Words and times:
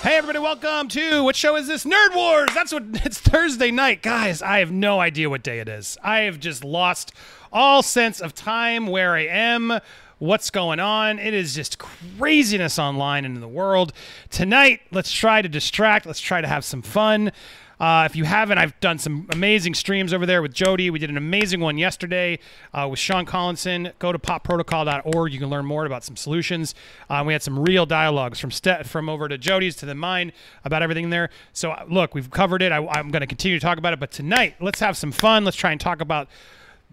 Hey 0.00 0.16
everybody, 0.16 0.38
welcome 0.38 0.86
to 0.90 1.24
what 1.24 1.34
show 1.34 1.56
is 1.56 1.66
this? 1.66 1.84
Nerd 1.84 2.14
Wars. 2.14 2.50
That's 2.54 2.72
what 2.72 2.84
it's 3.04 3.18
Thursday 3.18 3.72
night, 3.72 4.00
guys. 4.00 4.40
I 4.42 4.60
have 4.60 4.70
no 4.70 5.00
idea 5.00 5.28
what 5.28 5.42
day 5.42 5.58
it 5.58 5.68
is. 5.68 5.98
I 6.04 6.20
have 6.20 6.38
just 6.38 6.64
lost 6.64 7.12
all 7.52 7.82
sense 7.82 8.20
of 8.20 8.32
time, 8.32 8.86
where 8.86 9.14
I 9.14 9.26
am, 9.26 9.80
what's 10.18 10.50
going 10.50 10.78
on. 10.78 11.18
It 11.18 11.34
is 11.34 11.52
just 11.52 11.78
craziness 11.78 12.78
online 12.78 13.24
and 13.24 13.34
in 13.34 13.40
the 13.40 13.48
world. 13.48 13.92
Tonight, 14.30 14.82
let's 14.92 15.10
try 15.10 15.42
to 15.42 15.48
distract. 15.48 16.06
Let's 16.06 16.20
try 16.20 16.40
to 16.40 16.48
have 16.48 16.64
some 16.64 16.80
fun. 16.80 17.32
Uh, 17.80 18.04
if 18.06 18.16
you 18.16 18.24
haven't, 18.24 18.58
I've 18.58 18.78
done 18.80 18.98
some 18.98 19.28
amazing 19.30 19.74
streams 19.74 20.12
over 20.12 20.26
there 20.26 20.42
with 20.42 20.52
Jody. 20.52 20.90
We 20.90 20.98
did 20.98 21.10
an 21.10 21.16
amazing 21.16 21.60
one 21.60 21.78
yesterday 21.78 22.38
uh, 22.74 22.88
with 22.90 22.98
Sean 22.98 23.24
Collinson. 23.24 23.92
Go 23.98 24.10
to 24.10 24.18
popprotocol.org. 24.18 25.32
You 25.32 25.38
can 25.38 25.48
learn 25.48 25.64
more 25.64 25.86
about 25.86 26.02
some 26.02 26.16
solutions. 26.16 26.74
Uh, 27.08 27.22
we 27.24 27.32
had 27.32 27.42
some 27.42 27.58
real 27.58 27.86
dialogues 27.86 28.40
from 28.40 28.50
Ste- 28.50 28.84
from 28.84 29.08
over 29.08 29.28
to 29.28 29.38
Jody's 29.38 29.76
to 29.76 29.86
the 29.86 29.94
mine 29.94 30.32
about 30.64 30.82
everything 30.82 31.10
there. 31.10 31.30
So 31.52 31.70
uh, 31.70 31.84
look, 31.88 32.14
we've 32.14 32.30
covered 32.30 32.62
it. 32.62 32.72
I, 32.72 32.84
I'm 32.86 33.10
going 33.10 33.20
to 33.20 33.26
continue 33.26 33.58
to 33.58 33.64
talk 33.64 33.78
about 33.78 33.92
it. 33.92 34.00
But 34.00 34.10
tonight, 34.10 34.56
let's 34.60 34.80
have 34.80 34.96
some 34.96 35.12
fun. 35.12 35.44
Let's 35.44 35.56
try 35.56 35.70
and 35.70 35.80
talk 35.80 36.00
about 36.00 36.28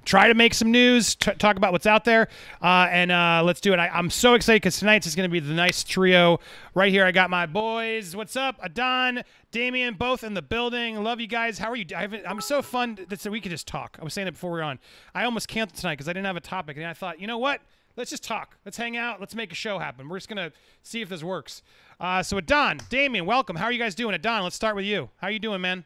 try 0.05 0.27
to 0.27 0.33
make 0.33 0.53
some 0.53 0.71
news, 0.71 1.15
t- 1.15 1.33
talk 1.33 1.57
about 1.57 1.73
what's 1.73 1.85
out 1.85 2.05
there, 2.05 2.29
uh, 2.61 2.87
and 2.89 3.11
uh, 3.11 3.41
let's 3.43 3.59
do 3.59 3.73
it. 3.73 3.79
I, 3.79 3.89
am 3.97 4.09
so 4.09 4.35
excited 4.35 4.61
because 4.61 4.79
tonight's 4.79 5.07
is 5.07 5.15
going 5.15 5.29
to 5.29 5.31
be 5.31 5.39
the 5.39 5.53
nice 5.53 5.83
trio 5.83 6.39
right 6.73 6.91
here. 6.91 7.05
I 7.05 7.11
got 7.11 7.29
my 7.29 7.45
boys. 7.45 8.15
What's 8.15 8.35
up, 8.35 8.59
Adon, 8.63 9.23
Damien, 9.51 9.95
both 9.95 10.23
in 10.23 10.35
the 10.35 10.41
building. 10.41 11.03
Love 11.03 11.19
you 11.19 11.27
guys. 11.27 11.57
How 11.57 11.69
are 11.69 11.75
you? 11.75 11.85
I 11.95 12.03
am 12.25 12.39
so 12.39 12.61
fun 12.61 12.99
that 13.09 13.25
we 13.25 13.41
could 13.41 13.51
just 13.51 13.67
talk. 13.67 13.97
I 13.99 14.03
was 14.03 14.13
saying 14.13 14.27
it 14.27 14.31
before 14.31 14.51
we 14.51 14.59
were 14.59 14.63
on. 14.63 14.79
I 15.13 15.25
almost 15.25 15.47
canceled 15.47 15.79
tonight 15.79 15.95
because 15.95 16.07
I 16.07 16.13
didn't 16.13 16.27
have 16.27 16.37
a 16.37 16.41
topic, 16.41 16.77
and 16.77 16.85
I 16.85 16.93
thought, 16.93 17.19
you 17.19 17.27
know 17.27 17.39
what? 17.39 17.61
Let's 17.97 18.09
just 18.09 18.23
talk. 18.23 18.57
Let's 18.65 18.77
hang 18.77 18.97
out. 18.97 19.19
Let's 19.19 19.35
make 19.35 19.51
a 19.51 19.55
show 19.55 19.79
happen. 19.79 20.09
We're 20.09 20.17
just 20.17 20.29
gonna 20.29 20.51
see 20.83 21.01
if 21.01 21.09
this 21.09 21.23
works. 21.23 21.63
Uh, 21.99 22.21
so, 22.21 22.37
Adon, 22.37 22.79
Damien, 22.89 23.25
welcome. 23.25 23.55
How 23.55 23.65
are 23.65 23.71
you 23.71 23.79
guys 23.79 23.95
doing? 23.95 24.13
Adon, 24.13 24.43
let's 24.43 24.55
start 24.55 24.75
with 24.75 24.85
you. 24.85 25.09
How 25.17 25.27
are 25.27 25.31
you 25.31 25.39
doing, 25.39 25.61
man? 25.61 25.85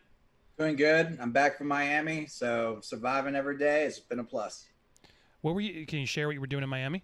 Doing 0.59 0.75
good. 0.75 1.17
I'm 1.21 1.31
back 1.31 1.57
from 1.57 1.69
Miami, 1.69 2.25
so 2.25 2.79
surviving 2.81 3.33
every 3.33 3.57
day. 3.57 3.85
It's 3.85 3.97
been 3.97 4.19
a 4.19 4.25
plus. 4.25 4.65
What 5.39 5.55
were 5.55 5.61
you? 5.61 5.85
Can 5.85 5.99
you 5.99 6.05
share 6.05 6.27
what 6.27 6.33
you 6.33 6.41
were 6.41 6.47
doing 6.47 6.63
in 6.63 6.69
Miami? 6.69 7.01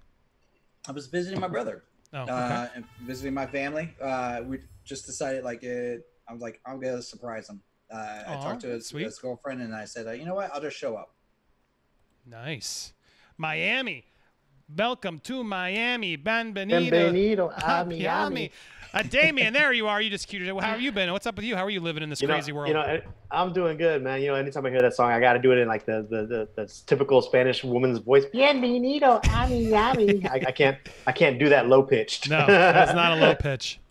I 0.89 0.91
was 0.91 1.07
visiting 1.07 1.39
my 1.39 1.47
brother. 1.47 1.83
Oh, 2.13 2.23
okay. 2.23 2.33
uh, 2.33 2.67
and 2.75 2.83
visiting 3.03 3.33
my 3.33 3.47
family. 3.47 3.95
Uh, 4.01 4.41
we 4.45 4.59
just 4.83 5.05
decided 5.05 5.45
like 5.45 5.63
it. 5.63 6.05
I 6.27 6.33
was 6.33 6.41
like, 6.41 6.59
I'm 6.65 6.81
gonna 6.81 7.01
surprise 7.01 7.47
him. 7.47 7.61
Uh, 7.89 8.23
I 8.27 8.35
talked 8.35 8.59
to 8.63 8.67
his, 8.67 8.89
his, 8.89 9.19
girlfriend 9.19 9.61
and 9.61 9.73
I 9.73 9.85
said, 9.85 10.05
uh, 10.05 10.11
you 10.11 10.25
know 10.25 10.35
what? 10.35 10.53
I'll 10.53 10.59
just 10.59 10.75
show 10.75 10.97
up. 10.97 11.15
Nice, 12.25 12.91
Miami. 13.37 14.03
Welcome 14.75 15.21
to 15.21 15.45
Miami, 15.45 16.17
Benvenido. 16.17 16.89
Benvenido 16.89 17.53
a 17.55 17.85
Miami. 17.85 18.51
Uh, 18.95 19.03
Damien, 19.03 19.51
there 19.51 19.73
you 19.73 19.89
are. 19.89 20.01
You 20.01 20.09
just 20.09 20.29
cuted 20.29 20.47
it. 20.47 20.53
How 20.53 20.69
have 20.71 20.81
you 20.81 20.89
been? 20.89 21.11
What's 21.11 21.27
up 21.27 21.35
with 21.35 21.43
you? 21.43 21.57
How 21.57 21.65
are 21.65 21.69
you 21.69 21.81
living 21.81 22.01
in 22.01 22.09
this 22.09 22.21
you 22.21 22.29
crazy 22.29 22.53
know, 22.53 22.59
world? 22.59 22.69
You 22.69 22.75
know, 22.75 23.01
I'm 23.29 23.51
doing 23.51 23.75
good, 23.75 24.01
man. 24.01 24.21
You 24.21 24.27
know, 24.27 24.35
anytime 24.35 24.65
I 24.65 24.69
hear 24.69 24.81
that 24.81 24.93
song, 24.93 25.11
I 25.11 25.19
got 25.19 25.33
to 25.33 25.39
do 25.39 25.51
it 25.51 25.57
in 25.57 25.67
like 25.67 25.85
the, 25.85 26.07
the 26.09 26.25
the, 26.25 26.49
the 26.55 26.73
typical 26.85 27.21
Spanish 27.21 27.61
woman's 27.61 27.99
voice. 27.99 28.23
Bienvenido 28.33 29.19
a 29.21 29.49
Miami. 29.49 30.25
I, 30.31 30.35
I 30.47 30.51
can't 30.53 30.77
I 31.05 31.11
can't 31.11 31.37
do 31.37 31.49
that 31.49 31.67
low 31.67 31.83
pitched. 31.83 32.29
No, 32.29 32.37
that's 32.47 32.93
not 32.93 33.17
a 33.17 33.21
low 33.21 33.35
pitch. 33.35 33.81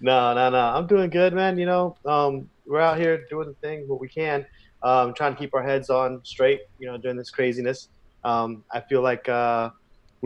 no, 0.00 0.32
no, 0.32 0.48
no. 0.48 0.58
I'm 0.58 0.86
doing 0.86 1.10
good, 1.10 1.34
man. 1.34 1.58
You 1.58 1.66
know, 1.66 1.96
um, 2.06 2.48
we're 2.66 2.80
out 2.80 2.98
here 2.98 3.26
doing 3.28 3.48
the 3.48 3.54
thing 3.56 3.86
what 3.86 4.00
we 4.00 4.08
can, 4.08 4.46
um, 4.82 5.12
trying 5.12 5.34
to 5.34 5.38
keep 5.38 5.54
our 5.54 5.62
heads 5.62 5.90
on 5.90 6.24
straight. 6.24 6.62
You 6.78 6.86
know, 6.86 6.96
during 6.96 7.18
this 7.18 7.30
craziness. 7.30 7.90
Um, 8.24 8.64
I 8.72 8.80
feel 8.80 9.02
like. 9.02 9.28
Uh, 9.28 9.68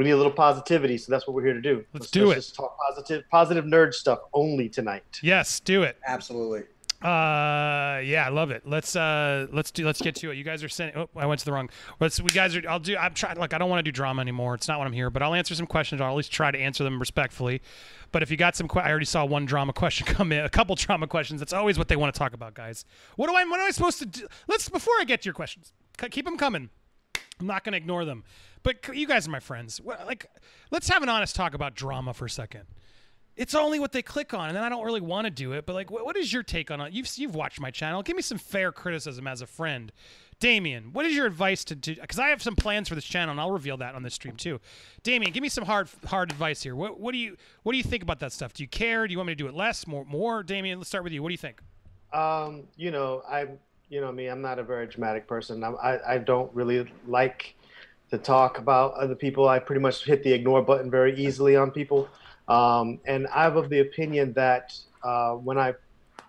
we 0.01 0.05
need 0.05 0.13
a 0.13 0.17
little 0.17 0.33
positivity, 0.33 0.97
so 0.97 1.13
that's 1.13 1.27
what 1.27 1.35
we're 1.35 1.45
here 1.45 1.53
to 1.53 1.61
do. 1.61 1.85
Let's, 1.93 2.05
let's 2.05 2.11
do 2.11 2.29
let's 2.29 2.33
it. 2.33 2.41
Just 2.41 2.55
talk 2.55 2.75
positive, 2.89 3.23
positive 3.31 3.67
nerd 3.67 3.93
stuff 3.93 4.21
only 4.33 4.67
tonight. 4.67 5.21
Yes, 5.23 5.61
do 5.61 5.83
it. 5.83 5.99
Absolutely. 6.07 6.61
Uh, 7.03 8.01
yeah, 8.03 8.25
I 8.25 8.31
love 8.31 8.51
it. 8.51 8.67
Let's 8.67 8.97
uh, 8.97 9.47
let's 9.53 9.71
do. 9.71 9.85
Let's 9.85 10.01
get 10.01 10.15
to 10.17 10.31
it. 10.31 10.39
You 10.39 10.45
guys 10.45 10.65
are 10.65 10.71
sending. 10.71 10.97
Oh, 10.97 11.11
I 11.15 11.27
went 11.27 11.39
to 11.41 11.45
the 11.45 11.53
wrong. 11.53 11.69
Let's. 12.01 12.19
We 12.19 12.31
guys 12.31 12.57
are. 12.57 12.63
I'll 12.67 12.79
do. 12.79 12.97
I'm 12.97 13.13
trying. 13.13 13.37
Like, 13.37 13.53
I 13.53 13.59
don't 13.59 13.69
want 13.69 13.81
to 13.81 13.83
do 13.83 13.93
drama 13.93 14.23
anymore. 14.23 14.55
It's 14.55 14.69
not 14.69 14.79
what 14.79 14.87
I'm 14.87 14.95
here. 14.95 15.11
But 15.11 15.23
I'll 15.23 15.35
answer 15.35 15.55
some 15.55 15.67
questions. 15.67 16.01
I'll 16.01 16.09
at 16.13 16.17
least 16.17 16.33
try 16.33 16.51
to 16.51 16.59
answer 16.59 16.83
them 16.83 16.99
respectfully. 16.99 17.61
But 18.11 18.23
if 18.23 18.31
you 18.31 18.39
got 18.39 18.57
some, 18.57 18.69
que- 18.69 18.81
I 18.81 18.89
already 18.89 19.05
saw 19.05 19.27
one 19.27 19.45
drama 19.45 19.73
question 19.75 20.07
come 20.07 20.33
in. 20.33 20.47
A 20.47 20.49
couple 20.49 20.77
drama 20.77 21.07
questions. 21.07 21.41
That's 21.41 21.53
always 21.53 21.77
what 21.77 21.89
they 21.89 21.97
want 21.97 22.15
to 22.15 22.19
talk 22.19 22.33
about, 22.33 22.55
guys. 22.55 22.87
What 23.17 23.29
do 23.29 23.35
I? 23.35 23.45
What 23.45 23.61
am 23.61 23.67
I 23.67 23.71
supposed 23.71 23.99
to 23.99 24.07
do? 24.07 24.27
Let's. 24.49 24.71
Before 24.71 24.95
I 24.99 25.05
get 25.05 25.21
to 25.23 25.27
your 25.27 25.35
questions, 25.35 25.75
keep 26.11 26.25
them 26.25 26.39
coming. 26.39 26.71
I'm 27.41 27.47
not 27.47 27.65
going 27.65 27.73
to 27.73 27.79
ignore 27.79 28.05
them. 28.05 28.25
But 28.63 28.95
you 28.95 29.07
guys 29.07 29.27
are 29.27 29.31
my 29.31 29.41
friends. 29.41 29.81
Like, 29.85 30.27
let's 30.71 30.89
have 30.89 31.03
an 31.03 31.09
honest 31.09 31.35
talk 31.35 31.55
about 31.55 31.75
drama 31.75 32.13
for 32.13 32.27
a 32.27 32.31
second. 32.31 32.65
It's 33.37 33.55
only 33.55 33.81
what 33.81 33.93
they 33.93 34.03
click 34.03 34.35
on, 34.35 34.49
and 34.49 34.57
then 34.57 34.63
I 34.63 34.69
don't 34.69 34.85
really 34.85 35.01
want 35.01 35.25
to 35.25 35.31
do 35.31 35.53
it. 35.53 35.65
But 35.65 35.75
like, 35.75 35.91
what 35.91 36.17
is 36.17 36.33
your 36.33 36.43
take 36.43 36.71
on 36.71 36.81
it? 36.81 36.93
You've 36.93 37.09
you've 37.17 37.35
watched 37.35 37.61
my 37.61 37.71
channel. 37.71 38.03
Give 38.03 38.17
me 38.17 38.23
some 38.23 38.37
fair 38.39 38.71
criticism 38.71 39.27
as 39.27 39.41
a 39.41 39.47
friend. 39.47 39.93
Damien, 40.41 40.93
what 40.93 41.07
is 41.07 41.15
your 41.15 41.27
advice 41.27 41.65
to 41.65 41.75
do? 41.75 41.95
Because 41.95 42.19
I 42.19 42.29
have 42.29 42.43
some 42.43 42.57
plans 42.57 42.89
for 42.89 42.95
this 42.95 43.05
channel, 43.05 43.31
and 43.31 43.41
I'll 43.41 43.53
reveal 43.53 43.77
that 43.79 43.95
on 43.95 44.03
this 44.03 44.15
stream 44.15 44.37
too. 44.37 44.61
Damien, 45.03 45.33
give 45.33 45.43
me 45.43 45.49
some 45.49 45.65
hard 45.65 45.89
hard 46.07 46.31
advice 46.31 46.63
here. 46.63 46.75
What 46.75 47.01
what 47.01 47.13
do 47.13 47.19
you 47.19 47.37
what 47.63 47.73
do 47.73 47.79
you 47.79 47.85
think 47.85 48.03
about 48.03 48.21
that 48.21 48.33
stuff? 48.33 48.53
Do 48.53 48.63
you 48.63 48.69
care? 48.69 49.07
Do 49.07 49.13
you 49.13 49.19
want 49.19 49.29
me 49.29 49.33
to 49.35 49.39
do 49.39 49.47
it 49.47 49.55
less, 49.55 49.87
more, 49.87 50.05
more? 50.05 50.43
Damien, 50.43 50.79
let's 50.79 50.89
start 50.89 51.05
with 51.05 51.13
you. 51.13 51.23
What 51.23 51.29
do 51.29 51.35
you 51.35 51.39
think? 51.39 51.63
Um, 52.13 52.65
you 52.77 52.91
know, 52.91 53.23
I'm 53.29 53.59
you 53.89 54.01
know 54.01 54.13
me, 54.13 54.27
I'm 54.27 54.43
not 54.43 54.59
a 54.59 54.63
very 54.63 54.87
dramatic 54.87 55.27
person. 55.27 55.63
I, 55.63 55.71
I, 55.71 56.15
I 56.15 56.19
don't 56.19 56.53
really 56.55 56.91
like 57.07 57.55
to 58.11 58.19
talk 58.19 58.59
about 58.59 58.95
other 58.95 59.15
people. 59.15 59.49
I 59.49 59.59
pretty 59.59 59.81
much 59.81 60.05
hit 60.05 60.23
the 60.23 60.33
ignore 60.33 60.63
button 60.63 60.91
very 60.91 61.17
easily 61.17 61.57
on 61.57 61.71
people. 61.71 62.09
Um, 62.49 62.99
and 63.07 63.29
I'm 63.33 63.57
of 63.57 63.71
the 63.71 63.81
opinion 63.81 64.33
that 64.35 64.73
uh, 65.05 65.33
when 65.35 65.59
I 65.59 65.75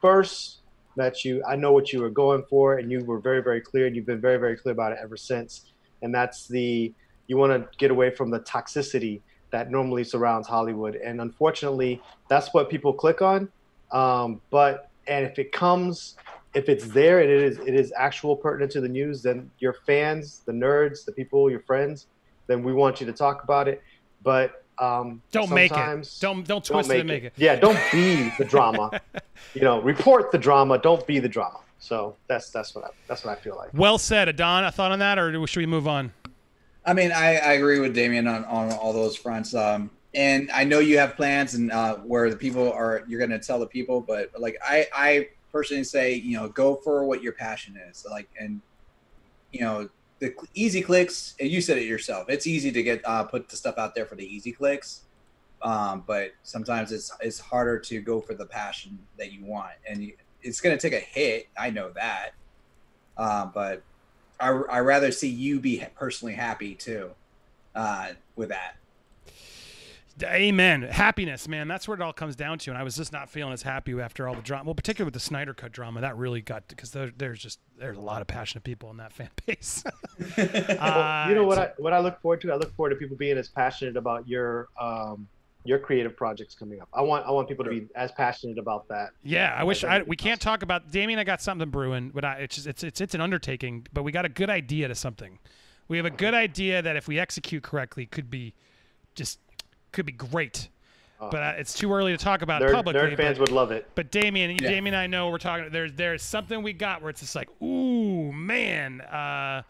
first 0.01 0.57
met 0.95 1.25
you, 1.25 1.43
I 1.47 1.55
know 1.55 1.71
what 1.71 1.91
you 1.91 2.01
were 2.01 2.09
going 2.09 2.43
for, 2.49 2.77
and 2.77 2.91
you 2.91 3.03
were 3.03 3.19
very, 3.19 3.41
very 3.41 3.61
clear, 3.61 3.87
and 3.87 3.95
you've 3.95 4.05
been 4.05 4.21
very, 4.21 4.37
very 4.37 4.57
clear 4.57 4.73
about 4.73 4.91
it 4.91 4.99
ever 5.01 5.17
since. 5.17 5.71
And 6.01 6.13
that's 6.13 6.47
the 6.47 6.93
you 7.27 7.37
want 7.37 7.53
to 7.53 7.77
get 7.77 7.91
away 7.91 8.09
from 8.09 8.29
the 8.29 8.41
toxicity 8.41 9.21
that 9.51 9.71
normally 9.71 10.03
surrounds 10.03 10.47
Hollywood. 10.47 10.95
And 10.95 11.21
unfortunately, 11.21 12.01
that's 12.27 12.53
what 12.53 12.69
people 12.69 12.93
click 12.93 13.21
on. 13.21 13.49
Um, 13.91 14.41
but 14.49 14.89
and 15.07 15.25
if 15.25 15.39
it 15.39 15.51
comes 15.51 16.15
if 16.53 16.69
it's 16.69 16.85
there 16.87 17.19
and 17.19 17.29
it 17.29 17.41
is 17.41 17.59
it 17.59 17.73
is 17.73 17.93
actual 17.95 18.35
pertinent 18.35 18.71
to 18.73 18.81
the 18.81 18.89
news, 18.89 19.21
then 19.21 19.49
your 19.59 19.73
fans, 19.73 20.41
the 20.45 20.51
nerds, 20.51 21.05
the 21.05 21.11
people, 21.11 21.49
your 21.49 21.61
friends, 21.61 22.07
then 22.47 22.63
we 22.63 22.73
want 22.73 22.99
you 22.99 23.07
to 23.07 23.13
talk 23.13 23.43
about 23.43 23.67
it. 23.67 23.81
But 24.23 24.63
um, 24.77 25.21
don't 25.31 25.51
make 25.51 25.71
it. 25.71 26.17
Don't 26.19 26.45
don't 26.45 26.63
twist 26.63 26.89
don't 26.89 26.97
it 26.97 26.99
and 27.01 27.07
make 27.07 27.23
it. 27.23 27.27
it. 27.27 27.33
Yeah, 27.37 27.55
don't 27.55 27.79
be 27.91 28.31
the 28.37 28.45
drama. 28.45 28.99
you 29.53 29.61
know, 29.61 29.81
report 29.81 30.31
the 30.31 30.37
drama. 30.37 30.77
Don't 30.77 31.05
be 31.07 31.19
the 31.19 31.29
drama. 31.29 31.59
So 31.79 32.15
that's 32.27 32.49
that's 32.49 32.75
what 32.75 32.85
I 32.85 32.89
that's 33.07 33.23
what 33.23 33.37
I 33.37 33.41
feel 33.41 33.55
like. 33.55 33.69
Well 33.73 33.97
said, 33.97 34.27
Adon. 34.27 34.65
A 34.65 34.71
thought 34.71 34.91
on 34.91 34.99
that, 34.99 35.17
or 35.17 35.47
should 35.47 35.59
we 35.59 35.65
move 35.65 35.87
on? 35.87 36.11
I 36.85 36.93
mean, 36.93 37.11
I, 37.11 37.37
I 37.37 37.53
agree 37.53 37.79
with 37.79 37.93
Damien 37.93 38.27
on, 38.27 38.43
on 38.45 38.71
all 38.73 38.91
those 38.91 39.15
fronts. 39.15 39.53
Um, 39.53 39.91
and 40.13 40.49
I 40.51 40.63
know 40.63 40.79
you 40.79 40.97
have 40.97 41.15
plans 41.15 41.53
and 41.53 41.71
uh, 41.71 41.97
where 41.97 42.29
the 42.29 42.35
people 42.35 42.71
are, 42.71 43.03
you're 43.07 43.19
going 43.19 43.29
to 43.31 43.39
tell 43.39 43.59
the 43.59 43.67
people, 43.67 44.01
but 44.01 44.31
like 44.37 44.57
I, 44.65 44.87
I 44.93 45.29
personally 45.51 45.83
say, 45.83 46.13
you 46.15 46.37
know, 46.37 46.47
go 46.49 46.75
for 46.75 47.05
what 47.05 47.21
your 47.21 47.33
passion 47.33 47.79
is. 47.89 48.05
Like, 48.09 48.29
and 48.39 48.61
you 49.51 49.61
know, 49.61 49.89
the 50.19 50.33
easy 50.53 50.81
clicks. 50.81 51.35
And 51.39 51.49
you 51.49 51.61
said 51.61 51.77
it 51.77 51.85
yourself. 51.85 52.29
It's 52.29 52.47
easy 52.47 52.71
to 52.71 52.83
get 52.83 53.01
uh, 53.05 53.23
put 53.23 53.49
the 53.49 53.55
stuff 53.55 53.77
out 53.77 53.95
there 53.95 54.05
for 54.05 54.15
the 54.15 54.25
easy 54.25 54.51
clicks, 54.51 55.01
um, 55.61 56.03
but 56.07 56.31
sometimes 56.43 56.91
it's 56.91 57.11
it's 57.19 57.39
harder 57.39 57.79
to 57.79 58.01
go 58.01 58.21
for 58.21 58.33
the 58.33 58.45
passion 58.45 58.97
that 59.17 59.31
you 59.31 59.43
want, 59.43 59.73
and 59.89 60.03
you, 60.03 60.13
it's 60.41 60.61
going 60.61 60.77
to 60.77 60.81
take 60.89 60.97
a 60.97 61.03
hit. 61.03 61.47
I 61.57 61.69
know 61.69 61.89
that, 61.91 62.31
uh, 63.17 63.45
but 63.47 63.83
I 64.39 64.49
I 64.49 64.79
rather 64.79 65.11
see 65.11 65.29
you 65.29 65.59
be 65.59 65.85
personally 65.95 66.33
happy 66.33 66.75
too 66.75 67.11
uh, 67.75 68.09
with 68.35 68.49
that. 68.49 68.75
Amen. 70.23 70.83
Happiness, 70.83 71.47
man. 71.47 71.67
That's 71.67 71.87
what 71.87 71.99
it 71.99 72.01
all 72.01 72.13
comes 72.13 72.35
down 72.35 72.59
to. 72.59 72.71
And 72.71 72.77
I 72.77 72.83
was 72.83 72.95
just 72.95 73.11
not 73.11 73.29
feeling 73.29 73.53
as 73.53 73.61
happy 73.61 73.99
after 73.99 74.27
all 74.27 74.35
the 74.35 74.41
drama. 74.41 74.65
Well, 74.65 74.75
particularly 74.75 75.07
with 75.07 75.13
the 75.13 75.19
Snyder 75.19 75.53
Cut 75.53 75.71
drama, 75.71 76.01
that 76.01 76.17
really 76.17 76.41
got 76.41 76.67
because 76.67 76.91
there, 76.91 77.11
there's 77.15 77.39
just 77.39 77.59
there's 77.77 77.97
a 77.97 78.01
lot 78.01 78.21
of 78.21 78.27
passionate 78.27 78.63
people 78.63 78.89
in 78.91 78.97
that 78.97 79.13
fan 79.13 79.29
base. 79.45 79.83
uh, 80.37 81.25
you 81.29 81.35
know 81.35 81.45
what 81.45 81.57
I 81.57 81.71
what 81.77 81.93
I 81.93 81.99
look 81.99 82.21
forward 82.21 82.41
to? 82.41 82.51
I 82.51 82.55
look 82.55 82.75
forward 82.75 82.91
to 82.91 82.95
people 82.95 83.17
being 83.17 83.37
as 83.37 83.49
passionate 83.49 83.97
about 83.97 84.27
your 84.27 84.69
um, 84.79 85.27
your 85.63 85.79
creative 85.79 86.15
projects 86.17 86.55
coming 86.55 86.81
up. 86.81 86.89
I 86.93 87.01
want 87.01 87.25
I 87.25 87.31
want 87.31 87.47
people 87.47 87.65
to 87.65 87.71
be 87.71 87.87
as 87.95 88.11
passionate 88.11 88.57
about 88.57 88.87
that. 88.89 89.11
Yeah, 89.23 89.55
I 89.57 89.63
wish 89.63 89.83
I, 89.83 90.01
we 90.01 90.15
can't 90.15 90.41
talk 90.41 90.63
about 90.63 90.91
Damien. 90.91 91.19
I 91.19 91.23
got 91.23 91.41
something 91.41 91.69
brewing, 91.69 92.11
but 92.13 92.25
I, 92.25 92.33
it's 92.35 92.55
just, 92.55 92.67
it's 92.67 92.83
it's 92.83 93.01
it's 93.01 93.15
an 93.15 93.21
undertaking. 93.21 93.87
But 93.93 94.03
we 94.03 94.11
got 94.11 94.25
a 94.25 94.29
good 94.29 94.49
idea 94.49 94.87
to 94.87 94.95
something. 94.95 95.39
We 95.87 95.97
have 95.97 96.05
a 96.05 96.11
good 96.11 96.33
idea 96.33 96.81
that 96.81 96.95
if 96.95 97.07
we 97.07 97.19
execute 97.19 97.63
correctly, 97.63 98.05
could 98.05 98.29
be 98.29 98.53
just 99.13 99.39
could 99.91 100.05
be 100.05 100.11
great. 100.11 100.69
Oh. 101.19 101.29
But 101.29 101.43
uh, 101.43 101.53
it's 101.57 101.73
too 101.73 101.93
early 101.93 102.11
to 102.11 102.17
talk 102.17 102.41
about 102.41 102.61
nerd, 102.61 102.73
publicly. 102.73 103.01
Nerd 103.01 103.15
fans 103.15 103.37
but, 103.37 103.49
would 103.49 103.55
love 103.55 103.71
it. 103.71 103.87
But 103.93 104.11
Damien, 104.11 104.51
yeah. 104.51 104.57
Damien, 104.57 104.95
and 104.95 105.01
I 105.01 105.07
know 105.07 105.29
we're 105.29 105.37
talking. 105.37 105.69
There's 105.71 105.93
there's 105.93 106.23
something 106.23 106.63
we 106.63 106.73
got 106.73 107.01
where 107.01 107.11
it's 107.11 107.21
just 107.21 107.35
like, 107.35 107.49
ooh 107.61 108.31
man, 108.31 109.01
uh, 109.01 109.61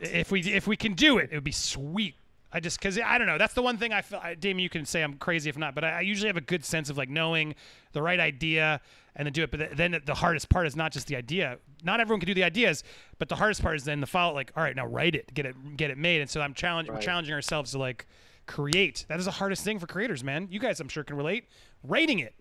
if 0.00 0.32
we 0.32 0.40
if 0.40 0.66
we 0.66 0.76
can 0.76 0.94
do 0.94 1.18
it, 1.18 1.30
it 1.30 1.36
would 1.36 1.44
be 1.44 1.52
sweet. 1.52 2.16
I 2.52 2.60
just 2.60 2.78
because 2.78 2.98
I 2.98 3.18
don't 3.18 3.26
know. 3.26 3.38
That's 3.38 3.54
the 3.54 3.62
one 3.62 3.78
thing 3.78 3.92
I 3.92 4.02
feel. 4.02 4.20
I, 4.22 4.34
Damien, 4.34 4.62
you 4.62 4.68
can 4.68 4.84
say 4.84 5.02
I'm 5.02 5.14
crazy 5.14 5.48
if 5.50 5.58
not, 5.58 5.74
but 5.74 5.84
I, 5.84 5.98
I 5.98 6.00
usually 6.00 6.28
have 6.28 6.36
a 6.36 6.40
good 6.40 6.64
sense 6.64 6.90
of 6.90 6.96
like 6.96 7.08
knowing 7.08 7.54
the 7.92 8.02
right 8.02 8.18
idea 8.18 8.80
and 9.16 9.26
then 9.26 9.32
do 9.32 9.42
it. 9.44 9.50
But 9.50 9.76
then 9.76 10.00
the 10.04 10.14
hardest 10.14 10.48
part 10.48 10.66
is 10.66 10.74
not 10.74 10.92
just 10.92 11.06
the 11.06 11.16
idea. 11.16 11.58
Not 11.84 12.00
everyone 12.00 12.20
can 12.20 12.26
do 12.26 12.34
the 12.34 12.44
ideas, 12.44 12.82
but 13.18 13.28
the 13.28 13.36
hardest 13.36 13.62
part 13.62 13.76
is 13.76 13.84
then 13.84 14.00
the 14.00 14.06
follow. 14.06 14.34
Like, 14.34 14.52
all 14.56 14.62
right, 14.62 14.74
now 14.74 14.86
write 14.86 15.14
it, 15.14 15.32
get 15.34 15.46
it, 15.46 15.76
get 15.76 15.90
it 15.90 15.98
made. 15.98 16.20
And 16.20 16.30
so 16.30 16.40
I'm 16.40 16.54
challenging, 16.54 16.92
we're 16.92 16.96
Right. 16.96 17.04
challenging 17.04 17.34
ourselves 17.34 17.72
to 17.72 17.78
like 17.78 18.06
create. 18.46 19.06
That 19.08 19.18
is 19.18 19.24
the 19.24 19.30
hardest 19.30 19.64
thing 19.64 19.78
for 19.78 19.86
creators, 19.86 20.22
man. 20.22 20.48
You 20.50 20.58
guys, 20.58 20.80
I'm 20.80 20.88
sure, 20.88 21.04
can 21.04 21.16
relate. 21.16 21.46
Writing 21.82 22.18
it, 22.20 22.34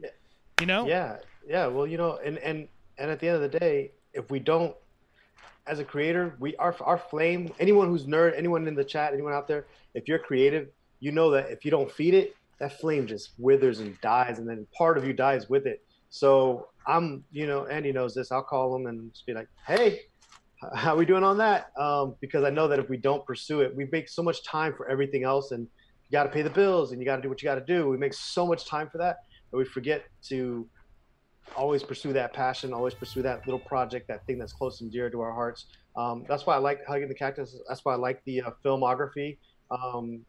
you 0.60 0.66
know. 0.66 0.88
Yeah, 0.88 1.18
yeah. 1.48 1.68
Well, 1.68 1.88
you 1.88 1.98
know, 1.98 2.20
and 2.24 2.38
and 2.40 2.68
and 2.98 3.12
at 3.12 3.20
the 3.20 3.28
end 3.28 3.44
of 3.44 3.52
the 3.52 3.60
day, 3.60 3.92
if 4.14 4.30
we 4.30 4.40
don't, 4.40 4.76
as 5.68 5.80
a 5.80 5.84
creator, 5.84 6.36
we 6.40 6.56
our 6.58 6.76
our 6.82 6.98
flame. 6.98 7.54
Anyone 7.60 7.88
who's 7.88 8.06
nerd, 8.06 8.38
anyone 8.38 8.68
in 8.68 8.76
the 8.76 8.84
chat, 8.84 9.14
anyone 9.14 9.34
out 9.34 9.48
there, 9.48 9.66
if 9.94 10.08
you're 10.08 10.20
creative, 10.20 10.70
you 11.00 11.12
know 11.12 11.32
that 11.32 11.52
if 11.52 11.66
you 11.66 11.72
don't 11.72 11.92
feed 11.92 12.14
it, 12.14 12.36
that 12.60 12.80
flame 12.80 13.08
just 13.08 13.32
withers 13.38 13.80
and 13.80 14.00
dies, 14.02 14.40
and 14.40 14.48
then 14.48 14.68
part 14.78 14.98
of 14.98 15.06
you 15.06 15.14
dies 15.14 15.50
with 15.50 15.66
it. 15.66 15.84
So 16.10 16.68
I'm, 16.86 17.24
you 17.32 17.48
know, 17.48 17.66
Andy 17.66 17.92
knows 17.92 18.14
this. 18.14 18.32
I'll 18.32 18.44
call 18.44 18.76
him 18.76 18.88
and 18.88 19.12
just 19.12 19.26
be 19.26 19.34
like, 19.34 19.48
hey. 19.68 20.02
How 20.74 20.96
we 20.96 21.04
doing 21.04 21.26
on 21.26 21.40
that? 21.40 21.78
Um, 21.78 22.16
because 22.22 22.46
I 22.46 22.50
know 22.50 22.70
that 22.70 22.80
if 22.80 22.88
we 22.88 22.96
don't 22.96 23.26
pursue 23.26 23.60
it, 23.60 23.76
we 23.76 23.86
make 23.92 24.08
so 24.08 24.24
much 24.24 24.46
time 24.46 24.74
for 24.74 24.88
everything 24.88 25.26
else, 25.26 25.52
and 25.52 25.68
you 26.10 26.12
got 26.12 26.24
to 26.24 26.30
pay 26.30 26.42
the 26.42 26.50
bills, 26.50 26.92
and 26.92 27.02
you 27.02 27.06
got 27.06 27.18
to 27.18 27.22
do 27.22 27.30
what 27.30 27.42
you 27.42 27.48
got 27.48 27.56
to 27.56 27.66
do. 27.66 27.90
We 27.90 27.98
make 27.98 28.14
so 28.14 28.46
much 28.46 28.66
time 28.66 28.90
for 28.90 28.98
that, 29.00 29.18
that 29.52 29.58
we 29.58 29.66
forget 29.66 30.06
to 30.30 30.68
always 31.56 31.84
pursue 31.84 32.14
that 32.14 32.34
passion, 32.34 32.74
always 32.74 32.94
pursue 32.94 33.22
that 33.22 33.46
little 33.46 33.60
project, 33.60 34.08
that 34.08 34.26
thing 34.26 34.38
that's 34.38 34.54
close 34.54 34.82
and 34.82 34.92
dear 34.92 35.10
to 35.10 35.22
our 35.22 35.34
hearts. 35.34 35.66
Um, 35.96 36.26
that's 36.28 36.46
why 36.46 36.56
I 36.56 36.58
like 36.58 36.86
Hugging 36.86 37.08
the 37.08 37.16
Cactus. 37.16 37.56
That's 37.68 37.86
why 37.86 37.94
I 37.94 37.98
like 37.98 38.24
the 38.26 38.42
uh, 38.42 38.52
filmography, 38.64 39.38
um, 39.72 40.26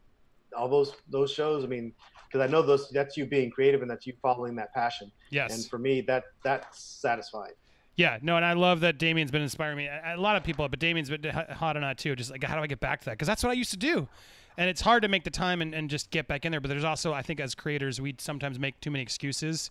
all 0.56 0.68
those 0.68 0.94
those 1.10 1.32
shows. 1.32 1.64
I 1.64 1.66
mean, 1.66 1.92
because 2.26 2.46
I 2.46 2.50
know 2.50 2.62
those 2.62 2.90
that's 2.90 3.16
you 3.16 3.26
being 3.26 3.50
creative 3.50 3.80
and 3.82 3.90
that's 3.90 4.06
you 4.06 4.12
following 4.20 4.56
that 4.56 4.72
passion. 4.74 5.10
Yes. 5.30 5.54
And 5.54 5.64
for 5.66 5.78
me, 5.78 6.00
that 6.02 6.24
that's 6.42 6.80
satisfying. 6.80 7.52
Yeah, 7.96 8.18
no, 8.22 8.36
and 8.36 8.44
I 8.44 8.54
love 8.54 8.80
that 8.80 8.98
Damien's 8.98 9.30
been 9.30 9.42
inspiring 9.42 9.76
me. 9.76 9.86
A 9.86 10.14
a 10.16 10.20
lot 10.20 10.36
of 10.36 10.42
people, 10.42 10.68
but 10.68 10.80
Damien's 10.80 11.10
been 11.10 11.22
hot 11.24 11.76
on 11.76 11.82
that 11.82 11.96
too. 11.96 12.16
Just 12.16 12.30
like, 12.30 12.42
how 12.42 12.56
do 12.56 12.62
I 12.62 12.66
get 12.66 12.80
back 12.80 13.00
to 13.00 13.04
that? 13.06 13.12
Because 13.12 13.28
that's 13.28 13.42
what 13.42 13.50
I 13.50 13.54
used 13.54 13.70
to 13.70 13.76
do. 13.76 14.08
And 14.56 14.70
it's 14.70 14.80
hard 14.80 15.02
to 15.02 15.08
make 15.08 15.24
the 15.24 15.30
time 15.30 15.62
and, 15.62 15.74
and 15.74 15.90
just 15.90 16.10
get 16.10 16.28
back 16.28 16.44
in 16.44 16.52
there. 16.52 16.60
But 16.60 16.68
there's 16.68 16.84
also, 16.84 17.12
I 17.12 17.22
think, 17.22 17.40
as 17.40 17.54
creators, 17.54 18.00
we 18.00 18.14
sometimes 18.18 18.58
make 18.58 18.80
too 18.80 18.90
many 18.90 19.02
excuses 19.02 19.70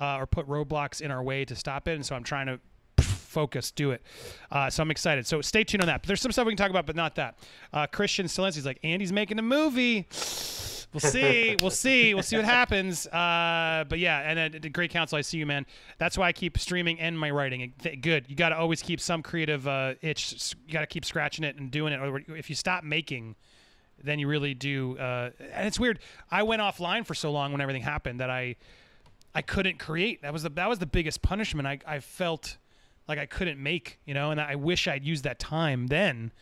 uh, 0.00 0.16
or 0.16 0.26
put 0.26 0.48
roadblocks 0.48 1.00
in 1.00 1.10
our 1.10 1.22
way 1.22 1.44
to 1.44 1.54
stop 1.54 1.86
it. 1.88 1.94
And 1.94 2.04
so 2.04 2.16
I'm 2.16 2.24
trying 2.24 2.46
to 2.46 2.58
focus, 3.34 3.70
do 3.70 3.90
it. 3.90 4.02
Uh, 4.50 4.70
so 4.70 4.82
I'm 4.82 4.90
excited. 4.90 5.26
So 5.26 5.40
stay 5.40 5.64
tuned 5.64 5.82
on 5.82 5.88
that. 5.88 6.02
But 6.02 6.08
there's 6.08 6.20
some 6.20 6.32
stuff 6.32 6.46
we 6.46 6.52
can 6.52 6.56
talk 6.56 6.70
about, 6.70 6.86
but 6.86 6.96
not 6.96 7.16
that. 7.16 7.38
Uh, 7.72 7.86
Christian 7.86 8.26
Stilinski's 8.26 8.64
like, 8.66 8.78
Andy's 8.82 9.12
making 9.12 9.38
a 9.38 9.42
movie. 9.42 10.06
We'll 10.92 11.00
see. 11.00 11.56
We'll 11.60 11.70
see. 11.70 12.14
We'll 12.14 12.22
see 12.22 12.36
what 12.36 12.44
happens. 12.44 13.06
Uh, 13.08 13.84
but 13.88 13.98
yeah, 13.98 14.20
and 14.20 14.54
uh, 14.54 14.58
the 14.60 14.68
great 14.68 14.90
counsel. 14.90 15.18
I 15.18 15.22
see 15.22 15.38
you, 15.38 15.46
man. 15.46 15.66
That's 15.98 16.16
why 16.16 16.28
I 16.28 16.32
keep 16.32 16.56
streaming 16.58 17.00
and 17.00 17.18
my 17.18 17.30
writing. 17.30 17.72
Good. 18.00 18.26
You 18.28 18.36
got 18.36 18.50
to 18.50 18.56
always 18.56 18.80
keep 18.80 19.00
some 19.00 19.22
creative 19.22 19.66
uh, 19.66 19.94
itch. 20.02 20.54
You 20.66 20.72
got 20.72 20.80
to 20.80 20.86
keep 20.86 21.04
scratching 21.04 21.44
it 21.44 21.56
and 21.56 21.70
doing 21.70 21.92
it. 21.92 21.96
Or 21.96 22.22
if 22.36 22.48
you 22.48 22.54
stop 22.54 22.84
making, 22.84 23.34
then 24.04 24.18
you 24.18 24.28
really 24.28 24.54
do. 24.54 24.98
Uh, 24.98 25.30
and 25.52 25.66
it's 25.66 25.80
weird. 25.80 25.98
I 26.30 26.42
went 26.42 26.62
offline 26.62 27.06
for 27.06 27.14
so 27.14 27.32
long 27.32 27.52
when 27.52 27.60
everything 27.60 27.82
happened 27.82 28.20
that 28.20 28.30
I, 28.30 28.56
I 29.34 29.42
couldn't 29.42 29.78
create. 29.78 30.22
That 30.22 30.32
was 30.32 30.42
the 30.42 30.50
that 30.50 30.68
was 30.68 30.78
the 30.78 30.86
biggest 30.86 31.22
punishment. 31.22 31.66
I 31.66 31.78
I 31.86 32.00
felt 32.00 32.58
like 33.08 33.18
I 33.18 33.26
couldn't 33.26 33.62
make. 33.62 33.98
You 34.04 34.14
know, 34.14 34.30
and 34.30 34.40
I 34.40 34.56
wish 34.56 34.86
I'd 34.86 35.04
used 35.04 35.24
that 35.24 35.38
time 35.38 35.88
then 35.88 36.32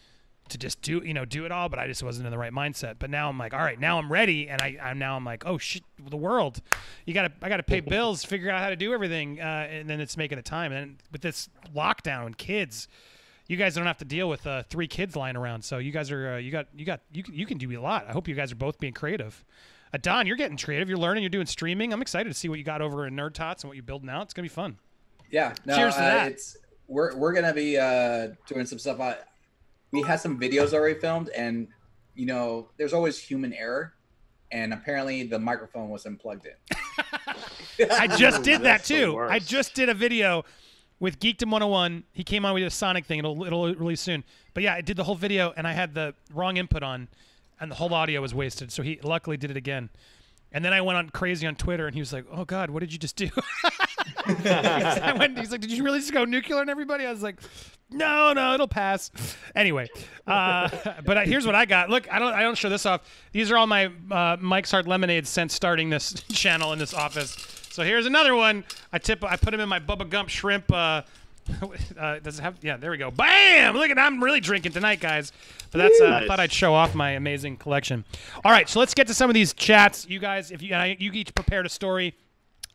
to 0.49 0.59
just 0.59 0.82
do 0.82 1.03
you 1.05 1.14
know 1.14 1.25
do 1.25 1.44
it 1.44 1.53
all 1.53 1.69
but 1.69 1.79
i 1.79 1.87
just 1.87 2.03
wasn't 2.03 2.25
in 2.26 2.31
the 2.31 2.38
right 2.38 2.53
mindset 2.53 2.97
but 2.99 3.09
now 3.09 3.29
i'm 3.29 3.38
like 3.38 3.55
all 3.55 3.61
right 3.61 3.79
now 3.79 3.99
i'm 3.99 4.11
ready 4.11 4.49
and 4.49 4.61
i 4.61 4.76
i'm 4.82 4.99
now 4.99 5.17
i'm 5.17 5.25
like 5.25 5.44
oh 5.47 5.56
shit 5.56 5.82
the 6.08 6.17
world 6.17 6.61
you 7.06 7.15
gotta 7.15 7.32
i 7.43 7.49
gotta 7.49 7.62
pay 7.62 7.81
bills 7.94 8.25
figure 8.25 8.50
out 8.50 8.61
how 8.61 8.69
to 8.69 8.76
do 8.76 8.93
everything 8.93 9.41
uh, 9.41 9.67
and 9.70 9.88
then 9.88 10.00
it's 10.00 10.17
making 10.17 10.37
the 10.37 10.43
time 10.43 10.73
and 10.73 10.99
with 11.11 11.23
this 11.23 11.49
lockdown 11.75 12.26
and 12.26 12.37
kids 12.37 12.88
you 13.52 13.58
guys 13.58 13.75
don't 13.75 13.87
have 13.87 13.99
to 13.99 14.04
deal 14.04 14.28
with 14.28 14.46
uh, 14.46 14.62
three 14.70 14.88
kids 14.88 15.14
lying 15.14 15.37
around 15.37 15.62
so 15.62 15.78
you 15.78 15.93
guys 15.93 16.10
are 16.10 16.34
uh, 16.34 16.37
you 16.38 16.50
got 16.50 16.66
you 16.75 16.84
got 16.84 17.00
you, 17.12 17.22
can- 17.22 17.34
you 17.34 17.46
can 17.46 17.58
do 17.58 17.70
a 17.78 17.81
lot 17.81 18.06
i 18.08 18.12
hope 18.12 18.26
you 18.26 18.34
guys 18.34 18.50
are 18.50 18.56
both 18.56 18.78
being 18.81 18.93
creative 18.94 19.44
uh, 19.94 19.99
don 20.00 20.26
you're 20.26 20.37
getting 20.37 20.56
creative 20.56 20.88
you're 20.88 20.99
learning 20.99 21.22
you're 21.22 21.31
doing 21.31 21.46
streaming 21.46 21.93
i'm 21.93 22.00
excited 22.02 22.28
to 22.28 22.34
see 22.34 22.49
what 22.49 22.58
you 22.58 22.64
got 22.64 22.81
over 22.81 23.06
in 23.06 23.14
nerd 23.14 23.34
tots 23.34 23.62
and 23.62 23.69
what 23.69 23.76
you're 23.76 23.82
building 23.84 24.08
out 24.08 24.22
it's 24.22 24.32
gonna 24.34 24.44
be 24.44 24.49
fun 24.49 24.76
Yeah. 25.31 25.52
No, 25.66 25.76
Cheers 25.76 25.94
to 25.96 26.00
uh, 26.00 26.04
that. 26.04 26.32
It's 26.32 26.56
we're 26.88 27.14
we're 27.16 27.32
gonna 27.32 27.54
be 27.54 27.78
uh, 27.78 28.28
doing 28.46 28.66
some 28.66 28.78
stuff. 28.78 29.00
I, 29.00 29.16
we 29.93 30.02
had 30.02 30.20
some 30.20 30.38
videos 30.38 30.72
already 30.75 30.98
filmed, 31.00 31.31
and 31.31 31.69
you 32.14 32.26
know, 32.26 32.69
there's 32.76 32.93
always 32.93 33.19
human 33.19 33.52
error, 33.55 33.94
and 34.50 34.75
apparently 34.75 35.22
the 35.22 35.38
microphone 35.38 35.88
wasn't 35.88 36.20
plugged 36.20 36.46
in. 36.46 37.87
I 37.90 38.06
just 38.08 38.43
did 38.43 38.62
that 38.62 38.84
too. 38.84 39.19
I 39.19 39.38
just 39.38 39.75
did 39.75 39.88
a 39.88 39.94
video 39.94 40.44
with 41.02 41.19
Geekdom 41.19 41.50
101. 41.50 42.04
He 42.12 42.22
came 42.22 42.44
on 42.44 42.54
with 42.54 42.62
a 42.62 42.70
Sonic 42.70 43.04
thing. 43.04 43.19
It'll 43.19 43.44
it'll 43.44 43.75
release 43.75 44.00
soon. 44.00 44.22
But 44.54 44.62
yeah, 44.62 44.75
I 44.75 44.81
did 44.82 44.96
the 44.96 45.02
whole 45.02 45.16
video 45.16 45.52
and 45.56 45.66
I 45.66 45.72
had 45.72 45.94
the 45.94 46.14
wrong 46.32 46.56
input 46.56 46.84
on, 46.84 47.08
and 47.60 47.70
the 47.70 47.75
whole 47.75 47.93
audio 47.93 48.22
was 48.22 48.32
wasted. 48.32 48.70
So 48.70 48.84
he 48.84 49.00
luckily 49.02 49.37
did 49.37 49.50
it 49.50 49.56
again. 49.56 49.90
And 50.52 50.64
then 50.64 50.72
I 50.72 50.81
went 50.81 50.99
on 50.99 51.10
crazy 51.10 51.46
on 51.46 51.56
Twitter, 51.56 51.87
and 51.87 51.94
he 51.94 52.00
was 52.00 52.12
like, 52.12 52.25
"Oh 52.31 52.44
God, 52.44 52.70
what 52.70 52.81
did 52.81 52.93
you 52.93 53.00
just 53.00 53.16
do?" 53.16 53.28
I 54.26 55.14
went, 55.19 55.37
he's 55.38 55.50
like, 55.50 55.60
"Did 55.60 55.72
you 55.72 55.82
really 55.82 55.99
just 55.99 56.12
go 56.12 56.25
nuclear 56.25 56.60
on 56.60 56.69
everybody?" 56.69 57.05
I 57.05 57.10
was 57.10 57.22
like, 57.22 57.40
"No, 57.90 58.32
no, 58.32 58.55
it'll 58.55 58.69
pass." 58.69 59.10
Anyway, 59.56 59.88
uh, 60.26 60.69
but 61.05 61.16
uh, 61.16 61.20
here's 61.22 61.46
what 61.46 61.56
I 61.56 61.64
got. 61.64 61.90
Look, 61.90 62.12
I 62.12 62.20
don't, 62.20 62.32
I 62.32 62.43
don't 62.43 62.56
show 62.56 62.69
this 62.69 62.87
off. 62.87 63.00
These 63.32 63.50
are 63.50 63.56
all 63.56 63.66
my 63.66 63.90
uh, 64.10 64.37
Mike's 64.40 64.70
Hard 64.70 64.87
Lemonade 64.87 65.26
since 65.26 65.52
starting 65.52 65.90
this 65.90 66.12
channel 66.28 66.72
in 66.72 66.78
this 66.78 66.94
office. 66.94 67.51
So 67.72 67.82
here's 67.82 68.04
another 68.04 68.34
one. 68.34 68.64
I 68.92 68.98
tip, 68.98 69.24
I 69.24 69.36
put 69.36 69.52
them 69.52 69.60
in 69.60 69.69
my 69.69 69.80
Bubba 69.80 70.08
Gump 70.08 70.28
shrimp. 70.28 70.70
Uh, 70.70 71.02
uh, 71.98 72.19
does 72.19 72.38
it 72.38 72.42
have? 72.42 72.58
Yeah, 72.60 72.76
there 72.76 72.90
we 72.90 72.98
go. 72.98 73.10
Bam! 73.10 73.74
Look 73.74 73.90
at, 73.90 73.98
I'm 73.98 74.22
really 74.22 74.40
drinking 74.40 74.72
tonight, 74.72 75.00
guys. 75.00 75.32
But 75.70 75.78
that's, 75.78 75.98
uh, 75.98 76.20
I 76.22 76.26
thought 76.26 76.38
I'd 76.38 76.52
show 76.52 76.74
off 76.74 76.94
my 76.94 77.12
amazing 77.12 77.56
collection. 77.56 78.04
All 78.44 78.52
right, 78.52 78.69
so 78.69 78.78
let's 78.78 78.92
get 78.92 79.06
to 79.06 79.14
some 79.14 79.30
of 79.30 79.34
these 79.34 79.54
chats. 79.54 80.06
You 80.06 80.19
guys, 80.19 80.50
if 80.50 80.60
you, 80.60 80.74
and 80.74 80.82
I, 80.82 80.96
you 81.00 81.12
each 81.12 81.34
prepared 81.34 81.64
a 81.64 81.70
story. 81.70 82.14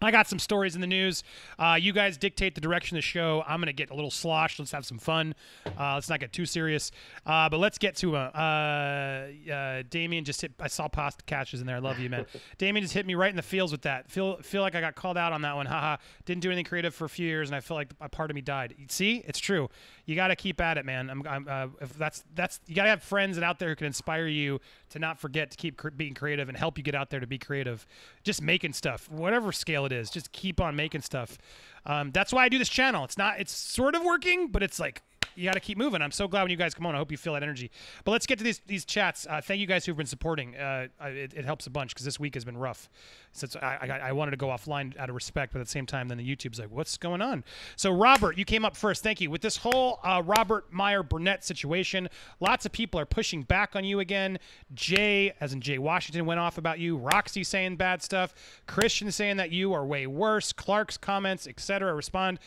I 0.02 0.12
got 0.12 0.28
some 0.28 0.38
stories 0.38 0.76
in 0.76 0.82
the 0.82 0.88
news. 0.88 1.24
Uh, 1.58 1.78
you 1.80 1.92
guys 1.92 2.18
dictate 2.18 2.54
the 2.54 2.62
direction 2.62 2.98
of 2.98 3.00
the 3.00 3.08
show. 3.08 3.44
I'm 3.48 3.60
going 3.60 3.68
to 3.68 3.74
get 3.74 3.90
a 3.90 3.96
little 3.96 4.12
sloshed. 4.12 4.60
Let's 4.60 4.72
have 4.72 4.86
some 4.86 5.00
fun. 5.00 5.34
Uh, 5.66 5.96
let's 5.96 6.10
not 6.10 6.20
get 6.20 6.32
too 6.32 6.46
serious. 6.46 6.92
Uh, 7.26 7.50
but 7.50 7.60
let's 7.60 7.80
get 7.80 7.96
to 7.98 8.16
uh, 8.16 8.20
uh, 8.20 9.52
uh, 9.52 9.84
Damien 9.90 10.24
just 10.24 10.42
hit. 10.42 10.54
I 10.60 10.68
saw 10.68 10.88
pasta 10.88 11.24
catches 11.26 11.62
in 11.62 11.68
there. 11.68 11.78
I 11.78 11.80
love 11.80 11.98
you, 12.00 12.10
man. 12.10 12.28
Damien 12.60 12.84
just 12.84 12.94
hit 12.94 13.08
me 13.08 13.16
right 13.16 13.32
in 13.32 13.36
the 13.36 13.42
feels 13.42 13.72
with 13.72 13.82
that. 13.84 14.10
Feel 14.10 14.38
feel 14.38 14.62
like 14.62 14.76
I 14.76 14.82
got 14.82 14.96
called 14.96 15.18
out 15.18 15.34
on 15.34 15.42
that 15.42 15.56
one. 15.56 15.66
Haha. 15.66 15.98
Didn't 16.26 16.42
do 16.42 16.50
anything 16.50 16.66
creative 16.66 16.94
for 16.94 17.06
a 17.06 17.10
few 17.10 17.26
years, 17.26 17.50
and 17.50 17.56
I 17.56 17.60
feel 17.60 17.76
like 17.76 17.92
a 18.00 18.10
part 18.10 18.30
of 18.30 18.36
me 18.36 18.42
died. 18.42 18.76
See, 18.90 19.24
it's 19.26 19.40
true. 19.40 19.70
You 20.06 20.16
got 20.16 20.28
to 20.28 20.36
keep 20.36 20.62
at 20.62 20.78
it, 20.78 20.86
man. 20.86 21.10
I'm, 21.10 21.28
I'm 21.28 21.48
uh, 21.50 21.68
if 21.82 21.94
that's 21.98 22.24
that's 22.36 22.60
you 22.68 22.76
got 22.76 22.84
to 22.84 22.90
have 22.90 23.02
friends 23.02 23.40
out 23.40 23.58
there 23.58 23.70
who 23.70 23.76
can 23.76 23.88
inspire 23.88 24.28
you 24.28 24.62
to 24.90 25.00
not 25.00 25.20
forget 25.20 25.50
to 25.52 25.58
keep 25.58 25.78
cr- 25.78 25.90
being 25.90 26.14
creative 26.14 26.50
and 26.50 26.58
help 26.58 26.78
you 26.78 26.84
get 26.84 26.96
out 26.96 27.10
there 27.10 27.20
to 27.20 27.28
be 27.28 27.38
creative. 27.38 27.88
Just 28.24 28.42
making 28.42 28.74
stuff, 28.74 29.10
whatever 29.10 29.52
scale 29.52 29.87
it 29.88 29.92
is. 29.92 30.12
Just 30.12 30.32
keep 30.32 30.62
on 30.62 30.76
making 30.76 31.02
stuff. 31.02 31.40
Um, 31.86 32.12
that's 32.12 32.32
why 32.32 32.44
I 32.44 32.50
do 32.50 32.60
this 32.60 32.70
channel. 32.70 33.04
It's 33.04 33.18
not. 33.18 33.40
It's 33.40 33.52
sort 33.52 33.96
of 33.96 34.04
working, 34.04 34.50
but 34.50 34.62
it's 34.62 34.80
like 34.80 35.02
you 35.38 35.46
got 35.46 35.54
to 35.54 35.60
keep 35.60 35.78
moving. 35.78 36.02
I'm 36.02 36.12
so 36.12 36.28
glad 36.28 36.42
when 36.42 36.52
you 36.52 36.58
guys 36.58 36.74
come 36.74 36.86
on. 36.86 36.96
I 36.96 36.98
hope 36.98 37.12
you 37.12 37.18
feel 37.18 37.34
that 37.34 37.44
energy. 37.44 37.72
But 38.04 38.12
let's 38.12 38.26
get 38.26 38.38
to 38.40 38.44
these 38.44 38.60
these 38.66 38.86
chats. 38.86 39.28
Uh, 39.30 39.40
thank 39.42 39.60
you 39.60 39.68
guys 39.68 39.86
who've 39.86 39.96
been 39.96 40.06
supporting. 40.08 40.56
Uh, 40.56 40.88
it, 41.02 41.34
it 41.36 41.46
helps 41.46 41.68
a 41.68 41.70
bunch 41.70 41.94
because 41.94 42.06
this 42.06 42.20
week 42.20 42.34
has 42.34 42.44
been 42.44 42.58
rough. 42.58 42.90
Since 43.32 43.56
I, 43.56 43.78
I, 43.82 43.88
I 44.08 44.12
wanted 44.14 44.32
to 44.32 44.38
go 44.38 44.48
offline 44.48 44.98
out 44.98 45.10
of 45.10 45.16
respect, 45.16 45.54
but 45.54 45.60
at 45.60 45.68
the 45.68 45.72
same 45.72 45.86
time, 45.86 46.08
then 46.08 46.18
the 46.18 46.36
YouTube's 46.36 46.60
like, 46.60 46.72
what's 46.72 46.98
going 46.98 47.22
on? 47.22 47.44
So 47.76 47.92
Robert, 47.92 48.38
you 48.38 48.46
came 48.46 48.66
up 48.66 48.76
first. 48.76 49.04
Thank 49.04 49.22
you. 49.22 49.30
With 49.30 49.42
this 49.42 49.58
whole 49.58 50.00
uh, 50.04 50.24
Robert 50.26 50.72
Meyer 50.74 51.04
Burnett 51.04 51.44
situation, 51.44 52.10
lots 52.40 52.66
of 52.66 52.72
people 52.72 53.00
are 53.00 53.06
pushing 53.06 53.44
back 53.44 53.76
on 53.76 53.84
you 53.84 54.00
again. 54.00 54.40
Jay, 54.74 55.34
as 55.40 55.54
in 55.54 55.62
Jay 55.62 55.78
Washington, 55.78 56.26
went 56.26 56.40
off 56.40 56.58
about 56.58 56.80
you. 56.80 56.98
Roxy 56.98 57.44
saying 57.44 57.76
bad 57.76 58.02
stuff. 58.02 58.34
Christian 58.66 59.12
saying 59.12 59.38
that 59.38 59.52
you 59.52 59.74
are 59.74 59.86
way 59.86 60.08
worse. 60.08 60.52
Clark's 60.52 60.98
comments, 60.98 61.48
etc. 61.48 61.94
Respond. 61.94 62.40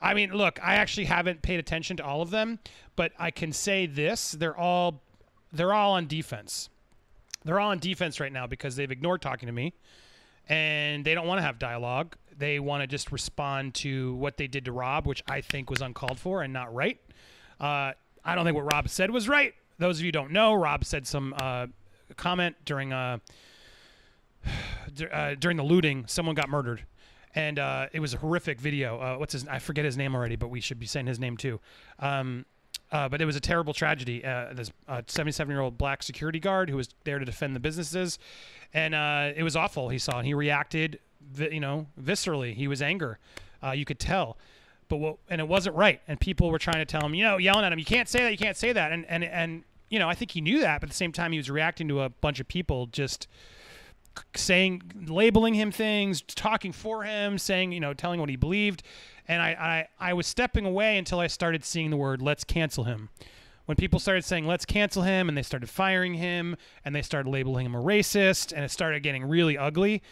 I 0.00 0.14
mean, 0.14 0.32
look, 0.32 0.58
I 0.62 0.74
actually 0.74 1.06
haven't 1.06 1.42
paid 1.42 1.58
attention 1.58 1.96
to 1.98 2.04
all 2.04 2.22
of 2.22 2.30
them, 2.30 2.58
but 2.96 3.12
I 3.18 3.30
can 3.30 3.52
say 3.52 3.86
this: 3.86 4.32
they're 4.32 4.56
all 4.56 5.02
they're 5.52 5.72
all 5.72 5.92
on 5.92 6.06
defense. 6.06 6.68
They're 7.44 7.58
all 7.58 7.70
on 7.70 7.78
defense 7.78 8.20
right 8.20 8.32
now 8.32 8.46
because 8.46 8.76
they've 8.76 8.90
ignored 8.90 9.22
talking 9.22 9.46
to 9.46 9.52
me, 9.52 9.72
and 10.48 11.04
they 11.04 11.14
don't 11.14 11.26
want 11.26 11.38
to 11.38 11.42
have 11.42 11.58
dialogue. 11.58 12.16
They 12.36 12.60
want 12.60 12.82
to 12.82 12.86
just 12.86 13.10
respond 13.10 13.74
to 13.76 14.14
what 14.14 14.36
they 14.36 14.46
did 14.46 14.64
to 14.66 14.72
Rob, 14.72 15.06
which 15.06 15.22
I 15.28 15.40
think 15.40 15.70
was 15.70 15.80
uncalled 15.80 16.18
for 16.18 16.42
and 16.42 16.52
not 16.52 16.72
right. 16.72 17.00
Uh, 17.58 17.92
I 18.24 18.34
don't 18.34 18.44
think 18.44 18.56
what 18.56 18.72
Rob 18.72 18.88
said 18.88 19.10
was 19.10 19.28
right. 19.28 19.54
Those 19.78 19.98
of 19.98 20.04
you 20.04 20.12
don't 20.12 20.30
know, 20.30 20.54
Rob 20.54 20.84
said 20.84 21.06
some 21.06 21.34
uh, 21.40 21.66
comment 22.16 22.56
during 22.64 22.92
uh, 22.92 23.18
uh, 25.12 25.34
during 25.34 25.56
the 25.56 25.64
looting. 25.64 26.04
Someone 26.06 26.34
got 26.34 26.48
murdered, 26.48 26.84
and 27.34 27.58
uh, 27.58 27.86
it 27.92 28.00
was 28.00 28.14
a 28.14 28.18
horrific 28.18 28.60
video. 28.60 28.98
Uh, 28.98 29.16
what's 29.16 29.32
his? 29.32 29.46
I 29.48 29.58
forget 29.58 29.84
his 29.84 29.96
name 29.96 30.14
already, 30.14 30.36
but 30.36 30.48
we 30.48 30.60
should 30.60 30.78
be 30.78 30.86
saying 30.86 31.06
his 31.06 31.18
name 31.18 31.36
too. 31.36 31.60
Um, 31.98 32.44
Uh, 32.90 33.06
but 33.06 33.20
it 33.20 33.26
was 33.26 33.36
a 33.36 33.40
terrible 33.40 33.74
tragedy. 33.74 34.24
Uh, 34.24 34.54
this 34.54 34.72
77 35.08 35.50
year 35.52 35.60
old 35.60 35.76
black 35.76 36.02
security 36.02 36.40
guard 36.40 36.70
who 36.70 36.76
was 36.76 36.88
there 37.04 37.18
to 37.18 37.24
defend 37.24 37.54
the 37.54 37.60
businesses, 37.60 38.18
and 38.72 38.94
uh, 38.94 39.30
it 39.36 39.42
was 39.42 39.56
awful. 39.56 39.90
He 39.90 39.98
saw 39.98 40.18
and 40.18 40.26
he 40.26 40.32
reacted, 40.32 40.98
you 41.36 41.60
know, 41.60 41.86
viscerally. 42.00 42.54
He 42.54 42.66
was 42.66 42.80
anger. 42.80 43.18
Uh, 43.62 43.72
you 43.72 43.84
could 43.84 43.98
tell, 43.98 44.38
but 44.88 44.96
what, 44.96 45.16
and 45.28 45.38
it 45.38 45.48
wasn't 45.48 45.76
right. 45.76 46.00
And 46.08 46.18
people 46.18 46.50
were 46.50 46.58
trying 46.58 46.78
to 46.78 46.86
tell 46.86 47.04
him, 47.04 47.14
you 47.14 47.24
know, 47.24 47.36
yelling 47.36 47.64
at 47.66 47.72
him, 47.74 47.78
you 47.78 47.84
can't 47.84 48.08
say 48.08 48.20
that, 48.22 48.30
you 48.32 48.38
can't 48.38 48.56
say 48.56 48.72
that. 48.72 48.90
And 48.90 49.04
and 49.06 49.22
and 49.22 49.64
you 49.90 49.98
know, 49.98 50.08
I 50.08 50.14
think 50.14 50.30
he 50.30 50.40
knew 50.40 50.60
that, 50.60 50.80
but 50.80 50.86
at 50.88 50.90
the 50.90 50.96
same 50.96 51.12
time, 51.12 51.32
he 51.32 51.38
was 51.38 51.50
reacting 51.50 51.88
to 51.88 52.00
a 52.02 52.08
bunch 52.08 52.40
of 52.40 52.48
people 52.48 52.86
just 52.86 53.26
saying 54.34 54.82
labeling 55.06 55.54
him 55.54 55.70
things 55.70 56.22
talking 56.22 56.72
for 56.72 57.04
him 57.04 57.38
saying 57.38 57.72
you 57.72 57.80
know 57.80 57.94
telling 57.94 58.20
what 58.20 58.28
he 58.28 58.36
believed. 58.36 58.82
And 59.26 59.42
I, 59.42 59.88
I 60.00 60.10
i 60.10 60.12
was 60.12 60.26
stepping 60.26 60.64
away 60.64 60.96
until 60.98 61.20
i 61.20 61.26
started 61.26 61.64
seeing 61.64 61.90
the 61.90 61.96
word 61.96 62.22
let's 62.22 62.44
cancel 62.44 62.84
him. 62.84 63.10
When 63.66 63.76
people 63.76 63.98
started 63.98 64.24
saying 64.24 64.46
let's 64.46 64.64
cancel 64.64 65.02
him 65.02 65.28
and 65.28 65.36
they 65.36 65.42
started 65.42 65.68
firing 65.68 66.14
him 66.14 66.56
and 66.84 66.94
they 66.94 67.02
started 67.02 67.28
labeling 67.28 67.66
him 67.66 67.74
a 67.74 67.82
racist 67.82 68.52
and 68.52 68.64
it 68.64 68.70
started 68.70 69.02
getting 69.02 69.24
really 69.24 69.58
ugly 69.58 70.02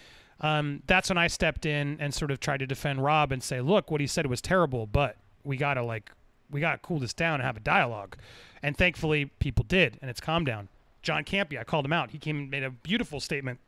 um, 0.41 0.83
that's 0.87 1.09
when 1.09 1.17
i 1.17 1.27
stepped 1.27 1.65
in 1.65 1.97
and 1.99 2.13
sort 2.13 2.31
of 2.31 2.39
tried 2.39 2.59
to 2.59 2.67
defend 2.67 3.03
rob 3.03 3.33
and 3.33 3.43
say 3.43 3.63
look 3.63 3.91
what 3.91 4.03
he 4.03 4.07
said 4.07 4.27
was 4.27 4.43
terrible 4.43 4.87
but 4.87 5.17
we 5.47 5.57
gotta 5.57 5.83
like 5.83 6.11
we 6.51 6.61
gotta 6.61 6.79
cool 6.79 6.99
this 6.99 7.15
down 7.15 7.35
and 7.35 7.43
have 7.43 7.57
a 7.57 7.61
dialogue. 7.61 8.17
And 8.63 8.77
thankfully 8.77 9.27
people 9.39 9.65
did 9.67 9.99
and 10.01 10.11
it's 10.11 10.21
calmed 10.21 10.47
down. 10.47 10.69
John 11.03 11.25
campea 11.25 11.61
i 11.61 11.65
called 11.65 11.85
him 11.85 11.93
out. 11.93 12.11
He 12.11 12.19
came 12.19 12.37
and 12.39 12.51
made 12.51 12.65
a 12.65 12.71
beautiful 12.71 13.21
statement 13.21 13.61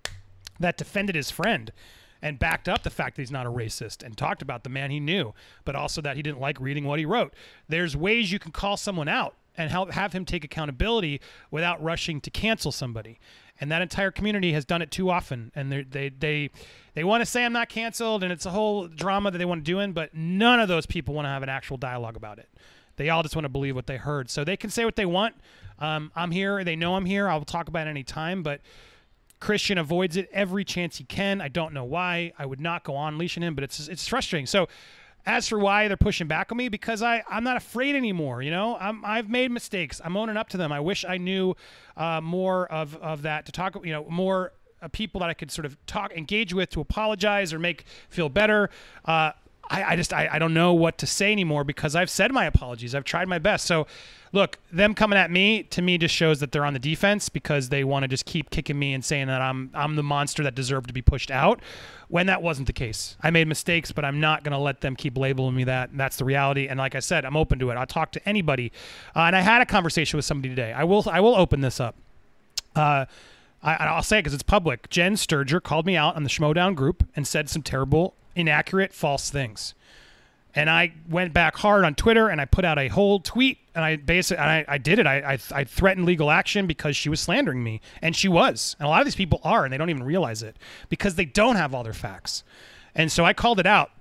that 0.61 0.77
defended 0.77 1.15
his 1.15 1.31
friend 1.31 1.73
and 2.21 2.39
backed 2.39 2.69
up 2.69 2.83
the 2.83 2.91
fact 2.91 3.17
that 3.17 3.23
he's 3.23 3.31
not 3.31 3.47
a 3.47 3.51
racist 3.51 4.03
and 4.03 4.17
talked 4.17 4.43
about 4.43 4.65
the 4.65 4.71
man 4.71 4.91
he 4.91 5.01
knew, 5.01 5.35
but 5.65 5.77
also 5.77 6.01
that 6.01 6.17
he 6.17 6.23
didn't 6.23 6.41
like 6.41 6.61
reading 6.61 6.85
what 6.85 6.99
he 6.99 7.05
wrote. 7.05 7.33
There's 7.69 7.97
ways 7.97 8.33
you 8.33 8.39
can 8.39 8.53
call 8.53 8.77
someone 8.77 9.09
out 9.09 9.35
and 9.57 9.71
help 9.71 9.93
have 9.93 10.13
him 10.13 10.25
take 10.25 10.45
accountability 10.45 11.21
without 11.51 11.83
rushing 11.83 12.21
to 12.23 12.31
cancel 12.31 12.73
somebody. 12.73 13.19
And 13.61 13.73
that 13.73 13.83
entire 13.83 14.13
community 14.13 14.53
has 14.53 14.65
done 14.65 14.83
it 14.83 14.91
too 14.91 15.11
often. 15.11 15.51
And 15.55 15.71
they 15.73 15.83
they 15.83 16.09
they 16.11 16.51
they 16.95 17.05
want 17.05 17.23
to 17.23 17.27
say 17.27 17.45
I'm 17.45 17.53
not 17.53 17.69
canceled, 17.69 18.23
and 18.23 18.33
it's 18.33 18.47
a 18.47 18.51
whole 18.51 18.87
drama 18.87 19.33
that 19.33 19.39
they 19.39 19.45
want 19.45 19.65
to 19.65 19.71
do 19.71 19.81
in. 19.81 19.93
But 19.93 20.15
none 20.15 20.61
of 20.61 20.69
those 20.69 20.87
people 20.87 21.15
want 21.15 21.27
to 21.27 21.31
have 21.31 21.43
an 21.43 21.49
actual 21.49 21.77
dialogue 21.77 22.17
about 22.17 22.39
it. 22.39 22.49
They 22.97 23.11
all 23.11 23.23
just 23.23 23.35
want 23.35 23.45
to 23.45 23.51
believe 23.51 23.75
what 23.75 23.87
they 23.87 23.97
heard. 23.97 24.31
So 24.31 24.45
they 24.45 24.57
can 24.57 24.71
say 24.71 24.85
what 24.85 24.97
they 24.97 25.07
want. 25.07 25.35
Um, 25.81 26.13
I'm 26.15 26.31
here. 26.31 26.63
They 26.63 26.77
know 26.77 26.95
I'm 26.95 27.05
here. 27.05 27.29
I'll 27.29 27.45
talk 27.45 27.69
about 27.69 27.87
it 27.87 27.91
any 27.91 28.05
time. 28.05 28.45
But 28.45 28.61
Christian 29.41 29.79
avoids 29.79 30.17
it 30.17 30.29
every 30.33 30.65
chance 30.65 30.99
he 30.99 31.05
can. 31.05 31.41
I 31.41 31.49
don't 31.49 31.73
know 31.73 31.85
why. 31.85 32.33
I 32.39 32.47
would 32.47 32.61
not 32.61 32.85
go 32.85 32.95
on 32.97 33.19
leashing 33.19 33.43
him, 33.43 33.55
but 33.55 33.65
it's 33.65 33.89
it's 33.89 34.09
frustrating. 34.09 34.47
So 34.47 34.69
as 35.27 35.49
for 35.49 35.59
why 35.59 35.89
they're 35.89 35.97
pushing 35.97 36.27
back 36.27 36.51
on 36.51 36.59
me, 36.59 36.69
because 36.69 37.03
I 37.03 37.23
I'm 37.29 37.45
not 37.45 37.57
afraid 37.57 37.95
anymore. 37.95 38.43
You 38.43 38.51
know, 38.51 38.77
I'm 38.81 39.05
I've 39.05 39.29
made 39.29 39.51
mistakes. 39.51 40.01
I'm 40.05 40.17
owning 40.17 40.37
up 40.37 40.49
to 40.51 40.57
them. 40.57 40.73
I 40.73 40.81
wish 40.81 41.05
I 41.05 41.19
knew 41.19 41.55
uh, 41.97 42.21
more 42.21 42.67
of 42.73 42.97
of 42.97 43.23
that 43.23 43.47
to 43.47 43.53
talk. 43.53 43.77
You 43.85 43.93
know, 43.93 44.07
more 44.09 44.53
uh, 44.83 44.89
people 44.89 45.21
that 45.21 45.29
I 45.29 45.35
could 45.35 45.51
sort 45.51 45.67
of 45.67 45.77
talk, 45.87 46.13
engage 46.13 46.55
with, 46.55 46.71
to 46.71 46.81
apologize 46.81 47.53
or 47.53 47.59
make 47.59 47.85
feel 48.09 48.29
better. 48.29 48.71
Uh, 49.05 49.33
I, 49.71 49.85
I 49.85 49.97
just 49.97 50.13
I, 50.13 50.29
I 50.33 50.39
don't 50.39 50.55
know 50.55 50.73
what 50.73 50.99
to 50.99 51.07
say 51.07 51.33
anymore 51.33 51.65
because 51.65 51.95
I've 51.95 52.11
said 52.11 52.33
my 52.33 52.45
apologies. 52.47 52.95
I've 52.95 53.05
tried 53.05 53.29
my 53.29 53.39
best. 53.39 53.67
So 53.67 53.87
look, 54.33 54.59
them 54.73 54.95
coming 54.95 55.19
at 55.19 55.31
me 55.31 55.63
to 55.65 55.83
me 55.83 55.99
just 55.99 56.15
shows 56.15 56.41
that 56.41 56.53
they're 56.53 56.65
on 56.65 56.73
the 56.73 56.79
defense 56.79 57.29
because 57.29 57.69
they 57.69 57.85
want 57.85 58.05
to 58.05 58.09
just 58.09 58.25
keep 58.25 58.51
kicking 58.51 58.79
me 58.79 58.93
and 58.95 59.05
saying 59.05 59.27
that 59.29 59.41
I'm 59.41 59.71
I'm 59.75 59.97
the 59.97 60.03
monster 60.03 60.43
that 60.43 60.55
deserved 60.55 60.89
to 60.89 60.95
be 60.95 61.03
pushed 61.03 61.31
out. 61.31 61.61
When 62.09 62.27
that 62.27 62.43
wasn't 62.43 62.67
the 62.67 62.73
case, 62.73 63.17
I 63.23 63.31
made 63.31 63.49
mistakes, 63.49 63.93
but 63.93 64.05
I'm 64.05 64.19
not 64.19 64.43
going 64.43 64.53
to 64.53 64.59
let 64.59 64.81
them 64.81 64.97
keep 64.97 65.19
labeling 65.19 65.55
me 65.55 65.65
that. 65.65 65.91
And 65.91 66.01
that's 66.01 66.17
the 66.17 66.25
reality. 66.25 66.67
And 66.67 66.79
like 66.79 66.95
I 66.95 67.01
said, 67.01 67.27
I'm 67.27 67.37
open 67.37 67.59
to 67.59 67.71
it. 67.71 67.75
I'll 67.75 67.87
talk 67.87 68.13
to 68.13 68.29
anybody. 68.29 68.73
Uh, 69.15 69.21
and 69.21 69.37
I 69.37 69.41
had 69.41 69.61
a 69.61 69.67
conversation 69.67 70.17
with 70.17 70.25
somebody 70.25 70.49
today. 70.49 70.73
I 70.73 70.85
will 70.85 71.05
I 71.11 71.21
will 71.21 71.35
open 71.35 71.61
this 71.61 71.81
up. 71.81 71.97
Uh, 72.75 73.05
I, 73.63 73.97
will 73.97 74.03
say 74.03 74.19
it 74.19 74.21
because 74.21 74.35
it's 74.35 74.43
public. 74.43 74.89
Jen 74.89 75.15
Sturger 75.15 75.63
called 75.63 75.85
me 75.85 75.97
out 75.97 76.17
on 76.17 76.23
the 76.23 76.29
Schmoedown 76.29 76.75
group 76.75 77.07
and 77.17 77.27
said 77.27 77.49
some 77.49 77.63
terrible, 77.63 78.15
inaccurate, 78.39 78.93
false 78.93 79.31
things. 79.31 79.75
And 80.55 80.71
I 80.71 80.93
went 81.09 81.33
back 81.33 81.57
hard 81.57 81.85
on 81.85 81.95
Twitter 81.95 82.29
and 82.29 82.41
I 82.41 82.45
put 82.45 82.65
out 82.65 82.79
a 82.79 82.89
whole 82.89 83.21
tweet 83.21 83.59
and 83.75 83.85
I 83.85 83.97
basically 83.97 84.43
I, 84.43 84.65
I 84.67 84.79
did 84.79 84.99
it. 84.99 85.07
I, 85.07 85.35
I, 85.35 85.39
I 85.53 85.65
threatened 85.65 86.05
legal 86.05 86.31
action 86.31 86.67
because 86.67 86.97
she 86.97 87.09
was 87.09 87.21
slandering 87.21 87.63
me, 87.63 87.81
and 88.03 88.17
she 88.17 88.27
was. 88.27 88.75
And 88.81 88.87
a 88.89 88.91
lot 88.91 89.01
of 89.01 89.07
these 89.07 89.15
people 89.15 89.41
are, 89.45 89.63
and 89.63 89.73
they 89.73 89.79
don't 89.79 89.89
even 89.89 90.03
realize 90.03 90.43
it 90.43 90.57
because 90.89 91.15
they 91.15 91.25
don't 91.25 91.55
have 91.55 91.75
all 91.75 91.85
their 91.85 91.93
facts. 91.93 92.43
And 92.97 93.13
so 93.13 93.25
I 93.25 93.35
called 93.35 93.61
it 93.61 93.67
out, 93.67 93.93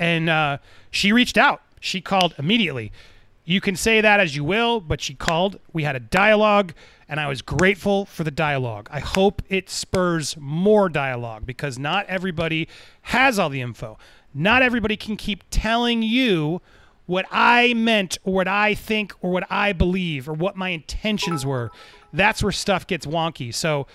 and 0.00 0.28
uh, 0.28 0.58
she 0.90 1.12
reached 1.12 1.38
out. 1.38 1.62
She 1.78 2.00
called 2.00 2.34
immediately. 2.38 2.90
You 3.44 3.60
can 3.60 3.76
say 3.76 4.00
that 4.00 4.20
as 4.20 4.34
you 4.34 4.42
will, 4.42 4.80
but 4.80 5.00
she 5.00 5.14
called. 5.14 5.60
We 5.72 5.84
had 5.84 5.96
a 5.96 6.00
dialogue, 6.00 6.72
and 7.08 7.20
I 7.20 7.28
was 7.28 7.42
grateful 7.42 8.06
for 8.06 8.24
the 8.24 8.30
dialogue. 8.30 8.88
I 8.90 9.00
hope 9.00 9.42
it 9.50 9.68
spurs 9.68 10.36
more 10.38 10.88
dialogue 10.88 11.44
because 11.44 11.78
not 11.78 12.06
everybody 12.06 12.68
has 13.02 13.38
all 13.38 13.50
the 13.50 13.60
info. 13.60 13.98
Not 14.32 14.62
everybody 14.62 14.96
can 14.96 15.16
keep 15.16 15.44
telling 15.50 16.02
you 16.02 16.62
what 17.06 17.26
I 17.30 17.74
meant 17.74 18.18
or 18.24 18.32
what 18.32 18.48
I 18.48 18.74
think 18.74 19.12
or 19.20 19.30
what 19.30 19.44
I 19.50 19.72
believe 19.72 20.26
or 20.28 20.32
what 20.32 20.56
my 20.56 20.70
intentions 20.70 21.44
were. 21.44 21.70
That's 22.12 22.42
where 22.42 22.52
stuff 22.52 22.86
gets 22.86 23.04
wonky. 23.04 23.52
So 23.52 23.86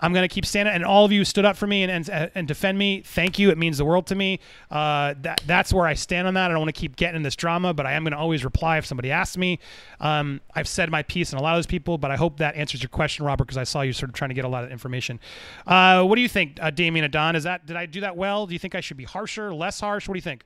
I'm 0.00 0.12
going 0.12 0.28
to 0.28 0.34
keep 0.34 0.46
standing. 0.46 0.74
And 0.74 0.84
all 0.84 1.04
of 1.04 1.12
you 1.12 1.24
stood 1.24 1.44
up 1.44 1.56
for 1.56 1.66
me 1.66 1.82
and, 1.82 2.08
and, 2.10 2.30
and 2.34 2.48
defend 2.48 2.78
me. 2.78 3.02
Thank 3.02 3.38
you. 3.38 3.50
It 3.50 3.58
means 3.58 3.78
the 3.78 3.84
world 3.84 4.06
to 4.08 4.14
me. 4.14 4.40
Uh, 4.70 5.14
that, 5.22 5.42
that's 5.46 5.72
where 5.72 5.86
I 5.86 5.94
stand 5.94 6.26
on 6.26 6.34
that. 6.34 6.50
I 6.50 6.54
don't 6.54 6.60
want 6.60 6.74
to 6.74 6.80
keep 6.80 6.96
getting 6.96 7.16
in 7.16 7.22
this 7.22 7.36
drama, 7.36 7.74
but 7.74 7.86
I 7.86 7.92
am 7.92 8.04
going 8.04 8.12
to 8.12 8.18
always 8.18 8.44
reply 8.44 8.78
if 8.78 8.86
somebody 8.86 9.10
asks 9.10 9.36
me. 9.36 9.58
Um, 10.00 10.40
I've 10.54 10.68
said 10.68 10.90
my 10.90 11.02
piece 11.02 11.32
and 11.32 11.40
a 11.40 11.42
lot 11.42 11.54
of 11.54 11.58
those 11.58 11.66
people, 11.66 11.98
but 11.98 12.10
I 12.10 12.16
hope 12.16 12.38
that 12.38 12.54
answers 12.56 12.82
your 12.82 12.90
question, 12.90 13.24
Robert, 13.24 13.44
because 13.44 13.58
I 13.58 13.64
saw 13.64 13.82
you 13.82 13.92
sort 13.92 14.08
of 14.08 14.14
trying 14.14 14.30
to 14.30 14.34
get 14.34 14.44
a 14.44 14.48
lot 14.48 14.64
of 14.64 14.70
information. 14.70 15.20
Uh, 15.66 16.04
what 16.04 16.16
do 16.16 16.22
you 16.22 16.28
think, 16.28 16.58
uh, 16.60 16.70
Damien 16.70 17.04
Adon? 17.04 17.36
Is 17.36 17.44
that 17.44 17.66
did 17.66 17.76
I 17.76 17.86
do 17.86 18.00
that 18.00 18.16
well? 18.16 18.46
Do 18.46 18.52
you 18.52 18.58
think 18.58 18.74
I 18.74 18.80
should 18.80 18.96
be 18.96 19.04
harsher, 19.04 19.54
less 19.54 19.80
harsh? 19.80 20.08
What 20.08 20.14
do 20.14 20.18
you 20.18 20.22
think? 20.22 20.44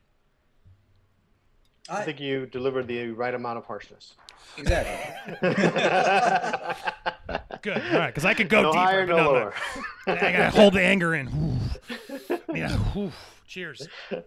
I 1.88 2.02
think 2.02 2.18
you 2.18 2.46
delivered 2.46 2.88
the 2.88 3.10
right 3.10 3.34
amount 3.34 3.58
of 3.58 3.66
harshness. 3.66 4.14
Exactly. 4.58 5.38
Good. 7.62 7.82
All 7.92 7.98
right, 7.98 8.08
because 8.08 8.24
I 8.24 8.34
could 8.34 8.48
go 8.48 8.62
no 8.62 8.72
deeper. 8.72 8.84
higher, 8.84 9.06
but 9.06 9.16
no 9.16 9.16
no, 9.16 9.24
no. 9.24 9.32
lower. 9.32 9.54
I 10.06 10.14
gotta 10.32 10.50
hold 10.50 10.74
the 10.74 10.82
anger 10.82 11.14
in. 11.14 11.58
yeah. 12.54 12.76
Cheers. 13.46 13.88
All 14.12 14.20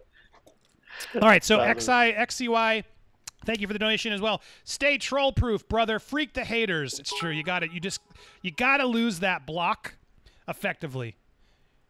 right. 1.14 1.44
So 1.44 1.56
Solid. 1.58 1.80
XI 1.80 2.46
XCY. 2.46 2.84
Thank 3.44 3.60
you 3.60 3.66
for 3.66 3.72
the 3.72 3.78
donation 3.78 4.12
as 4.12 4.20
well. 4.20 4.42
Stay 4.64 4.98
troll 4.98 5.32
proof, 5.32 5.68
brother. 5.68 5.98
Freak 5.98 6.34
the 6.34 6.44
haters. 6.44 6.98
It's 6.98 7.16
true. 7.16 7.30
You 7.30 7.42
got 7.44 7.60
to 7.60 7.72
You 7.72 7.80
just 7.80 8.00
you 8.42 8.50
got 8.50 8.78
to 8.78 8.86
lose 8.86 9.20
that 9.20 9.46
block 9.46 9.94
effectively. 10.48 11.16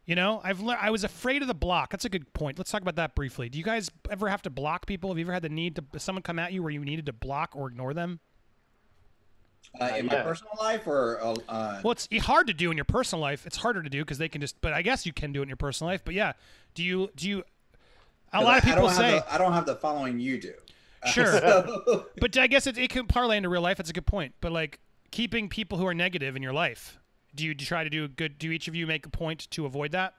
You 0.09 0.15
know, 0.15 0.41
I've 0.43 0.59
le- 0.59 0.73
I 0.73 0.89
was 0.89 1.03
afraid 1.03 1.43
of 1.43 1.47
the 1.47 1.53
block. 1.53 1.91
That's 1.91 2.03
a 2.03 2.09
good 2.09 2.33
point. 2.33 2.57
Let's 2.57 2.71
talk 2.71 2.81
about 2.81 2.95
that 2.95 3.13
briefly. 3.13 3.47
Do 3.47 3.59
you 3.59 3.63
guys 3.63 3.91
ever 4.09 4.27
have 4.27 4.41
to 4.41 4.49
block 4.49 4.87
people? 4.87 5.11
Have 5.11 5.19
you 5.19 5.25
ever 5.25 5.33
had 5.33 5.43
the 5.43 5.49
need 5.49 5.75
to 5.75 5.99
someone 5.99 6.23
come 6.23 6.39
at 6.39 6.51
you 6.51 6.63
where 6.63 6.71
you 6.71 6.79
needed 6.83 7.05
to 7.05 7.13
block 7.13 7.51
or 7.55 7.67
ignore 7.67 7.93
them? 7.93 8.19
Uh, 9.79 9.85
in 9.97 10.07
my 10.07 10.13
Yeah. 10.15 10.23
personal 10.23 10.53
life 10.59 10.87
or 10.87 11.19
uh, 11.23 11.35
uh, 11.47 11.81
Well, 11.83 11.91
it's 11.91 12.07
hard 12.25 12.47
to 12.47 12.55
do 12.55 12.71
in 12.71 12.77
your 12.77 12.85
personal 12.85 13.21
life. 13.21 13.45
It's 13.45 13.57
harder 13.57 13.83
to 13.83 13.89
do 13.89 13.99
because 13.99 14.17
they 14.17 14.29
can 14.29 14.41
just. 14.41 14.59
But 14.61 14.73
I 14.73 14.81
guess 14.81 15.05
you 15.05 15.13
can 15.13 15.31
do 15.31 15.41
it 15.41 15.43
in 15.43 15.49
your 15.49 15.57
personal 15.57 15.91
life. 15.93 16.01
But 16.03 16.15
yeah, 16.15 16.33
do 16.73 16.83
you 16.83 17.11
do 17.15 17.29
you? 17.29 17.43
A 18.33 18.41
lot 18.43 18.57
of 18.57 18.65
I- 18.65 18.71
I 18.71 18.71
people 18.73 18.87
don't 18.87 18.95
say 18.97 19.11
the, 19.19 19.31
I 19.33 19.37
don't 19.37 19.53
have 19.53 19.67
the 19.67 19.75
following 19.75 20.19
you 20.19 20.39
do. 20.41 20.53
Sure. 21.05 21.25
So- 21.39 22.05
But 22.19 22.35
I 22.35 22.47
guess 22.47 22.65
it, 22.65 22.79
it 22.79 22.89
can 22.89 23.05
parlay 23.05 23.37
into 23.37 23.49
real 23.49 23.61
life. 23.61 23.77
That's 23.77 23.91
a 23.91 23.93
good 23.93 24.07
point. 24.07 24.33
But 24.41 24.51
like 24.51 24.79
keeping 25.11 25.49
people 25.49 25.77
who 25.77 25.85
are 25.85 25.93
negative 25.93 26.35
in 26.35 26.41
your 26.41 26.53
life, 26.53 26.98
do 27.39 27.45
you 27.45 27.55
try 27.55 27.83
to 27.83 27.89
do 27.89 28.03
a 28.03 28.07
good? 28.07 28.37
Do 28.37 28.51
each 28.51 28.67
of 28.67 28.75
you 28.75 28.85
make 28.85 29.05
a 29.05 29.09
point 29.09 29.49
to 29.51 29.65
avoid 29.65 29.91
that? 29.93 30.13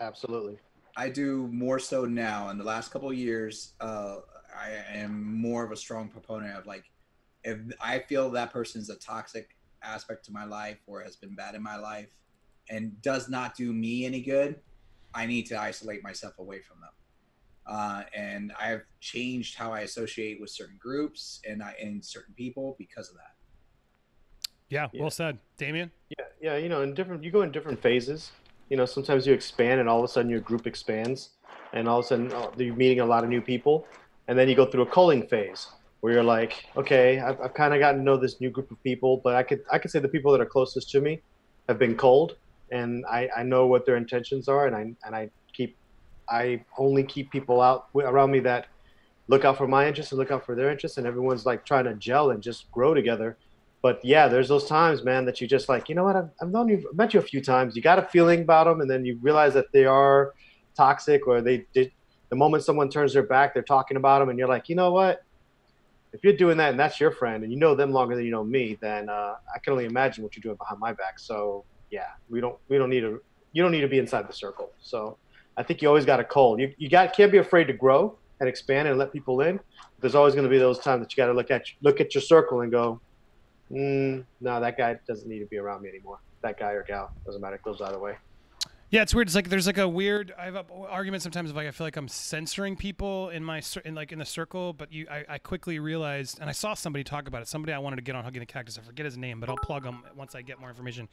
Absolutely. 0.00 0.58
I 0.96 1.08
do 1.08 1.48
more 1.52 1.78
so 1.78 2.04
now. 2.04 2.50
In 2.50 2.58
the 2.58 2.64
last 2.64 2.90
couple 2.90 3.08
of 3.08 3.16
years, 3.16 3.74
uh, 3.80 4.16
I 4.54 4.70
am 4.92 5.40
more 5.40 5.64
of 5.64 5.70
a 5.70 5.76
strong 5.76 6.08
proponent 6.08 6.56
of 6.58 6.66
like, 6.66 6.84
if 7.44 7.58
I 7.80 8.00
feel 8.00 8.30
that 8.30 8.52
person's 8.52 8.90
a 8.90 8.96
toxic 8.96 9.56
aspect 9.82 10.24
to 10.24 10.32
my 10.32 10.44
life 10.44 10.78
or 10.86 11.00
has 11.02 11.14
been 11.16 11.34
bad 11.34 11.54
in 11.54 11.62
my 11.62 11.76
life 11.76 12.14
and 12.68 13.00
does 13.02 13.28
not 13.28 13.56
do 13.56 13.72
me 13.72 14.04
any 14.04 14.20
good, 14.20 14.58
I 15.14 15.26
need 15.26 15.46
to 15.46 15.60
isolate 15.60 16.02
myself 16.02 16.38
away 16.38 16.60
from 16.60 16.80
them. 16.80 16.90
Uh, 17.66 18.02
and 18.14 18.52
I've 18.60 18.84
changed 19.00 19.56
how 19.56 19.72
I 19.72 19.80
associate 19.80 20.40
with 20.40 20.50
certain 20.50 20.78
groups 20.78 21.40
and 21.48 21.62
I, 21.62 21.74
and 21.80 22.04
certain 22.04 22.34
people 22.34 22.74
because 22.78 23.10
of 23.10 23.16
that. 23.16 23.35
Yeah, 24.68 24.88
Yeah. 24.92 25.02
well 25.02 25.10
said, 25.10 25.38
Damien. 25.58 25.90
Yeah, 26.10 26.24
yeah. 26.40 26.56
You 26.56 26.68
know, 26.68 26.82
in 26.82 26.94
different, 26.94 27.22
you 27.22 27.30
go 27.30 27.42
in 27.42 27.52
different 27.52 27.80
phases. 27.80 28.32
You 28.68 28.76
know, 28.76 28.84
sometimes 28.84 29.26
you 29.26 29.32
expand, 29.32 29.80
and 29.80 29.88
all 29.88 29.98
of 29.98 30.04
a 30.04 30.08
sudden 30.08 30.30
your 30.30 30.40
group 30.40 30.66
expands, 30.66 31.30
and 31.72 31.88
all 31.88 32.00
of 32.00 32.04
a 32.04 32.08
sudden 32.08 32.32
oh, 32.32 32.52
you're 32.56 32.74
meeting 32.74 33.00
a 33.00 33.06
lot 33.06 33.22
of 33.22 33.30
new 33.30 33.40
people, 33.40 33.86
and 34.26 34.36
then 34.38 34.48
you 34.48 34.56
go 34.56 34.66
through 34.66 34.82
a 34.82 34.86
culling 34.86 35.26
phase 35.28 35.68
where 36.00 36.12
you're 36.12 36.24
like, 36.24 36.66
okay, 36.76 37.20
I've, 37.20 37.40
I've 37.40 37.54
kind 37.54 37.74
of 37.74 37.80
gotten 37.80 38.00
to 38.00 38.04
know 38.04 38.16
this 38.16 38.40
new 38.40 38.50
group 38.50 38.70
of 38.70 38.82
people, 38.82 39.20
but 39.22 39.34
I 39.34 39.42
could, 39.42 39.60
I 39.72 39.78
could 39.78 39.90
say 39.90 39.98
the 39.98 40.08
people 40.08 40.32
that 40.32 40.40
are 40.40 40.46
closest 40.46 40.90
to 40.90 41.00
me 41.00 41.20
have 41.68 41.78
been 41.78 41.96
cold, 41.96 42.36
and 42.70 43.04
I, 43.06 43.28
I 43.36 43.42
know 43.42 43.66
what 43.66 43.86
their 43.86 43.96
intentions 43.96 44.48
are, 44.48 44.66
and 44.66 44.76
I, 44.76 44.80
and 45.04 45.14
I 45.14 45.30
keep, 45.52 45.76
I 46.28 46.64
only 46.76 47.04
keep 47.04 47.30
people 47.30 47.60
out 47.60 47.86
around 47.94 48.30
me 48.32 48.40
that 48.40 48.66
look 49.28 49.44
out 49.44 49.56
for 49.56 49.66
my 49.66 49.86
interests 49.86 50.12
and 50.12 50.18
look 50.18 50.30
out 50.30 50.44
for 50.44 50.54
their 50.54 50.70
interests, 50.70 50.98
and 50.98 51.06
everyone's 51.06 51.46
like 51.46 51.64
trying 51.64 51.84
to 51.84 51.94
gel 51.94 52.30
and 52.30 52.42
just 52.42 52.70
grow 52.72 52.94
together. 52.94 53.36
But 53.86 54.04
yeah, 54.04 54.26
there's 54.26 54.48
those 54.48 54.66
times, 54.66 55.04
man, 55.04 55.26
that 55.26 55.40
you 55.40 55.46
just 55.46 55.68
like, 55.68 55.88
you 55.88 55.94
know 55.94 56.02
what? 56.02 56.16
I've, 56.16 56.30
I've 56.42 56.50
known 56.50 56.66
you, 56.66 56.84
I've 56.90 56.96
met 56.96 57.14
you 57.14 57.20
a 57.20 57.22
few 57.22 57.40
times. 57.40 57.76
You 57.76 57.82
got 57.82 58.00
a 58.00 58.02
feeling 58.02 58.42
about 58.42 58.64
them, 58.64 58.80
and 58.80 58.90
then 58.90 59.04
you 59.04 59.16
realize 59.22 59.54
that 59.54 59.70
they 59.70 59.84
are 59.84 60.34
toxic, 60.76 61.28
or 61.28 61.40
they 61.40 61.66
did. 61.72 61.92
The 62.30 62.34
moment 62.34 62.64
someone 62.64 62.90
turns 62.90 63.12
their 63.12 63.22
back, 63.22 63.54
they're 63.54 63.62
talking 63.62 63.96
about 63.96 64.18
them, 64.18 64.28
and 64.28 64.40
you're 64.40 64.48
like, 64.48 64.68
you 64.68 64.74
know 64.74 64.90
what? 64.90 65.22
If 66.12 66.24
you're 66.24 66.36
doing 66.36 66.56
that 66.56 66.70
and 66.70 66.80
that's 66.80 66.98
your 66.98 67.12
friend, 67.12 67.44
and 67.44 67.52
you 67.52 67.60
know 67.60 67.76
them 67.76 67.92
longer 67.92 68.16
than 68.16 68.24
you 68.24 68.32
know 68.32 68.42
me, 68.42 68.76
then 68.80 69.08
uh, 69.08 69.36
I 69.54 69.60
can 69.60 69.72
only 69.72 69.84
imagine 69.84 70.24
what 70.24 70.34
you're 70.34 70.42
doing 70.42 70.56
behind 70.56 70.80
my 70.80 70.92
back. 70.92 71.20
So 71.20 71.64
yeah, 71.92 72.08
we 72.28 72.40
don't 72.40 72.56
we 72.68 72.78
don't 72.78 72.90
need 72.90 73.02
to 73.02 73.22
you 73.52 73.62
don't 73.62 73.70
need 73.70 73.82
to 73.82 73.88
be 73.88 74.00
inside 74.00 74.28
the 74.28 74.32
circle. 74.32 74.72
So 74.80 75.16
I 75.56 75.62
think 75.62 75.80
you 75.80 75.86
always 75.86 76.04
got 76.04 76.18
a 76.18 76.24
cold. 76.24 76.58
You 76.58 76.74
you 76.76 76.88
got 76.90 77.14
can't 77.14 77.30
be 77.30 77.38
afraid 77.38 77.68
to 77.68 77.72
grow 77.72 78.18
and 78.40 78.48
expand 78.48 78.88
and 78.88 78.98
let 78.98 79.12
people 79.12 79.42
in. 79.42 79.60
There's 80.00 80.16
always 80.16 80.34
going 80.34 80.42
to 80.44 80.50
be 80.50 80.58
those 80.58 80.80
times 80.80 81.02
that 81.02 81.12
you 81.12 81.22
got 81.22 81.28
to 81.28 81.34
look 81.34 81.52
at 81.52 81.66
look 81.82 82.00
at 82.00 82.16
your 82.16 82.22
circle 82.22 82.62
and 82.62 82.72
go, 82.72 83.00
mm, 83.70 84.24
no, 84.40 84.60
that 84.60 84.76
guy 84.76 84.98
doesn't 85.06 85.28
need 85.28 85.40
to 85.40 85.46
be 85.46 85.58
around 85.58 85.82
me 85.82 85.88
anymore. 85.88 86.18
That 86.42 86.58
guy 86.58 86.72
or 86.72 86.82
gal 86.82 87.10
doesn't 87.24 87.40
matter. 87.40 87.56
It 87.56 87.62
goes 87.62 87.80
either 87.80 87.98
way. 87.98 88.16
Yeah, 88.90 89.02
it's 89.02 89.12
weird. 89.12 89.26
It's 89.26 89.34
like 89.34 89.48
there's 89.48 89.66
like 89.66 89.78
a 89.78 89.88
weird. 89.88 90.32
I 90.38 90.44
have 90.44 90.54
an 90.54 90.64
argument 90.88 91.22
sometimes 91.22 91.50
of 91.50 91.56
like 91.56 91.66
I 91.66 91.72
feel 91.72 91.86
like 91.86 91.96
I'm 91.96 92.06
censoring 92.06 92.76
people 92.76 93.30
in 93.30 93.42
my 93.42 93.60
in 93.84 93.96
like 93.96 94.12
in 94.12 94.20
the 94.20 94.24
circle, 94.24 94.72
but 94.72 94.92
you 94.92 95.06
I, 95.10 95.24
I 95.28 95.38
quickly 95.38 95.80
realized, 95.80 96.38
and 96.40 96.48
I 96.48 96.52
saw 96.52 96.74
somebody 96.74 97.02
talk 97.02 97.26
about 97.26 97.42
it. 97.42 97.48
Somebody 97.48 97.72
I 97.72 97.78
wanted 97.78 97.96
to 97.96 98.02
get 98.02 98.14
on 98.14 98.22
hugging 98.22 98.40
the 98.40 98.46
cactus. 98.46 98.78
I 98.78 98.82
forget 98.82 99.04
his 99.04 99.18
name, 99.18 99.40
but 99.40 99.48
I'll 99.48 99.56
plug 99.56 99.84
him 99.84 100.04
once 100.14 100.36
I 100.36 100.42
get 100.42 100.60
more 100.60 100.68
information. 100.68 101.08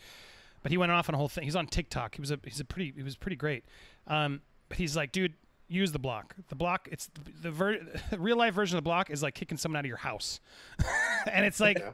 But 0.62 0.72
he 0.72 0.78
went 0.78 0.92
off 0.92 1.10
on 1.10 1.16
a 1.16 1.18
whole 1.18 1.30
thing. 1.30 1.46
He's 1.46 1.56
on 1.56 1.66
TikTok. 1.66 2.16
He 2.16 2.22
was 2.22 2.30
a 2.30 2.40
he's 2.44 2.60
a 2.60 2.66
pretty 2.66 2.94
he 2.96 3.02
was 3.02 3.16
pretty 3.16 3.38
great. 3.38 3.66
Um, 4.06 4.42
but 4.70 4.78
he's 4.78 4.96
like, 4.96 5.12
dude, 5.12 5.34
use 5.68 5.92
the 5.92 6.00
block. 6.00 6.36
The 6.50 6.56
block. 6.56 6.88
It's 6.92 7.10
the, 7.42 7.50
ver- 7.50 7.80
real 8.18 8.38
life 8.38 8.54
version 8.54 8.78
of 8.78 8.84
the 8.84 8.88
block 8.88 9.10
is 9.10 9.24
like 9.24 9.34
kicking 9.34 9.58
someone 9.58 9.78
out 9.78 9.86
of 9.86 9.90
your 9.90 9.98
house, 9.98 10.40
and 11.32 11.44
it's 11.44 11.60
like. 11.60 11.80
Yeah 11.80 11.92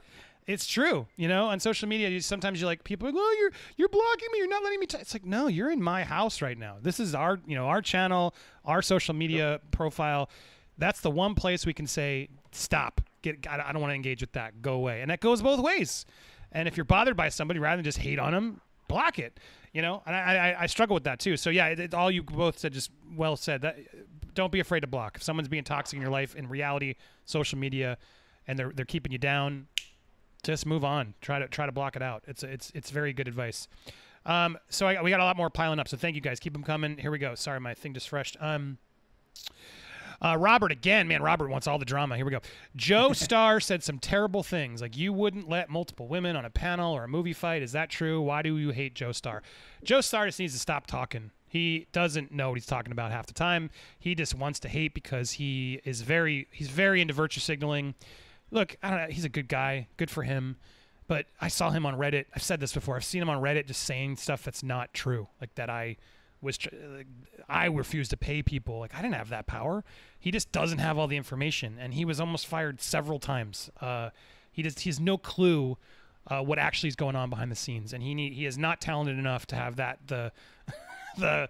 it's 0.49 0.65
true, 0.65 1.05
you 1.15 1.27
know. 1.27 1.45
On 1.45 1.59
social 1.59 1.87
media, 1.87 2.09
you, 2.09 2.19
sometimes 2.21 2.59
you 2.59 2.65
like 2.65 2.83
people. 2.83 3.07
Like, 3.07 3.15
oh, 3.15 3.35
you're 3.39 3.51
you're 3.77 3.87
blocking 3.87 4.29
me. 4.33 4.39
You're 4.39 4.49
not 4.49 4.63
letting 4.63 4.79
me. 4.79 4.87
T-. 4.87 4.97
It's 4.97 5.13
like 5.13 5.23
no, 5.23 5.45
you're 5.45 5.69
in 5.69 5.81
my 5.81 6.03
house 6.03 6.41
right 6.41 6.57
now. 6.57 6.77
This 6.81 6.99
is 6.99 7.13
our 7.13 7.39
you 7.45 7.53
know 7.55 7.67
our 7.67 7.83
channel, 7.83 8.33
our 8.65 8.81
social 8.81 9.13
media 9.13 9.61
profile. 9.69 10.27
That's 10.75 11.01
the 11.01 11.11
one 11.11 11.35
place 11.35 11.67
we 11.67 11.73
can 11.73 11.85
say 11.85 12.29
stop. 12.51 12.99
Get. 13.21 13.45
I 13.47 13.71
don't 13.71 13.79
want 13.79 13.91
to 13.91 13.95
engage 13.95 14.21
with 14.21 14.31
that. 14.31 14.63
Go 14.63 14.73
away. 14.73 15.01
And 15.01 15.11
that 15.11 15.19
goes 15.19 15.43
both 15.43 15.59
ways. 15.59 16.07
And 16.51 16.67
if 16.67 16.75
you're 16.75 16.83
bothered 16.83 17.15
by 17.15 17.29
somebody, 17.29 17.59
rather 17.59 17.77
than 17.77 17.85
just 17.85 17.99
hate 17.99 18.17
on 18.17 18.31
them, 18.31 18.59
block 18.87 19.19
it. 19.19 19.39
You 19.71 19.83
know, 19.83 20.01
and 20.07 20.15
I 20.15 20.19
I, 20.49 20.63
I 20.63 20.65
struggle 20.65 20.95
with 20.95 21.03
that 21.03 21.19
too. 21.19 21.37
So 21.37 21.51
yeah, 21.51 21.67
it, 21.67 21.79
it, 21.79 21.93
all 21.93 22.09
you 22.09 22.23
both 22.23 22.57
said 22.57 22.73
just 22.73 22.89
well 23.15 23.37
said. 23.37 23.61
That 23.61 23.77
don't 24.33 24.51
be 24.51 24.61
afraid 24.61 24.79
to 24.79 24.87
block. 24.87 25.17
If 25.17 25.21
someone's 25.21 25.47
being 25.47 25.63
toxic 25.63 25.97
in 25.97 26.01
your 26.01 26.09
life, 26.09 26.35
in 26.35 26.49
reality, 26.49 26.95
social 27.25 27.59
media, 27.59 27.99
and 28.47 28.57
they're 28.57 28.71
they're 28.73 28.85
keeping 28.85 29.11
you 29.11 29.19
down, 29.19 29.67
just 30.43 30.65
move 30.65 30.83
on. 30.83 31.13
Try 31.21 31.39
to 31.39 31.47
try 31.47 31.65
to 31.65 31.71
block 31.71 31.95
it 31.95 32.01
out. 32.01 32.23
It's 32.27 32.43
it's 32.43 32.71
it's 32.75 32.91
very 32.91 33.13
good 33.13 33.27
advice. 33.27 33.67
Um, 34.25 34.57
so 34.69 34.87
I, 34.87 35.01
we 35.01 35.09
got 35.09 35.19
a 35.19 35.23
lot 35.23 35.37
more 35.37 35.49
piling 35.49 35.79
up. 35.79 35.87
So 35.87 35.97
thank 35.97 36.15
you 36.15 36.21
guys. 36.21 36.39
Keep 36.39 36.53
them 36.53 36.63
coming. 36.63 36.97
Here 36.97 37.11
we 37.11 37.19
go. 37.19 37.35
Sorry, 37.35 37.59
my 37.59 37.73
thing 37.73 37.93
just 37.93 38.09
freshed. 38.09 38.37
Um, 38.39 38.77
uh, 40.21 40.35
Robert 40.37 40.71
again, 40.71 41.07
man. 41.07 41.21
Robert 41.21 41.49
wants 41.49 41.67
all 41.67 41.79
the 41.79 41.85
drama. 41.85 42.17
Here 42.17 42.25
we 42.25 42.31
go. 42.31 42.41
Joe 42.75 43.13
Star 43.13 43.59
said 43.59 43.83
some 43.83 43.99
terrible 43.99 44.43
things, 44.43 44.81
like 44.81 44.97
you 44.97 45.13
wouldn't 45.13 45.47
let 45.47 45.69
multiple 45.69 46.07
women 46.07 46.35
on 46.35 46.45
a 46.45 46.49
panel 46.49 46.93
or 46.93 47.05
a 47.05 47.07
movie 47.07 47.33
fight. 47.33 47.61
Is 47.61 47.71
that 47.71 47.89
true? 47.89 48.21
Why 48.21 48.41
do 48.41 48.57
you 48.57 48.71
hate 48.71 48.95
Joe 48.95 49.13
Star? 49.13 49.41
Joe 49.83 50.01
Star 50.01 50.25
just 50.25 50.39
needs 50.39 50.53
to 50.53 50.59
stop 50.59 50.87
talking. 50.87 51.31
He 51.47 51.87
doesn't 51.93 52.31
know 52.31 52.49
what 52.49 52.55
he's 52.55 52.65
talking 52.65 52.91
about 52.91 53.11
half 53.11 53.25
the 53.25 53.33
time. 53.33 53.71
He 53.97 54.13
just 54.13 54.35
wants 54.35 54.59
to 54.59 54.69
hate 54.69 54.93
because 54.93 55.31
he 55.31 55.81
is 55.83 56.01
very 56.01 56.47
he's 56.51 56.69
very 56.69 57.01
into 57.01 57.13
virtue 57.13 57.39
signaling 57.39 57.95
look, 58.51 58.75
I 58.81 58.89
don't 58.89 58.99
know, 58.99 59.07
he's 59.13 59.25
a 59.25 59.29
good 59.29 59.47
guy, 59.47 59.87
good 59.97 60.09
for 60.09 60.23
him. 60.23 60.57
But 61.07 61.25
I 61.41 61.47
saw 61.47 61.71
him 61.71 61.87
on 61.87 61.95
Reddit. 61.95 62.25
I've 62.35 62.43
said 62.43 62.59
this 62.59 62.71
before. 62.71 62.95
I've 62.95 63.03
seen 63.03 63.21
him 63.21 63.29
on 63.29 63.41
Reddit 63.41 63.65
just 63.65 63.81
saying 63.81 64.17
stuff 64.17 64.43
that's 64.43 64.61
not 64.61 64.93
true, 64.93 65.27
like 65.41 65.55
that 65.55 65.67
I 65.67 65.97
was 66.41 66.59
like, 66.71 67.07
I 67.49 67.65
refused 67.65 68.11
to 68.11 68.17
pay 68.17 68.43
people. 68.43 68.79
Like 68.79 68.93
I 68.93 69.01
didn't 69.01 69.15
have 69.15 69.29
that 69.29 69.47
power. 69.47 69.83
He 70.19 70.29
just 70.29 70.51
doesn't 70.51 70.77
have 70.77 70.99
all 70.99 71.07
the 71.07 71.17
information, 71.17 71.77
and 71.79 71.95
he 71.95 72.05
was 72.05 72.19
almost 72.19 72.45
fired 72.45 72.79
several 72.79 73.19
times. 73.19 73.71
Uh, 73.81 74.11
he 74.51 74.61
just 74.61 74.81
he 74.81 74.89
has 74.89 74.99
no 74.99 75.17
clue 75.17 75.77
uh, 76.27 76.41
what 76.41 76.59
actually 76.59 76.89
is 76.89 76.95
going 76.95 77.15
on 77.15 77.29
behind 77.29 77.51
the 77.51 77.55
scenes, 77.55 77.91
and 77.91 78.03
he 78.03 78.13
need, 78.13 78.33
he 78.33 78.45
is 78.45 78.57
not 78.57 78.79
talented 78.79 79.17
enough 79.17 79.45
to 79.47 79.55
have 79.55 79.77
that 79.77 79.99
the 80.07 80.31
the 81.17 81.49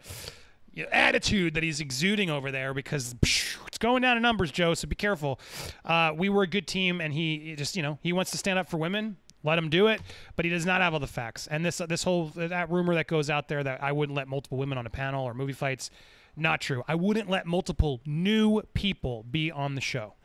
attitude 0.92 1.54
that 1.54 1.64
he's 1.64 1.80
exuding 1.80 2.30
over 2.30 2.52
there 2.52 2.74
because 2.74 3.16
it's 3.22 3.78
going 3.80 4.02
down 4.02 4.18
in 4.18 4.24
numbers, 4.24 4.52
Joe. 4.52 4.74
So 4.74 4.88
be 4.88 4.96
careful. 4.96 5.40
Uh, 5.86 6.14
we 6.16 6.30
were 6.30 6.44
a 6.44 6.48
good 6.48 6.68
team, 6.68 7.02
and 7.02 7.14
he 7.14 7.56
just 7.56 7.76
you 7.76 7.84
know 7.84 8.00
he 8.02 8.14
wants 8.14 8.32
to 8.32 8.38
stand 8.38 8.60
up 8.60 8.70
for 8.70 8.78
women. 8.78 9.18
Let 9.42 9.58
him 9.58 9.70
do 9.70 9.88
it, 9.88 10.02
but 10.36 10.44
he 10.44 10.52
does 10.52 10.66
not 10.66 10.82
have 10.82 10.94
all 10.94 11.00
the 11.00 11.08
facts. 11.08 11.48
And 11.48 11.66
this 11.66 11.78
this 11.88 12.04
whole 12.04 12.28
that 12.36 12.70
rumor 12.70 12.96
that 12.96 13.08
goes 13.08 13.30
out 13.30 13.48
there 13.48 13.64
that 13.64 13.82
I 13.82 13.92
wouldn't 13.92 14.16
let 14.16 14.28
multiple 14.28 14.58
women 14.58 14.78
on 14.78 14.86
a 14.86 14.90
panel 14.90 15.24
or 15.24 15.34
movie 15.34 15.54
fights, 15.54 15.90
not 16.36 16.62
true. 16.62 16.84
I 16.88 16.96
wouldn't 16.96 17.30
let 17.30 17.46
multiple 17.46 18.02
new 18.06 18.62
people 18.74 19.24
be 19.30 19.52
on 19.52 19.76
the 19.76 19.82
show. 19.82 20.16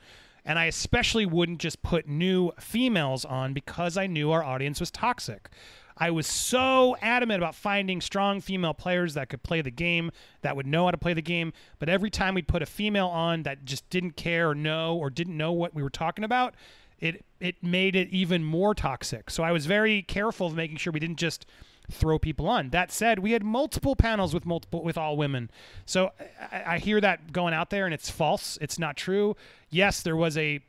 And 0.44 0.58
I 0.58 0.66
especially 0.66 1.24
wouldn't 1.24 1.58
just 1.58 1.82
put 1.82 2.06
new 2.06 2.50
females 2.60 3.24
on 3.24 3.54
because 3.54 3.96
I 3.96 4.06
knew 4.06 4.30
our 4.30 4.44
audience 4.44 4.78
was 4.78 4.90
toxic. 4.90 5.48
I 5.96 6.10
was 6.10 6.26
so 6.26 6.96
adamant 7.00 7.38
about 7.38 7.54
finding 7.54 8.00
strong 8.00 8.40
female 8.40 8.74
players 8.74 9.14
that 9.14 9.28
could 9.28 9.42
play 9.42 9.60
the 9.60 9.70
game, 9.70 10.10
that 10.42 10.56
would 10.56 10.66
know 10.66 10.86
how 10.86 10.90
to 10.90 10.98
play 10.98 11.14
the 11.14 11.22
game. 11.22 11.52
But 11.78 11.88
every 11.88 12.10
time 12.10 12.34
we'd 12.34 12.48
put 12.48 12.62
a 12.62 12.66
female 12.66 13.06
on 13.08 13.44
that 13.44 13.64
just 13.64 13.88
didn't 13.90 14.16
care 14.16 14.50
or 14.50 14.54
know 14.54 14.96
or 14.96 15.08
didn't 15.10 15.36
know 15.36 15.52
what 15.52 15.74
we 15.74 15.82
were 15.82 15.90
talking 15.90 16.24
about, 16.24 16.54
it 16.98 17.24
it 17.40 17.62
made 17.62 17.94
it 17.94 18.08
even 18.08 18.42
more 18.42 18.74
toxic. 18.74 19.30
So 19.30 19.42
I 19.42 19.52
was 19.52 19.66
very 19.66 20.02
careful 20.02 20.46
of 20.48 20.54
making 20.54 20.78
sure 20.78 20.92
we 20.92 21.00
didn't 21.00 21.18
just 21.18 21.46
throw 21.90 22.18
people 22.18 22.48
on. 22.48 22.70
That 22.70 22.90
said, 22.90 23.18
we 23.18 23.32
had 23.32 23.44
multiple 23.44 23.94
panels 23.94 24.32
with 24.32 24.46
multiple 24.46 24.82
with 24.82 24.96
all 24.96 25.16
women. 25.16 25.50
So 25.86 26.10
I, 26.50 26.74
I 26.74 26.78
hear 26.78 27.00
that 27.00 27.32
going 27.32 27.54
out 27.54 27.70
there 27.70 27.84
and 27.84 27.94
it's 27.94 28.10
false. 28.10 28.58
It's 28.60 28.78
not 28.78 28.96
true. 28.96 29.36
Yes, 29.70 30.02
there 30.02 30.16
was 30.16 30.36
a 30.36 30.60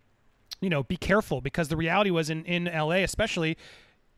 you 0.61 0.69
know, 0.69 0.83
be 0.83 0.97
careful 0.97 1.41
because 1.41 1.67
the 1.67 1.77
reality 1.77 2.09
was 2.09 2.29
in, 2.29 2.45
in 2.45 2.65
LA, 2.65 3.03
especially, 3.03 3.57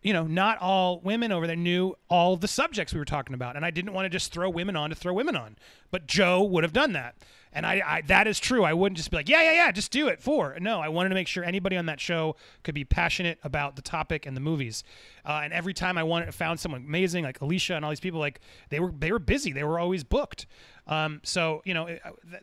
you 0.08 0.14
know, 0.14 0.24
not 0.24 0.58
all 0.60 1.02
women 1.02 1.34
over 1.34 1.48
there 1.48 1.58
knew 1.58 1.94
all 2.10 2.38
the 2.38 2.48
subjects 2.48 2.94
we 2.94 3.00
were 3.00 3.04
talking 3.04 3.34
about. 3.34 3.58
And 3.58 3.66
I 3.66 3.72
didn't 3.72 3.92
want 3.92 4.06
to 4.06 4.10
just 4.10 4.32
throw 4.32 4.50
women 4.50 4.78
on 4.78 4.90
to 4.90 4.96
throw 4.96 5.12
women 5.12 5.36
on. 5.36 5.58
But 5.92 6.08
Joe 6.08 6.42
would 6.44 6.64
have 6.64 6.72
done 6.72 6.94
that. 6.94 7.16
And 7.52 7.66
I, 7.66 7.82
I, 7.86 8.02
that 8.04 8.26
is 8.26 8.40
true. 8.40 8.64
I 8.64 8.72
wouldn't 8.72 8.96
just 8.96 9.12
be 9.12 9.18
like, 9.18 9.28
yeah, 9.28 9.42
yeah, 9.42 9.52
yeah, 9.52 9.72
just 9.74 9.92
do 9.92 10.08
it 10.08 10.22
for. 10.22 10.56
No, 10.62 10.80
I 10.80 10.88
wanted 10.88 11.10
to 11.10 11.16
make 11.16 11.28
sure 11.28 11.44
anybody 11.44 11.76
on 11.76 11.88
that 11.88 12.00
show 12.00 12.38
could 12.64 12.74
be 12.74 12.86
passionate 12.86 13.38
about 13.44 13.76
the 13.76 13.82
topic 13.82 14.26
and 14.26 14.38
the 14.38 14.40
movies. 14.40 14.86
Uh, 15.26 15.42
and 15.44 15.52
every 15.52 15.74
time 15.74 15.98
I 15.98 16.04
wanted 16.04 16.34
found 16.34 16.62
someone 16.62 16.86
amazing 16.86 17.26
like 17.26 17.42
Alicia 17.42 17.76
and 17.76 17.84
all 17.84 17.92
these 17.92 18.00
people, 18.00 18.22
like 18.22 18.40
they 18.70 18.80
were 18.80 18.94
they 18.98 19.12
were 19.12 19.20
busy. 19.20 19.52
They 19.52 19.66
were 19.66 19.78
always 19.78 20.06
booked. 20.06 20.46
Um, 20.88 21.20
so 21.24 21.62
you 21.66 21.74
know, 21.74 21.86
th- 21.88 22.02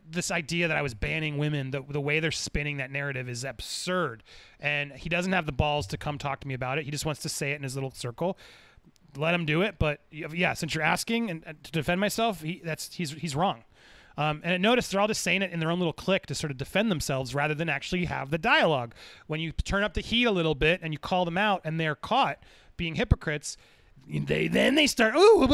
this 0.08 0.30
idea 0.30 0.68
that 0.68 0.76
I 0.76 0.82
was 0.82 0.94
banning 0.94 1.38
women, 1.38 1.70
the 1.70 1.82
the 1.88 2.00
way 2.00 2.20
they're 2.20 2.30
spinning 2.30 2.76
that 2.76 2.90
narrative 2.90 3.28
is 3.28 3.44
absurd. 3.44 4.22
And 4.60 4.92
he 4.92 5.08
doesn't 5.08 5.32
have 5.32 5.46
the 5.46 5.52
balls 5.52 5.86
to 5.88 5.96
come 5.96 6.18
talk 6.18 6.40
to 6.40 6.48
me 6.48 6.54
about 6.54 6.78
it. 6.78 6.84
He 6.84 6.90
just 6.90 7.06
wants 7.06 7.22
to 7.22 7.28
say 7.28 7.52
it 7.52 7.56
in 7.56 7.62
his 7.62 7.74
little 7.74 7.90
circle 7.90 8.38
let 9.16 9.34
him 9.34 9.44
do 9.44 9.62
it. 9.62 9.76
But 9.78 10.00
yeah, 10.10 10.54
since 10.54 10.74
you're 10.74 10.84
asking 10.84 11.30
and 11.30 11.44
to 11.62 11.72
defend 11.72 12.00
myself, 12.00 12.42
he, 12.42 12.60
that's 12.64 12.92
he's 12.94 13.12
he's 13.12 13.36
wrong. 13.36 13.64
Um, 14.16 14.42
and 14.44 14.62
notice 14.62 14.88
they're 14.88 15.00
all 15.00 15.08
just 15.08 15.22
saying 15.22 15.42
it 15.42 15.50
in 15.50 15.58
their 15.58 15.70
own 15.70 15.80
little 15.80 15.92
clique 15.92 16.26
to 16.26 16.36
sort 16.36 16.52
of 16.52 16.56
defend 16.56 16.90
themselves 16.90 17.34
rather 17.34 17.54
than 17.54 17.68
actually 17.68 18.04
have 18.04 18.30
the 18.30 18.38
dialogue. 18.38 18.94
When 19.26 19.40
you 19.40 19.50
turn 19.50 19.82
up 19.82 19.94
the 19.94 20.00
heat 20.00 20.24
a 20.24 20.30
little 20.30 20.54
bit 20.54 20.80
and 20.82 20.92
you 20.92 20.98
call 20.98 21.24
them 21.24 21.36
out 21.36 21.62
and 21.64 21.80
they're 21.80 21.96
caught 21.96 22.38
being 22.76 22.94
hypocrites, 22.94 23.56
they 24.06 24.48
then 24.48 24.74
they 24.74 24.86
start 24.86 25.14
ooh 25.16 25.46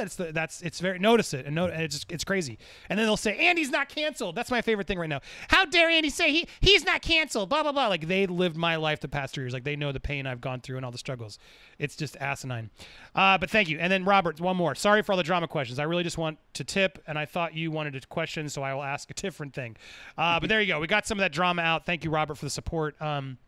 it's 0.00 0.16
the, 0.16 0.32
that's 0.32 0.62
it's 0.62 0.78
very 0.78 0.98
notice 0.98 1.34
it 1.34 1.46
and 1.46 1.54
note 1.54 1.70
and 1.70 1.82
it's 1.82 2.06
it's 2.08 2.24
crazy. 2.24 2.58
And 2.88 2.98
then 2.98 3.06
they'll 3.06 3.16
say 3.16 3.36
Andy's 3.36 3.70
not 3.70 3.88
canceled. 3.88 4.36
That's 4.36 4.50
my 4.50 4.62
favorite 4.62 4.86
thing 4.86 4.98
right 4.98 5.08
now. 5.08 5.20
How 5.48 5.64
dare 5.64 5.88
Andy 5.90 6.10
say 6.10 6.30
he 6.30 6.48
he's 6.60 6.84
not 6.84 7.02
canceled 7.02 7.48
blah 7.48 7.62
blah 7.62 7.72
blah. 7.72 7.88
Like 7.88 8.06
they 8.06 8.26
lived 8.26 8.56
my 8.56 8.76
life 8.76 9.00
the 9.00 9.08
past 9.08 9.34
three 9.34 9.44
years. 9.44 9.52
Like 9.52 9.64
they 9.64 9.76
know 9.76 9.92
the 9.92 10.00
pain 10.00 10.26
I've 10.26 10.40
gone 10.40 10.60
through 10.60 10.76
and 10.76 10.84
all 10.84 10.92
the 10.92 10.98
struggles. 10.98 11.38
It's 11.78 11.96
just 11.96 12.16
asinine. 12.16 12.70
Uh, 13.14 13.36
but 13.38 13.50
thank 13.50 13.68
you. 13.68 13.78
And 13.78 13.92
then 13.92 14.04
Robert 14.04 14.40
one 14.40 14.56
more. 14.56 14.74
Sorry 14.74 15.02
for 15.02 15.12
all 15.12 15.18
the 15.18 15.24
drama 15.24 15.48
questions. 15.48 15.78
I 15.78 15.84
really 15.84 16.04
just 16.04 16.18
want 16.18 16.38
to 16.54 16.64
tip 16.64 17.02
and 17.06 17.18
I 17.18 17.24
thought 17.24 17.54
you 17.54 17.70
wanted 17.70 17.96
a 17.96 18.00
question 18.06 18.48
so 18.48 18.62
I 18.62 18.74
will 18.74 18.84
ask 18.84 19.10
a 19.10 19.14
different 19.14 19.54
thing. 19.54 19.76
Uh, 20.16 20.38
but 20.38 20.48
there 20.48 20.60
you 20.60 20.68
go. 20.68 20.80
We 20.80 20.86
got 20.86 21.06
some 21.06 21.18
of 21.18 21.22
that 21.22 21.32
drama 21.32 21.62
out. 21.62 21.84
Thank 21.84 22.04
you 22.04 22.10
Robert 22.10 22.36
for 22.36 22.46
the 22.46 22.50
support. 22.50 23.00
Um, 23.02 23.38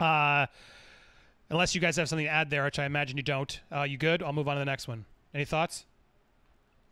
uh, 0.00 0.46
Unless 1.50 1.74
you 1.74 1.80
guys 1.80 1.96
have 1.96 2.08
something 2.08 2.26
to 2.26 2.32
add 2.32 2.48
there, 2.48 2.64
which 2.64 2.78
I 2.78 2.84
imagine 2.84 3.16
you 3.16 3.22
don't. 3.22 3.60
Uh, 3.74 3.82
you 3.82 3.98
good? 3.98 4.22
I'll 4.22 4.32
move 4.32 4.48
on 4.48 4.54
to 4.54 4.60
the 4.60 4.64
next 4.64 4.86
one. 4.86 5.04
Any 5.34 5.44
thoughts? 5.44 5.84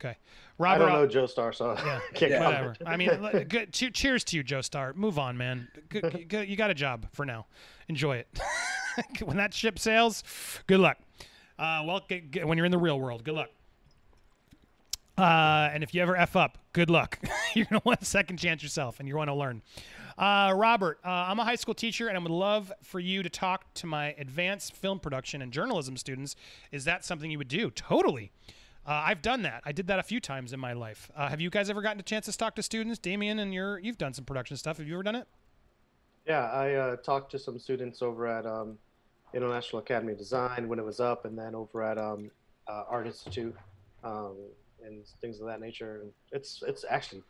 Okay. 0.00 0.16
Robert, 0.58 0.84
I 0.84 0.88
don't 0.88 1.02
know 1.02 1.06
Joe 1.06 1.26
Star, 1.26 1.52
so 1.52 1.74
yeah, 1.76 2.00
yeah. 2.20 2.44
whatever. 2.44 2.76
I 2.86 2.96
mean, 2.96 3.10
good, 3.48 3.72
cheers 3.72 4.24
to 4.24 4.36
you, 4.36 4.42
Joe 4.42 4.60
Star. 4.60 4.92
Move 4.94 5.18
on, 5.18 5.36
man. 5.36 5.68
Good, 5.88 6.28
good, 6.28 6.48
you 6.48 6.56
got 6.56 6.70
a 6.70 6.74
job 6.74 7.06
for 7.12 7.24
now. 7.24 7.46
Enjoy 7.88 8.16
it. 8.16 8.28
when 9.24 9.36
that 9.36 9.54
ship 9.54 9.78
sails, 9.78 10.22
good 10.66 10.80
luck. 10.80 10.98
Uh, 11.58 11.82
well, 11.84 12.02
get, 12.08 12.30
get, 12.30 12.46
when 12.46 12.58
you're 12.58 12.64
in 12.64 12.72
the 12.72 12.78
real 12.78 12.98
world, 12.98 13.24
good 13.24 13.34
luck. 13.34 13.50
Uh, 15.18 15.68
and 15.72 15.82
if 15.82 15.92
you 15.92 16.00
ever 16.00 16.16
f 16.16 16.36
up, 16.36 16.58
good 16.72 16.90
luck. 16.90 17.18
you're 17.54 17.66
gonna 17.66 17.82
want 17.84 18.00
a 18.00 18.04
second 18.04 18.36
chance 18.36 18.62
yourself, 18.62 19.00
and 19.00 19.08
you 19.08 19.16
want 19.16 19.28
to 19.28 19.34
learn. 19.34 19.62
Uh, 20.16 20.52
Robert, 20.54 21.00
uh, 21.04 21.08
I'm 21.08 21.40
a 21.40 21.44
high 21.44 21.56
school 21.56 21.74
teacher, 21.74 22.08
and 22.08 22.16
I 22.16 22.20
would 22.20 22.30
love 22.30 22.72
for 22.82 23.00
you 23.00 23.22
to 23.22 23.28
talk 23.28 23.72
to 23.74 23.86
my 23.86 24.14
advanced 24.18 24.74
film 24.74 25.00
production 25.00 25.42
and 25.42 25.52
journalism 25.52 25.96
students. 25.96 26.36
Is 26.70 26.84
that 26.84 27.04
something 27.04 27.30
you 27.30 27.38
would 27.38 27.48
do? 27.48 27.70
Totally. 27.70 28.30
Uh, 28.86 29.02
I've 29.06 29.20
done 29.20 29.42
that. 29.42 29.62
I 29.64 29.72
did 29.72 29.88
that 29.88 29.98
a 29.98 30.02
few 30.02 30.20
times 30.20 30.52
in 30.52 30.60
my 30.60 30.72
life. 30.72 31.10
Uh, 31.14 31.28
have 31.28 31.40
you 31.40 31.50
guys 31.50 31.68
ever 31.68 31.82
gotten 31.82 32.00
a 32.00 32.04
chance 32.04 32.26
to 32.26 32.36
talk 32.36 32.54
to 32.54 32.62
students, 32.62 32.98
Damien? 32.98 33.40
And 33.40 33.52
you're 33.52 33.78
you've 33.80 33.98
done 33.98 34.14
some 34.14 34.24
production 34.24 34.56
stuff. 34.56 34.78
Have 34.78 34.86
you 34.86 34.94
ever 34.94 35.02
done 35.02 35.16
it? 35.16 35.26
Yeah, 36.26 36.44
I 36.50 36.74
uh, 36.74 36.96
talked 36.96 37.30
to 37.32 37.38
some 37.38 37.58
students 37.58 38.02
over 38.02 38.26
at 38.26 38.46
um, 38.46 38.78
International 39.34 39.80
Academy 39.80 40.12
of 40.12 40.18
Design 40.18 40.68
when 40.68 40.78
it 40.78 40.84
was 40.84 41.00
up, 41.00 41.24
and 41.24 41.36
then 41.36 41.54
over 41.54 41.82
at 41.82 41.98
um, 41.98 42.30
Art 42.66 43.06
Institute 43.06 43.54
um, 44.04 44.36
and 44.84 45.04
things 45.20 45.40
of 45.40 45.46
that 45.46 45.60
nature. 45.60 46.00
And 46.02 46.12
it's 46.32 46.62
it's 46.66 46.84
actually 46.88 47.22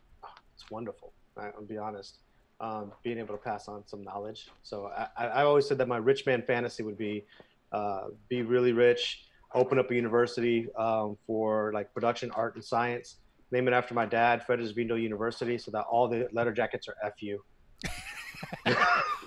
it's 0.53 0.69
wonderful. 0.69 1.13
I, 1.37 1.51
will 1.57 1.65
be 1.65 1.77
honest, 1.77 2.19
um, 2.59 2.91
being 3.03 3.17
able 3.17 3.35
to 3.35 3.41
pass 3.41 3.67
on 3.67 3.87
some 3.87 4.03
knowledge. 4.03 4.49
So 4.63 4.91
I, 5.17 5.27
I 5.27 5.43
always 5.43 5.67
said 5.67 5.77
that 5.77 5.87
my 5.87 5.97
rich 5.97 6.25
man 6.25 6.43
fantasy 6.45 6.83
would 6.83 6.97
be 6.97 7.25
uh, 7.71 8.07
be 8.27 8.41
really 8.41 8.73
rich, 8.73 9.25
open 9.53 9.79
up 9.79 9.89
a 9.91 9.95
university 9.95 10.67
um, 10.77 11.17
for 11.25 11.71
like 11.73 11.93
production, 11.93 12.31
art, 12.31 12.55
and 12.55 12.63
science. 12.63 13.17
Name 13.51 13.67
it 13.67 13.73
after 13.73 13.93
my 13.93 14.05
dad, 14.05 14.45
Fredericksburg 14.45 15.01
University, 15.01 15.57
so 15.57 15.71
that 15.71 15.85
all 15.89 16.07
the 16.07 16.27
letter 16.31 16.51
jackets 16.51 16.87
are 16.87 16.95
FU. 17.19 17.39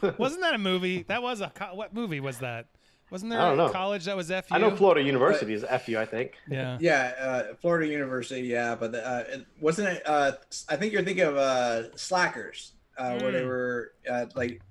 Wasn't 0.19 0.41
that 0.43 0.55
a 0.55 0.59
movie? 0.59 1.03
That 1.05 1.23
was 1.23 1.41
a 1.41 1.53
what 1.73 1.95
movie 1.95 2.21
was 2.21 2.39
that? 2.39 2.67
Wasn't 3.13 3.31
there 3.31 3.39
I 3.41 3.51
don't 3.51 3.61
a 3.61 3.67
know. 3.67 3.69
college 3.69 4.07
that 4.07 4.17
was 4.17 4.29
FU? 4.29 4.43
I 4.51 4.57
know 4.59 4.75
Florida 4.75 5.03
University 5.03 5.53
is 5.53 5.63
FU, 5.65 5.99
I 5.99 6.07
think. 6.07 6.33
Yeah. 6.49 6.79
Yeah, 6.81 7.13
uh, 7.21 7.55
Florida 7.61 7.87
University. 7.87 8.41
Yeah, 8.49 8.75
but 8.75 8.93
the, 8.93 9.07
uh, 9.07 9.25
it- 9.29 9.47
wasn't 9.61 9.89
it? 9.89 10.03
Uh, 10.07 10.33
I 10.71 10.77
think 10.77 10.95
you're 10.95 11.03
thinking 11.03 11.25
of 11.25 11.37
uh, 11.37 11.95
Slackers, 11.95 12.73
uh, 12.97 13.19
where 13.21 13.31
they 13.31 13.43
Mm. 13.43 13.47
were 13.49 13.93
uh, 14.11 14.27
like, 14.35 14.63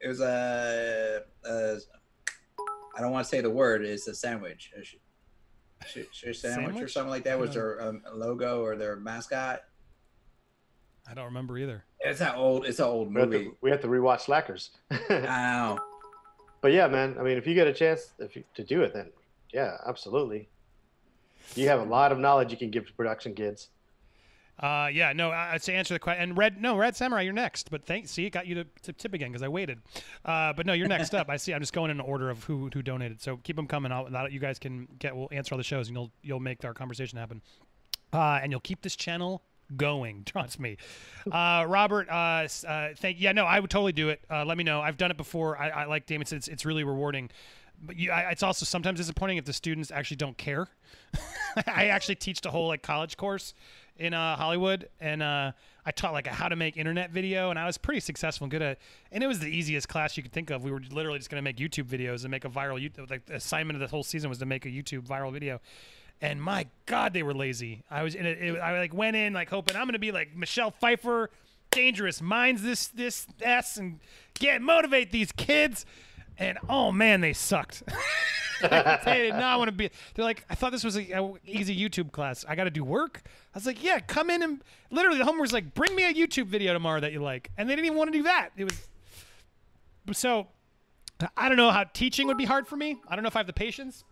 it 0.00 0.08
was 0.08 0.20
a. 0.20 1.22
Uh, 1.42 1.76
I 2.96 3.00
don't 3.00 3.12
want 3.12 3.24
to 3.24 3.28
say 3.30 3.40
the 3.40 3.48
word. 3.50 3.82
It's 3.82 4.06
a 4.08 4.14
sandwich. 4.14 4.70
A 4.78 4.84
sh- 4.84 4.96
sh- 5.86 5.98
sh- 6.12 6.36
sandwich, 6.38 6.82
or 6.82 6.86
something 6.88 7.10
like 7.10 7.24
that 7.24 7.38
was 7.38 7.54
their 7.54 7.80
um, 7.82 8.02
logo 8.12 8.60
or 8.62 8.76
their 8.76 8.96
mascot. 8.96 9.62
I 11.10 11.14
don't 11.14 11.24
remember 11.24 11.56
either. 11.56 11.84
It's 12.00 12.18
that 12.18 12.36
old. 12.36 12.66
It's 12.66 12.78
an 12.78 12.84
old 12.84 13.14
We 13.14 13.20
have, 13.20 13.30
movie. 13.30 13.44
to, 13.46 13.56
we 13.62 13.70
have 13.70 13.80
to 13.80 13.88
rewatch 13.88 14.20
Slackers. 14.22 14.70
I 14.90 15.08
know. 15.18 15.78
But 16.60 16.72
yeah, 16.72 16.86
man. 16.88 17.16
I 17.18 17.22
mean, 17.22 17.38
if 17.38 17.46
you 17.46 17.54
get 17.54 17.66
a 17.66 17.72
chance 17.72 18.12
if 18.18 18.36
you, 18.36 18.44
to 18.54 18.64
do 18.64 18.82
it, 18.82 18.94
then 18.94 19.10
yeah, 19.52 19.76
absolutely. 19.86 20.48
You 21.54 21.68
have 21.68 21.80
a 21.80 21.84
lot 21.84 22.12
of 22.12 22.18
knowledge 22.18 22.50
you 22.50 22.58
can 22.58 22.70
give 22.70 22.86
to 22.86 22.92
production 22.92 23.34
kids. 23.34 23.68
Uh, 24.60 24.88
yeah, 24.92 25.12
no. 25.12 25.30
Uh, 25.30 25.56
to 25.56 25.72
answer 25.72 25.94
the 25.94 26.00
question, 26.00 26.22
and 26.22 26.36
red, 26.36 26.60
no, 26.60 26.76
red 26.76 26.96
samurai, 26.96 27.22
you're 27.22 27.32
next. 27.32 27.70
But 27.70 27.84
thank, 27.84 28.08
see, 28.08 28.26
it 28.26 28.30
got 28.30 28.46
you 28.46 28.56
to, 28.56 28.66
to 28.82 28.92
tip 28.92 29.14
again 29.14 29.28
because 29.30 29.42
I 29.42 29.48
waited. 29.48 29.80
Uh, 30.24 30.52
but 30.52 30.66
no, 30.66 30.72
you're 30.72 30.88
next 30.88 31.14
up. 31.14 31.28
I 31.30 31.36
see. 31.36 31.54
I'm 31.54 31.60
just 31.60 31.72
going 31.72 31.90
in 31.90 32.00
order 32.00 32.28
of 32.28 32.42
who 32.44 32.68
who 32.74 32.82
donated. 32.82 33.20
So 33.20 33.36
keep 33.38 33.54
them 33.54 33.68
coming. 33.68 33.92
I'll, 33.92 34.10
that 34.10 34.32
you 34.32 34.40
guys 34.40 34.58
can 34.58 34.88
get. 34.98 35.14
We'll 35.14 35.28
answer 35.30 35.54
all 35.54 35.58
the 35.58 35.64
shows, 35.64 35.88
and 35.88 35.96
you'll 35.96 36.10
you'll 36.22 36.40
make 36.40 36.64
our 36.64 36.74
conversation 36.74 37.18
happen. 37.18 37.40
Uh, 38.12 38.40
and 38.42 38.50
you'll 38.50 38.60
keep 38.60 38.82
this 38.82 38.96
channel 38.96 39.42
going. 39.76 40.24
Trust 40.24 40.60
me, 40.60 40.76
uh, 41.30 41.64
Robert. 41.68 42.08
Uh, 42.08 42.48
uh, 42.66 42.88
thank. 42.96 43.20
Yeah, 43.20 43.32
no, 43.32 43.44
I 43.44 43.60
would 43.60 43.70
totally 43.70 43.92
do 43.92 44.08
it. 44.08 44.20
Uh, 44.30 44.44
let 44.44 44.56
me 44.58 44.64
know. 44.64 44.80
I've 44.80 44.96
done 44.96 45.10
it 45.10 45.16
before. 45.16 45.58
I, 45.58 45.68
I 45.68 45.84
like 45.86 46.06
Damon. 46.06 46.26
It's, 46.30 46.48
it's 46.48 46.64
really 46.64 46.84
rewarding. 46.84 47.30
But 47.80 47.96
you, 47.96 48.10
I, 48.10 48.30
it's 48.30 48.42
also 48.42 48.64
sometimes 48.64 48.98
disappointing 48.98 49.36
if 49.36 49.44
the 49.44 49.52
students 49.52 49.90
actually 49.90 50.16
don't 50.16 50.36
care. 50.36 50.68
I 51.66 51.86
actually 51.86 52.16
teach 52.16 52.40
the 52.40 52.50
whole 52.50 52.68
like 52.68 52.82
college 52.82 53.16
course 53.16 53.54
in 53.96 54.14
uh, 54.14 54.36
Hollywood, 54.36 54.88
and 55.00 55.22
uh, 55.22 55.52
I 55.84 55.90
taught 55.90 56.12
like 56.12 56.26
a 56.26 56.30
how 56.30 56.48
to 56.48 56.56
make 56.56 56.76
internet 56.76 57.10
video, 57.10 57.50
and 57.50 57.58
I 57.58 57.66
was 57.66 57.78
pretty 57.78 58.00
successful 58.00 58.44
and 58.44 58.50
good 58.50 58.62
at. 58.62 58.78
And 59.12 59.22
it 59.22 59.26
was 59.26 59.38
the 59.38 59.46
easiest 59.46 59.88
class 59.88 60.16
you 60.16 60.22
could 60.22 60.32
think 60.32 60.50
of. 60.50 60.64
We 60.64 60.70
were 60.70 60.82
literally 60.90 61.18
just 61.18 61.30
going 61.30 61.42
to 61.42 61.44
make 61.44 61.56
YouTube 61.56 61.86
videos 61.86 62.22
and 62.22 62.30
make 62.30 62.44
a 62.44 62.48
viral. 62.48 62.78
Like 63.10 63.26
the 63.26 63.36
assignment 63.36 63.76
of 63.76 63.80
the 63.80 63.88
whole 63.88 64.02
season 64.02 64.28
was 64.28 64.38
to 64.38 64.46
make 64.46 64.66
a 64.66 64.70
YouTube 64.70 65.06
viral 65.06 65.32
video. 65.32 65.60
And 66.20 66.42
my 66.42 66.66
God, 66.86 67.12
they 67.12 67.22
were 67.22 67.34
lazy. 67.34 67.84
I 67.90 68.02
was 68.02 68.14
in 68.14 68.26
it. 68.26 68.42
it 68.42 68.58
I 68.58 68.78
like 68.78 68.92
went 68.92 69.16
in 69.16 69.32
like 69.32 69.48
hoping 69.48 69.76
I'm 69.76 69.88
to 69.88 69.98
be 69.98 70.10
like 70.10 70.34
Michelle 70.36 70.72
Pfeiffer, 70.72 71.30
dangerous 71.70 72.20
minds 72.20 72.62
this 72.62 72.88
this 72.88 73.26
s 73.40 73.76
and 73.76 74.00
get 74.34 74.60
motivate 74.60 75.12
these 75.12 75.30
kids. 75.32 75.86
And 76.38 76.58
oh 76.68 76.90
man, 76.92 77.20
they 77.20 77.32
sucked. 77.32 77.82
they 78.60 79.18
did 79.18 79.34
not 79.34 79.58
want 79.58 79.68
to 79.68 79.72
be. 79.72 79.90
They're 80.14 80.24
like, 80.24 80.44
I 80.50 80.54
thought 80.54 80.72
this 80.72 80.84
was 80.84 80.96
a, 80.96 81.34
easy 81.46 81.78
YouTube 81.78 82.10
class. 82.10 82.44
I 82.48 82.54
got 82.54 82.64
to 82.64 82.70
do 82.70 82.82
work. 82.84 83.22
I 83.24 83.58
was 83.58 83.66
like, 83.66 83.82
yeah, 83.82 84.00
come 84.00 84.30
in 84.30 84.42
and 84.42 84.60
literally 84.90 85.18
the 85.18 85.24
homework 85.24 85.42
was 85.42 85.52
like, 85.52 85.74
bring 85.74 85.94
me 85.94 86.04
a 86.04 86.12
YouTube 86.12 86.46
video 86.46 86.72
tomorrow 86.72 87.00
that 87.00 87.12
you 87.12 87.20
like, 87.20 87.50
and 87.56 87.68
they 87.68 87.74
didn't 87.74 87.86
even 87.86 87.98
want 87.98 88.12
to 88.12 88.18
do 88.18 88.24
that. 88.24 88.50
It 88.56 88.64
was 90.06 90.18
so. 90.18 90.48
I 91.36 91.48
don't 91.48 91.58
know 91.58 91.72
how 91.72 91.82
teaching 91.82 92.28
would 92.28 92.38
be 92.38 92.44
hard 92.44 92.68
for 92.68 92.76
me. 92.76 92.96
I 93.08 93.16
don't 93.16 93.24
know 93.24 93.28
if 93.28 93.34
I 93.34 93.40
have 93.40 93.48
the 93.48 93.52
patience, 93.52 94.04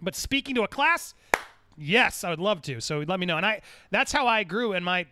but 0.00 0.14
speaking 0.14 0.54
to 0.54 0.62
a 0.62 0.68
class, 0.68 1.14
yes, 1.76 2.24
I 2.24 2.30
would 2.30 2.40
love 2.40 2.62
to. 2.62 2.80
So 2.80 3.04
let 3.06 3.20
me 3.20 3.26
know. 3.26 3.36
And 3.36 3.46
I 3.46 3.62
that's 3.90 4.12
how 4.12 4.26
I 4.26 4.44
grew 4.44 4.72
and 4.72 4.84
my 4.84 5.06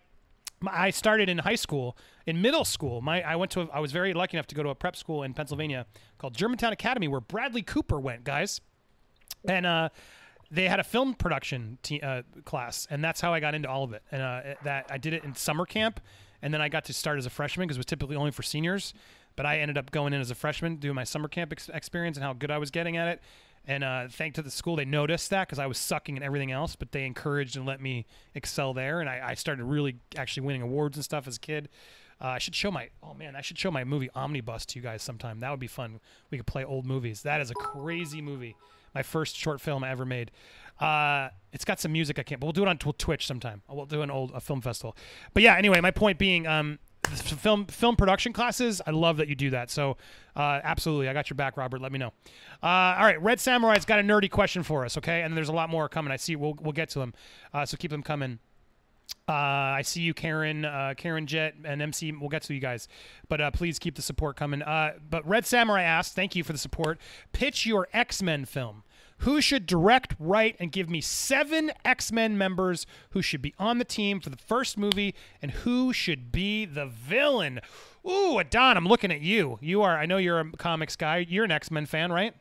I 0.66 0.90
started 0.90 1.28
in 1.28 1.38
high 1.38 1.54
school. 1.54 1.96
In 2.26 2.40
middle 2.40 2.64
school, 2.64 3.00
my 3.02 3.22
I 3.22 3.36
went 3.36 3.50
to 3.52 3.62
a, 3.62 3.68
I 3.68 3.80
was 3.80 3.92
very 3.92 4.14
lucky 4.14 4.36
enough 4.36 4.46
to 4.48 4.54
go 4.54 4.62
to 4.62 4.70
a 4.70 4.74
prep 4.74 4.96
school 4.96 5.22
in 5.22 5.34
Pennsylvania 5.34 5.86
called 6.18 6.34
Germantown 6.34 6.72
Academy, 6.72 7.08
where 7.08 7.20
Bradley 7.20 7.62
Cooper 7.62 8.00
went, 8.00 8.24
guys, 8.24 8.60
and 9.48 9.66
uh, 9.66 9.90
they 10.50 10.68
had 10.68 10.80
a 10.80 10.84
film 10.84 11.14
production 11.14 11.78
uh, 12.02 12.22
class, 12.44 12.86
and 12.90 13.04
that's 13.04 13.20
how 13.20 13.34
I 13.34 13.40
got 13.40 13.54
into 13.54 13.68
all 13.68 13.84
of 13.84 13.92
it. 13.92 14.02
And 14.10 14.22
uh, 14.22 14.40
that 14.64 14.86
I 14.90 14.98
did 14.98 15.12
it 15.12 15.24
in 15.24 15.34
summer 15.34 15.66
camp, 15.66 16.00
and 16.42 16.52
then 16.52 16.60
I 16.60 16.68
got 16.68 16.84
to 16.86 16.92
start 16.92 17.18
as 17.18 17.26
a 17.26 17.30
freshman 17.30 17.66
because 17.66 17.76
it 17.76 17.80
was 17.80 17.86
typically 17.86 18.16
only 18.16 18.30
for 18.30 18.42
seniors. 18.42 18.94
But 19.36 19.44
I 19.44 19.58
ended 19.58 19.76
up 19.76 19.90
going 19.90 20.14
in 20.14 20.20
as 20.20 20.30
a 20.30 20.34
freshman, 20.34 20.76
doing 20.76 20.94
my 20.94 21.04
summer 21.04 21.28
camp 21.28 21.52
ex- 21.52 21.68
experience 21.68 22.16
and 22.16 22.24
how 22.24 22.32
good 22.32 22.50
I 22.50 22.56
was 22.56 22.70
getting 22.70 22.96
at 22.96 23.08
it. 23.08 23.20
And 23.66 23.82
uh, 23.82 24.06
thanks 24.08 24.36
to 24.36 24.42
the 24.42 24.50
school, 24.50 24.76
they 24.76 24.84
noticed 24.84 25.30
that 25.30 25.48
because 25.48 25.58
I 25.58 25.66
was 25.66 25.78
sucking 25.78 26.16
and 26.16 26.24
everything 26.24 26.52
else, 26.52 26.76
but 26.76 26.92
they 26.92 27.04
encouraged 27.04 27.56
and 27.56 27.66
let 27.66 27.80
me 27.80 28.06
excel 28.34 28.72
there. 28.72 29.00
And 29.00 29.10
I, 29.10 29.20
I 29.30 29.34
started 29.34 29.64
really 29.64 29.96
actually 30.16 30.46
winning 30.46 30.62
awards 30.62 30.96
and 30.96 31.04
stuff 31.04 31.26
as 31.26 31.36
a 31.36 31.40
kid. 31.40 31.68
Uh, 32.20 32.28
I 32.28 32.38
should 32.38 32.54
show 32.54 32.70
my 32.70 32.88
oh 33.02 33.12
man, 33.12 33.36
I 33.36 33.42
should 33.42 33.58
show 33.58 33.70
my 33.70 33.84
movie 33.84 34.08
Omnibus 34.14 34.64
to 34.66 34.78
you 34.78 34.82
guys 34.82 35.02
sometime. 35.02 35.40
That 35.40 35.50
would 35.50 35.60
be 35.60 35.66
fun. 35.66 36.00
We 36.30 36.38
could 36.38 36.46
play 36.46 36.64
old 36.64 36.86
movies. 36.86 37.22
That 37.22 37.40
is 37.40 37.50
a 37.50 37.54
crazy 37.54 38.22
movie. 38.22 38.56
My 38.94 39.02
first 39.02 39.36
short 39.36 39.60
film 39.60 39.84
I 39.84 39.90
ever 39.90 40.06
made. 40.06 40.30
Uh, 40.80 41.28
it's 41.52 41.64
got 41.64 41.80
some 41.80 41.92
music 41.92 42.18
I 42.18 42.22
can't, 42.22 42.40
but 42.40 42.46
we'll 42.46 42.52
do 42.52 42.62
it 42.62 42.68
on 42.68 42.78
tw- 42.78 42.98
Twitch 42.98 43.26
sometime. 43.26 43.62
We'll 43.68 43.86
do 43.86 44.00
an 44.02 44.10
old 44.10 44.30
a 44.32 44.40
film 44.40 44.60
festival. 44.62 44.96
But 45.34 45.42
yeah, 45.42 45.56
anyway, 45.56 45.80
my 45.80 45.90
point 45.90 46.18
being, 46.18 46.46
um, 46.46 46.78
film 47.06 47.66
film 47.66 47.96
production 47.96 48.32
classes. 48.32 48.80
I 48.86 48.90
love 48.90 49.16
that 49.18 49.28
you 49.28 49.34
do 49.34 49.50
that. 49.50 49.70
So 49.70 49.96
uh, 50.34 50.60
absolutely, 50.62 51.08
I 51.08 51.12
got 51.12 51.30
your 51.30 51.36
back, 51.36 51.56
Robert. 51.56 51.80
Let 51.80 51.92
me 51.92 51.98
know. 51.98 52.12
Uh, 52.62 52.66
all 52.98 53.04
right, 53.04 53.20
Red 53.22 53.40
Samurai's 53.40 53.84
got 53.84 53.98
a 53.98 54.02
nerdy 54.02 54.30
question 54.30 54.62
for 54.62 54.84
us. 54.84 54.96
Okay, 54.98 55.22
and 55.22 55.36
there's 55.36 55.48
a 55.48 55.52
lot 55.52 55.70
more 55.70 55.88
coming. 55.88 56.12
I 56.12 56.16
see. 56.16 56.36
We'll 56.36 56.54
we'll 56.60 56.72
get 56.72 56.90
to 56.90 56.98
them. 56.98 57.14
Uh, 57.52 57.64
so 57.64 57.76
keep 57.76 57.90
them 57.90 58.02
coming. 58.02 58.38
Uh, 59.28 59.32
I 59.32 59.82
see 59.82 60.00
you, 60.00 60.14
Karen, 60.14 60.64
uh, 60.64 60.94
Karen 60.96 61.26
Jet, 61.26 61.54
and 61.64 61.80
MC. 61.80 62.10
We'll 62.12 62.28
get 62.28 62.42
to 62.42 62.54
you 62.54 62.60
guys, 62.60 62.88
but 63.28 63.40
uh, 63.40 63.50
please 63.52 63.78
keep 63.78 63.94
the 63.94 64.02
support 64.02 64.36
coming. 64.36 64.60
But 64.66 65.26
Red 65.26 65.46
Samurai 65.46 65.82
asked, 65.82 66.14
"Thank 66.14 66.34
you 66.34 66.42
for 66.44 66.52
the 66.52 66.58
support. 66.58 66.98
Pitch 67.32 67.66
your 67.66 67.88
X 67.92 68.22
Men 68.22 68.44
film. 68.44 68.82
Who 69.18 69.40
should 69.40 69.66
direct, 69.66 70.14
write, 70.18 70.56
and 70.60 70.70
give 70.70 70.90
me 70.90 71.00
seven 71.00 71.72
X 71.84 72.12
Men 72.12 72.36
members 72.36 72.86
who 73.10 73.22
should 73.22 73.42
be 73.42 73.54
on 73.58 73.78
the 73.78 73.84
team 73.84 74.20
for 74.20 74.30
the 74.30 74.36
first 74.36 74.76
movie, 74.76 75.14
and 75.40 75.50
who 75.50 75.92
should 75.92 76.30
be 76.30 76.64
the 76.64 76.86
villain?" 76.86 77.60
Ooh, 78.06 78.38
Adon, 78.38 78.76
I'm 78.76 78.86
looking 78.86 79.10
at 79.10 79.20
you. 79.20 79.58
You 79.60 79.82
are. 79.82 79.96
I 79.96 80.06
know 80.06 80.16
you're 80.18 80.38
a 80.38 80.52
comics 80.52 80.96
guy. 80.96 81.26
You're 81.28 81.44
an 81.44 81.50
X 81.50 81.70
Men 81.70 81.86
fan, 81.86 82.12
right? 82.12 82.34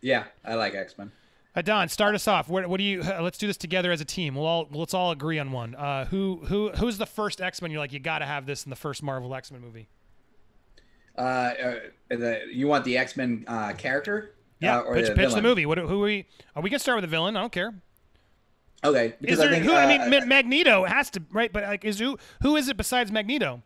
Yeah, 0.00 0.24
I 0.44 0.54
like 0.54 0.74
X 0.74 0.96
Men. 0.96 1.12
Adon, 1.54 1.88
start 1.88 2.14
us 2.14 2.26
off. 2.26 2.48
What, 2.48 2.66
what 2.66 2.78
do 2.78 2.84
you? 2.84 3.02
Let's 3.02 3.36
do 3.36 3.46
this 3.46 3.58
together 3.58 3.92
as 3.92 4.00
a 4.00 4.06
team. 4.06 4.34
We'll 4.34 4.46
all 4.46 4.68
let's 4.70 4.94
all 4.94 5.10
agree 5.10 5.38
on 5.38 5.52
one. 5.52 5.74
Uh, 5.74 6.06
who 6.06 6.40
who 6.46 6.70
who's 6.70 6.98
the 6.98 7.06
first 7.06 7.40
X 7.40 7.60
Men? 7.60 7.70
You're 7.70 7.80
like 7.80 7.92
you 7.92 7.98
got 7.98 8.20
to 8.20 8.26
have 8.26 8.46
this 8.46 8.64
in 8.64 8.70
the 8.70 8.76
first 8.76 9.02
Marvel 9.02 9.34
X 9.34 9.50
Men 9.52 9.60
movie. 9.60 9.88
Uh, 11.16 11.20
uh, 11.20 11.74
the, 12.08 12.40
you 12.50 12.68
want 12.68 12.84
the 12.84 12.96
X 12.96 13.16
Men 13.16 13.44
uh, 13.46 13.74
character? 13.74 14.34
Yeah, 14.62 14.78
uh, 14.78 14.82
or 14.82 14.94
pitch, 14.94 15.08
the 15.08 15.14
pitch 15.14 15.34
the 15.34 15.42
movie. 15.42 15.66
What 15.66 15.78
who 15.78 16.02
are 16.02 16.06
we? 16.06 16.26
Are 16.56 16.62
we 16.62 16.70
gonna 16.70 16.78
start 16.78 16.96
with 16.96 17.02
the 17.02 17.08
villain? 17.08 17.36
I 17.36 17.40
don't 17.40 17.52
care. 17.52 17.74
Okay, 18.84 19.06
Is 19.06 19.12
because 19.20 19.38
there 19.38 19.48
I 19.48 19.52
think 19.52 19.64
who? 19.64 19.72
uh, 19.72 19.76
I 19.76 19.86
mean, 19.86 20.10
Ma- 20.10 20.26
Magneto 20.26 20.84
has 20.84 21.08
to 21.10 21.22
right, 21.30 21.52
but 21.52 21.62
like 21.64 21.84
is 21.84 21.98
who 21.98 22.18
who 22.42 22.56
is 22.56 22.68
it 22.68 22.76
besides 22.76 23.12
Magneto? 23.12 23.62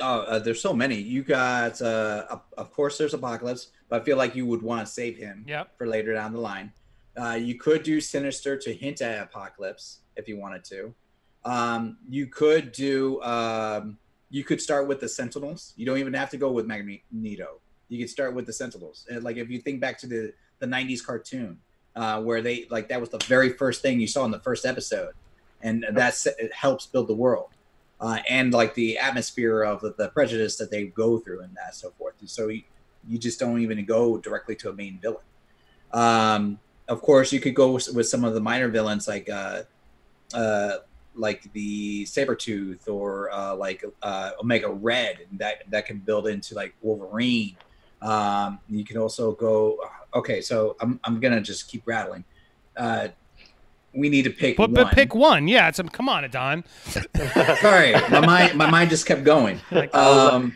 Oh, 0.00 0.20
uh, 0.20 0.38
there's 0.38 0.60
so 0.62 0.72
many. 0.72 0.94
You 0.94 1.24
got, 1.24 1.82
uh, 1.82 2.24
of- 2.30 2.42
of 2.56 2.72
course, 2.72 2.96
there's 2.98 3.14
Apocalypse, 3.14 3.72
but 3.88 4.00
I 4.00 4.04
feel 4.04 4.16
like 4.16 4.36
you 4.36 4.46
would 4.46 4.62
want 4.62 4.86
to 4.86 4.92
save 4.92 5.16
him 5.16 5.44
Yep. 5.48 5.76
for 5.76 5.88
later 5.88 6.12
down 6.14 6.32
the 6.32 6.38
line. 6.40 6.72
Uh, 7.20 7.32
you 7.32 7.56
could 7.56 7.82
do 7.82 8.00
Sinister 8.00 8.56
to 8.56 8.72
hint 8.72 9.02
at 9.02 9.20
Apocalypse 9.20 10.02
if 10.14 10.28
you 10.28 10.36
wanted 10.38 10.62
to. 10.66 10.94
Um, 11.44 11.98
you 12.08 12.28
could 12.28 12.70
do. 12.70 13.20
Um, 13.22 13.98
you 14.30 14.44
could 14.44 14.60
start 14.60 14.86
with 14.86 15.00
the 15.00 15.08
Sentinels. 15.08 15.72
You 15.76 15.86
don't 15.86 15.98
even 15.98 16.14
have 16.14 16.30
to 16.30 16.36
go 16.36 16.52
with 16.52 16.66
Magneto. 16.66 17.60
You 17.88 17.98
could 17.98 18.10
start 18.10 18.34
with 18.34 18.46
the 18.46 18.52
Sentinels. 18.52 19.06
And, 19.10 19.22
like 19.24 19.36
if 19.36 19.50
you 19.50 19.58
think 19.58 19.80
back 19.80 19.98
to 19.98 20.06
the 20.06 20.32
the 20.58 20.66
'90s 20.66 21.04
cartoon, 21.04 21.58
uh, 21.96 22.20
where 22.22 22.42
they 22.42 22.66
like 22.70 22.88
that 22.88 23.00
was 23.00 23.10
the 23.10 23.18
very 23.26 23.50
first 23.50 23.82
thing 23.82 24.00
you 24.00 24.06
saw 24.06 24.24
in 24.24 24.30
the 24.30 24.40
first 24.40 24.66
episode. 24.66 25.12
and 25.62 25.84
that 25.92 26.14
it 26.38 26.52
helps 26.52 26.86
build 26.86 27.08
the 27.08 27.14
world 27.14 27.50
uh, 28.00 28.18
and 28.28 28.52
like 28.52 28.74
the 28.74 28.98
atmosphere 28.98 29.62
of 29.62 29.80
the, 29.80 29.94
the, 29.98 30.08
prejudice 30.08 30.56
that 30.56 30.70
they 30.70 30.86
go 30.86 31.18
through 31.18 31.40
and 31.40 31.54
that 31.56 31.74
so 31.74 31.90
forth. 31.98 32.14
So 32.26 32.48
you, 32.48 32.62
you 33.08 33.18
just 33.18 33.40
don't 33.40 33.60
even 33.60 33.84
go 33.84 34.18
directly 34.18 34.54
to 34.56 34.70
a 34.70 34.72
main 34.72 34.98
villain. 35.00 35.24
Um, 35.92 36.58
of 36.88 37.02
course, 37.02 37.32
you 37.32 37.40
could 37.40 37.54
go 37.54 37.72
with, 37.72 37.92
with 37.92 38.08
some 38.08 38.24
of 38.24 38.34
the 38.34 38.40
minor 38.40 38.68
villains 38.68 39.08
like 39.08 39.28
uh, 39.28 39.62
uh, 40.32 40.76
like 41.14 41.52
the 41.52 42.04
Sabretooth 42.04 42.88
or 42.88 43.30
uh, 43.32 43.54
like 43.56 43.84
uh, 44.02 44.30
Omega 44.40 44.70
Red, 44.70 45.18
and 45.30 45.38
that 45.40 45.64
that 45.70 45.86
can 45.86 45.98
build 45.98 46.28
into 46.28 46.54
like 46.54 46.74
Wolverine. 46.82 47.56
Um, 48.02 48.60
you 48.68 48.84
can 48.84 48.98
also 48.98 49.32
go. 49.32 49.78
Okay, 50.14 50.40
so 50.40 50.76
I'm 50.80 51.00
I'm 51.04 51.20
gonna 51.20 51.40
just 51.40 51.68
keep 51.68 51.82
rattling. 51.86 52.24
Uh, 52.76 53.08
we 53.94 54.08
need 54.08 54.22
to 54.22 54.30
pick 54.30 54.56
but, 54.56 54.70
one. 54.70 54.88
pick 54.90 55.14
one. 55.14 55.48
Yeah, 55.48 55.68
it's 55.68 55.78
a, 55.78 55.84
come 55.84 56.08
on, 56.08 56.24
Adon. 56.24 56.64
Sorry, 57.60 57.92
my 58.10 58.24
mind 58.24 58.56
my 58.56 58.70
mind 58.70 58.90
just 58.90 59.06
kept 59.06 59.24
going. 59.24 59.60
Um, 59.92 60.54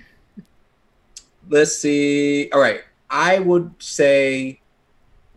let's 1.48 1.76
see. 1.76 2.50
All 2.52 2.60
right, 2.60 2.80
I 3.10 3.38
would 3.38 3.74
say 3.78 4.60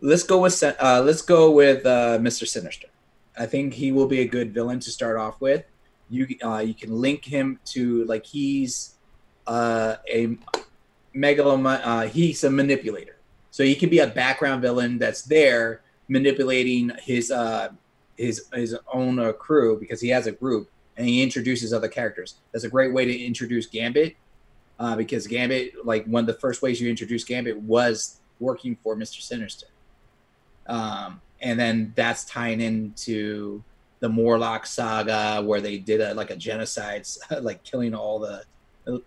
let's 0.00 0.22
go 0.22 0.40
with 0.40 0.62
uh, 0.62 1.02
let's 1.04 1.22
go 1.22 1.50
with 1.50 1.84
uh, 1.84 2.18
Mr. 2.18 2.46
Sinister. 2.46 2.88
I 3.38 3.46
think 3.46 3.74
he 3.74 3.92
will 3.92 4.06
be 4.06 4.20
a 4.20 4.26
good 4.26 4.54
villain 4.54 4.80
to 4.80 4.90
start 4.90 5.16
off 5.18 5.40
with. 5.40 5.64
You 6.08 6.26
uh, 6.42 6.58
you 6.58 6.74
can 6.74 6.92
link 6.92 7.24
him 7.24 7.58
to 7.66 8.04
like 8.04 8.24
he's 8.24 8.94
uh, 9.46 9.96
a 10.08 10.36
megaloma. 11.16 11.80
Uh, 11.82 12.02
he's 12.02 12.44
a 12.44 12.50
manipulator, 12.50 13.16
so 13.50 13.64
he 13.64 13.74
can 13.74 13.88
be 13.88 14.00
a 14.00 14.06
background 14.06 14.62
villain 14.62 14.98
that's 14.98 15.22
there 15.22 15.82
manipulating 16.08 16.92
his 17.02 17.30
uh, 17.30 17.68
his 18.16 18.46
his 18.52 18.76
own 18.92 19.18
uh, 19.18 19.32
crew 19.32 19.78
because 19.78 20.00
he 20.00 20.08
has 20.08 20.26
a 20.26 20.32
group 20.32 20.70
and 20.96 21.06
he 21.06 21.22
introduces 21.22 21.72
other 21.72 21.88
characters. 21.88 22.36
That's 22.52 22.64
a 22.64 22.70
great 22.70 22.92
way 22.92 23.04
to 23.04 23.24
introduce 23.24 23.66
Gambit 23.66 24.16
uh, 24.78 24.96
because 24.96 25.26
Gambit, 25.26 25.84
like 25.84 26.06
one 26.06 26.22
of 26.22 26.26
the 26.26 26.40
first 26.40 26.62
ways 26.62 26.80
you 26.80 26.88
introduce 26.88 27.24
Gambit 27.24 27.58
was 27.60 28.20
working 28.40 28.76
for 28.82 28.96
Mister 28.96 29.20
Sinister, 29.20 29.66
um, 30.66 31.20
and 31.40 31.58
then 31.58 31.92
that's 31.96 32.24
tying 32.24 32.60
into 32.60 33.62
the 34.00 34.08
Morlock 34.08 34.66
saga 34.66 35.42
where 35.42 35.60
they 35.60 35.78
did 35.78 36.00
a 36.00 36.14
like 36.14 36.30
a 36.30 36.36
genocide, 36.36 37.06
like 37.40 37.62
killing 37.62 37.94
all 37.94 38.18
the 38.18 38.44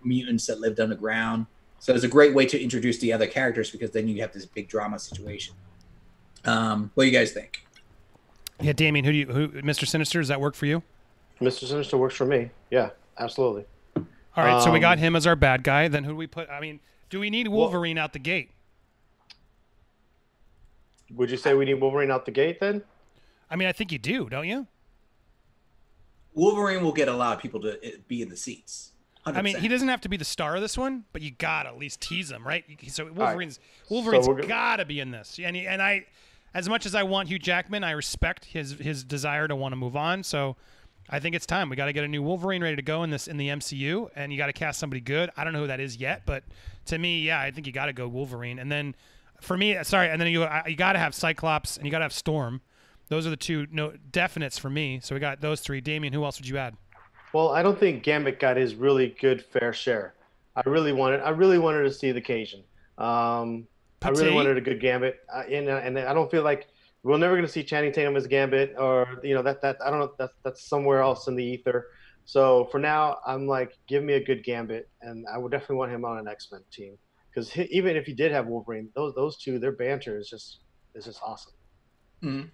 mutants 0.02 0.46
that 0.46 0.60
lived 0.60 0.80
underground. 0.80 1.46
So 1.80 1.94
it's 1.94 2.04
a 2.04 2.08
great 2.08 2.34
way 2.34 2.44
to 2.46 2.62
introduce 2.62 2.98
the 2.98 3.12
other 3.12 3.26
characters 3.26 3.70
because 3.70 3.90
then 3.90 4.06
you 4.06 4.20
have 4.20 4.32
this 4.32 4.44
big 4.44 4.68
drama 4.68 4.98
situation. 4.98 5.54
Um, 6.44 6.90
what 6.94 7.04
do 7.04 7.10
you 7.10 7.18
guys 7.18 7.32
think? 7.32 7.66
Yeah, 8.60 8.74
Damien, 8.74 9.04
who 9.04 9.12
do 9.12 9.18
you, 9.18 9.26
who, 9.26 9.48
Mr. 9.48 9.86
Sinister, 9.86 10.20
does 10.20 10.28
that 10.28 10.40
work 10.40 10.54
for 10.54 10.66
you? 10.66 10.82
Mr. 11.40 11.66
Sinister 11.66 11.96
works 11.96 12.14
for 12.14 12.26
me. 12.26 12.50
Yeah, 12.70 12.90
absolutely. 13.18 13.64
All 13.96 14.44
right, 14.44 14.56
um, 14.56 14.60
so 14.60 14.70
we 14.70 14.78
got 14.78 14.98
um, 14.98 15.04
him 15.04 15.16
as 15.16 15.26
our 15.26 15.34
bad 15.34 15.64
guy. 15.64 15.88
Then 15.88 16.04
who 16.04 16.12
do 16.12 16.16
we 16.16 16.26
put? 16.26 16.50
I 16.50 16.60
mean, 16.60 16.80
do 17.08 17.18
we 17.18 17.30
need 17.30 17.48
Wolverine 17.48 17.96
well, 17.96 18.04
out 18.04 18.12
the 18.12 18.18
gate? 18.18 18.50
Would 21.14 21.30
you 21.30 21.38
say 21.38 21.54
we 21.54 21.64
need 21.64 21.74
Wolverine 21.74 22.10
out 22.10 22.26
the 22.26 22.30
gate 22.30 22.60
then? 22.60 22.82
I 23.50 23.56
mean, 23.56 23.68
I 23.68 23.72
think 23.72 23.90
you 23.90 23.98
do, 23.98 24.28
don't 24.28 24.46
you? 24.46 24.66
Wolverine 26.34 26.84
will 26.84 26.92
get 26.92 27.08
a 27.08 27.14
lot 27.14 27.36
of 27.36 27.42
people 27.42 27.60
to 27.62 27.84
eh, 27.84 27.96
be 28.06 28.22
in 28.22 28.28
the 28.28 28.36
seats. 28.36 28.89
100%. 29.26 29.36
I 29.36 29.42
mean, 29.42 29.56
he 29.58 29.68
doesn't 29.68 29.88
have 29.88 30.00
to 30.02 30.08
be 30.08 30.16
the 30.16 30.24
star 30.24 30.56
of 30.56 30.62
this 30.62 30.78
one, 30.78 31.04
but 31.12 31.22
you 31.22 31.30
gotta 31.30 31.68
at 31.68 31.78
least 31.78 32.00
tease 32.00 32.30
him, 32.30 32.46
right? 32.46 32.64
So 32.88 33.04
Wolverine's 33.12 33.58
right. 33.58 33.90
Wolverine's 33.90 34.26
so 34.26 34.34
gotta 34.34 34.84
be 34.84 35.00
in 35.00 35.10
this, 35.10 35.38
and 35.42 35.54
he, 35.54 35.66
and 35.66 35.82
I 35.82 36.06
as 36.54 36.68
much 36.68 36.86
as 36.86 36.94
I 36.94 37.02
want 37.02 37.28
Hugh 37.28 37.38
Jackman, 37.38 37.84
I 37.84 37.92
respect 37.92 38.46
his 38.46 38.72
his 38.72 39.04
desire 39.04 39.46
to 39.46 39.54
want 39.54 39.72
to 39.72 39.76
move 39.76 39.96
on. 39.96 40.22
So 40.22 40.56
I 41.08 41.20
think 41.20 41.34
it's 41.34 41.46
time. 41.46 41.68
We 41.68 41.76
got 41.76 41.86
to 41.86 41.92
get 41.92 42.04
a 42.04 42.08
new 42.08 42.22
Wolverine 42.22 42.62
ready 42.62 42.76
to 42.76 42.82
go 42.82 43.02
in 43.02 43.10
this 43.10 43.28
in 43.28 43.36
the 43.36 43.48
MCU, 43.48 44.08
and 44.14 44.32
you 44.32 44.38
got 44.38 44.46
to 44.46 44.52
cast 44.52 44.78
somebody 44.78 45.00
good. 45.00 45.30
I 45.36 45.44
don't 45.44 45.52
know 45.52 45.60
who 45.60 45.66
that 45.66 45.80
is 45.80 45.96
yet, 45.96 46.22
but 46.24 46.44
to 46.86 46.98
me, 46.98 47.22
yeah, 47.22 47.40
I 47.40 47.50
think 47.50 47.66
you 47.66 47.72
got 47.72 47.86
to 47.86 47.92
go 47.92 48.06
Wolverine. 48.08 48.58
And 48.58 48.70
then 48.70 48.94
for 49.40 49.56
me, 49.56 49.76
uh, 49.76 49.84
sorry, 49.84 50.08
and 50.08 50.20
then 50.20 50.28
you 50.28 50.46
you 50.66 50.76
got 50.76 50.92
to 50.92 50.98
have 50.98 51.14
Cyclops 51.14 51.76
and 51.76 51.84
you 51.84 51.90
got 51.90 51.98
to 51.98 52.04
have 52.04 52.12
Storm. 52.12 52.60
Those 53.08 53.26
are 53.26 53.30
the 53.30 53.36
two 53.36 53.66
no 53.72 53.92
definites 54.12 54.58
for 54.58 54.70
me. 54.70 55.00
So 55.02 55.14
we 55.14 55.20
got 55.20 55.40
those 55.40 55.60
three. 55.60 55.80
Damien, 55.80 56.12
who 56.12 56.24
else 56.24 56.38
would 56.38 56.48
you 56.48 56.58
add? 56.58 56.76
Well, 57.32 57.50
I 57.50 57.62
don't 57.62 57.78
think 57.78 58.02
Gambit 58.02 58.40
got 58.40 58.56
his 58.56 58.74
really 58.74 59.16
good 59.20 59.44
fair 59.44 59.72
share. 59.72 60.14
I 60.56 60.68
really 60.68 60.92
wanted 60.92 61.20
I 61.20 61.30
really 61.30 61.58
wanted 61.58 61.82
to 61.84 61.92
see 61.92 62.12
the 62.12 62.20
Cajun. 62.20 62.64
Um, 62.98 63.66
I 64.02 64.08
really 64.10 64.32
wanted 64.32 64.56
a 64.56 64.60
good 64.60 64.80
Gambit, 64.80 65.20
uh, 65.32 65.42
and 65.50 65.68
uh, 65.68 65.80
and 65.82 65.98
I 65.98 66.12
don't 66.12 66.30
feel 66.30 66.42
like 66.42 66.68
we're 67.02 67.16
never 67.16 67.34
going 67.34 67.46
to 67.46 67.52
see 67.52 67.62
Channing 67.62 67.92
Tatum 67.92 68.16
as 68.16 68.26
Gambit, 68.26 68.74
or 68.78 69.20
you 69.22 69.34
know 69.34 69.42
that 69.42 69.62
that 69.62 69.76
I 69.84 69.90
don't 69.90 70.00
know 70.00 70.12
that's 70.18 70.34
that's 70.42 70.62
somewhere 70.68 71.00
else 71.00 71.28
in 71.28 71.36
the 71.36 71.44
ether. 71.44 71.88
So 72.24 72.68
for 72.70 72.78
now, 72.78 73.18
I'm 73.26 73.46
like, 73.46 73.76
give 73.86 74.04
me 74.04 74.14
a 74.14 74.24
good 74.24 74.44
Gambit, 74.44 74.88
and 75.02 75.26
I 75.32 75.38
would 75.38 75.50
definitely 75.52 75.76
want 75.76 75.92
him 75.92 76.04
on 76.04 76.18
an 76.18 76.28
X 76.28 76.48
Men 76.50 76.62
team 76.72 76.96
because 77.30 77.56
even 77.56 77.96
if 77.96 78.06
he 78.06 78.12
did 78.12 78.32
have 78.32 78.46
Wolverine, 78.46 78.88
those 78.94 79.14
those 79.14 79.36
two, 79.38 79.58
their 79.58 79.72
banter 79.72 80.18
is 80.18 80.28
just 80.28 80.60
is 80.94 81.04
just 81.04 81.20
awesome. 81.22 81.52
Mm-hmm. 82.22 82.48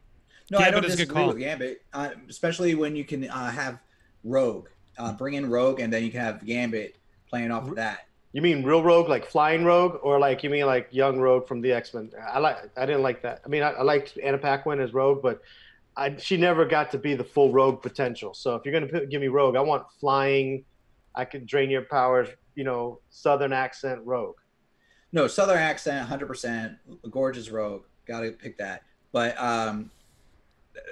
No, 0.51 0.59
Gambit 0.59 0.67
I 0.67 0.71
don't 0.71 0.83
disagree 0.83 1.27
with 1.27 1.39
Gambit, 1.39 1.83
uh, 1.93 2.11
especially 2.29 2.75
when 2.75 2.95
you 2.95 3.05
can 3.05 3.29
uh, 3.29 3.51
have 3.51 3.81
Rogue, 4.29 4.69
uh, 4.99 5.12
bring 5.12 5.35
in 5.35 5.49
Rogue, 5.49 5.81
and 5.81 5.93
then 5.93 6.05
you 6.05 6.11
can 6.11 6.21
have 6.21 6.45
Gambit 6.45 6.97
playing 7.29 7.51
off 7.51 7.69
of 7.69 7.77
that. 7.77 8.07
You 8.33 8.43
mean 8.43 8.62
real 8.65 8.83
Rogue, 8.83 9.09
like 9.09 9.27
flying 9.27 9.65
Rogue, 9.65 9.99
or 10.03 10.19
like 10.19 10.43
you 10.43 10.51
mean 10.51 10.67
like 10.67 10.89
young 10.91 11.19
Rogue 11.19 11.47
from 11.47 11.62
the 11.62 11.73
X 11.73 11.95
Men? 11.95 12.11
I 12.29 12.39
like. 12.39 12.57
I 12.77 12.85
didn't 12.85 13.03
like 13.03 13.23
that. 13.23 13.41
I 13.45 13.49
mean, 13.49 13.62
I, 13.62 13.71
I 13.71 13.83
liked 13.83 14.19
Anna 14.23 14.37
Paquin 14.37 14.81
as 14.81 14.93
Rogue, 14.93 15.23
but 15.23 15.41
I, 15.97 16.17
she 16.17 16.37
never 16.37 16.67
got 16.67 16.91
to 16.91 16.99
be 16.99 17.15
the 17.15 17.25
full 17.25 17.51
Rogue 17.51 17.81
potential. 17.81 18.35
So 18.35 18.55
if 18.55 18.65
you're 18.65 18.79
gonna 18.79 19.07
give 19.07 19.21
me 19.21 19.29
Rogue, 19.29 19.57
I 19.57 19.61
want 19.61 19.85
flying. 20.01 20.65
I 21.15 21.25
could 21.25 21.47
drain 21.47 21.71
your 21.71 21.83
powers. 21.83 22.29
You 22.55 22.65
know, 22.65 23.01
Southern 23.09 23.53
accent 23.53 24.03
Rogue. 24.05 24.37
No, 25.12 25.27
Southern 25.29 25.59
accent, 25.59 26.07
hundred 26.07 26.27
percent. 26.27 26.75
Gorgeous 27.11 27.51
Rogue. 27.51 27.85
Got 28.07 28.21
to 28.21 28.33
pick 28.33 28.59
that. 28.59 28.83
But 29.12 29.41
um, 29.41 29.91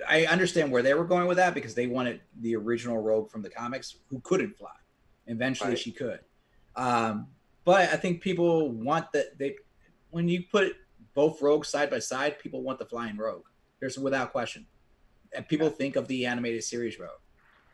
I 0.08 0.26
understand 0.26 0.70
where 0.70 0.82
they 0.82 0.94
were 0.94 1.04
going 1.04 1.26
with 1.26 1.36
that 1.36 1.54
because 1.54 1.74
they 1.74 1.86
wanted 1.86 2.20
the 2.40 2.56
original 2.56 2.98
Rogue 2.98 3.30
from 3.30 3.42
the 3.42 3.50
comics 3.50 3.96
who 4.08 4.20
couldn't 4.20 4.56
fly. 4.56 4.70
Eventually, 5.26 5.70
right. 5.70 5.78
she 5.78 5.92
could. 5.92 6.20
Um, 6.76 7.28
but 7.64 7.92
I 7.92 7.96
think 7.96 8.20
people 8.20 8.70
want 8.70 9.10
that 9.12 9.38
they 9.38 9.56
when 10.10 10.28
you 10.28 10.44
put 10.50 10.76
both 11.14 11.40
rogues 11.40 11.68
side 11.68 11.90
by 11.90 11.98
side, 11.98 12.38
people 12.38 12.62
want 12.62 12.78
the 12.78 12.84
flying 12.84 13.16
rogue. 13.16 13.44
There's 13.80 13.98
without 13.98 14.32
question. 14.32 14.66
And 15.34 15.48
people 15.48 15.70
think 15.70 15.96
of 15.96 16.06
the 16.08 16.26
animated 16.26 16.62
series 16.62 16.98
rogue. 16.98 17.10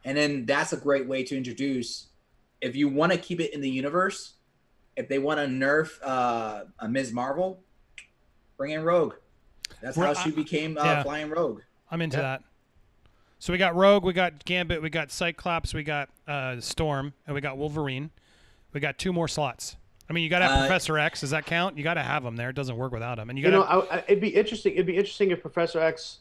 And 0.05 0.17
then 0.17 0.47
that's 0.47 0.73
a 0.73 0.77
great 0.77 1.07
way 1.07 1.25
to 1.25 1.37
introduce 1.37 2.09
if 2.61 2.77
you 2.77 2.89
want 2.89 3.13
to 3.13 3.19
keep 3.19 3.41
it 3.41 3.53
in 3.55 3.61
the 3.61 3.71
universe, 3.71 4.35
if 4.97 5.09
they 5.09 5.19
want 5.19 5.41
to 5.41 5.47
nerf 5.47 5.99
uh, 6.03 6.65
a 6.79 6.89
Ms. 6.89 7.13
Marvel, 7.13 7.63
bring 8.57 8.73
in 8.73 8.83
Rogue. 8.83 9.15
That's 9.81 9.97
how 9.97 10.13
she 10.15 10.31
became 10.31 10.77
uh, 10.77 10.85
yeah, 10.85 11.03
Flying 11.03 11.31
Rogue. 11.31 11.63
I'm 11.91 12.01
into 12.01 12.19
yeah. 12.19 12.23
that. 12.23 12.43
So 13.39 13.53
we 13.53 13.59
got 13.59 13.75
Rogue, 13.75 14.05
we 14.05 14.13
got 14.13 14.45
Gambit, 14.45 14.83
we 14.83 14.91
got 14.91 15.11
Cyclops, 15.11 15.73
we 15.73 15.83
got 15.83 16.11
uh, 16.29 16.61
Storm, 16.61 17.15
and 17.27 17.35
we 17.35 17.41
got 17.41 17.57
Wolverine. 17.57 18.11
We 18.73 18.81
got 18.81 18.99
two 18.99 19.13
more 19.13 19.29
slots. 19.29 19.77
I 20.09 20.13
mean, 20.13 20.25
you 20.25 20.31
got 20.31 20.41
to 20.41 20.47
have 20.47 20.59
uh, 20.59 20.61
Professor 20.61 20.99
X. 20.99 21.21
Does 21.21 21.31
that 21.31 21.47
count? 21.47 21.79
You 21.79 21.85
got 21.85 21.95
to 21.95 22.03
have 22.03 22.25
him 22.25 22.37
there. 22.37 22.51
It 22.51 22.57
doesn't 22.57 22.77
work 22.77 22.93
without 22.93 23.19
him. 23.19 23.31
And 23.31 23.39
you, 23.39 23.45
got 23.45 23.51
you 23.51 23.57
know, 23.57 23.63
I, 23.63 23.97
I, 23.97 24.05
it'd 24.09 24.21
be 24.21 24.29
interesting. 24.29 24.75
It'd 24.75 24.87
be 24.87 24.97
interesting 24.97 25.31
if 25.31 25.41
Professor 25.41 25.81
X 25.81 26.19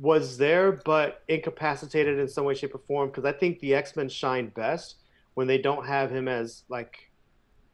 was 0.00 0.38
there 0.38 0.72
but 0.72 1.22
incapacitated 1.28 2.18
in 2.18 2.28
some 2.28 2.44
way, 2.44 2.54
shape, 2.54 2.74
or 2.74 2.78
form. 2.78 3.08
Because 3.08 3.24
I 3.24 3.32
think 3.32 3.58
the 3.60 3.74
X 3.74 3.96
Men 3.96 4.08
shine 4.08 4.48
best 4.48 4.96
when 5.34 5.46
they 5.46 5.58
don't 5.58 5.84
have 5.84 6.10
him 6.10 6.28
as 6.28 6.62
like 6.68 7.10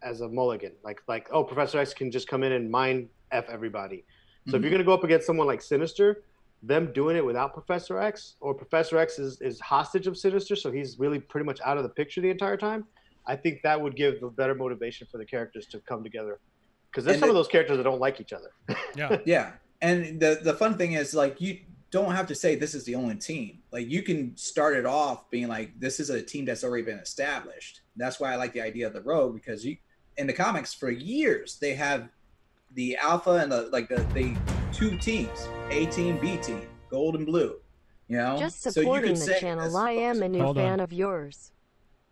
as 0.02 0.20
a 0.20 0.28
mulligan. 0.28 0.72
Like 0.82 1.02
like 1.06 1.28
oh, 1.30 1.44
Professor 1.44 1.78
X 1.78 1.94
can 1.94 2.10
just 2.10 2.26
come 2.26 2.42
in 2.42 2.52
and 2.52 2.70
mind 2.70 3.08
f 3.30 3.48
everybody. 3.48 4.04
So 4.46 4.48
mm-hmm. 4.48 4.56
if 4.56 4.62
you're 4.62 4.70
gonna 4.70 4.84
go 4.84 4.94
up 4.94 5.04
against 5.04 5.26
someone 5.26 5.46
like 5.46 5.62
Sinister, 5.62 6.24
them 6.66 6.92
doing 6.92 7.16
it 7.16 7.24
without 7.24 7.52
Professor 7.52 7.98
X, 7.98 8.36
or 8.40 8.54
Professor 8.54 8.98
X 8.98 9.18
is, 9.18 9.40
is 9.40 9.60
hostage 9.60 10.06
of 10.06 10.16
Sinister, 10.16 10.56
so 10.56 10.70
he's 10.70 10.98
really 10.98 11.18
pretty 11.18 11.44
much 11.44 11.60
out 11.64 11.76
of 11.76 11.82
the 11.82 11.88
picture 11.88 12.20
the 12.20 12.30
entire 12.30 12.56
time. 12.56 12.84
I 13.26 13.36
think 13.36 13.62
that 13.62 13.80
would 13.80 13.96
give 13.96 14.22
a 14.22 14.30
better 14.30 14.54
motivation 14.54 15.06
for 15.10 15.18
the 15.18 15.24
characters 15.24 15.66
to 15.68 15.80
come 15.80 16.02
together. 16.02 16.40
Because 16.90 17.04
there's 17.04 17.16
and 17.16 17.20
some 17.20 17.28
the, 17.28 17.32
of 17.32 17.36
those 17.36 17.48
characters 17.48 17.76
that 17.78 17.82
don't 17.82 18.00
like 18.00 18.20
each 18.20 18.32
other. 18.32 18.50
Yeah. 18.96 19.18
yeah. 19.26 19.52
And 19.82 20.20
the 20.20 20.38
the 20.40 20.54
fun 20.54 20.78
thing 20.78 20.92
is 20.92 21.14
like 21.14 21.40
you 21.40 21.58
don't 21.90 22.12
have 22.12 22.28
to 22.28 22.34
say 22.34 22.54
this 22.54 22.74
is 22.74 22.84
the 22.84 22.94
only 22.94 23.16
team. 23.16 23.58
Like 23.72 23.88
you 23.88 24.02
can 24.02 24.36
start 24.36 24.76
it 24.76 24.86
off 24.86 25.28
being 25.30 25.48
like 25.48 25.78
this 25.78 25.98
is 25.98 26.10
a 26.10 26.22
team 26.22 26.44
that's 26.44 26.62
already 26.62 26.84
been 26.84 26.98
established. 26.98 27.80
That's 27.96 28.20
why 28.20 28.32
I 28.32 28.36
like 28.36 28.52
the 28.52 28.60
idea 28.60 28.86
of 28.86 28.92
the 28.92 29.02
rogue 29.02 29.34
because 29.34 29.64
you 29.64 29.76
in 30.16 30.28
the 30.28 30.32
comics 30.32 30.72
for 30.72 30.90
years 30.90 31.58
they 31.60 31.74
have 31.74 32.08
the 32.74 32.96
alpha 32.96 33.32
and 33.32 33.50
the 33.50 33.62
like 33.72 33.88
the, 33.88 34.02
the 34.14 34.36
two 34.72 34.96
teams, 34.98 35.48
A 35.70 35.86
team, 35.86 36.18
B 36.18 36.36
team, 36.38 36.62
gold 36.90 37.16
and 37.16 37.26
blue. 37.26 37.56
You 38.08 38.18
know, 38.18 38.36
just 38.38 38.62
supporting 38.62 39.16
so 39.16 39.32
the 39.32 39.40
channel. 39.40 39.76
I 39.76 39.92
am 39.92 40.22
a 40.22 40.28
new 40.28 40.42
Hold 40.42 40.56
fan 40.56 40.74
on. 40.74 40.80
of 40.80 40.92
yours. 40.92 41.52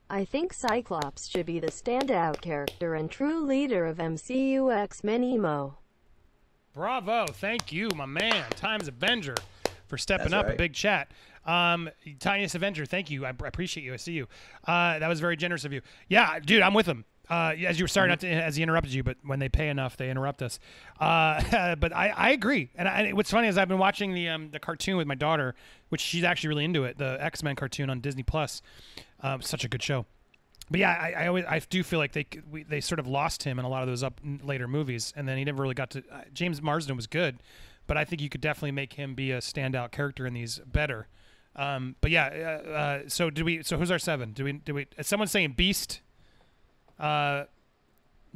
I 0.08 0.24
think 0.24 0.52
Cyclops 0.52 1.26
should 1.26 1.46
be 1.46 1.58
the 1.58 1.68
standout 1.68 2.40
character 2.40 2.94
and 2.94 3.10
true 3.10 3.44
leader 3.44 3.86
of 3.86 3.98
MCU 3.98 4.74
X-Men 4.74 5.24
emo. 5.24 5.78
Bravo. 6.74 7.26
Thank 7.26 7.72
you, 7.72 7.88
my 7.96 8.06
man. 8.06 8.44
Tiniest 8.56 8.88
Avenger 8.88 9.34
for 9.86 9.98
stepping 9.98 10.30
That's 10.30 10.40
up 10.40 10.46
right. 10.46 10.54
a 10.54 10.58
big 10.58 10.72
chat. 10.74 11.10
Um, 11.44 11.90
Tiniest 12.18 12.54
Avenger, 12.54 12.86
thank 12.86 13.10
you. 13.10 13.24
I, 13.26 13.28
I 13.28 13.46
appreciate 13.48 13.84
you. 13.84 13.92
I 13.92 13.96
see 13.96 14.12
you. 14.12 14.26
Uh, 14.66 14.98
that 14.98 15.08
was 15.08 15.20
very 15.20 15.36
generous 15.36 15.64
of 15.64 15.72
you. 15.72 15.82
Yeah, 16.08 16.38
dude, 16.40 16.62
I'm 16.62 16.74
with 16.74 16.86
him. 16.86 17.04
Uh, 17.30 17.54
as 17.66 17.78
you 17.78 17.84
were 17.84 17.88
sorry 17.88 18.08
not 18.08 18.20
to 18.20 18.28
as 18.28 18.56
he 18.56 18.62
interrupted 18.62 18.92
you, 18.92 19.02
but 19.02 19.16
when 19.24 19.38
they 19.38 19.48
pay 19.48 19.68
enough, 19.68 19.96
they 19.96 20.10
interrupt 20.10 20.42
us. 20.42 20.58
Uh, 21.00 21.74
but 21.80 21.92
I, 21.94 22.08
I 22.08 22.30
agree. 22.30 22.70
And 22.74 22.88
I, 22.88 23.12
what's 23.12 23.30
funny 23.30 23.48
is 23.48 23.56
I've 23.56 23.68
been 23.68 23.78
watching 23.78 24.12
the 24.12 24.28
um, 24.28 24.50
the 24.50 24.58
cartoon 24.58 24.96
with 24.96 25.06
my 25.06 25.14
daughter, 25.14 25.54
which 25.88 26.00
she's 26.00 26.24
actually 26.24 26.48
really 26.48 26.64
into 26.64 26.84
it. 26.84 26.98
The 26.98 27.16
X 27.20 27.42
Men 27.42 27.56
cartoon 27.56 27.90
on 27.90 28.00
Disney 28.00 28.22
Plus. 28.22 28.60
Um, 29.20 29.40
such 29.40 29.64
a 29.64 29.68
good 29.68 29.82
show. 29.82 30.04
But 30.70 30.80
yeah, 30.80 30.90
I, 30.90 31.24
I 31.24 31.26
always 31.26 31.44
I 31.44 31.58
do 31.58 31.82
feel 31.82 31.98
like 31.98 32.12
they 32.12 32.26
we, 32.50 32.62
they 32.64 32.80
sort 32.80 32.98
of 32.98 33.06
lost 33.06 33.42
him 33.42 33.58
in 33.58 33.64
a 33.64 33.68
lot 33.68 33.82
of 33.82 33.88
those 33.88 34.02
up 34.02 34.20
later 34.42 34.66
movies, 34.66 35.12
and 35.16 35.28
then 35.28 35.38
he 35.38 35.44
never 35.44 35.62
really 35.62 35.74
got 35.74 35.90
to. 35.90 36.02
Uh, 36.10 36.22
James 36.32 36.60
Marsden 36.60 36.96
was 36.96 37.06
good, 37.06 37.42
but 37.86 37.96
I 37.96 38.04
think 38.04 38.22
you 38.22 38.28
could 38.28 38.40
definitely 38.40 38.72
make 38.72 38.94
him 38.94 39.14
be 39.14 39.32
a 39.32 39.38
standout 39.38 39.92
character 39.92 40.26
in 40.26 40.34
these 40.34 40.60
better. 40.66 41.08
Um, 41.54 41.96
but 42.00 42.10
yeah, 42.10 42.60
uh, 42.66 42.68
uh, 42.70 43.00
so 43.08 43.30
did 43.30 43.44
we? 43.44 43.62
So 43.62 43.76
who's 43.76 43.90
our 43.90 43.98
seven? 43.98 44.32
Do 44.32 44.44
we? 44.44 44.52
Do 44.52 44.74
we? 44.74 44.86
Is 44.96 45.06
someone 45.06 45.28
saying 45.28 45.52
Beast? 45.52 46.00
Uh, 47.02 47.44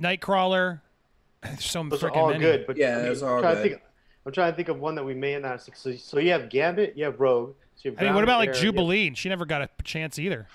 Nightcrawler. 0.00 0.80
There's 1.42 1.64
so 1.64 1.82
Those 1.84 2.02
are 2.02 2.10
freaking 2.10 2.16
all 2.16 2.28
many. 2.28 2.40
good, 2.40 2.66
but 2.66 2.76
Yeah, 2.76 2.94
I 2.94 2.96
mean, 2.96 3.04
those 3.06 3.22
are 3.22 3.30
all 3.30 3.36
I'm 3.36 3.42
trying 3.42 3.56
to 3.56 3.62
good. 3.62 3.70
think- 3.70 3.82
I'm 4.26 4.32
trying 4.32 4.52
to 4.52 4.56
think 4.56 4.68
of 4.68 4.80
one 4.80 4.96
that 4.96 5.04
we 5.04 5.14
may 5.14 5.38
not. 5.38 5.62
So, 5.62 5.94
so 5.94 6.18
you 6.18 6.32
have 6.32 6.48
Gambit, 6.48 6.94
you 6.96 7.04
have 7.04 7.20
Rogue. 7.20 7.54
So 7.76 7.82
you 7.84 7.90
have 7.92 8.00
I 8.00 8.04
mean, 8.06 8.14
what 8.16 8.24
about 8.24 8.38
like 8.40 8.48
Hair, 8.48 8.56
you 8.56 8.66
have- 8.66 8.74
Jubilee? 8.74 9.14
She 9.14 9.28
never 9.28 9.46
got 9.46 9.62
a 9.62 9.68
chance 9.84 10.18
either. 10.18 10.48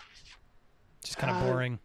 Just 1.06 1.18
kind 1.18 1.34
of 1.34 1.42
Uh, 1.42 1.46
boring. 1.50 1.80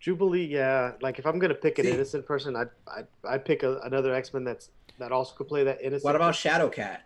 Jubilee, 0.00 0.44
yeah. 0.46 0.92
Like 1.00 1.20
if 1.20 1.26
I'm 1.26 1.38
gonna 1.38 1.54
pick 1.54 1.78
an 1.78 1.84
See- 1.84 1.92
innocent 1.92 2.26
person, 2.26 2.56
I'd 2.56 2.70
I'd, 2.88 3.06
I'd 3.24 3.44
pick 3.44 3.62
a, 3.62 3.78
another 3.84 4.12
X 4.12 4.34
Men 4.34 4.42
that's 4.42 4.70
that 4.98 5.12
also 5.12 5.34
could 5.36 5.46
play 5.46 5.62
that 5.62 5.80
innocent. 5.80 6.04
What 6.04 6.16
about 6.16 6.34
Shadowcat? 6.34 6.98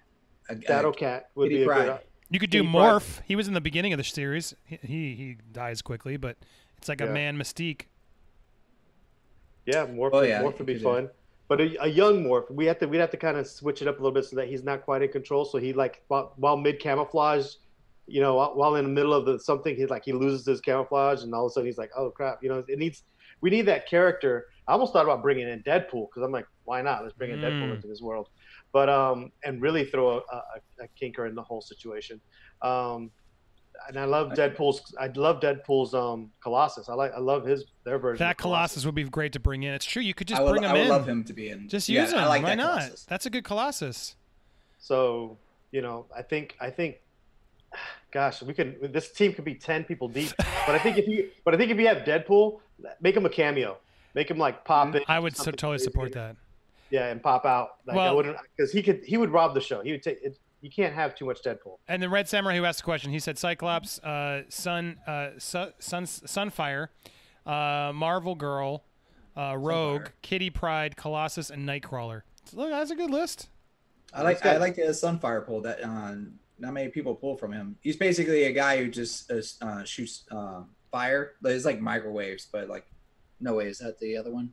A- 0.49 0.53
a- 0.53 0.57
Shadowcat? 0.57 1.25
Would 1.35 1.51
Kitty 1.51 1.65
be 1.65 1.71
a 1.71 1.75
good. 1.75 1.99
You 2.31 2.41
could 2.41 2.49
do 2.51 2.61
Kitty 2.63 2.73
Pryde. 2.73 3.03
Morph. 3.03 3.21
He 3.27 3.37
was 3.37 3.49
in 3.49 3.53
the 3.55 3.61
beginning 3.61 3.93
of 3.93 3.99
the 3.99 4.05
series. 4.05 4.55
He 4.65 4.79
he, 4.83 5.15
he 5.15 5.37
dies 5.53 5.83
quickly, 5.83 6.17
but 6.17 6.39
it's 6.79 6.89
like 6.89 7.03
a 7.03 7.07
man 7.07 7.37
mystique. 7.37 7.83
Yeah, 9.67 9.87
Morph. 9.87 10.11
Oh, 10.13 10.23
yeah, 10.23 10.43
Morph 10.43 10.59
would 10.59 10.67
be 10.67 10.75
you 10.75 10.79
could 10.79 10.85
fun. 10.85 11.11
But 11.49 11.61
a, 11.61 11.85
a 11.85 11.89
young 11.89 12.25
Morph, 12.25 12.51
we 12.51 12.67
have 12.67 12.79
to 12.79 12.87
we'd 12.87 12.99
have 12.99 13.11
to 13.11 13.17
kind 13.17 13.37
of 13.37 13.47
switch 13.47 13.83
it 13.83 13.89
up 13.89 13.99
a 13.99 14.03
little 14.03 14.15
bit 14.15 14.25
so 14.25 14.37
that 14.37 14.49
he's 14.49 14.65
not 14.65 14.83
quite 14.85 15.03
in 15.03 15.11
control. 15.11 15.45
So 15.45 15.59
he 15.59 15.73
like 15.73 16.03
while, 16.09 16.33
while 16.37 16.57
mid 16.57 16.81
camouflage, 16.81 17.47
you 18.07 18.21
know, 18.21 18.37
while, 18.37 18.55
while 18.57 18.77
in 18.77 18.85
the 18.85 18.91
middle 18.91 19.13
of 19.13 19.27
the 19.27 19.39
something, 19.39 19.77
he 19.77 19.87
like 19.87 20.05
he 20.05 20.13
loses 20.13 20.47
his 20.47 20.61
camouflage, 20.61 21.23
and 21.23 21.35
all 21.35 21.47
of 21.47 21.51
a 21.51 21.53
sudden 21.53 21.67
he's 21.67 21.79
like, 21.79 21.91
oh 21.97 22.11
crap, 22.11 22.39
you 22.43 22.49
know, 22.49 22.65
it 22.67 22.79
needs. 22.79 23.03
We 23.43 23.51
need 23.51 23.67
that 23.67 23.87
character. 23.87 24.47
I 24.67 24.73
almost 24.73 24.93
thought 24.93 25.05
about 25.05 25.23
bringing 25.23 25.49
in 25.49 25.63
Deadpool 25.63 26.07
because 26.09 26.23
I'm 26.25 26.33
like, 26.33 26.47
why 26.65 26.83
not? 26.83 27.03
Let's 27.03 27.15
bring 27.15 27.31
in 27.31 27.39
Mm. 27.39 27.45
Deadpool 27.45 27.75
into 27.75 27.87
this 27.87 28.01
world, 28.01 28.29
but 28.73 28.89
um, 28.89 29.31
and 29.45 29.61
really 29.61 29.85
throw 29.85 30.17
a, 30.17 30.17
a, 30.17 30.43
a 30.81 30.89
kinker 31.01 31.29
in 31.29 31.35
the 31.35 31.43
whole 31.43 31.61
situation. 31.61 32.21
Um, 32.63 33.11
and 33.89 33.99
I 33.99 34.05
love 34.05 34.33
Deadpool's. 34.33 34.95
I 34.99 35.07
love 35.09 35.41
Deadpool's 35.41 35.95
um 35.95 36.31
Colossus. 36.43 36.89
I 36.89 36.95
like. 36.95 37.13
I 37.13 37.19
love 37.19 37.45
his 37.45 37.65
their 37.85 37.99
version. 37.99 38.25
That 38.25 38.33
of 38.33 38.37
Colossus 38.39 38.85
would 38.85 38.95
be 38.95 39.05
great 39.05 39.33
to 39.35 39.41
bring 39.41 39.63
in. 39.63 39.73
It's 39.75 39.85
true. 39.85 40.03
You 40.03 40.15
could 40.15 40.27
just 40.29 40.43
would, 40.43 40.51
bring 40.51 40.63
him 40.65 40.71
in. 40.71 40.77
I 40.77 40.79
would 40.79 40.83
in. 40.85 40.89
love 40.89 41.09
him 41.09 41.25
to 41.25 41.33
be 41.33 41.51
in. 41.51 41.69
Just 41.69 41.89
Yeah, 41.89 42.03
use 42.03 42.13
him. 42.13 42.19
I 42.19 42.27
like 42.27 42.43
Why 42.43 42.51
that 42.51 42.57
not? 42.57 42.79
Colossus. 42.81 43.05
That's 43.05 43.27
a 43.27 43.31
good 43.31 43.45
Colossus. 43.45 44.17
So, 44.79 45.37
you 45.73 45.83
know, 45.83 46.07
I 46.17 46.23
think 46.23 46.57
I 46.61 46.71
think 46.71 46.97
gosh, 48.13 48.43
we 48.43 48.55
can. 48.55 48.77
this 48.93 49.13
team 49.13 49.33
could 49.33 49.45
be 49.45 49.55
10 49.55 49.85
people 49.85 50.09
deep. 50.09 50.33
But 50.39 50.75
I 50.75 50.79
think 50.79 50.99
if 50.99 51.07
you 51.09 51.31
but 51.45 51.55
I 51.55 51.57
think 51.57 51.71
if 51.71 51.79
you 51.79 51.87
have 51.89 51.99
Deadpool, 51.99 52.61
make 53.01 53.17
him 53.17 53.27
a 53.27 53.31
cameo. 53.31 53.79
Make 54.15 54.31
him 54.31 54.39
like 54.39 54.65
pop 54.65 54.95
in. 54.95 55.03
I 55.09 55.19
would 55.19 55.37
so, 55.37 55.51
totally 55.51 55.73
crazy. 55.73 55.85
support 55.85 56.13
that. 56.15 56.37
Yeah, 56.91 57.09
and 57.09 57.23
pop 57.23 57.45
out. 57.45 57.77
Like 57.87 57.95
I 57.95 57.99
Well- 57.99 58.17
wouldn't 58.17 58.37
cuz 58.59 58.73
he 58.73 58.83
could 58.83 59.05
he 59.05 59.17
would 59.17 59.31
rob 59.31 59.55
the 59.55 59.61
show. 59.61 59.83
He 59.83 59.93
would 59.93 60.03
take 60.03 60.23
it, 60.23 60.39
you 60.61 60.71
can't 60.71 60.95
have 60.95 61.15
too 61.15 61.27
much 61.27 61.43
Deadpool. 61.43 61.79
And 61.89 62.03
the 62.03 62.09
Red 62.09 62.29
Samurai 62.29 62.57
who 62.57 62.65
asked 62.65 62.79
the 62.81 62.85
question, 62.85 63.11
he 63.11 63.19
said 63.19 63.39
Cyclops, 63.39 63.99
uh, 64.01 64.43
Sun, 64.49 64.99
uh, 65.07 65.31
Sun, 65.39 65.73
Sun, 65.79 66.05
Sunfire, 66.05 66.89
uh, 67.45 67.93
Marvel 67.95 68.35
Girl, 68.35 68.85
uh, 69.37 69.57
Rogue, 69.57 70.03
Sunfire. 70.03 70.13
Kitty 70.23 70.51
Pryde, 70.51 70.97
Colossus, 70.97 71.51
and 71.51 71.69
Nightcrawler. 71.69 72.23
Look, 72.53 72.71
that's 72.71 72.91
a 72.91 72.97
good 72.97 73.11
list. 73.11 73.49
I 74.13 74.23
like 74.23 74.37
He's 74.37 74.43
got- 74.45 74.57
I 74.57 74.59
like 74.59 74.77
the 74.77 74.83
Sunfire 74.83 75.45
pull 75.45 75.61
that 75.63 75.83
um, 75.85 76.39
not 76.59 76.73
many 76.73 76.89
people 76.89 77.15
pull 77.15 77.37
from 77.37 77.53
him. 77.53 77.77
He's 77.83 77.97
basically 77.97 78.45
a 78.45 78.53
guy 78.53 78.79
who 78.79 78.89
just 78.91 79.31
uh, 79.31 79.43
uh, 79.65 79.85
shoots 79.85 80.25
uh, 80.31 80.63
fire. 80.91 81.33
But 81.43 81.53
It's 81.53 81.65
like 81.65 81.81
microwaves, 81.81 82.47
but 82.51 82.69
like 82.69 82.87
no 83.41 83.55
way 83.55 83.67
is 83.67 83.79
that 83.79 83.99
the 83.99 84.17
other 84.17 84.33
one. 84.33 84.53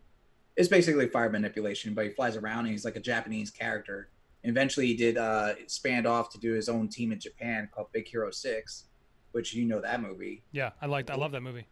It's 0.58 0.68
basically 0.68 1.08
fire 1.08 1.30
manipulation, 1.30 1.94
but 1.94 2.06
he 2.06 2.12
flies 2.12 2.36
around 2.36 2.60
and 2.66 2.70
he's 2.70 2.86
like 2.86 2.96
a 2.96 3.00
Japanese 3.00 3.50
character. 3.50 4.10
Eventually, 4.44 4.88
he 4.88 4.96
did 4.96 5.18
uh, 5.18 5.54
expand 5.60 6.06
off 6.06 6.30
to 6.32 6.38
do 6.38 6.54
his 6.54 6.68
own 6.68 6.90
team 6.90 7.12
in 7.12 7.20
Japan 7.20 7.70
called 7.74 7.88
Big 7.94 8.08
Hero 8.08 8.30
Six, 8.32 8.86
which 9.32 9.54
you 9.54 9.66
know 9.66 9.82
that 9.82 10.02
movie. 10.02 10.44
Yeah, 10.52 10.72
I 10.82 10.88
liked. 10.88 11.10
I 11.10 11.16
love 11.16 11.32
that 11.32 11.42
movie. 11.42 11.68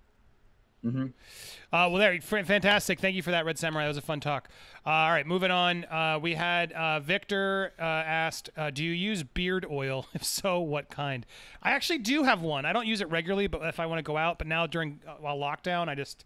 Mm-hmm. 0.86 1.04
Uh, 1.04 1.90
well, 1.90 1.96
there, 1.98 2.14
f- 2.14 2.48
fantastic. 2.48 3.00
Thank 3.00 3.16
you 3.16 3.22
for 3.22 3.32
that, 3.32 3.46
Red 3.46 3.60
Samurai. 3.60 3.84
That 3.84 3.90
was 3.90 3.98
a 3.98 4.02
fun 4.02 4.20
talk. 4.20 4.50
Uh, 4.86 4.90
all 4.90 5.12
right, 5.12 5.28
moving 5.28 5.52
on. 5.52 5.86
Uh, 5.86 6.18
we 6.20 6.34
had 6.34 6.72
uh, 6.72 7.00
Victor 7.00 7.74
uh, 7.78 7.84
asked, 7.84 8.50
uh, 8.58 8.72
"Do 8.72 8.84
you 8.84 8.92
use 8.92 9.24
beard 9.24 9.66
oil? 9.70 10.08
If 10.14 10.24
so, 10.24 10.60
what 10.60 10.90
kind?" 10.90 11.26
I 11.62 11.72
actually 11.72 12.00
do 12.00 12.24
have 12.24 12.42
one. 12.42 12.66
I 12.66 12.74
don't 12.74 12.88
use 12.88 13.02
it 13.02 13.10
regularly, 13.10 13.48
but 13.48 13.62
if 13.64 13.80
I 13.80 13.86
want 13.86 14.00
to 14.00 14.04
go 14.04 14.18
out, 14.18 14.38
but 14.40 14.48
now 14.48 14.66
during 14.66 15.02
uh, 15.08 15.16
while 15.20 15.38
lockdown, 15.38 15.88
I 15.88 15.96
just 15.96 16.26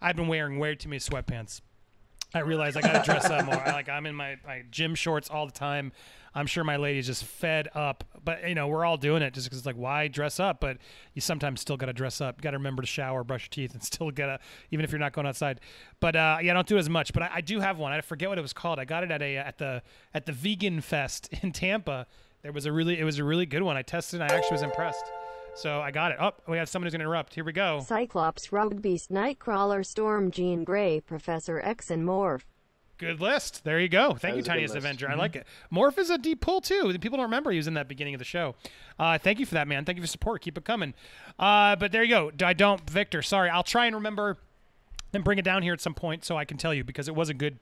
I've 0.00 0.16
been 0.16 0.28
wearing 0.28 0.58
way 0.58 0.74
too 0.76 0.88
many 0.88 1.00
sweatpants. 1.00 1.60
I 2.34 2.40
realize 2.40 2.76
I 2.76 2.80
got 2.80 3.04
to 3.04 3.10
dress 3.10 3.28
up 3.28 3.44
more. 3.44 3.56
I, 3.56 3.72
like 3.72 3.88
I'm 3.88 4.06
in 4.06 4.14
my, 4.14 4.36
my 4.46 4.62
gym 4.70 4.94
shorts 4.94 5.28
all 5.28 5.46
the 5.46 5.52
time. 5.52 5.92
I'm 6.34 6.46
sure 6.46 6.62
my 6.62 6.76
lady's 6.76 7.06
just 7.06 7.24
fed 7.24 7.68
up, 7.74 8.04
but 8.24 8.48
you 8.48 8.54
know 8.54 8.68
we're 8.68 8.84
all 8.84 8.96
doing 8.96 9.20
it 9.20 9.34
just 9.34 9.46
because 9.46 9.58
it's 9.58 9.66
like 9.66 9.74
why 9.74 10.06
dress 10.06 10.38
up? 10.38 10.60
But 10.60 10.78
you 11.12 11.20
sometimes 11.20 11.60
still 11.60 11.76
got 11.76 11.86
to 11.86 11.92
dress 11.92 12.20
up. 12.20 12.36
You 12.38 12.42
got 12.42 12.52
to 12.52 12.58
remember 12.58 12.82
to 12.82 12.86
shower, 12.86 13.24
brush 13.24 13.44
your 13.44 13.50
teeth, 13.50 13.74
and 13.74 13.82
still 13.82 14.10
gotta 14.12 14.38
even 14.70 14.84
if 14.84 14.92
you're 14.92 15.00
not 15.00 15.12
going 15.12 15.26
outside. 15.26 15.60
But 15.98 16.14
uh, 16.14 16.38
yeah, 16.40 16.52
I 16.52 16.54
don't 16.54 16.68
do 16.68 16.78
as 16.78 16.88
much. 16.88 17.12
But 17.12 17.24
I, 17.24 17.30
I 17.34 17.40
do 17.40 17.58
have 17.58 17.78
one. 17.78 17.90
I 17.90 18.00
forget 18.00 18.28
what 18.28 18.38
it 18.38 18.42
was 18.42 18.52
called. 18.52 18.78
I 18.78 18.84
got 18.84 19.02
it 19.02 19.10
at 19.10 19.22
a 19.22 19.36
at 19.38 19.58
the 19.58 19.82
at 20.14 20.26
the 20.26 20.32
Vegan 20.32 20.80
Fest 20.80 21.28
in 21.42 21.50
Tampa. 21.50 22.06
There 22.42 22.52
was 22.52 22.64
a 22.64 22.72
really 22.72 22.98
it 22.98 23.04
was 23.04 23.18
a 23.18 23.24
really 23.24 23.46
good 23.46 23.62
one. 23.62 23.76
I 23.76 23.82
tested. 23.82 24.20
and 24.20 24.30
I 24.30 24.36
actually 24.36 24.54
was 24.54 24.62
impressed. 24.62 25.04
So 25.54 25.80
I 25.80 25.90
got 25.90 26.12
it. 26.12 26.18
Oh, 26.20 26.32
we 26.48 26.56
have 26.58 26.68
someone 26.68 26.86
who's 26.86 26.92
gonna 26.92 27.04
interrupt. 27.04 27.34
Here 27.34 27.44
we 27.44 27.52
go. 27.52 27.80
Cyclops, 27.86 28.50
Rogue 28.52 28.80
Beast, 28.80 29.10
Nightcrawler, 29.10 29.84
Storm, 29.84 30.30
Jean 30.30 30.64
Grey, 30.64 31.00
Professor 31.00 31.60
X, 31.60 31.90
and 31.90 32.06
Morph. 32.06 32.42
Good 32.98 33.20
list. 33.20 33.64
There 33.64 33.80
you 33.80 33.88
go. 33.88 34.14
Thank 34.14 34.20
That 34.20 34.28
you, 34.28 34.36
was 34.36 34.44
a 34.46 34.48
good 34.48 34.52
Tiniest. 34.52 34.76
Avenger. 34.76 35.10
I 35.10 35.14
like 35.14 35.34
it. 35.34 35.46
Morph 35.72 35.96
is 35.98 36.10
a 36.10 36.18
deep 36.18 36.40
pull 36.40 36.60
too. 36.60 36.96
People 36.98 37.16
don't 37.16 37.24
remember 37.26 37.50
he 37.50 37.56
was 37.56 37.66
in 37.66 37.74
that 37.74 37.88
beginning 37.88 38.14
of 38.14 38.18
the 38.18 38.24
show. 38.26 38.54
Uh, 38.98 39.16
thank 39.18 39.38
you 39.38 39.46
for 39.46 39.54
that, 39.54 39.66
man. 39.66 39.84
Thank 39.84 39.96
you 39.96 40.02
for 40.02 40.06
support. 40.08 40.42
Keep 40.42 40.58
it 40.58 40.64
coming. 40.64 40.92
Uh, 41.38 41.76
but 41.76 41.92
there 41.92 42.02
you 42.02 42.10
go. 42.10 42.30
I 42.44 42.52
don't, 42.52 42.88
Victor. 42.88 43.22
Sorry. 43.22 43.48
I'll 43.48 43.62
try 43.62 43.86
and 43.86 43.94
remember 43.96 44.36
and 45.14 45.24
bring 45.24 45.38
it 45.38 45.44
down 45.44 45.62
here 45.62 45.72
at 45.72 45.80
some 45.80 45.94
point 45.94 46.24
so 46.24 46.36
I 46.36 46.44
can 46.44 46.56
tell 46.58 46.72
you 46.74 46.84
because 46.84 47.08
it 47.08 47.14
was 47.14 47.28
a 47.30 47.34
good 47.34 47.58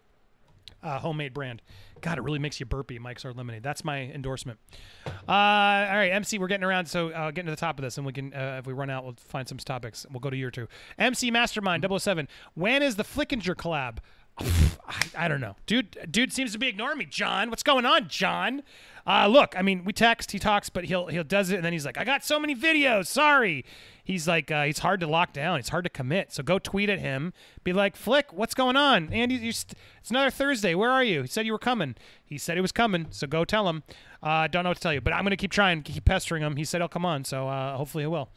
uh, 0.83 0.98
homemade 0.98 1.35
brand. 1.35 1.62
God, 2.00 2.18
it 2.18 2.22
really 2.22 2.38
makes 2.38 2.61
you 2.61 2.66
burpy, 2.66 2.98
Mike's 2.98 3.22
Hard 3.22 3.37
Lemonade. 3.37 3.62
That's 3.62 3.84
my 3.84 4.00
endorsement. 4.00 4.58
Uh, 5.06 5.11
all 5.28 5.96
right, 5.96 6.11
MC, 6.12 6.38
we're 6.38 6.46
getting 6.46 6.64
around, 6.64 6.87
so 6.87 7.11
uh, 7.11 7.30
getting 7.30 7.46
to 7.46 7.52
the 7.52 7.56
top 7.56 7.78
of 7.78 7.82
this, 7.82 7.96
and 7.96 8.06
we 8.06 8.12
can, 8.12 8.32
uh, 8.32 8.56
if 8.58 8.66
we 8.66 8.72
run 8.72 8.90
out, 8.90 9.04
we'll 9.04 9.16
find 9.18 9.48
some 9.48 9.58
topics. 9.58 10.06
We'll 10.11 10.20
go 10.20 10.30
to 10.30 10.37
year 10.37 10.50
two. 10.50 10.68
MC 10.98 11.30
Mastermind 11.30 11.87
007. 11.88 12.28
When 12.54 12.82
is 12.82 12.96
the 12.96 13.04
Flickinger 13.04 13.54
collab? 13.54 13.98
I, 14.38 15.24
I 15.24 15.28
don't 15.28 15.40
know, 15.40 15.56
dude. 15.66 15.96
Dude 16.11 16.32
seems 16.32 16.52
to 16.52 16.58
be 16.58 16.68
ignoring 16.68 16.98
me. 16.98 17.04
John, 17.04 17.50
what's 17.50 17.62
going 17.62 17.84
on, 17.84 18.08
John? 18.08 18.62
Uh, 19.06 19.26
look, 19.26 19.54
I 19.56 19.62
mean, 19.62 19.84
we 19.84 19.92
text, 19.92 20.32
he 20.32 20.38
talks, 20.38 20.68
but 20.68 20.84
he'll 20.84 21.06
he'll 21.06 21.24
does 21.24 21.50
it, 21.50 21.56
and 21.56 21.64
then 21.64 21.72
he's 21.72 21.84
like, 21.84 21.98
"I 21.98 22.04
got 22.04 22.24
so 22.24 22.38
many 22.38 22.54
videos. 22.54 23.06
Sorry." 23.06 23.64
He's 24.09 24.27
like, 24.27 24.51
uh, 24.51 24.62
he's 24.62 24.79
hard 24.79 25.01
to 25.01 25.07
lock 25.07 25.35
down. 25.35 25.59
He's 25.59 25.68
hard 25.68 25.85
to 25.85 25.90
commit. 25.90 26.33
So 26.33 26.42
go 26.42 26.59
tweet 26.59 26.88
at 26.88 26.99
him. 26.99 27.35
Be 27.62 27.75
like, 27.75 27.94
Flick, 27.94 28.33
what's 28.33 28.55
going 28.55 28.75
on? 28.75 29.12
Andy, 29.12 29.53
st- 29.53 29.75
it's 30.01 30.09
another 30.09 30.31
Thursday. 30.31 30.75
Where 30.75 30.90
are 30.90 31.05
you? 31.05 31.21
He 31.21 31.29
said 31.29 31.44
you 31.44 31.53
were 31.53 31.59
coming. 31.59 31.94
He 32.25 32.38
said 32.38 32.57
he 32.57 32.62
was 32.62 32.73
coming. 32.73 33.09
So 33.11 33.27
go 33.27 33.44
tell 33.44 33.68
him. 33.68 33.83
Uh, 34.23 34.47
don't 34.47 34.64
know 34.64 34.71
what 34.71 34.79
to 34.79 34.83
tell 34.83 34.94
you, 34.94 35.03
but 35.03 35.12
I'm 35.12 35.25
gonna 35.25 35.37
keep 35.37 35.53
trying, 35.53 35.83
keep 35.83 36.07
pestering 36.07 36.42
him. 36.42 36.57
He 36.57 36.64
said 36.64 36.81
he'll 36.81 36.88
come 36.88 37.05
on. 37.05 37.25
So 37.25 37.49
uh, 37.49 37.77
hopefully 37.77 38.05
he 38.05 38.09
will. 38.09 38.31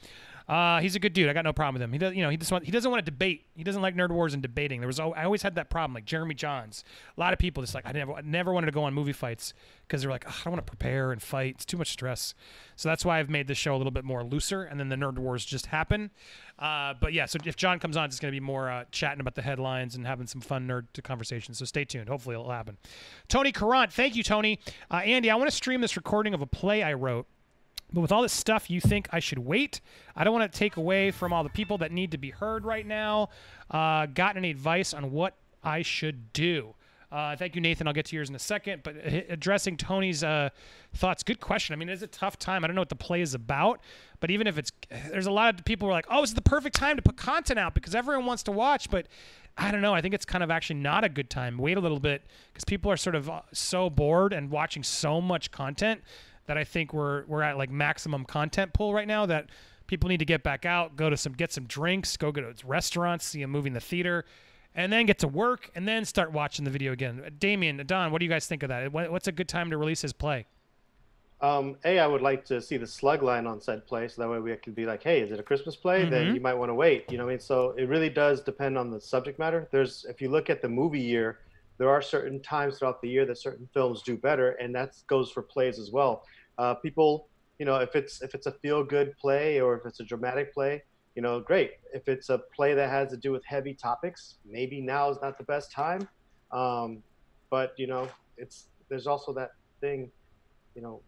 Uh, 0.51 0.81
he's 0.81 0.97
a 0.97 0.99
good 0.99 1.13
dude. 1.13 1.29
I 1.29 1.33
got 1.33 1.45
no 1.45 1.53
problem 1.53 1.75
with 1.75 1.81
him. 1.81 1.93
He 1.93 1.97
does, 1.97 2.13
you 2.13 2.21
know, 2.21 2.29
he 2.29 2.35
just 2.35 2.51
want, 2.51 2.65
he 2.65 2.71
doesn't 2.71 2.91
want 2.91 2.99
to 3.05 3.09
debate. 3.09 3.45
He 3.55 3.63
doesn't 3.63 3.81
like 3.81 3.95
nerd 3.95 4.11
wars 4.11 4.33
and 4.33 4.41
debating. 4.41 4.81
There 4.81 4.87
was 4.87 4.99
I 4.99 5.23
always 5.23 5.43
had 5.43 5.55
that 5.55 5.69
problem. 5.69 5.93
Like 5.93 6.03
Jeremy 6.03 6.35
Johns, 6.35 6.83
a 7.15 7.19
lot 7.21 7.31
of 7.31 7.39
people 7.39 7.63
just 7.63 7.73
like 7.73 7.85
I 7.87 7.93
never 7.93 8.11
I 8.11 8.21
never 8.21 8.51
wanted 8.51 8.65
to 8.65 8.73
go 8.73 8.83
on 8.83 8.93
movie 8.93 9.13
fights 9.13 9.53
because 9.87 10.01
they're 10.01 10.11
like 10.11 10.25
"Ugh, 10.27 10.33
I 10.37 10.43
don't 10.43 10.51
want 10.55 10.67
to 10.67 10.69
prepare 10.69 11.13
and 11.13 11.21
fight. 11.21 11.55
It's 11.55 11.63
too 11.63 11.77
much 11.77 11.93
stress. 11.93 12.33
So 12.75 12.89
that's 12.89 13.05
why 13.05 13.19
I've 13.19 13.29
made 13.29 13.47
this 13.47 13.57
show 13.57 13.73
a 13.73 13.77
little 13.77 13.91
bit 13.91 14.03
more 14.03 14.25
looser, 14.25 14.63
and 14.63 14.77
then 14.77 14.89
the 14.89 14.97
nerd 14.97 15.17
wars 15.17 15.45
just 15.45 15.67
happen. 15.67 16.11
Uh, 16.59 16.95
but 16.99 17.13
yeah, 17.13 17.27
so 17.27 17.39
if 17.45 17.55
John 17.55 17.79
comes 17.79 17.95
on, 17.95 18.05
it's 18.05 18.19
going 18.19 18.33
to 18.33 18.35
be 18.35 18.45
more 18.45 18.69
uh, 18.69 18.83
chatting 18.91 19.21
about 19.21 19.35
the 19.35 19.41
headlines 19.41 19.95
and 19.95 20.05
having 20.05 20.27
some 20.27 20.41
fun 20.41 20.67
nerd 20.67 20.87
conversations. 21.01 21.59
So 21.59 21.65
stay 21.65 21.85
tuned. 21.85 22.09
Hopefully 22.09 22.35
it'll 22.35 22.51
happen. 22.51 22.77
Tony 23.29 23.53
Carant, 23.53 23.93
thank 23.93 24.17
you, 24.17 24.23
Tony. 24.23 24.59
Uh, 24.91 24.97
Andy, 24.97 25.29
I 25.29 25.35
want 25.35 25.49
to 25.49 25.55
stream 25.55 25.79
this 25.79 25.95
recording 25.95 26.33
of 26.33 26.41
a 26.41 26.45
play 26.45 26.83
I 26.83 26.91
wrote. 26.91 27.25
But 27.93 28.01
with 28.01 28.11
all 28.11 28.21
this 28.21 28.33
stuff, 28.33 28.69
you 28.69 28.79
think 28.79 29.07
I 29.11 29.19
should 29.19 29.39
wait? 29.39 29.81
I 30.15 30.23
don't 30.23 30.33
want 30.33 30.51
to 30.51 30.57
take 30.57 30.77
away 30.77 31.11
from 31.11 31.33
all 31.33 31.43
the 31.43 31.49
people 31.49 31.77
that 31.79 31.91
need 31.91 32.11
to 32.11 32.17
be 32.17 32.29
heard 32.29 32.65
right 32.65 32.85
now. 32.85 33.29
Uh, 33.69 34.05
got 34.05 34.37
any 34.37 34.49
advice 34.49 34.93
on 34.93 35.11
what 35.11 35.35
I 35.63 35.81
should 35.81 36.31
do? 36.33 36.75
Uh, 37.11 37.35
thank 37.35 37.55
you, 37.55 37.61
Nathan. 37.61 37.87
I'll 37.87 37.93
get 37.93 38.05
to 38.05 38.15
yours 38.15 38.29
in 38.29 38.35
a 38.35 38.39
second. 38.39 38.83
But 38.83 38.95
addressing 39.29 39.75
Tony's 39.75 40.23
uh, 40.23 40.49
thoughts, 40.93 41.23
good 41.23 41.41
question. 41.41 41.73
I 41.73 41.75
mean, 41.75 41.89
it's 41.89 42.01
a 42.01 42.07
tough 42.07 42.39
time. 42.39 42.63
I 42.63 42.67
don't 42.67 42.75
know 42.75 42.81
what 42.81 42.89
the 42.89 42.95
play 42.95 43.19
is 43.19 43.33
about, 43.33 43.81
but 44.21 44.31
even 44.31 44.47
if 44.47 44.57
it's, 44.57 44.71
there's 45.09 45.25
a 45.25 45.31
lot 45.31 45.53
of 45.53 45.65
people 45.65 45.87
who 45.87 45.91
are 45.91 45.93
like, 45.93 46.07
oh, 46.09 46.23
it's 46.23 46.33
the 46.33 46.41
perfect 46.41 46.75
time 46.75 46.95
to 46.95 47.01
put 47.01 47.17
content 47.17 47.59
out 47.59 47.73
because 47.73 47.95
everyone 47.95 48.25
wants 48.25 48.43
to 48.43 48.51
watch. 48.53 48.89
But 48.89 49.07
I 49.57 49.71
don't 49.71 49.81
know. 49.81 49.93
I 49.93 49.99
think 49.99 50.13
it's 50.13 50.23
kind 50.23 50.41
of 50.41 50.49
actually 50.49 50.79
not 50.79 51.03
a 51.03 51.09
good 51.09 51.29
time. 51.29 51.57
Wait 51.57 51.75
a 51.75 51.81
little 51.81 51.99
bit 51.99 52.23
because 52.53 52.63
people 52.63 52.89
are 52.89 52.97
sort 52.97 53.15
of 53.15 53.29
uh, 53.29 53.41
so 53.51 53.89
bored 53.89 54.31
and 54.31 54.49
watching 54.49 54.81
so 54.81 55.19
much 55.19 55.51
content 55.51 56.01
that 56.51 56.57
I 56.57 56.65
think 56.65 56.93
we're 56.93 57.23
we're 57.27 57.43
at 57.43 57.57
like 57.57 57.69
maximum 57.69 58.25
content 58.25 58.73
pull 58.73 58.93
right 58.93 59.07
now 59.07 59.25
that 59.25 59.47
people 59.87 60.09
need 60.09 60.19
to 60.19 60.25
get 60.25 60.43
back 60.43 60.65
out, 60.65 60.97
go 60.97 61.09
to 61.09 61.15
some 61.15 61.31
get 61.31 61.53
some 61.53 61.63
drinks, 61.63 62.17
go 62.17 62.29
go 62.29 62.41
to 62.41 62.67
restaurants, 62.67 63.25
see 63.25 63.41
a 63.41 63.47
movie 63.47 63.67
in 63.67 63.73
the 63.73 63.79
theater 63.79 64.25
and 64.75 64.91
then 64.91 65.05
get 65.05 65.19
to 65.19 65.29
work 65.29 65.71
and 65.75 65.87
then 65.87 66.03
start 66.03 66.33
watching 66.33 66.65
the 66.65 66.71
video 66.71 66.91
again. 66.91 67.23
Damien, 67.39 67.81
Don, 67.85 68.11
what 68.11 68.19
do 68.19 68.25
you 68.25 68.31
guys 68.31 68.47
think 68.47 68.63
of 68.63 68.69
that? 68.69 68.91
What's 68.91 69.27
a 69.27 69.31
good 69.31 69.47
time 69.47 69.69
to 69.69 69.77
release 69.77 70.01
his 70.01 70.11
play? 70.11 70.45
Um, 71.39 71.77
a, 71.85 71.99
I 71.99 72.05
would 72.05 72.21
like 72.21 72.43
to 72.45 72.61
see 72.61 72.75
the 72.75 72.85
slug 72.85 73.23
line 73.23 73.47
on 73.47 73.61
said 73.61 73.87
play, 73.87 74.09
so 74.09 74.21
that 74.21 74.29
way 74.29 74.39
we 74.39 74.53
could 74.57 74.75
be 74.75 74.85
like, 74.85 75.01
"Hey, 75.01 75.21
is 75.21 75.31
it 75.31 75.39
a 75.39 75.43
Christmas 75.43 75.77
play?" 75.77 76.01
Mm-hmm. 76.01 76.11
Then 76.11 76.35
you 76.35 76.41
might 76.41 76.53
want 76.53 76.69
to 76.69 76.75
wait. 76.75 77.09
You 77.09 77.17
know 77.17 77.23
what 77.23 77.31
I 77.31 77.33
mean? 77.33 77.39
So 77.39 77.73
it 77.77 77.85
really 77.85 78.09
does 78.09 78.41
depend 78.41 78.77
on 78.77 78.91
the 78.91 78.99
subject 78.99 79.39
matter. 79.39 79.69
There's, 79.71 80.05
if 80.09 80.21
you 80.21 80.29
look 80.29 80.49
at 80.49 80.61
the 80.61 80.69
movie 80.69 80.99
year, 80.99 81.39
there 81.79 81.89
are 81.89 81.99
certain 82.01 82.39
times 82.43 82.77
throughout 82.77 83.01
the 83.01 83.09
year 83.09 83.25
that 83.25 83.39
certain 83.39 83.67
films 83.73 84.03
do 84.03 84.15
better, 84.15 84.51
and 84.51 84.73
that 84.75 84.95
goes 85.07 85.31
for 85.31 85.41
plays 85.41 85.79
as 85.79 85.89
well. 85.89 86.25
Uh, 86.57 86.75
people, 86.75 87.27
you 87.59 87.65
know, 87.65 87.77
if 87.77 87.95
it's 87.95 88.21
if 88.21 88.35
it's 88.35 88.47
a 88.47 88.51
feel 88.51 88.83
good 88.83 89.17
play 89.17 89.59
or 89.59 89.77
if 89.77 89.85
it's 89.85 89.99
a 89.99 90.03
dramatic 90.03 90.53
play, 90.53 90.83
you 91.15 91.21
know, 91.21 91.39
great. 91.39 91.71
If 91.93 92.07
it's 92.07 92.29
a 92.29 92.39
play 92.55 92.73
that 92.73 92.89
has 92.89 93.09
to 93.11 93.17
do 93.17 93.31
with 93.31 93.43
heavy 93.45 93.73
topics, 93.73 94.37
maybe 94.45 94.81
now 94.81 95.09
is 95.09 95.17
not 95.21 95.37
the 95.37 95.43
best 95.43 95.71
time. 95.71 96.07
Um, 96.51 97.03
but 97.49 97.73
you 97.77 97.87
know, 97.87 98.07
it's 98.37 98.67
there's 98.89 99.07
also 99.07 99.33
that 99.33 99.51
thing, 99.79 100.11
you 100.75 100.81
know, 100.81 101.01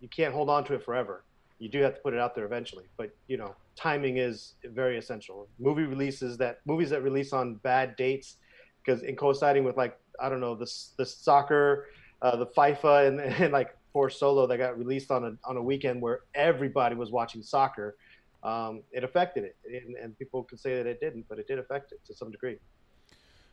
you 0.00 0.08
can't 0.08 0.34
hold 0.34 0.50
on 0.50 0.64
to 0.64 0.74
it 0.74 0.84
forever. 0.84 1.24
You 1.58 1.68
do 1.70 1.80
have 1.80 1.94
to 1.94 2.00
put 2.00 2.12
it 2.12 2.20
out 2.20 2.34
there 2.34 2.44
eventually. 2.44 2.84
But 2.96 3.10
you 3.28 3.36
know, 3.36 3.54
timing 3.76 4.18
is 4.18 4.54
very 4.64 4.98
essential. 4.98 5.48
Movie 5.58 5.84
releases 5.84 6.36
that 6.38 6.58
movies 6.66 6.90
that 6.90 7.02
release 7.02 7.32
on 7.32 7.56
bad 7.56 7.96
dates, 7.96 8.36
because 8.84 9.02
in 9.02 9.16
coinciding 9.16 9.64
with 9.64 9.76
like 9.76 9.98
I 10.20 10.28
don't 10.28 10.40
know 10.40 10.54
the 10.54 10.70
the 10.98 11.06
soccer, 11.06 11.86
uh, 12.22 12.36
the 12.36 12.46
FIFA, 12.46 13.08
and, 13.08 13.20
and 13.42 13.52
like 13.52 13.76
Solo 14.10 14.46
that 14.46 14.58
got 14.58 14.78
released 14.78 15.10
on 15.10 15.24
a 15.24 15.48
on 15.48 15.56
a 15.56 15.62
weekend 15.62 16.00
where 16.02 16.20
everybody 16.34 16.94
was 16.94 17.10
watching 17.10 17.42
soccer 17.42 17.96
um, 18.46 18.82
it 18.92 19.02
affected 19.02 19.44
it. 19.44 19.56
And, 19.64 19.96
and, 19.96 20.18
people 20.18 20.44
could 20.44 20.60
say 20.60 20.76
that 20.76 20.86
it 20.86 21.00
didn't, 21.00 21.26
but 21.28 21.38
it 21.38 21.48
did 21.48 21.58
affect 21.58 21.92
it 21.92 21.98
to 22.06 22.14
some 22.14 22.30
degree. 22.30 22.58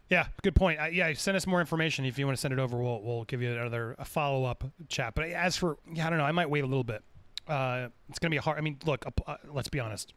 Yeah, 0.10 0.28
good 0.44 0.56
point. 0.56 0.80
Uh, 0.80 0.86
yeah, 0.86 1.12
send 1.14 1.36
us 1.36 1.48
more 1.48 1.60
information 1.60 2.06
if 2.06 2.20
you 2.20 2.28
want 2.28 2.38
to 2.38 2.42
send 2.42 2.54
it 2.54 2.60
over. 2.60 2.78
We'll 2.78 3.02
we'll 3.02 3.24
give 3.24 3.42
you 3.42 3.52
another 3.54 3.96
follow 4.04 4.46
up 4.46 4.64
chat. 4.90 5.16
But 5.16 5.30
as 5.30 5.56
for 5.56 5.78
yeah, 5.92 6.06
I 6.06 6.10
don't 6.10 6.20
know. 6.20 6.26
I 6.26 6.32
might 6.32 6.50
wait 6.50 6.64
a 6.64 6.68
little 6.68 6.84
bit. 6.84 7.04
Uh, 7.48 7.88
it's 8.10 8.20
gonna 8.20 8.30
be 8.30 8.38
a 8.38 8.42
hard. 8.42 8.58
I 8.58 8.62
mean, 8.62 8.78
look. 8.86 9.06
Uh, 9.26 9.38
let's 9.52 9.70
be 9.70 9.80
honest. 9.80 10.14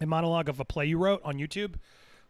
A 0.00 0.06
monologue 0.06 0.48
of 0.48 0.58
a 0.58 0.64
play 0.64 0.86
you 0.86 0.98
wrote 0.98 1.20
on 1.24 1.36
YouTube 1.36 1.74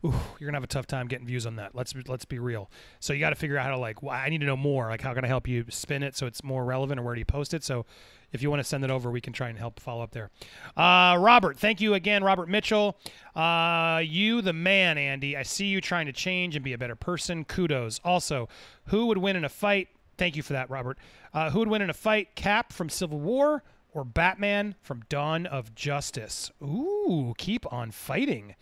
ooh, 0.05 0.14
you're 0.38 0.49
gonna 0.49 0.57
have 0.57 0.64
a 0.64 0.68
tough 0.68 0.86
time 0.86 1.09
getting 1.09 1.26
views 1.26 1.46
on 1.46 1.57
that. 1.57 1.74
Let's 1.74 1.94
let's 2.07 2.24
be 2.24 2.38
real. 2.38 2.70
So 3.01 3.12
you 3.12 3.20
got 3.20 3.30
to 3.30 3.36
figure 3.36 3.59
out 3.59 3.64
how 3.64 3.70
to 3.70 3.78
like. 3.78 4.03
Well, 4.03 4.14
I 4.14 4.28
need 4.28 4.40
to 4.40 4.46
know 4.46 4.57
more. 4.57 4.88
Like, 4.88 5.03
how 5.03 5.14
can 5.14 5.24
I 5.24 5.28
help 5.28 5.49
you 5.49 5.64
spin 5.68 6.03
it 6.03 6.16
so 6.16 6.26
it's 6.26 6.44
more 6.44 6.64
relevant, 6.64 7.01
or 7.01 7.03
where 7.03 7.14
do 7.14 7.20
you 7.20 7.24
post 7.24 7.55
it? 7.55 7.64
So 7.64 7.86
if 8.32 8.42
you 8.42 8.51
want 8.51 8.61
to 8.61 8.64
send 8.64 8.84
it 8.84 8.90
over, 8.90 9.11
we 9.11 9.20
can 9.20 9.32
try 9.32 9.49
and 9.49 9.59
help 9.59 9.80
follow 9.80 10.03
up 10.03 10.12
there. 10.12 10.30
Uh, 10.76 11.16
Robert, 11.18 11.59
thank 11.59 11.80
you 11.80 11.94
again, 11.94 12.22
Robert 12.22 12.49
Mitchell. 12.49 12.96
Uh, 13.34 14.03
you 14.05 14.42
the 14.42 14.53
man, 14.53 14.99
Andy. 14.99 15.36
I 15.36 15.42
see 15.42 15.66
you 15.66 15.80
trying 15.80 16.07
to 16.07 16.12
change 16.12 16.55
and 16.55 16.64
be 16.64 16.72
a 16.72 16.78
better 16.78 16.96
person. 16.96 17.44
Kudos. 17.44 18.01
Also, 18.05 18.49
who 18.86 19.07
would 19.07 19.18
win 19.18 19.36
in 19.36 19.44
a 19.44 19.49
fight? 19.49 19.88
Thank 20.16 20.36
you 20.36 20.42
for 20.42 20.53
that, 20.53 20.68
Robert. 20.68 20.99
Uh, 21.32 21.51
who 21.51 21.61
would 21.61 21.68
win 21.68 21.82
in 21.82 21.90
a 21.90 21.94
fight? 21.94 22.34
Cap 22.34 22.72
from 22.72 22.88
Civil 22.88 23.20
War 23.20 23.62
or 23.99 24.05
Batman 24.05 24.76
from 24.80 25.03
Dawn 25.09 25.44
of 25.44 25.74
Justice. 25.74 26.53
Ooh, 26.62 27.34
keep 27.36 27.70
on 27.72 27.90
fighting. 27.90 28.55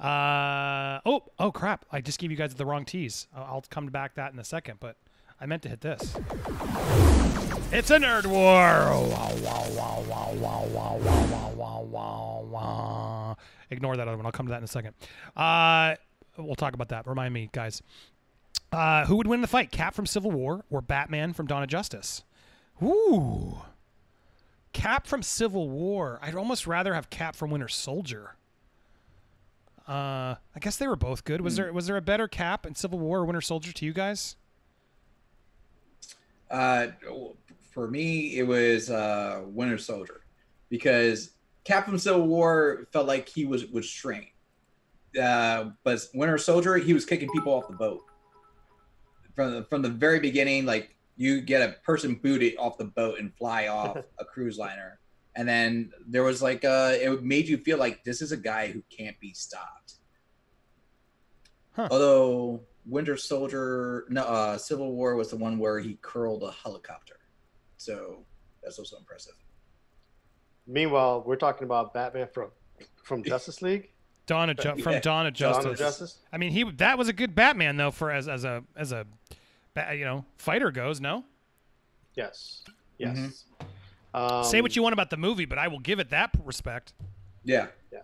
Uh, 0.00 1.00
oh, 1.04 1.24
oh 1.38 1.52
crap! 1.52 1.84
I 1.92 2.00
just 2.00 2.18
gave 2.18 2.30
you 2.30 2.36
guys 2.38 2.54
the 2.54 2.64
wrong 2.64 2.86
tease. 2.86 3.28
I'll 3.36 3.64
come 3.68 3.86
back 3.86 4.12
to 4.12 4.16
that 4.16 4.32
in 4.32 4.38
a 4.38 4.44
second, 4.44 4.80
but 4.80 4.96
I 5.38 5.46
meant 5.46 5.62
to 5.62 5.68
hit 5.68 5.82
this. 5.82 6.14
It's 7.70 7.90
a 7.90 7.98
nerd 7.98 8.26
war. 8.26 8.56
Ignore 13.70 13.96
that 13.96 14.08
other 14.08 14.16
one. 14.16 14.24
I'll 14.24 14.32
come 14.32 14.46
to 14.46 14.50
that 14.50 14.58
in 14.58 14.64
a 14.64 14.68
second. 14.68 14.94
Uh, 15.36 15.96
we'll 16.38 16.54
talk 16.54 16.72
about 16.74 16.88
that. 16.88 17.06
Remind 17.06 17.34
me, 17.34 17.50
guys. 17.52 17.82
Uh, 18.70 19.04
who 19.04 19.16
would 19.16 19.26
win 19.26 19.42
the 19.42 19.46
fight, 19.46 19.70
Cap 19.70 19.92
from 19.94 20.06
Civil 20.06 20.30
War 20.30 20.64
or 20.70 20.80
Batman 20.80 21.34
from 21.34 21.46
Dawn 21.46 21.62
of 21.62 21.68
Justice? 21.68 22.24
Ooh. 22.82 23.58
Cap 24.72 25.06
from 25.06 25.22
Civil 25.22 25.68
War. 25.68 26.18
I'd 26.22 26.34
almost 26.34 26.66
rather 26.66 26.94
have 26.94 27.10
Cap 27.10 27.36
from 27.36 27.50
Winter 27.50 27.68
Soldier. 27.68 28.36
Uh, 29.86 30.36
I 30.54 30.60
guess 30.60 30.76
they 30.76 30.86
were 30.86 30.96
both 30.96 31.24
good. 31.24 31.40
Was 31.40 31.54
mm. 31.54 31.56
there 31.56 31.72
was 31.72 31.86
there 31.86 31.96
a 31.96 32.02
better 32.02 32.28
Cap 32.28 32.66
in 32.66 32.74
Civil 32.74 32.98
War 32.98 33.20
or 33.20 33.24
Winter 33.24 33.40
Soldier 33.40 33.72
to 33.72 33.84
you 33.84 33.92
guys? 33.92 34.36
Uh, 36.50 36.88
for 37.72 37.88
me, 37.88 38.38
it 38.38 38.46
was 38.46 38.90
uh, 38.90 39.42
Winter 39.46 39.78
Soldier 39.78 40.20
because 40.68 41.32
Cap 41.64 41.86
from 41.86 41.98
Civil 41.98 42.26
War 42.26 42.86
felt 42.92 43.06
like 43.06 43.28
he 43.28 43.44
was 43.44 43.66
was 43.66 43.88
strained. 43.88 44.26
Uh, 45.20 45.70
but 45.84 46.00
Winter 46.14 46.38
Soldier, 46.38 46.76
he 46.76 46.94
was 46.94 47.04
kicking 47.04 47.28
people 47.30 47.52
off 47.52 47.68
the 47.68 47.74
boat 47.74 48.02
from 49.34 49.52
the, 49.52 49.64
from 49.64 49.82
the 49.82 49.88
very 49.88 50.20
beginning. 50.20 50.64
Like 50.64 50.94
you 51.16 51.40
get 51.40 51.62
a 51.62 51.72
person 51.84 52.14
booted 52.14 52.56
off 52.58 52.78
the 52.78 52.84
boat 52.84 53.18
and 53.18 53.34
fly 53.34 53.66
off 53.68 53.96
a 54.18 54.24
cruise 54.24 54.58
liner. 54.58 54.98
And 55.34 55.48
then 55.48 55.92
there 56.06 56.22
was 56.22 56.42
like 56.42 56.64
uh 56.64 56.92
it 56.94 57.22
made 57.22 57.48
you 57.48 57.56
feel 57.56 57.78
like 57.78 58.04
this 58.04 58.20
is 58.20 58.32
a 58.32 58.36
guy 58.36 58.68
who 58.68 58.82
can't 58.90 59.18
be 59.20 59.32
stopped. 59.32 59.94
Huh. 61.74 61.88
Although 61.90 62.60
Winter 62.84 63.16
Soldier, 63.16 64.04
no, 64.08 64.22
uh, 64.22 64.58
Civil 64.58 64.92
War 64.92 65.14
was 65.14 65.30
the 65.30 65.36
one 65.36 65.58
where 65.58 65.78
he 65.78 65.98
curled 66.02 66.42
a 66.42 66.50
helicopter, 66.50 67.16
so 67.76 68.24
that's 68.62 68.78
also 68.78 68.96
impressive. 68.96 69.34
Meanwhile, 70.66 71.22
we're 71.24 71.36
talking 71.36 71.64
about 71.64 71.94
Batman 71.94 72.28
from 72.32 72.50
from 73.04 73.22
Justice 73.24 73.62
League. 73.62 73.90
Dawn 74.26 74.50
of 74.50 74.56
Ju- 74.58 74.82
from 74.82 75.00
Dawn 75.00 75.26
of 75.26 75.34
Justice. 75.34 75.64
Dawn 75.64 75.72
of 75.72 75.78
Justice. 75.78 76.18
I 76.32 76.38
mean, 76.38 76.52
he 76.52 76.70
that 76.72 76.98
was 76.98 77.08
a 77.08 77.12
good 77.12 77.34
Batman 77.34 77.76
though 77.76 77.90
for 77.90 78.10
as 78.10 78.28
as 78.28 78.44
a 78.44 78.64
as 78.76 78.92
a 78.92 79.06
you 79.76 80.04
know 80.04 80.24
fighter 80.36 80.70
goes. 80.70 81.00
No. 81.00 81.24
Yes. 82.14 82.62
Yes. 82.98 83.16
Mm-hmm. 83.16 83.66
Um, 84.14 84.44
Say 84.44 84.60
what 84.60 84.76
you 84.76 84.82
want 84.82 84.92
about 84.92 85.10
the 85.10 85.16
movie, 85.16 85.46
but 85.46 85.58
I 85.58 85.68
will 85.68 85.78
give 85.78 85.98
it 85.98 86.10
that 86.10 86.30
respect. 86.44 86.92
Yeah. 87.44 87.68
Yeah. 87.90 88.00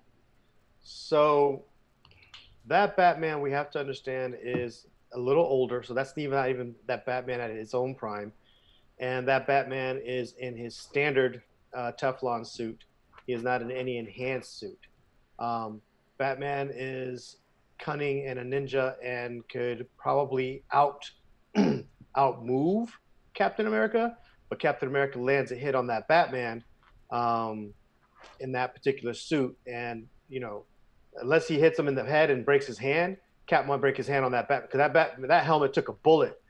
So 0.82 1.64
that 2.66 2.96
Batman 2.96 3.40
we 3.40 3.50
have 3.52 3.70
to 3.72 3.80
understand 3.80 4.36
is 4.42 4.86
a 5.12 5.18
little 5.18 5.44
older, 5.44 5.82
so 5.82 5.94
that's 5.94 6.12
even 6.16 6.36
not 6.36 6.48
even 6.50 6.74
that 6.86 7.04
Batman 7.06 7.40
at 7.40 7.50
his 7.50 7.74
own 7.74 7.94
prime, 7.94 8.32
and 8.98 9.28
that 9.28 9.46
Batman 9.46 10.00
is 10.04 10.32
in 10.38 10.56
his 10.56 10.74
standard 10.76 11.42
uh, 11.74 11.92
Teflon 12.00 12.46
suit. 12.46 12.84
He 13.26 13.34
is 13.34 13.42
not 13.42 13.60
in 13.60 13.70
any 13.70 13.98
enhanced 13.98 14.58
suit. 14.58 14.78
Um, 15.38 15.82
Batman 16.16 16.70
is 16.74 17.36
cunning 17.78 18.26
and 18.26 18.38
a 18.38 18.44
ninja 18.44 18.94
and 19.04 19.46
could 19.48 19.86
probably 19.96 20.62
out 20.72 21.08
outmove 22.16 22.88
Captain 23.34 23.66
America, 23.66 24.16
but 24.48 24.58
Captain 24.58 24.88
America 24.88 25.18
lands 25.18 25.52
a 25.52 25.54
hit 25.54 25.74
on 25.74 25.86
that 25.88 26.08
Batman 26.08 26.64
um, 27.10 27.72
in 28.40 28.52
that 28.52 28.74
particular 28.74 29.14
suit, 29.14 29.56
and 29.66 30.06
you 30.28 30.40
know, 30.40 30.64
unless 31.20 31.48
he 31.48 31.58
hits 31.58 31.78
him 31.78 31.88
in 31.88 31.94
the 31.94 32.04
head 32.04 32.30
and 32.30 32.44
breaks 32.44 32.66
his 32.66 32.78
hand, 32.78 33.16
Cap 33.46 33.66
might 33.66 33.80
break 33.80 33.96
his 33.96 34.06
hand 34.06 34.24
on 34.24 34.32
that 34.32 34.48
bat 34.48 34.62
because 34.62 34.78
that 34.78 34.92
bat 34.92 35.14
that 35.18 35.44
helmet 35.44 35.72
took 35.72 35.88
a 35.88 35.92
bullet, 35.92 36.40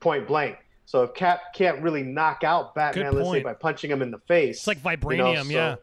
point 0.00 0.26
blank. 0.26 0.56
So 0.84 1.04
if 1.04 1.14
Cap 1.14 1.54
can't 1.54 1.80
really 1.80 2.02
knock 2.02 2.44
out 2.44 2.74
Batman, 2.74 3.14
let's 3.14 3.30
say 3.30 3.42
by 3.42 3.54
punching 3.54 3.90
him 3.90 4.02
in 4.02 4.10
the 4.10 4.18
face, 4.28 4.58
it's 4.58 4.66
like 4.66 4.82
vibranium, 4.82 5.10
you 5.10 5.16
know, 5.16 5.42
so, 5.42 5.48
yeah. 5.50 5.76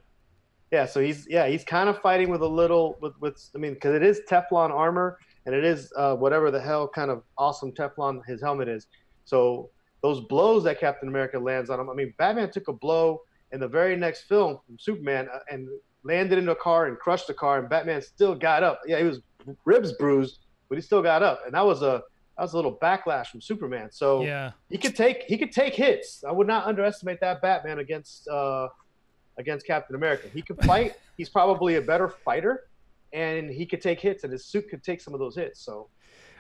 Yeah, 0.72 0.86
so 0.86 1.00
he's 1.00 1.26
yeah 1.28 1.48
he's 1.48 1.64
kind 1.64 1.90
of 1.90 2.00
fighting 2.00 2.30
with 2.30 2.42
a 2.42 2.48
little 2.48 2.98
with 3.02 3.14
with 3.20 3.50
I 3.56 3.58
mean 3.58 3.74
because 3.74 3.96
it 3.96 4.04
is 4.04 4.22
Teflon 4.30 4.70
armor 4.70 5.18
and 5.50 5.58
it 5.58 5.66
is 5.66 5.92
uh, 5.96 6.16
whatever 6.16 6.52
the 6.52 6.62
hell 6.62 6.88
kind 6.88 7.10
of 7.10 7.24
awesome 7.36 7.72
Teflon 7.72 8.24
his 8.28 8.40
helmet 8.40 8.68
is. 8.68 8.86
So 9.26 9.72
those 10.04 10.22
blows 10.22 10.64
that 10.66 10.80
Captain 10.80 11.10
America 11.10 11.40
lands 11.40 11.72
on 11.72 11.80
him. 11.80 11.90
I 11.90 11.96
mean, 11.96 12.14
Batman 12.20 12.52
took 12.52 12.68
a 12.68 12.74
blow 12.74 13.22
in 13.52 13.60
the 13.60 13.68
very 13.68 13.96
next 13.96 14.26
film 14.26 14.60
from 14.64 14.78
Superman 14.78 15.28
uh, 15.34 15.40
and 15.50 15.68
landed 16.04 16.38
into 16.38 16.52
a 16.52 16.56
car 16.56 16.86
and 16.86 17.00
crushed 17.00 17.26
the 17.26 17.34
car, 17.34 17.58
and 17.58 17.68
Batman 17.68 18.00
still 18.04 18.36
got 18.36 18.62
up. 18.62 18.80
Yeah, 18.86 19.00
he 19.00 19.06
was 19.06 19.22
ribs 19.66 19.92
bruised, 19.94 20.38
but 20.70 20.76
he 20.76 20.84
still 20.84 21.02
got 21.02 21.24
up, 21.24 21.42
and 21.48 21.56
that 21.56 21.66
was 21.66 21.82
a 21.82 22.04
that 22.38 22.44
was 22.44 22.54
a 22.54 22.56
little 22.56 22.78
backlash 22.78 23.28
from 23.28 23.42
Superman. 23.42 23.90
So 23.92 24.24
yeah, 24.24 24.52
he 24.70 24.78
could 24.78 24.96
take 24.96 25.24
he 25.24 25.36
could 25.36 25.52
take 25.52 25.74
hits. 25.74 26.24
I 26.24 26.32
would 26.32 26.46
not 26.46 26.68
underestimate 26.68 27.20
that 27.22 27.42
Batman 27.42 27.80
against 27.80 28.28
uh, 28.28 28.68
against 29.40 29.66
Captain 29.66 29.96
America. 29.96 30.28
He 30.32 30.44
could 30.44 30.64
fight. 30.64 30.94
He's 31.18 31.28
probably 31.28 31.78
a 31.78 31.82
better 31.82 32.08
fighter, 32.08 32.68
and 33.14 33.50
he 33.50 33.66
could 33.66 33.82
take 33.82 34.00
hits, 34.00 34.24
and 34.24 34.32
his 34.32 34.46
suit 34.46 34.70
could 34.70 34.84
take 34.84 35.02
some 35.02 35.14
of 35.14 35.20
those 35.20 35.36
hits. 35.36 35.62
So 35.62 35.90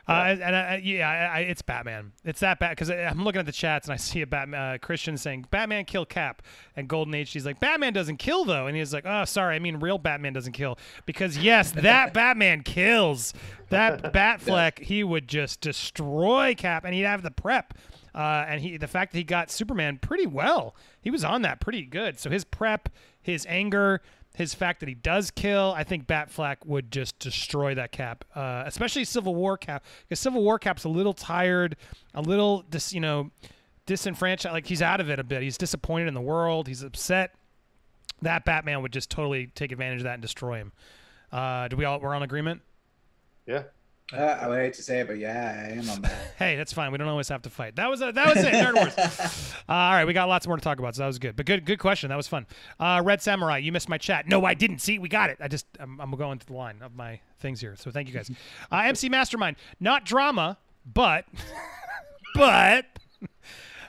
Uh, 0.07 0.35
and 0.41 0.55
I, 0.55 0.81
yeah, 0.83 1.31
I, 1.31 1.41
it's 1.41 1.61
Batman. 1.61 2.13
It's 2.25 2.39
that 2.39 2.59
bad 2.59 2.71
because 2.71 2.89
I'm 2.89 3.23
looking 3.23 3.39
at 3.39 3.45
the 3.45 3.51
chats 3.51 3.87
and 3.87 3.93
I 3.93 3.97
see 4.09 4.21
a 4.21 4.27
Batman 4.27 4.75
uh, 4.75 4.77
Christian 4.79 5.17
saying 5.17 5.45
Batman 5.51 5.85
kill 5.85 6.05
Cap, 6.05 6.41
and 6.75 6.87
Golden 6.87 7.13
Age 7.13 7.31
he's 7.31 7.45
like 7.45 7.59
Batman 7.59 7.93
doesn't 7.93 8.17
kill 8.17 8.43
though, 8.43 8.65
and 8.65 8.75
he's 8.75 8.91
like, 8.91 9.05
oh 9.05 9.25
sorry, 9.25 9.55
I 9.55 9.59
mean 9.59 9.77
real 9.77 9.99
Batman 9.99 10.33
doesn't 10.33 10.53
kill 10.53 10.79
because 11.05 11.37
yes, 11.37 11.71
that 11.75 12.13
Batman 12.13 12.63
kills. 12.63 13.33
That 13.69 14.01
Batfleck 14.13 14.79
he 14.79 15.03
would 15.03 15.27
just 15.27 15.61
destroy 15.61 16.55
Cap, 16.57 16.85
and 16.85 16.95
he'd 16.95 17.01
have 17.01 17.21
the 17.21 17.31
prep. 17.31 17.75
Uh, 18.15 18.45
and 18.47 18.61
he, 18.61 18.77
the 18.77 18.87
fact 18.87 19.11
that 19.11 19.19
he 19.19 19.23
got 19.23 19.51
Superman 19.51 19.99
pretty 20.01 20.25
well, 20.25 20.75
he 20.99 21.11
was 21.11 21.23
on 21.23 21.43
that 21.43 21.61
pretty 21.61 21.83
good. 21.83 22.19
So 22.19 22.31
his 22.31 22.43
prep, 22.43 22.89
his 23.21 23.45
anger, 23.47 24.01
his 24.35 24.53
fact 24.53 24.79
that 24.79 24.89
he 24.89 24.95
does 24.95 25.31
kill, 25.31 25.73
I 25.75 25.83
think 25.83 26.07
Batfleck 26.07 26.65
would 26.65 26.91
just 26.91 27.19
destroy 27.19 27.75
that 27.75 27.91
cap, 27.91 28.23
uh, 28.35 28.63
especially 28.65 29.03
Civil 29.03 29.35
War 29.35 29.57
cap, 29.57 29.83
because 30.07 30.19
Civil 30.19 30.43
War 30.43 30.57
cap's 30.57 30.85
a 30.85 30.89
little 30.89 31.13
tired, 31.13 31.75
a 32.13 32.21
little 32.21 32.63
dis, 32.69 32.93
you 32.93 33.01
know, 33.01 33.31
disenfranchised. 33.85 34.53
Like 34.53 34.67
he's 34.67 34.81
out 34.81 35.01
of 35.01 35.09
it 35.09 35.19
a 35.19 35.23
bit. 35.23 35.41
He's 35.41 35.57
disappointed 35.57 36.07
in 36.07 36.13
the 36.13 36.21
world. 36.21 36.67
He's 36.67 36.83
upset. 36.83 37.33
That 38.21 38.45
Batman 38.45 38.81
would 38.81 38.93
just 38.93 39.09
totally 39.09 39.47
take 39.47 39.71
advantage 39.71 39.99
of 39.99 40.03
that 40.03 40.13
and 40.13 40.21
destroy 40.21 40.57
him. 40.57 40.71
Uh, 41.31 41.67
do 41.67 41.75
we 41.75 41.85
all 41.85 41.99
we're 41.99 42.15
on 42.15 42.23
agreement? 42.23 42.61
Yeah. 43.45 43.63
Uh, 44.11 44.37
I 44.41 44.47
would 44.47 44.59
hate 44.59 44.73
to 44.73 44.81
say 44.81 45.01
it, 45.01 45.07
but 45.07 45.19
yeah, 45.19 45.67
I 45.67 45.71
am 45.73 45.87
on 45.89 46.01
that. 46.01 46.33
hey, 46.39 46.55
that's 46.55 46.73
fine. 46.73 46.91
We 46.91 46.97
don't 46.97 47.07
always 47.07 47.29
have 47.29 47.43
to 47.43 47.49
fight. 47.49 47.75
That 47.75 47.89
was 47.89 48.01
a, 48.01 48.11
that 48.11 48.35
was 48.35 48.43
it. 48.43 48.53
Nerd 48.53 48.75
Wars. 48.75 49.53
Uh, 49.69 49.73
all 49.73 49.91
right, 49.91 50.05
we 50.05 50.13
got 50.13 50.27
lots 50.27 50.47
more 50.47 50.57
to 50.57 50.63
talk 50.63 50.79
about, 50.79 50.95
so 50.95 51.03
that 51.03 51.07
was 51.07 51.19
good. 51.19 51.35
But 51.35 51.45
good 51.45 51.63
good 51.63 51.77
question. 51.77 52.09
That 52.09 52.15
was 52.15 52.27
fun. 52.27 52.47
Uh, 52.79 53.01
Red 53.05 53.21
Samurai, 53.21 53.59
you 53.59 53.71
missed 53.71 53.87
my 53.87 53.99
chat. 53.99 54.27
No, 54.27 54.43
I 54.43 54.55
didn't. 54.55 54.79
See, 54.79 54.97
we 54.97 55.09
got 55.09 55.29
it. 55.29 55.37
I 55.39 55.47
just 55.47 55.67
I'm, 55.79 56.01
I'm 56.01 56.09
going 56.09 56.39
to 56.39 56.45
the 56.47 56.53
line 56.53 56.81
of 56.81 56.95
my 56.95 57.19
things 57.39 57.61
here. 57.61 57.75
So 57.75 57.91
thank 57.91 58.07
you 58.07 58.13
guys. 58.15 58.31
Uh, 58.71 58.81
MC 58.85 59.09
Mastermind, 59.09 59.57
not 59.79 60.05
drama, 60.05 60.57
but 60.91 61.25
but 62.33 62.85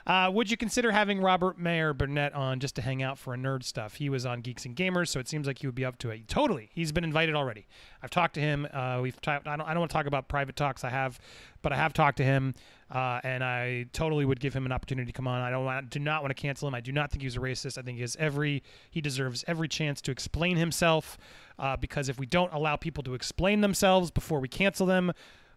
uh, 0.07 0.29
would 0.33 0.49
you 0.49 0.57
consider 0.57 0.91
having 0.91 1.21
Robert 1.21 1.59
Meyer 1.59 1.93
Burnett 1.93 2.33
on 2.33 2.59
just 2.59 2.75
to 2.75 2.81
hang 2.81 3.03
out 3.03 3.17
for 3.17 3.33
a 3.33 3.37
nerd 3.37 3.63
stuff? 3.63 3.95
He 3.95 4.09
was 4.09 4.25
on 4.25 4.41
Geeks 4.41 4.65
and 4.65 4.75
Gamers, 4.75 5.09
so 5.09 5.19
it 5.19 5.27
seems 5.27 5.45
like 5.47 5.59
he 5.59 5.67
would 5.67 5.75
be 5.75 5.85
up 5.85 5.97
to 5.99 6.09
it. 6.09 6.27
Totally, 6.27 6.69
he's 6.73 6.91
been 6.91 7.03
invited 7.03 7.35
already. 7.35 7.67
I've 8.01 8.09
talked 8.09 8.33
to 8.35 8.39
him. 8.39 8.67
Uh, 8.73 8.99
we've. 9.01 9.17
I 9.27 9.39
don't. 9.39 9.61
I 9.61 9.73
don't 9.73 9.79
want 9.79 9.91
to 9.91 9.93
talk 9.93 10.07
about 10.07 10.27
private 10.27 10.55
talks. 10.55 10.83
I 10.83 10.89
have, 10.89 11.19
but 11.61 11.71
I 11.71 11.75
have 11.75 11.93
talked 11.93 12.17
to 12.17 12.23
him, 12.23 12.55
uh, 12.89 13.21
and 13.23 13.43
I 13.43 13.85
totally 13.93 14.25
would 14.25 14.39
give 14.39 14.53
him 14.53 14.65
an 14.65 14.71
opportunity 14.71 15.11
to 15.11 15.15
come 15.15 15.27
on. 15.27 15.41
I 15.41 15.51
don't 15.51 15.65
want. 15.65 15.89
Do 15.89 15.99
not 15.99 16.23
want 16.23 16.35
to 16.35 16.41
cancel 16.41 16.67
him. 16.67 16.75
I 16.75 16.81
do 16.81 16.91
not 16.91 17.11
think 17.11 17.21
he's 17.21 17.37
a 17.37 17.39
racist. 17.39 17.77
I 17.77 17.81
think 17.81 17.97
he 17.97 18.01
has 18.01 18.15
every. 18.19 18.63
He 18.89 19.01
deserves 19.01 19.43
every 19.47 19.67
chance 19.67 20.01
to 20.01 20.11
explain 20.11 20.57
himself, 20.57 21.17
uh, 21.59 21.77
because 21.77 22.09
if 22.09 22.19
we 22.19 22.25
don't 22.25 22.51
allow 22.53 22.75
people 22.75 23.03
to 23.03 23.13
explain 23.13 23.61
themselves 23.61 24.09
before 24.09 24.39
we 24.39 24.47
cancel 24.47 24.85
them, 24.87 25.11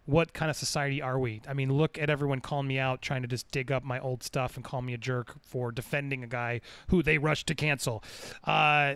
what 0.05 0.33
kind 0.33 0.51
of 0.51 0.55
society 0.55 1.01
are 1.01 1.17
we? 1.17 1.41
I 1.47 1.53
mean, 1.53 1.73
look 1.73 1.97
at 1.97 2.09
everyone 2.09 2.39
calling 2.39 2.67
me 2.67 2.77
out, 2.77 3.01
trying 3.01 3.23
to 3.23 3.27
just 3.27 3.49
dig 3.51 3.71
up 3.71 3.83
my 3.83 3.99
old 3.99 4.21
stuff 4.23 4.55
and 4.55 4.63
call 4.63 4.81
me 4.81 4.93
a 4.93 4.97
jerk 4.97 5.35
for 5.41 5.71
defending 5.71 6.23
a 6.23 6.27
guy 6.27 6.61
who 6.87 7.01
they 7.01 7.17
rushed 7.17 7.47
to 7.47 7.55
cancel. 7.55 8.03
Uh, 8.43 8.95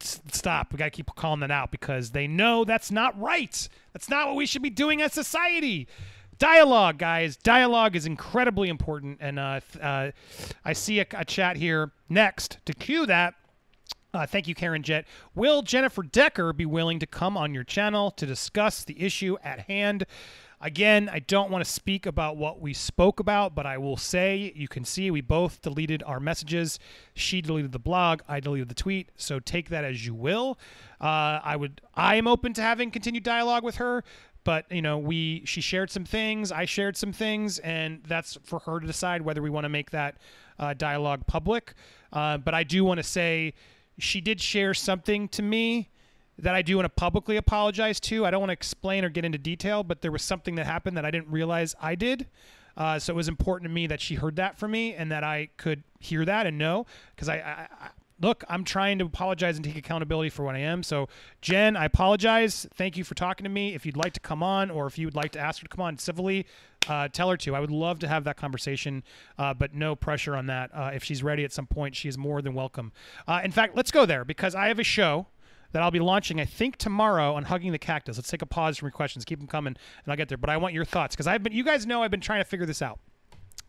stop. 0.00 0.72
We 0.72 0.78
got 0.78 0.86
to 0.86 0.90
keep 0.90 1.14
calling 1.16 1.40
that 1.40 1.50
out 1.50 1.70
because 1.70 2.10
they 2.10 2.26
know 2.26 2.64
that's 2.64 2.90
not 2.90 3.18
right. 3.20 3.68
That's 3.92 4.08
not 4.08 4.28
what 4.28 4.36
we 4.36 4.46
should 4.46 4.62
be 4.62 4.70
doing 4.70 5.02
as 5.02 5.12
society. 5.12 5.88
Dialogue, 6.38 6.98
guys. 6.98 7.36
Dialogue 7.36 7.96
is 7.96 8.06
incredibly 8.06 8.68
important. 8.68 9.18
And 9.20 9.38
uh, 9.38 9.60
uh, 9.80 10.10
I 10.64 10.72
see 10.72 11.00
a, 11.00 11.06
a 11.14 11.24
chat 11.24 11.56
here 11.56 11.90
next 12.08 12.58
to 12.66 12.74
cue 12.74 13.06
that. 13.06 13.34
Uh, 14.16 14.24
thank 14.24 14.48
you, 14.48 14.54
Karen 14.54 14.82
Jett. 14.82 15.04
Will 15.34 15.60
Jennifer 15.60 16.02
Decker 16.02 16.54
be 16.54 16.64
willing 16.64 16.98
to 17.00 17.06
come 17.06 17.36
on 17.36 17.52
your 17.52 17.64
channel 17.64 18.10
to 18.12 18.24
discuss 18.24 18.82
the 18.82 18.98
issue 18.98 19.36
at 19.44 19.60
hand? 19.60 20.06
Again, 20.58 21.10
I 21.12 21.18
don't 21.18 21.50
want 21.50 21.62
to 21.62 21.70
speak 21.70 22.06
about 22.06 22.38
what 22.38 22.58
we 22.58 22.72
spoke 22.72 23.20
about, 23.20 23.54
but 23.54 23.66
I 23.66 23.76
will 23.76 23.98
say 23.98 24.54
you 24.56 24.68
can 24.68 24.86
see 24.86 25.10
we 25.10 25.20
both 25.20 25.60
deleted 25.60 26.02
our 26.06 26.18
messages. 26.18 26.78
She 27.12 27.42
deleted 27.42 27.72
the 27.72 27.78
blog, 27.78 28.22
I 28.26 28.40
deleted 28.40 28.70
the 28.70 28.74
tweet. 28.74 29.10
So 29.16 29.38
take 29.38 29.68
that 29.68 29.84
as 29.84 30.06
you 30.06 30.14
will. 30.14 30.58
Uh, 30.98 31.40
I 31.44 31.56
would, 31.56 31.82
I 31.94 32.14
am 32.14 32.26
open 32.26 32.54
to 32.54 32.62
having 32.62 32.90
continued 32.90 33.22
dialogue 33.22 33.64
with 33.64 33.76
her, 33.76 34.02
but 34.44 34.64
you 34.72 34.80
know, 34.80 34.96
we 34.96 35.42
she 35.44 35.60
shared 35.60 35.90
some 35.90 36.06
things, 36.06 36.50
I 36.50 36.64
shared 36.64 36.96
some 36.96 37.12
things, 37.12 37.58
and 37.58 38.02
that's 38.08 38.38
for 38.44 38.60
her 38.60 38.80
to 38.80 38.86
decide 38.86 39.20
whether 39.20 39.42
we 39.42 39.50
want 39.50 39.64
to 39.64 39.68
make 39.68 39.90
that 39.90 40.16
uh, 40.58 40.72
dialogue 40.72 41.26
public. 41.26 41.74
Uh, 42.14 42.38
but 42.38 42.54
I 42.54 42.62
do 42.62 42.82
want 42.82 42.96
to 42.96 43.04
say 43.04 43.52
she 43.98 44.20
did 44.20 44.40
share 44.40 44.74
something 44.74 45.28
to 45.28 45.42
me 45.42 45.90
that 46.38 46.54
I 46.54 46.62
do 46.62 46.76
want 46.76 46.84
to 46.84 46.90
publicly 46.90 47.36
apologize 47.36 47.98
to. 48.00 48.26
I 48.26 48.30
don't 48.30 48.40
want 48.40 48.50
to 48.50 48.54
explain 48.54 49.04
or 49.04 49.08
get 49.08 49.24
into 49.24 49.38
detail, 49.38 49.82
but 49.82 50.02
there 50.02 50.12
was 50.12 50.22
something 50.22 50.54
that 50.56 50.66
happened 50.66 50.96
that 50.96 51.04
I 51.04 51.10
didn't 51.10 51.30
realize 51.30 51.74
I 51.80 51.94
did. 51.94 52.26
Uh, 52.76 52.98
so 52.98 53.14
it 53.14 53.16
was 53.16 53.28
important 53.28 53.70
to 53.70 53.74
me 53.74 53.86
that 53.86 54.00
she 54.02 54.16
heard 54.16 54.36
that 54.36 54.58
from 54.58 54.72
me 54.72 54.92
and 54.94 55.10
that 55.10 55.24
I 55.24 55.48
could 55.56 55.82
hear 55.98 56.26
that 56.26 56.46
and 56.46 56.58
know 56.58 56.84
because 57.14 57.28
I, 57.28 57.36
I, 57.36 57.68
I 57.86 57.88
look, 58.20 58.44
I'm 58.48 58.64
trying 58.64 58.98
to 58.98 59.04
apologize 59.04 59.56
and 59.56 59.64
take 59.64 59.76
accountability 59.76 60.30
for 60.30 60.44
what 60.44 60.54
I 60.54 60.60
am. 60.60 60.82
So, 60.82 61.08
Jen, 61.40 61.76
I 61.76 61.84
apologize. 61.84 62.66
Thank 62.74 62.96
you 62.96 63.04
for 63.04 63.14
talking 63.14 63.44
to 63.44 63.50
me. 63.50 63.74
If 63.74 63.84
you'd 63.84 63.96
like 63.96 64.12
to 64.14 64.20
come 64.20 64.42
on, 64.42 64.70
or 64.70 64.86
if 64.86 64.98
you 64.98 65.06
would 65.06 65.14
like 65.14 65.32
to 65.32 65.38
ask 65.38 65.60
her 65.60 65.68
to 65.68 65.74
come 65.74 65.84
on 65.84 65.98
civilly, 65.98 66.46
uh, 66.88 67.08
tell 67.08 67.28
her 67.30 67.36
to. 67.36 67.54
I 67.54 67.60
would 67.60 67.70
love 67.70 67.98
to 68.00 68.08
have 68.08 68.24
that 68.24 68.36
conversation, 68.36 69.02
uh, 69.38 69.54
but 69.54 69.74
no 69.74 69.96
pressure 69.96 70.36
on 70.36 70.46
that. 70.46 70.70
Uh, 70.72 70.90
if 70.94 71.04
she's 71.04 71.22
ready 71.22 71.44
at 71.44 71.52
some 71.52 71.66
point, 71.66 71.96
she 71.96 72.08
is 72.08 72.16
more 72.16 72.40
than 72.42 72.54
welcome. 72.54 72.92
Uh, 73.26 73.40
in 73.44 73.50
fact, 73.50 73.76
let's 73.76 73.90
go 73.90 74.06
there 74.06 74.24
because 74.24 74.54
I 74.54 74.68
have 74.68 74.78
a 74.78 74.84
show 74.84 75.26
that 75.72 75.82
I'll 75.82 75.90
be 75.90 76.00
launching, 76.00 76.40
I 76.40 76.44
think, 76.44 76.76
tomorrow 76.76 77.34
on 77.34 77.44
hugging 77.44 77.72
the 77.72 77.78
cactus. 77.78 78.16
Let's 78.16 78.30
take 78.30 78.42
a 78.42 78.46
pause 78.46 78.78
from 78.78 78.86
your 78.86 78.92
questions. 78.92 79.24
Keep 79.24 79.40
them 79.40 79.48
coming, 79.48 79.74
and 79.74 80.10
I'll 80.10 80.16
get 80.16 80.28
there. 80.28 80.38
But 80.38 80.48
I 80.48 80.56
want 80.56 80.74
your 80.74 80.84
thoughts 80.84 81.14
because 81.14 81.26
I've 81.26 81.42
been. 81.42 81.52
You 81.52 81.64
guys 81.64 81.86
know 81.86 82.02
I've 82.02 82.10
been 82.10 82.20
trying 82.20 82.40
to 82.40 82.48
figure 82.48 82.66
this 82.66 82.80
out. 82.80 83.00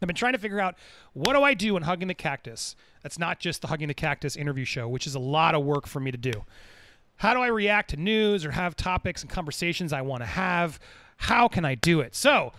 I've 0.02 0.08
been 0.08 0.16
trying 0.16 0.34
to 0.34 0.40
figure 0.40 0.60
out 0.60 0.76
what 1.14 1.34
do 1.34 1.44
I 1.44 1.54
do 1.54 1.76
in 1.78 1.84
Hugging 1.84 2.08
the 2.08 2.14
Cactus. 2.14 2.76
That's 3.04 3.18
not 3.18 3.40
just 3.40 3.62
the 3.62 3.68
Hugging 3.68 3.88
the 3.88 3.94
Cactus 3.94 4.36
interview 4.36 4.66
show, 4.66 4.88
which 4.88 5.08
is 5.08 5.16
a 5.16 5.20
lot 5.20 5.56
of 5.56 5.64
work 5.64 5.88
for 5.88 6.00
me 6.00 6.12
to 6.12 6.18
do. 6.18 6.46
How 7.18 7.34
do 7.34 7.40
I 7.40 7.48
react 7.48 7.90
to 7.92 7.98
news 7.98 8.46
or 8.46 8.52
have 8.52 8.76
topics 8.76 9.22
and 9.22 9.32
conversations 9.32 9.92
I 9.92 10.02
want 10.02 10.22
to 10.22 10.28
have? 10.28 10.80
How 11.18 11.48
can 11.48 11.66
I 11.66 11.74
do 11.76 12.00
it? 12.02 12.16
So, 12.16 12.54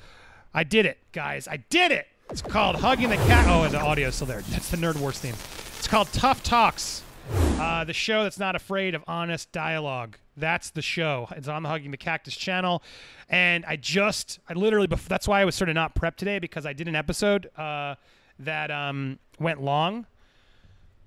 I 0.52 0.64
did 0.64 0.84
it, 0.84 0.98
guys. 1.12 1.46
I 1.46 1.58
did 1.70 1.92
it. 1.92 2.08
It's 2.30 2.42
called 2.42 2.76
Hugging 2.76 3.10
the 3.10 3.16
Cat. 3.16 3.46
Oh, 3.48 3.66
the 3.68 3.80
audio's 3.80 4.16
still 4.16 4.26
there. 4.26 4.40
That's 4.42 4.70
the 4.70 4.76
Nerd 4.76 4.96
Wars 4.96 5.18
theme. 5.18 5.34
It's 5.78 5.86
called 5.86 6.08
Tough 6.12 6.42
Talks. 6.42 7.02
Uh, 7.32 7.84
the 7.84 7.92
show 7.92 8.22
that's 8.24 8.38
not 8.38 8.56
afraid 8.56 8.94
of 8.94 9.04
honest 9.06 9.52
dialogue. 9.52 10.18
That's 10.38 10.70
the 10.70 10.82
show. 10.82 11.28
It's 11.36 11.48
on 11.48 11.62
the 11.62 11.68
Hugging 11.68 11.90
the 11.90 11.96
Cactus 11.96 12.36
channel. 12.36 12.82
And 13.28 13.64
I 13.66 13.76
just, 13.76 14.38
I 14.48 14.54
literally, 14.54 14.86
that's 14.86 15.26
why 15.26 15.40
I 15.40 15.44
was 15.44 15.54
sort 15.54 15.68
of 15.68 15.74
not 15.74 15.94
prepped 15.94 16.16
today 16.16 16.38
because 16.38 16.66
I 16.66 16.72
did 16.72 16.88
an 16.88 16.94
episode 16.94 17.50
uh, 17.56 17.96
that 18.38 18.70
um, 18.70 19.18
went 19.38 19.62
long 19.62 20.06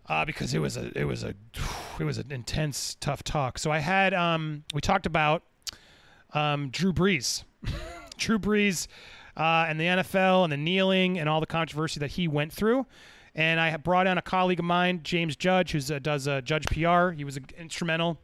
uh, 0.07 0.25
because 0.25 0.53
it 0.53 0.59
was 0.59 0.77
a, 0.77 0.91
it 0.97 1.05
was 1.05 1.23
a, 1.23 1.34
it 1.99 2.03
was 2.03 2.17
an 2.17 2.32
intense, 2.32 2.95
tough 2.99 3.23
talk. 3.23 3.57
So 3.57 3.71
I 3.71 3.79
had, 3.79 4.13
um, 4.13 4.63
we 4.73 4.82
talked 4.82 5.05
about 5.05 5.43
um, 6.34 6.69
Drew 6.69 6.93
Brees. 6.93 7.43
Drew 8.17 8.38
Brees 8.38 8.88
uh, 9.38 9.65
and 9.67 9.79
the 9.79 9.86
NFL 9.86 10.43
and 10.43 10.51
the 10.51 10.57
kneeling 10.57 11.19
and 11.19 11.29
all 11.29 11.39
the 11.39 11.47
controversy 11.47 11.99
that 11.99 12.11
he 12.11 12.27
went 12.27 12.51
through. 12.51 12.86
And 13.34 13.59
I 13.61 13.75
brought 13.77 14.07
on 14.07 14.17
a 14.17 14.21
colleague 14.21 14.59
of 14.59 14.65
mine, 14.65 15.01
James 15.03 15.38
Judge, 15.38 15.71
who 15.71 15.95
uh, 15.95 15.99
does 15.99 16.27
uh, 16.27 16.41
Judge 16.41 16.65
PR. 16.65 17.11
He 17.11 17.23
was 17.23 17.39
instrumental 17.57 18.19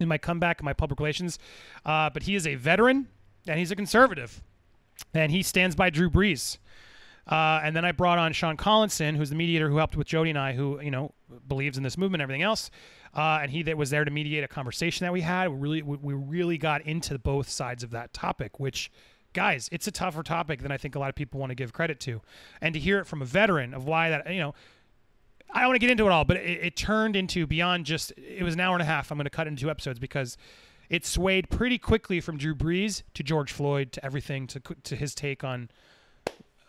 in 0.00 0.08
my 0.08 0.18
comeback 0.18 0.60
and 0.60 0.64
my 0.64 0.72
public 0.72 0.98
relations. 0.98 1.38
Uh, 1.84 2.10
but 2.10 2.24
he 2.24 2.34
is 2.34 2.46
a 2.46 2.54
veteran 2.54 3.08
and 3.46 3.58
he's 3.58 3.70
a 3.70 3.76
conservative, 3.76 4.42
and 5.12 5.30
he 5.30 5.42
stands 5.42 5.76
by 5.76 5.90
Drew 5.90 6.08
Brees. 6.08 6.58
Uh, 7.26 7.60
and 7.62 7.74
then 7.74 7.84
I 7.84 7.92
brought 7.92 8.18
on 8.18 8.32
Sean 8.32 8.56
Collinson, 8.56 9.14
who's 9.14 9.30
the 9.30 9.36
mediator 9.36 9.68
who 9.68 9.78
helped 9.78 9.96
with 9.96 10.06
Jody 10.06 10.30
and 10.30 10.38
I, 10.38 10.52
who 10.52 10.80
you 10.80 10.90
know 10.90 11.12
believes 11.48 11.76
in 11.76 11.82
this 11.82 11.96
movement 11.96 12.20
and 12.20 12.22
everything 12.22 12.42
else. 12.42 12.70
Uh, 13.14 13.38
and 13.42 13.50
he 13.50 13.62
that 13.62 13.76
was 13.76 13.90
there 13.90 14.04
to 14.04 14.10
mediate 14.10 14.44
a 14.44 14.48
conversation 14.48 15.04
that 15.04 15.12
we 15.12 15.20
had. 15.20 15.48
We 15.48 15.56
really 15.56 15.82
we 15.82 16.14
really 16.14 16.58
got 16.58 16.82
into 16.82 17.18
both 17.18 17.48
sides 17.48 17.82
of 17.82 17.90
that 17.90 18.12
topic, 18.12 18.58
which 18.60 18.90
guys, 19.34 19.68
it's 19.70 19.86
a 19.86 19.90
tougher 19.90 20.22
topic 20.22 20.62
than 20.62 20.72
I 20.72 20.78
think 20.78 20.94
a 20.94 20.98
lot 20.98 21.10
of 21.10 21.14
people 21.14 21.38
want 21.38 21.50
to 21.50 21.54
give 21.54 21.74
credit 21.74 22.00
to. 22.00 22.22
And 22.62 22.72
to 22.72 22.80
hear 22.80 22.98
it 23.00 23.06
from 23.06 23.20
a 23.20 23.26
veteran 23.26 23.74
of 23.74 23.84
why 23.84 24.08
that, 24.08 24.32
you 24.32 24.40
know, 24.40 24.54
I 25.54 25.60
don't 25.60 25.68
want 25.68 25.76
to 25.76 25.86
get 25.86 25.90
into 25.90 26.04
it 26.06 26.10
all, 26.10 26.24
but 26.24 26.36
it, 26.38 26.64
it, 26.64 26.76
turned 26.76 27.14
into 27.14 27.46
beyond 27.46 27.86
just, 27.86 28.12
it 28.16 28.42
was 28.42 28.54
an 28.54 28.60
hour 28.60 28.74
and 28.74 28.82
a 28.82 28.86
half. 28.86 29.12
I'm 29.12 29.16
going 29.16 29.24
to 29.24 29.30
cut 29.30 29.46
into 29.46 29.62
two 29.62 29.70
episodes 29.70 30.00
because 30.00 30.36
it 30.90 31.06
swayed 31.06 31.48
pretty 31.48 31.78
quickly 31.78 32.20
from 32.20 32.36
Drew 32.36 32.56
Brees 32.56 33.04
to 33.14 33.22
George 33.22 33.52
Floyd 33.52 33.92
to 33.92 34.04
everything 34.04 34.48
to, 34.48 34.60
to 34.60 34.96
his 34.96 35.14
take 35.14 35.44
on, 35.44 35.70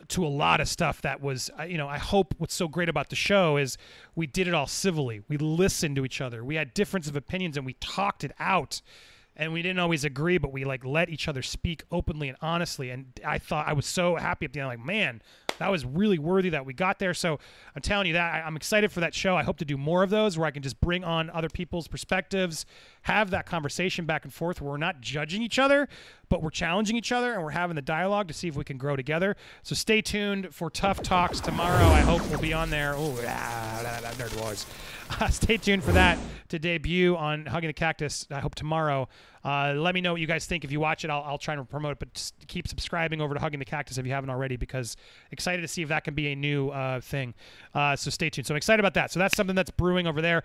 to 0.10 0.24
a 0.24 0.30
lot 0.30 0.62
of 0.62 0.70
stuff 0.70 1.02
that 1.02 1.20
was, 1.20 1.50
you 1.68 1.80
know, 1.80 1.88
I 1.88 1.98
hope 1.98 2.36
what's 2.38 2.54
so 2.54 2.68
great 2.68 2.88
about 2.88 3.10
the 3.10 3.16
show 3.16 3.58
is 3.58 3.76
we 4.14 4.28
did 4.28 4.48
it 4.48 4.54
all 4.54 4.68
civilly. 4.68 5.24
We 5.28 5.38
listened 5.38 5.96
to 5.96 6.06
each 6.06 6.22
other. 6.22 6.44
We 6.44 6.56
had 6.56 6.76
difference 6.76 7.08
of 7.08 7.16
opinions 7.16 7.58
and 7.58 7.66
we 7.66 7.74
talked 7.74 8.24
it 8.24 8.34
out 8.40 8.82
and 9.36 9.52
we 9.52 9.64
didn't 9.64 9.80
always 9.80 10.06
agree, 10.06 10.38
but 10.38 10.54
we 10.54 10.64
like 10.64 10.86
let 10.86 11.10
each 11.10 11.28
other 11.28 11.42
speak 11.42 11.84
openly 11.92 12.30
and 12.30 12.38
honestly. 12.42 12.92
And 12.92 13.20
I 13.26 13.40
thought 13.40 13.68
I 13.68 13.74
was 13.74 13.86
so 13.86 14.16
happy 14.16 14.46
at 14.46 14.54
the 14.54 14.60
end, 14.60 14.70
like, 14.70 14.86
man, 14.86 15.22
that 15.60 15.72
was 15.72 15.86
really 15.86 16.20
worthy 16.20 16.50
that 16.50 16.66
we 16.66 16.74
got 16.74 17.00
there. 17.00 17.14
So 17.14 17.40
I'm 17.76 17.82
telling 17.82 18.08
you 18.08 18.14
that 18.14 18.34
I, 18.34 18.42
I'm 18.42 18.56
excited 18.56 18.92
for 18.92 19.00
that 19.00 19.14
show. 19.14 19.36
I 19.36 19.44
hope 19.44 19.58
to 19.58 19.66
do 19.66 19.78
more 19.78 20.04
of 20.04 20.10
those 20.10 20.38
where 20.38 20.48
I 20.48 20.52
can 20.52 20.64
just 20.64 20.80
bring 20.82 21.04
on 21.04 21.30
other 21.30 21.50
people's 21.50 21.88
perspectives, 21.88 22.66
have 23.04 23.30
that 23.32 23.46
conversation 23.46 24.06
back 24.06 24.24
and 24.24 24.34
forth 24.34 24.62
where 24.62 24.72
we're 24.72 24.78
not 24.78 25.02
judging 25.02 25.42
each 25.42 25.60
other, 25.60 25.88
but 26.30 26.42
we're 26.42 26.50
challenging 26.50 26.96
each 26.96 27.12
other 27.12 27.34
and 27.34 27.44
we're 27.44 27.52
having 27.52 27.76
the 27.76 27.82
dialogue 27.82 28.28
to 28.28 28.34
see 28.34 28.48
if 28.48 28.56
we 28.56 28.64
can 28.64 28.78
grow 28.78 28.96
together. 28.96 29.36
So 29.64 29.76
stay 29.76 30.02
tuned 30.02 30.54
for 30.54 30.70
Tough 30.70 31.02
Talks 31.02 31.40
tomorrow. 31.40 31.86
I 31.88 32.02
hope 32.02 32.28
we'll 32.30 32.40
be 32.40 32.54
on 32.54 32.70
there. 32.70 32.94
Oh, 32.96 33.18
ah, 33.28 34.12
Nerd 34.18 34.40
Wars. 34.42 34.66
Uh, 35.20 35.28
stay 35.28 35.58
tuned 35.58 35.84
for 35.84 35.92
that 35.92 36.18
to 36.50 36.60
debut 36.60 37.16
on 37.16 37.46
Hugging 37.46 37.68
the 37.68 37.74
Cactus. 37.74 38.28
I 38.32 38.40
hope 38.40 38.56
tomorrow. 38.56 39.08
Uh, 39.46 39.76
let 39.78 39.94
me 39.94 40.02
know 40.02 40.12
what 40.12 40.22
you 40.22 40.26
guys 40.26 40.48
think. 40.48 40.64
If 40.64 40.72
you 40.72 40.80
watch 40.80 41.06
it, 41.06 41.12
I'll, 41.12 41.22
I'll 41.22 41.38
try 41.38 41.54
and 41.54 41.70
promote 41.70 41.92
it. 41.92 42.00
But 42.00 42.32
keep 42.48 42.68
subscribing 42.68 43.22
over 43.22 43.36
to 43.36 43.40
Hugging 43.40 43.60
the 43.60 43.66
Cactus 43.66 44.00
if 44.00 44.06
you 44.06 44.12
haven't 44.12 44.32
already, 44.32 44.56
because 44.56 44.98
excited 45.32 45.62
to 45.62 45.68
see 45.68 45.84
if 45.84 45.90
that 45.90 46.04
can 46.04 46.16
be 46.16 46.30
a 46.30 46.36
new 46.36 46.70
uh, 46.70 47.00
thing. 47.00 47.36
Uh, 47.74 47.96
so 47.96 48.10
stay 48.10 48.32
tuned. 48.32 48.48
So 48.48 48.56
I'm 48.56 48.58
excited 48.58 48.80
about 48.80 48.96
that. 48.96 49.12
So 49.12 49.20
that's 49.20 49.38
something 49.38 49.56
that's 49.56 49.70
brewing 49.70 50.08
over 50.08 50.20
there. 50.20 50.42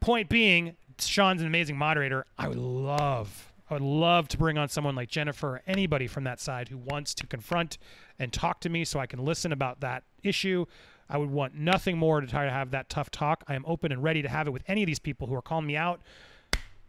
Point 0.00 0.28
being, 0.28 0.76
Sean's 0.98 1.40
an 1.40 1.46
amazing 1.46 1.78
moderator. 1.78 2.26
I 2.38 2.48
would 2.48 2.58
love, 2.58 3.52
I 3.70 3.74
would 3.74 3.82
love 3.82 4.28
to 4.28 4.36
bring 4.36 4.58
on 4.58 4.68
someone 4.68 4.94
like 4.94 5.08
Jennifer 5.08 5.56
or 5.56 5.62
anybody 5.66 6.06
from 6.06 6.24
that 6.24 6.38
side 6.38 6.68
who 6.68 6.76
wants 6.76 7.14
to 7.14 7.26
confront 7.26 7.78
and 8.18 8.34
talk 8.34 8.60
to 8.60 8.68
me 8.68 8.84
so 8.84 9.00
I 9.00 9.06
can 9.06 9.24
listen 9.24 9.50
about 9.50 9.80
that 9.80 10.04
issue. 10.22 10.66
I 11.08 11.16
would 11.16 11.30
want 11.30 11.54
nothing 11.54 11.96
more 11.96 12.20
to 12.20 12.26
try 12.26 12.44
to 12.44 12.50
have 12.50 12.72
that 12.72 12.90
tough 12.90 13.10
talk. 13.10 13.44
I 13.48 13.54
am 13.54 13.64
open 13.66 13.92
and 13.92 14.02
ready 14.02 14.20
to 14.20 14.28
have 14.28 14.46
it 14.46 14.50
with 14.50 14.62
any 14.68 14.82
of 14.82 14.86
these 14.86 14.98
people 14.98 15.26
who 15.26 15.34
are 15.34 15.42
calling 15.42 15.66
me 15.66 15.76
out. 15.76 16.02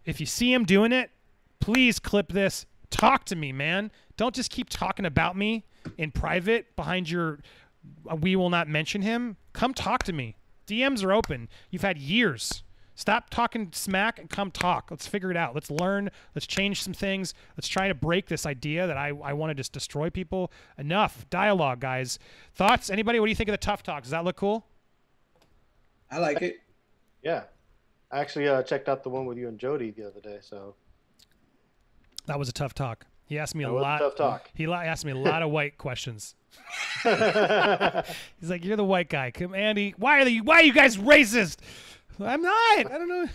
If 0.06 0.20
you 0.20 0.26
see 0.26 0.52
him 0.52 0.66
doing 0.66 0.92
it, 0.92 1.12
please 1.60 2.00
clip 2.00 2.32
this. 2.32 2.66
Talk 2.90 3.26
to 3.26 3.36
me, 3.36 3.52
man. 3.52 3.92
Don't 4.16 4.34
just 4.34 4.52
keep 4.52 4.70
talking 4.70 5.06
about 5.06 5.36
me 5.36 5.66
in 5.98 6.12
private 6.12 6.76
behind 6.76 7.10
your 7.10 7.40
we 8.22 8.36
will 8.36 8.50
not 8.50 8.68
mention 8.68 9.02
him. 9.02 9.38
Come 9.54 9.74
talk 9.74 10.04
to 10.04 10.14
me. 10.14 10.36
DMs 10.68 11.04
are 11.04 11.14
open. 11.14 11.48
You've 11.70 11.82
had 11.82 11.98
years. 11.98 12.64
Stop 12.96 13.30
talking 13.30 13.70
smack 13.74 14.18
and 14.18 14.30
come 14.30 14.50
talk. 14.50 14.90
Let's 14.90 15.06
figure 15.06 15.30
it 15.30 15.38
out. 15.38 15.54
Let's 15.54 15.70
learn. 15.70 16.10
Let's 16.34 16.48
change 16.48 16.82
some 16.82 16.94
things. 16.94 17.34
Let's 17.56 17.68
try 17.68 17.88
to 17.88 17.94
break 17.94 18.28
this 18.28 18.46
idea 18.46 18.88
that 18.88 18.98
I, 18.98 19.10
I 19.24 19.34
want 19.34 19.52
to 19.52 19.54
just 19.54 19.72
destroy 19.72 20.10
people. 20.10 20.52
Enough 20.78 21.30
dialogue, 21.30 21.80
guys. 21.80 22.18
Thoughts? 22.56 22.90
Anybody? 22.90 23.20
What 23.20 23.28
do 23.28 23.30
you 23.30 23.36
think 23.36 23.50
of 23.50 23.54
the 23.54 23.60
tough 23.60 23.84
talk? 23.84 24.02
Does 24.02 24.12
that 24.12 24.26
look 24.26 24.36
cool? 24.36 24.66
I 26.10 26.18
like 26.18 26.42
it. 26.42 26.58
Yeah, 27.22 27.44
I 28.12 28.20
actually 28.20 28.48
uh, 28.48 28.64
checked 28.64 28.90
out 28.90 29.04
the 29.04 29.10
one 29.10 29.26
with 29.26 29.38
you 29.38 29.48
and 29.48 29.60
Jody 29.60 29.92
the 29.92 30.08
other 30.08 30.22
day. 30.22 30.40
So 30.42 30.76
That 32.28 32.38
was 32.40 32.48
a 32.50 32.54
tough 32.54 32.74
talk. 32.74 33.06
He 33.26 33.40
asked 33.40 33.56
me 33.56 33.64
That 33.66 33.72
a 33.72 33.74
was 33.74 33.82
a 33.82 33.84
lot. 33.84 33.98
tough 34.00 34.16
talk. 34.16 34.50
He 34.54 34.66
asked 34.72 35.04
me 35.04 35.12
a 35.12 35.18
lot 35.18 35.42
of 35.42 35.50
white 35.50 35.78
questions. 35.78 36.36
He's 37.04 38.50
like, 38.50 38.64
"You're 38.64 38.78
the 38.78 38.84
white 38.86 39.10
guy, 39.10 39.32
come, 39.32 39.54
Andy. 39.54 39.94
Why 39.98 40.22
are 40.22 40.26
the 40.26 40.42
Why 40.42 40.56
are 40.58 40.64
you 40.64 40.74
guys 40.74 40.98
racist?" 40.98 41.58
I'm 42.20 42.42
not. 42.42 42.56
I 42.80 42.84
don't 42.84 43.08
know. 43.10 43.28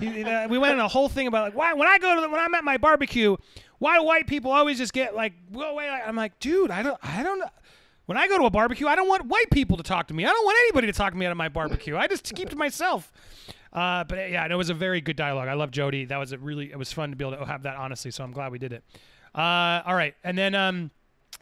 He- 0.00 0.22
uh, 0.22 0.48
we 0.48 0.58
went 0.58 0.74
in 0.74 0.80
a 0.80 0.88
whole 0.88 1.08
thing 1.08 1.26
about 1.28 1.44
like 1.46 1.54
why 1.54 1.72
when 1.74 1.88
I 1.88 1.98
go 1.98 2.14
to 2.16 2.20
the, 2.20 2.28
when 2.28 2.38
I'm 2.40 2.54
at 2.54 2.62
my 2.64 2.76
barbecue, 2.76 3.36
why 3.78 3.96
do 3.98 4.04
white 4.04 4.26
people 4.26 4.50
always 4.50 4.76
just 4.78 4.92
get 4.92 5.14
like 5.14 5.32
go 5.52 5.62
away? 5.62 5.88
I'm 5.88 6.16
like, 6.16 6.38
dude, 6.40 6.70
I 6.70 6.82
don't, 6.82 6.98
I 7.02 7.22
don't 7.22 7.38
know. 7.38 7.48
When 8.06 8.18
I 8.18 8.26
go 8.28 8.38
to 8.38 8.44
a 8.44 8.50
barbecue, 8.50 8.86
I 8.86 8.96
don't 8.96 9.08
want 9.08 9.26
white 9.26 9.50
people 9.50 9.76
to 9.78 9.82
talk 9.82 10.08
to 10.08 10.14
me. 10.14 10.24
I 10.24 10.28
don't 10.28 10.44
want 10.44 10.58
anybody 10.64 10.86
to 10.88 10.92
talk 10.92 11.12
to 11.12 11.18
me 11.18 11.24
at 11.26 11.36
my 11.36 11.48
barbecue. 11.48 11.96
I 11.96 12.06
just 12.06 12.34
keep 12.34 12.50
to 12.50 12.56
myself. 12.56 13.10
Uh, 13.72 14.04
but 14.04 14.30
yeah, 14.30 14.46
it 14.46 14.54
was 14.54 14.70
a 14.70 14.74
very 14.74 15.00
good 15.00 15.16
dialogue. 15.16 15.48
I 15.48 15.54
love 15.54 15.70
Jody. 15.70 16.04
That 16.06 16.16
was 16.18 16.32
a 16.32 16.38
really, 16.38 16.70
it 16.70 16.78
was 16.78 16.92
fun 16.92 17.10
to 17.10 17.16
be 17.16 17.24
able 17.24 17.36
to 17.36 17.44
have 17.44 17.62
that 17.64 17.76
honestly. 17.76 18.10
So 18.10 18.24
I'm 18.24 18.32
glad 18.32 18.52
we 18.52 18.58
did 18.58 18.72
it. 18.72 18.84
Uh, 19.34 19.82
all 19.84 19.94
right, 19.94 20.14
and 20.24 20.36
then 20.36 20.54
um, 20.54 20.90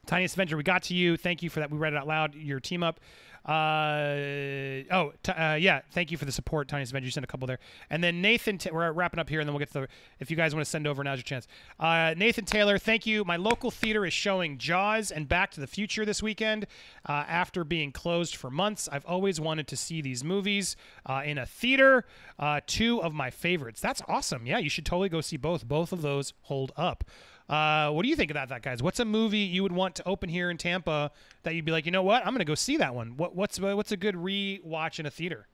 Tiniest 0.07 0.35
Avenger, 0.35 0.57
we 0.57 0.62
got 0.62 0.83
to 0.85 0.95
you. 0.95 1.16
Thank 1.16 1.43
you 1.43 1.51
for 1.51 1.61
that. 1.61 1.70
We 1.70 1.79
read 1.79 1.93
it 1.93 1.97
out 1.97 2.07
loud. 2.07 2.35
Your 2.35 2.61
team 2.61 2.83
up. 2.83 3.01
Uh, 3.47 4.83
oh, 4.91 5.13
t- 5.23 5.33
uh, 5.33 5.55
yeah. 5.55 5.81
Thank 5.93 6.11
you 6.11 6.19
for 6.19 6.25
the 6.25 6.33
support, 6.33 6.67
Tiniest 6.67 6.93
Avenger. 6.93 7.07
You 7.07 7.13
sent 7.13 7.25
a 7.25 7.29
couple 7.29 7.47
there. 7.47 7.61
And 7.91 8.03
then 8.03 8.21
Nathan, 8.21 8.59
we're 8.73 8.91
wrapping 8.91 9.21
up 9.21 9.29
here, 9.29 9.41
and 9.41 9.49
then 9.49 9.55
we'll 9.55 9.61
get 9.61 9.73
to 9.73 9.81
the. 9.81 9.89
If 10.19 10.31
you 10.31 10.37
guys 10.37 10.53
want 10.55 10.65
to 10.65 10.71
send 10.71 10.87
over, 10.87 11.05
now's 11.05 11.19
your 11.19 11.23
chance. 11.23 11.47
Uh, 11.79 12.15
Nathan 12.17 12.45
Taylor, 12.45 12.77
thank 12.77 13.07
you. 13.07 13.25
My 13.25 13.37
local 13.37 13.71
theater 13.71 14.05
is 14.05 14.13
showing 14.13 14.59
Jaws 14.59 15.13
and 15.13 15.29
Back 15.29 15.53
to 15.53 15.61
the 15.61 15.67
Future 15.69 16.05
this 16.05 16.23
weekend. 16.23 16.67
Uh, 17.09 17.25
after 17.29 17.63
being 17.63 17.93
closed 17.93 18.35
for 18.35 18.51
months, 18.51 18.89
I've 18.91 19.07
always 19.07 19.41
wanted 19.41 19.69
to 19.69 19.77
see 19.77 20.01
these 20.01 20.25
movies 20.25 20.77
uh, 21.07 21.23
in 21.25 21.39
a 21.39 21.47
theater. 21.47 22.05
Uh, 22.39 22.61
two 22.67 23.01
of 23.01 23.15
my 23.15 23.31
favorites. 23.31 23.81
That's 23.81 24.03
awesome. 24.09 24.47
Yeah, 24.47 24.59
you 24.59 24.69
should 24.69 24.85
totally 24.85 25.09
go 25.09 25.21
see 25.21 25.37
both. 25.37 25.67
Both 25.67 25.93
of 25.93 26.03
those 26.03 26.33
hold 26.43 26.73
up. 26.77 27.05
Uh, 27.49 27.91
what 27.91 28.03
do 28.03 28.09
you 28.09 28.17
think 28.17 28.31
about 28.31 28.49
that, 28.49 28.63
guys? 28.63 28.83
What's 28.83 28.99
a 28.99 29.05
movie 29.05 29.39
you 29.39 29.63
would 29.63 29.73
want 29.73 29.95
to 29.97 30.09
open 30.09 30.29
here 30.29 30.51
in 30.51 30.57
Tampa 30.57 31.13
that 31.45 31.55
you'd 31.55 31.65
be 31.65 31.73
like, 31.73 31.87
you 31.87 31.93
know 31.93 32.03
what, 32.03 32.27
I'm 32.27 32.33
going 32.33 32.41
to 32.41 32.45
go 32.45 32.57
see 32.57 32.77
that 32.79 32.95
one. 32.95 33.17
What, 33.17 33.37
what's 33.37 33.61
what's 33.61 33.93
a 33.93 33.97
good 33.97 34.17
re-watch 34.17 34.99
in 34.99 35.07
a 35.07 35.11
theater? 35.11 35.47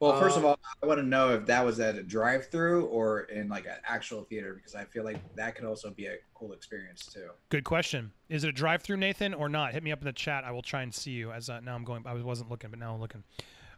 Well, 0.00 0.18
first 0.18 0.36
of 0.36 0.44
Um, 0.44 0.50
all, 0.50 0.58
I 0.82 0.86
want 0.86 0.98
to 0.98 1.06
know 1.06 1.30
if 1.30 1.46
that 1.46 1.64
was 1.64 1.78
at 1.80 1.94
a 1.94 2.02
drive-through 2.02 2.86
or 2.86 3.20
in 3.22 3.48
like 3.48 3.64
an 3.64 3.76
actual 3.86 4.24
theater 4.24 4.52
because 4.54 4.74
I 4.74 4.84
feel 4.84 5.04
like 5.04 5.18
that 5.36 5.54
could 5.54 5.64
also 5.64 5.90
be 5.90 6.06
a 6.06 6.16
cool 6.34 6.52
experience 6.52 7.06
too. 7.06 7.30
Good 7.48 7.64
question. 7.64 8.12
Is 8.28 8.44
it 8.44 8.48
a 8.48 8.52
drive-through, 8.52 8.98
Nathan, 8.98 9.32
or 9.34 9.48
not? 9.48 9.72
Hit 9.72 9.82
me 9.82 9.92
up 9.92 10.00
in 10.00 10.06
the 10.06 10.12
chat. 10.12 10.44
I 10.44 10.50
will 10.50 10.62
try 10.62 10.82
and 10.82 10.94
see 10.94 11.12
you. 11.12 11.32
As 11.32 11.48
uh, 11.48 11.60
now 11.60 11.74
I'm 11.74 11.84
going. 11.84 12.02
I 12.06 12.14
wasn't 12.14 12.50
looking, 12.50 12.70
but 12.70 12.78
now 12.78 12.92
I'm 12.94 13.00
looking. 13.00 13.22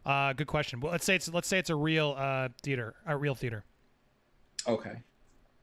Uh, 0.05 0.33
good 0.33 0.47
question. 0.47 0.79
Well, 0.79 0.91
let's 0.91 1.05
say 1.05 1.15
it's 1.15 1.29
let's 1.29 1.47
say 1.47 1.59
it's 1.59 1.69
a 1.69 1.75
real 1.75 2.15
uh, 2.17 2.49
theater, 2.61 2.95
a 3.05 3.15
real 3.15 3.35
theater. 3.35 3.63
Okay. 4.67 4.97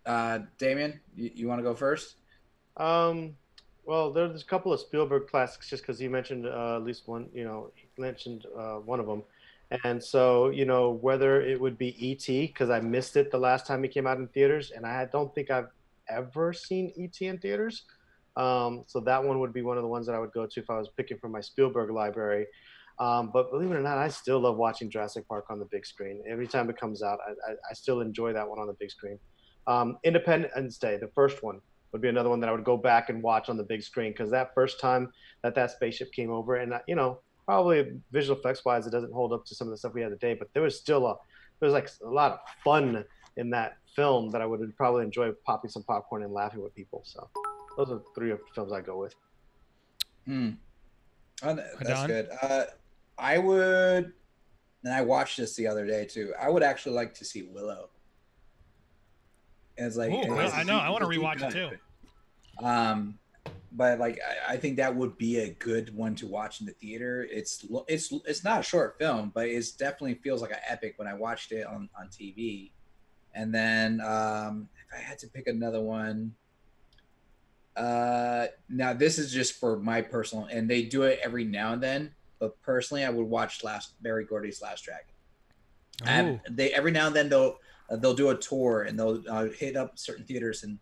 Uh, 0.06 0.40
Damien, 0.58 1.00
you, 1.16 1.30
you 1.34 1.48
want 1.48 1.58
to 1.58 1.62
go 1.62 1.74
first? 1.74 2.16
Um, 2.76 3.36
well, 3.86 4.12
there's 4.12 4.42
a 4.42 4.46
couple 4.46 4.72
of 4.72 4.80
Spielberg 4.80 5.28
classics 5.28 5.68
just 5.68 5.82
because 5.82 6.00
you 6.00 6.10
mentioned 6.10 6.46
uh, 6.46 6.76
at 6.76 6.82
least 6.82 7.06
one. 7.06 7.28
You 7.34 7.44
know, 7.44 7.70
he 7.74 7.86
mentioned 8.00 8.46
uh, 8.56 8.76
one 8.76 9.00
of 9.00 9.06
them, 9.06 9.22
and 9.84 10.02
so 10.02 10.50
you 10.50 10.64
know 10.64 10.90
whether 10.90 11.42
it 11.42 11.60
would 11.60 11.76
be 11.76 11.94
E.T. 12.06 12.46
because 12.46 12.70
I 12.70 12.80
missed 12.80 13.16
it 13.16 13.30
the 13.30 13.38
last 13.38 13.66
time 13.66 13.84
it 13.84 13.88
came 13.88 14.06
out 14.06 14.18
in 14.18 14.28
theaters, 14.28 14.72
and 14.74 14.86
I 14.86 15.04
don't 15.06 15.34
think 15.34 15.50
I've 15.50 15.68
ever 16.08 16.52
seen 16.52 16.92
E.T. 16.96 17.26
in 17.26 17.38
theaters. 17.38 17.82
Um, 18.36 18.84
so 18.86 19.00
that 19.00 19.22
one 19.22 19.38
would 19.40 19.52
be 19.52 19.62
one 19.62 19.76
of 19.76 19.82
the 19.82 19.88
ones 19.88 20.06
that 20.06 20.14
I 20.14 20.18
would 20.18 20.32
go 20.32 20.46
to 20.46 20.60
if 20.60 20.68
I 20.68 20.78
was 20.78 20.88
picking 20.96 21.18
from 21.18 21.32
my 21.32 21.40
Spielberg 21.40 21.90
library. 21.90 22.46
Um, 22.98 23.30
but 23.32 23.50
believe 23.50 23.70
it 23.70 23.76
or 23.76 23.80
not, 23.80 23.98
I 23.98 24.08
still 24.08 24.40
love 24.40 24.56
watching 24.56 24.88
Jurassic 24.88 25.26
Park 25.28 25.46
on 25.50 25.58
the 25.58 25.64
big 25.66 25.84
screen. 25.84 26.22
Every 26.28 26.46
time 26.46 26.70
it 26.70 26.78
comes 26.78 27.02
out, 27.02 27.18
I, 27.26 27.52
I, 27.52 27.54
I 27.70 27.74
still 27.74 28.00
enjoy 28.00 28.32
that 28.32 28.48
one 28.48 28.58
on 28.58 28.66
the 28.66 28.74
big 28.74 28.90
screen. 28.90 29.18
Um, 29.66 29.98
Independence 30.04 30.78
Day, 30.78 30.96
the 30.96 31.08
first 31.08 31.42
one, 31.42 31.60
would 31.92 32.02
be 32.02 32.08
another 32.08 32.28
one 32.28 32.40
that 32.40 32.48
I 32.48 32.52
would 32.52 32.64
go 32.64 32.76
back 32.76 33.08
and 33.08 33.22
watch 33.22 33.48
on 33.48 33.56
the 33.56 33.62
big 33.62 33.82
screen 33.82 34.10
because 34.10 34.30
that 34.32 34.52
first 34.52 34.80
time 34.80 35.12
that 35.42 35.54
that 35.54 35.70
spaceship 35.70 36.12
came 36.12 36.30
over, 36.30 36.56
and 36.56 36.72
uh, 36.74 36.80
you 36.88 36.96
know, 36.96 37.20
probably 37.44 37.92
visual 38.10 38.38
effects 38.38 38.64
wise, 38.64 38.86
it 38.86 38.90
doesn't 38.90 39.12
hold 39.12 39.32
up 39.32 39.44
to 39.46 39.54
some 39.54 39.68
of 39.68 39.70
the 39.70 39.78
stuff 39.78 39.94
we 39.94 40.02
had 40.02 40.10
today, 40.10 40.34
but 40.34 40.48
there 40.54 40.62
was 40.62 40.76
still 40.76 41.06
a 41.06 41.16
there 41.60 41.68
was 41.68 41.72
like 41.72 41.88
a 42.04 42.10
lot 42.10 42.32
of 42.32 42.38
fun 42.64 43.04
in 43.36 43.50
that 43.50 43.76
film 43.94 44.30
that 44.30 44.42
I 44.42 44.46
would 44.46 44.76
probably 44.76 45.04
enjoy 45.04 45.30
popping 45.46 45.70
some 45.70 45.82
popcorn 45.84 46.22
and 46.22 46.32
laughing 46.32 46.62
with 46.62 46.74
people. 46.74 47.02
So 47.04 47.28
those 47.76 47.90
are 47.90 48.02
three 48.14 48.32
of 48.32 48.38
the 48.38 48.54
films 48.54 48.72
I 48.72 48.80
go 48.80 48.98
with. 48.98 49.14
Hmm. 50.26 50.50
Oh, 51.42 51.54
that's 51.54 51.90
Adon? 51.90 52.06
good. 52.08 52.28
Uh, 52.42 52.64
I 53.18 53.38
would, 53.38 54.12
and 54.84 54.92
I 54.92 55.02
watched 55.02 55.36
this 55.36 55.54
the 55.56 55.66
other 55.66 55.86
day 55.86 56.06
too. 56.06 56.32
I 56.40 56.50
would 56.50 56.62
actually 56.62 56.96
like 56.96 57.14
to 57.14 57.24
see 57.24 57.42
Willow. 57.42 57.90
And 59.76 59.86
It's 59.86 59.96
like 59.96 60.10
Ooh, 60.10 60.20
it's 60.20 60.28
well, 60.28 60.50
a 60.50 60.52
I 60.52 60.62
know. 60.62 60.78
I 60.78 60.90
it's 60.90 61.02
a 61.02 61.04
rewatch 61.04 61.42
it 61.42 61.52
too. 61.52 62.64
Um, 62.64 63.18
but 63.72 63.98
like 63.98 64.20
I, 64.48 64.54
I 64.54 64.56
think 64.56 64.76
that 64.76 64.94
would 64.94 65.18
be 65.18 65.38
a 65.38 65.50
good 65.50 65.94
one 65.94 66.14
to 66.16 66.26
watch 66.26 66.60
in 66.60 66.66
the 66.66 66.72
theater. 66.72 67.26
It's 67.30 67.66
it's 67.88 68.12
it's 68.26 68.44
not 68.44 68.60
a 68.60 68.62
short 68.62 68.96
film, 68.98 69.32
but 69.34 69.48
it's 69.48 69.72
definitely 69.72 70.14
feels 70.14 70.40
like 70.42 70.52
an 70.52 70.58
epic 70.68 70.94
when 70.96 71.08
I 71.08 71.14
watched 71.14 71.52
it 71.52 71.66
on 71.66 71.88
on 71.98 72.08
TV. 72.08 72.70
And 73.34 73.52
then 73.52 74.00
um, 74.00 74.68
if 74.78 74.96
I 74.96 75.02
had 75.02 75.18
to 75.20 75.26
pick 75.26 75.48
another 75.48 75.80
one, 75.80 76.34
uh, 77.76 78.46
now 78.68 78.92
this 78.92 79.18
is 79.18 79.32
just 79.32 79.54
for 79.54 79.76
my 79.76 80.00
personal, 80.00 80.44
and 80.44 80.70
they 80.70 80.82
do 80.82 81.02
it 81.02 81.18
every 81.22 81.44
now 81.44 81.72
and 81.72 81.82
then. 81.82 82.14
But 82.38 82.60
personally, 82.62 83.04
I 83.04 83.10
would 83.10 83.26
watch 83.26 83.64
Last 83.64 84.00
Berry 84.02 84.24
Gordy's 84.24 84.62
Last 84.62 84.84
Dragon. 84.84 85.06
Have- 86.04 86.40
they 86.50 86.72
every 86.72 86.92
now 86.92 87.08
and 87.08 87.16
then 87.16 87.28
they'll 87.28 87.58
uh, 87.90 87.96
they'll 87.96 88.14
do 88.14 88.30
a 88.30 88.36
tour 88.36 88.82
and 88.82 88.98
they'll 88.98 89.22
uh, 89.28 89.44
hit 89.46 89.76
up 89.76 89.98
certain 89.98 90.24
theaters 90.24 90.62
and 90.64 90.78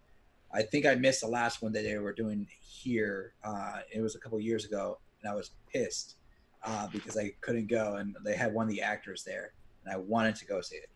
I 0.54 0.62
think 0.62 0.84
I 0.86 0.94
missed 0.94 1.22
the 1.22 1.28
last 1.28 1.62
one 1.62 1.72
that 1.72 1.82
they 1.84 1.96
were 1.98 2.12
doing 2.12 2.46
here. 2.60 3.32
Uh, 3.42 3.80
it 3.92 4.00
was 4.02 4.14
a 4.16 4.18
couple 4.18 4.38
years 4.40 4.64
ago 4.64 4.98
and 5.22 5.30
I 5.30 5.34
was 5.34 5.52
pissed 5.72 6.16
uh, 6.62 6.88
because 6.92 7.16
I 7.16 7.32
couldn't 7.40 7.68
go 7.68 7.96
and 7.96 8.14
they 8.24 8.36
had 8.36 8.52
one 8.52 8.66
of 8.66 8.70
the 8.70 8.82
actors 8.82 9.24
there 9.24 9.52
and 9.84 9.92
I 9.92 9.96
wanted 9.96 10.36
to 10.36 10.44
go 10.46 10.60
see 10.60 10.76
it. 10.76 10.90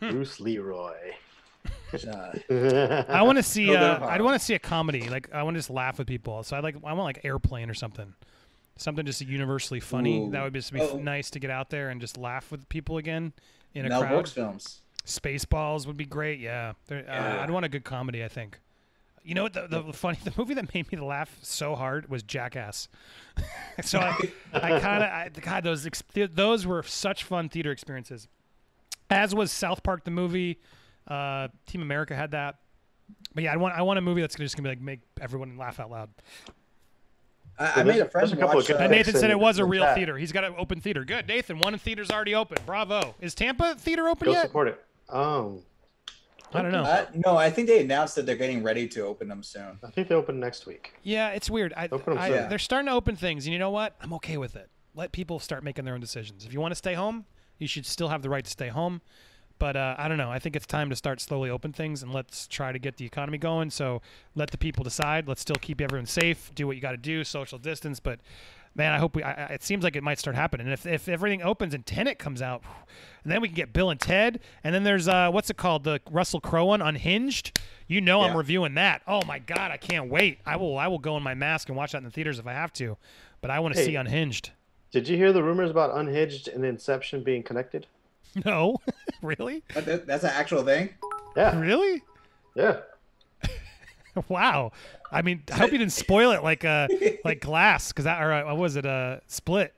Hmm. 0.00 0.10
Bruce 0.10 0.40
Leroy. 0.40 0.96
Uh, 1.92 2.32
I 3.08 3.22
want 3.22 3.36
to 3.36 3.42
see. 3.42 3.66
No, 3.66 3.74
Uh, 3.76 4.06
I'd 4.08 4.22
want 4.22 4.38
to 4.38 4.44
see 4.44 4.54
a 4.54 4.58
comedy. 4.58 5.08
Like 5.08 5.32
I 5.32 5.42
want 5.42 5.54
to 5.54 5.58
just 5.58 5.70
laugh 5.70 5.98
with 5.98 6.06
people. 6.06 6.42
So 6.42 6.56
I 6.56 6.60
like. 6.60 6.76
I 6.84 6.92
want 6.92 7.00
like 7.04 7.24
airplane 7.24 7.68
or 7.68 7.74
something. 7.74 8.14
Something 8.76 9.04
just 9.04 9.20
universally 9.20 9.80
funny. 9.80 10.20
Ooh. 10.20 10.30
That 10.30 10.42
would 10.42 10.54
just 10.54 10.72
be 10.72 10.80
Oh. 10.80 10.96
nice 10.98 11.28
to 11.30 11.38
get 11.38 11.50
out 11.50 11.68
there 11.68 11.90
and 11.90 12.00
just 12.00 12.16
laugh 12.16 12.50
with 12.50 12.66
people 12.68 12.96
again 12.96 13.32
in 13.74 13.84
a 13.86 13.88
Mel 13.90 14.00
crowd. 14.00 14.10
Brooks 14.10 14.32
films. 14.32 14.80
Spaceballs 15.06 15.86
would 15.86 15.96
be 15.96 16.04
great. 16.04 16.40
Yeah, 16.40 16.72
There- 16.86 16.98
uh, 17.00 17.12
Yeah. 17.12 17.42
I'd 17.42 17.50
want 17.50 17.64
a 17.64 17.68
good 17.68 17.84
comedy. 17.84 18.24
I 18.24 18.28
think. 18.28 18.58
You 19.22 19.34
know 19.34 19.42
what? 19.42 19.52
The, 19.52 19.66
the 19.68 19.92
funny, 19.92 20.18
the 20.24 20.32
movie 20.36 20.54
that 20.54 20.72
made 20.72 20.90
me 20.90 20.98
laugh 20.98 21.36
so 21.42 21.74
hard 21.74 22.08
was 22.08 22.22
Jackass. 22.22 22.88
so 23.82 23.98
I, 23.98 24.16
I 24.54 24.60
kind 24.80 25.02
of, 25.04 25.10
I, 25.10 25.30
God, 25.40 25.62
those 25.62 25.86
ex- 25.86 26.02
those 26.14 26.66
were 26.66 26.82
such 26.82 27.24
fun 27.24 27.48
theater 27.50 27.70
experiences. 27.70 28.28
As 29.10 29.34
was 29.34 29.52
South 29.52 29.82
Park 29.82 30.04
the 30.04 30.10
movie. 30.10 30.58
Uh, 31.06 31.48
Team 31.66 31.82
America 31.82 32.14
had 32.14 32.30
that. 32.30 32.56
But 33.34 33.44
yeah, 33.44 33.52
I 33.52 33.56
want 33.56 33.74
I 33.74 33.82
want 33.82 33.98
a 33.98 34.02
movie 34.02 34.20
that's 34.20 34.36
just 34.36 34.56
gonna 34.56 34.68
be 34.68 34.70
like 34.70 34.80
make 34.80 35.00
everyone 35.20 35.58
laugh 35.58 35.80
out 35.80 35.90
loud. 35.90 36.10
I, 37.58 37.80
I 37.80 37.82
made 37.82 38.00
a 38.00 38.08
friend 38.08 38.32
a 38.32 38.36
couple 38.36 38.56
watch. 38.56 38.70
of 38.70 38.78
good 38.78 38.86
uh, 38.86 38.88
Nathan 38.88 39.16
said 39.16 39.30
it 39.30 39.38
was 39.38 39.58
a 39.58 39.64
real 39.64 39.82
chat. 39.82 39.96
theater. 39.96 40.16
He's 40.16 40.32
got 40.32 40.44
an 40.44 40.54
open 40.56 40.80
theater. 40.80 41.04
Good, 41.04 41.26
Nathan. 41.28 41.58
One 41.58 41.76
theater's 41.76 42.10
already 42.10 42.34
open. 42.34 42.58
Bravo. 42.64 43.14
Is 43.20 43.34
Tampa 43.34 43.74
theater 43.74 44.08
open 44.08 44.26
Go 44.26 44.32
yet? 44.32 44.46
support 44.46 44.68
it. 44.68 44.82
Um, 45.12 45.60
I 46.52 46.62
don't 46.62 46.72
know. 46.72 46.82
uh, 46.82 47.06
no, 47.14 47.36
I 47.36 47.48
think 47.50 47.68
they 47.68 47.80
announced 47.80 48.16
that 48.16 48.26
they're 48.26 48.34
getting 48.36 48.62
ready 48.62 48.88
to 48.88 49.02
open 49.02 49.28
them 49.28 49.42
soon. 49.42 49.78
I 49.84 49.90
think 49.90 50.08
they 50.08 50.14
open 50.16 50.40
next 50.40 50.66
week. 50.66 50.94
Yeah, 51.04 51.28
it's 51.30 51.48
weird. 51.48 51.72
I, 51.76 51.88
Open 51.92 52.14
'em 52.14 52.18
I- 52.18 52.28
soon. 52.28 52.48
they're 52.48 52.58
starting 52.58 52.86
to 52.86 52.92
open 52.92 53.14
things, 53.16 53.46
and 53.46 53.52
you 53.52 53.58
know 53.58 53.70
what? 53.70 53.94
I'm 54.00 54.12
okay 54.14 54.36
with 54.36 54.56
it. 54.56 54.68
Let 54.94 55.12
people 55.12 55.38
start 55.38 55.62
making 55.62 55.84
their 55.84 55.94
own 55.94 56.00
decisions. 56.00 56.44
If 56.44 56.52
you 56.52 56.60
want 56.60 56.72
to 56.72 56.76
stay 56.76 56.94
home, 56.94 57.24
you 57.58 57.68
should 57.68 57.86
still 57.86 58.08
have 58.08 58.22
the 58.22 58.28
right 58.30 58.44
to 58.44 58.50
stay 58.50 58.68
home. 58.68 59.00
But 59.60 59.76
uh, 59.76 59.94
I 59.98 60.08
don't 60.08 60.16
know. 60.16 60.30
I 60.32 60.38
think 60.38 60.56
it's 60.56 60.66
time 60.66 60.88
to 60.90 60.96
start 60.96 61.20
slowly 61.20 61.50
open 61.50 61.72
things, 61.72 62.02
and 62.02 62.12
let's 62.12 62.48
try 62.48 62.72
to 62.72 62.78
get 62.78 62.96
the 62.96 63.04
economy 63.04 63.36
going. 63.38 63.70
So 63.70 64.00
let 64.34 64.50
the 64.50 64.58
people 64.58 64.82
decide. 64.82 65.28
Let's 65.28 65.42
still 65.42 65.56
keep 65.60 65.80
everyone 65.82 66.06
safe. 66.06 66.50
Do 66.54 66.66
what 66.66 66.74
you 66.76 66.82
got 66.82 66.92
to 66.92 66.96
do, 66.96 67.22
social 67.24 67.58
distance. 67.58 68.00
But 68.00 68.20
man, 68.74 68.92
I 68.92 68.98
hope 68.98 69.16
we. 69.16 69.22
I, 69.22 69.32
I- 69.32 69.52
it 69.54 69.62
seems 69.62 69.84
like 69.84 69.96
it 69.96 70.02
might 70.02 70.18
start 70.18 70.36
happening. 70.36 70.66
And 70.66 70.72
if 70.72 70.86
if 70.86 71.08
everything 71.08 71.42
opens 71.42 71.74
and 71.74 71.84
Tenet 71.84 72.18
comes 72.18 72.40
out, 72.42 72.62
and 73.24 73.32
then 73.32 73.40
we 73.40 73.48
can 73.48 73.54
get 73.54 73.72
Bill 73.72 73.90
and 73.90 74.00
Ted, 74.00 74.40
and 74.64 74.74
then 74.74 74.84
there's 74.84 75.08
uh, 75.08 75.30
what's 75.30 75.50
it 75.50 75.56
called, 75.56 75.84
the 75.84 76.00
Russell 76.10 76.40
Crowe 76.40 76.66
one, 76.66 76.82
Unhinged. 76.82 77.58
You 77.86 78.00
know 78.00 78.22
I'm 78.22 78.36
reviewing 78.36 78.74
that. 78.74 79.02
Oh 79.08 79.22
my 79.26 79.38
god, 79.40 79.70
I 79.72 79.76
can't 79.76 80.08
wait. 80.10 80.38
I 80.46 80.56
will 80.56 80.78
I 80.78 80.86
will 80.88 80.98
go 80.98 81.16
in 81.16 81.22
my 81.22 81.34
mask 81.34 81.68
and 81.68 81.76
watch 81.76 81.92
that 81.92 81.98
in 81.98 82.04
the 82.04 82.10
theaters 82.10 82.38
if 82.38 82.46
I 82.46 82.52
have 82.52 82.72
to. 82.74 82.96
But 83.40 83.50
I 83.50 83.58
want 83.60 83.74
to 83.74 83.80
Hey. 83.80 83.86
see 83.86 83.96
Unhinged. 83.96 84.50
Did 84.92 85.08
you 85.08 85.16
hear 85.16 85.32
the 85.32 85.42
rumors 85.42 85.70
about 85.70 85.96
Unhinged 85.96 86.48
and 86.48 86.64
Inception 86.64 87.22
being 87.22 87.42
connected? 87.42 87.86
No, 88.44 88.76
really, 89.22 89.64
that, 89.74 90.06
that's 90.06 90.22
an 90.22 90.30
actual 90.30 90.62
thing. 90.62 90.90
Yeah, 91.36 91.58
really. 91.58 92.00
yeah. 92.54 92.76
Wow. 94.28 94.72
I 95.12 95.22
mean, 95.22 95.42
I 95.52 95.56
hope 95.56 95.72
you 95.72 95.78
didn't 95.78 95.92
spoil 95.92 96.32
it 96.32 96.42
like 96.42 96.64
uh 96.64 96.88
like 97.24 97.40
Glass, 97.40 97.88
because 97.88 98.04
that 98.04 98.22
or 98.22 98.32
uh, 98.32 98.44
what 98.46 98.56
was 98.58 98.76
it? 98.76 98.86
Uh, 98.86 99.20
Split. 99.26 99.74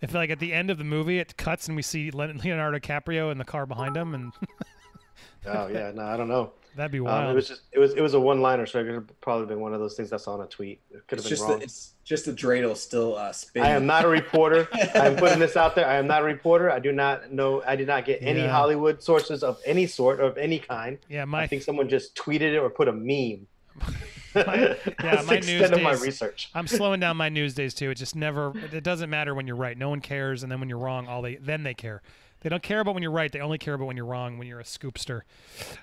If 0.00 0.12
like 0.14 0.30
at 0.30 0.38
the 0.38 0.52
end 0.52 0.70
of 0.70 0.78
the 0.78 0.84
movie 0.84 1.18
it 1.18 1.36
cuts 1.36 1.66
and 1.68 1.76
we 1.76 1.82
see 1.82 2.10
Leonardo 2.10 2.78
DiCaprio 2.78 3.30
in 3.32 3.38
the 3.38 3.44
car 3.44 3.66
behind 3.66 3.96
him, 3.96 4.14
and 4.14 4.32
Oh 5.46 5.66
yeah. 5.68 5.92
No, 5.94 6.02
I 6.04 6.16
don't 6.16 6.28
know. 6.28 6.52
that'd 6.76 6.90
be 6.92 6.98
Um, 6.98 7.04
wild. 7.04 7.30
it 7.30 7.34
was 7.34 7.48
just 7.48 7.62
it 7.72 7.78
was 7.78 7.92
it 7.94 8.00
was 8.00 8.14
a 8.14 8.20
one 8.20 8.40
liner, 8.40 8.64
so 8.66 8.80
it 8.80 8.84
could 8.84 8.94
have 8.94 9.20
probably 9.20 9.46
been 9.46 9.60
one 9.60 9.74
of 9.74 9.80
those 9.80 9.94
things 9.94 10.08
that's 10.10 10.26
on 10.26 10.40
a 10.40 10.46
tweet. 10.46 10.80
It 10.90 11.06
could 11.06 11.18
It's 11.18 11.28
have 11.28 11.30
been 11.30 11.36
just 11.38 11.42
wrong. 11.48 11.58
the, 11.58 11.64
it's 11.64 11.94
just 12.04 12.24
the 12.26 12.32
dreidel 12.32 12.76
still 12.76 13.16
uh, 13.16 13.32
spinning. 13.32 13.68
I 13.68 13.72
am 13.72 13.86
not 13.86 14.04
a 14.04 14.08
reporter. 14.08 14.66
I'm 14.94 15.16
putting 15.16 15.38
this 15.38 15.56
out 15.56 15.74
there. 15.74 15.86
I 15.86 15.96
am 15.96 16.06
not 16.06 16.22
a 16.22 16.24
reporter. 16.24 16.70
I 16.70 16.78
do 16.78 16.92
not 16.92 17.30
know. 17.32 17.62
I 17.66 17.76
did 17.76 17.86
not 17.86 18.04
get 18.06 18.18
any 18.22 18.40
Yeah. 18.40 18.48
Hollywood 18.50 19.02
sources 19.02 19.42
of 19.42 19.58
any 19.66 19.86
sort 19.86 20.20
or 20.20 20.24
of 20.24 20.38
any 20.38 20.58
kind. 20.58 20.98
yeah, 21.08 21.24
my 21.26 21.42
I 21.42 21.46
think 21.46 21.62
someone 21.62 21.88
just 21.88 22.14
tweeted 22.16 22.52
it 22.54 22.58
or 22.58 22.68
put 22.70 22.88
a 22.88 22.92
meme. 22.92 23.46
My- 23.76 23.94
yeah, 25.02 25.22
my 25.26 25.38
news 25.38 25.70
of 25.70 25.80
my 25.82 25.92
days- 25.92 26.00
research. 26.00 26.50
I'm 26.54 26.66
slowing 26.66 26.98
down 27.00 27.16
my 27.16 27.28
news 27.28 27.54
days 27.54 27.72
too. 27.74 27.90
It 27.90 27.94
just 27.96 28.16
never. 28.16 28.52
It 28.72 28.82
doesn't 28.82 29.10
matter 29.10 29.34
when 29.34 29.46
you're 29.46 29.56
right. 29.56 29.76
No 29.78 29.88
one 29.90 30.00
cares, 30.00 30.42
and 30.42 30.50
then 30.50 30.58
when 30.60 30.68
you're 30.68 30.78
wrong, 30.78 31.06
all 31.06 31.22
they 31.22 31.36
then 31.36 31.62
they 31.62 31.74
care. 31.74 32.02
They 32.40 32.50
don't 32.50 32.62
care 32.62 32.80
about 32.80 32.92
when 32.94 33.02
you're 33.02 33.12
right. 33.12 33.32
They 33.32 33.40
only 33.40 33.56
care 33.56 33.72
about 33.74 33.86
when 33.86 33.96
you're 33.96 34.04
wrong. 34.04 34.36
When 34.36 34.46
you're 34.46 34.60
a 34.60 34.64
scoopster. 34.64 35.22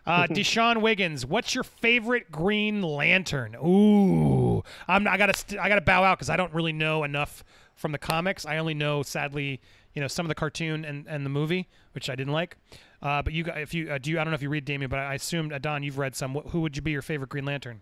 Uh, 0.05 0.23
Deshaun 0.29 0.81
Wiggins, 0.81 1.25
what's 1.25 1.55
your 1.55 1.63
favorite 1.63 2.31
Green 2.31 2.81
Lantern? 2.83 3.55
Ooh, 3.55 4.63
I'm. 4.87 5.07
I 5.07 5.17
gotta. 5.17 5.35
St- 5.35 5.59
I 5.59 5.69
gotta 5.69 5.81
bow 5.81 6.03
out 6.03 6.17
because 6.17 6.29
I 6.29 6.35
don't 6.37 6.53
really 6.53 6.73
know 6.73 7.03
enough 7.03 7.43
from 7.75 7.91
the 7.93 7.97
comics. 7.97 8.45
I 8.45 8.57
only 8.57 8.73
know, 8.75 9.01
sadly, 9.01 9.59
you 9.95 10.01
know, 10.01 10.07
some 10.07 10.25
of 10.25 10.27
the 10.29 10.35
cartoon 10.35 10.85
and, 10.85 11.07
and 11.07 11.25
the 11.25 11.29
movie, 11.29 11.67
which 11.93 12.09
I 12.09 12.15
didn't 12.15 12.33
like. 12.33 12.57
Uh, 13.01 13.21
but 13.21 13.33
you, 13.33 13.45
if 13.55 13.73
you 13.73 13.91
uh, 13.91 13.97
do, 13.97 14.11
you, 14.11 14.19
I 14.19 14.23
don't 14.23 14.31
know 14.31 14.35
if 14.35 14.43
you 14.43 14.49
read 14.49 14.65
Damien, 14.65 14.89
but 14.89 14.99
I 14.99 15.15
assumed 15.15 15.53
uh, 15.53 15.57
Don, 15.57 15.81
you've 15.81 15.97
read 15.97 16.15
some. 16.15 16.35
Wh- 16.35 16.49
Who 16.51 16.61
would 16.61 16.75
you 16.75 16.81
be 16.81 16.91
your 16.91 17.01
favorite 17.01 17.29
Green 17.29 17.45
Lantern? 17.45 17.81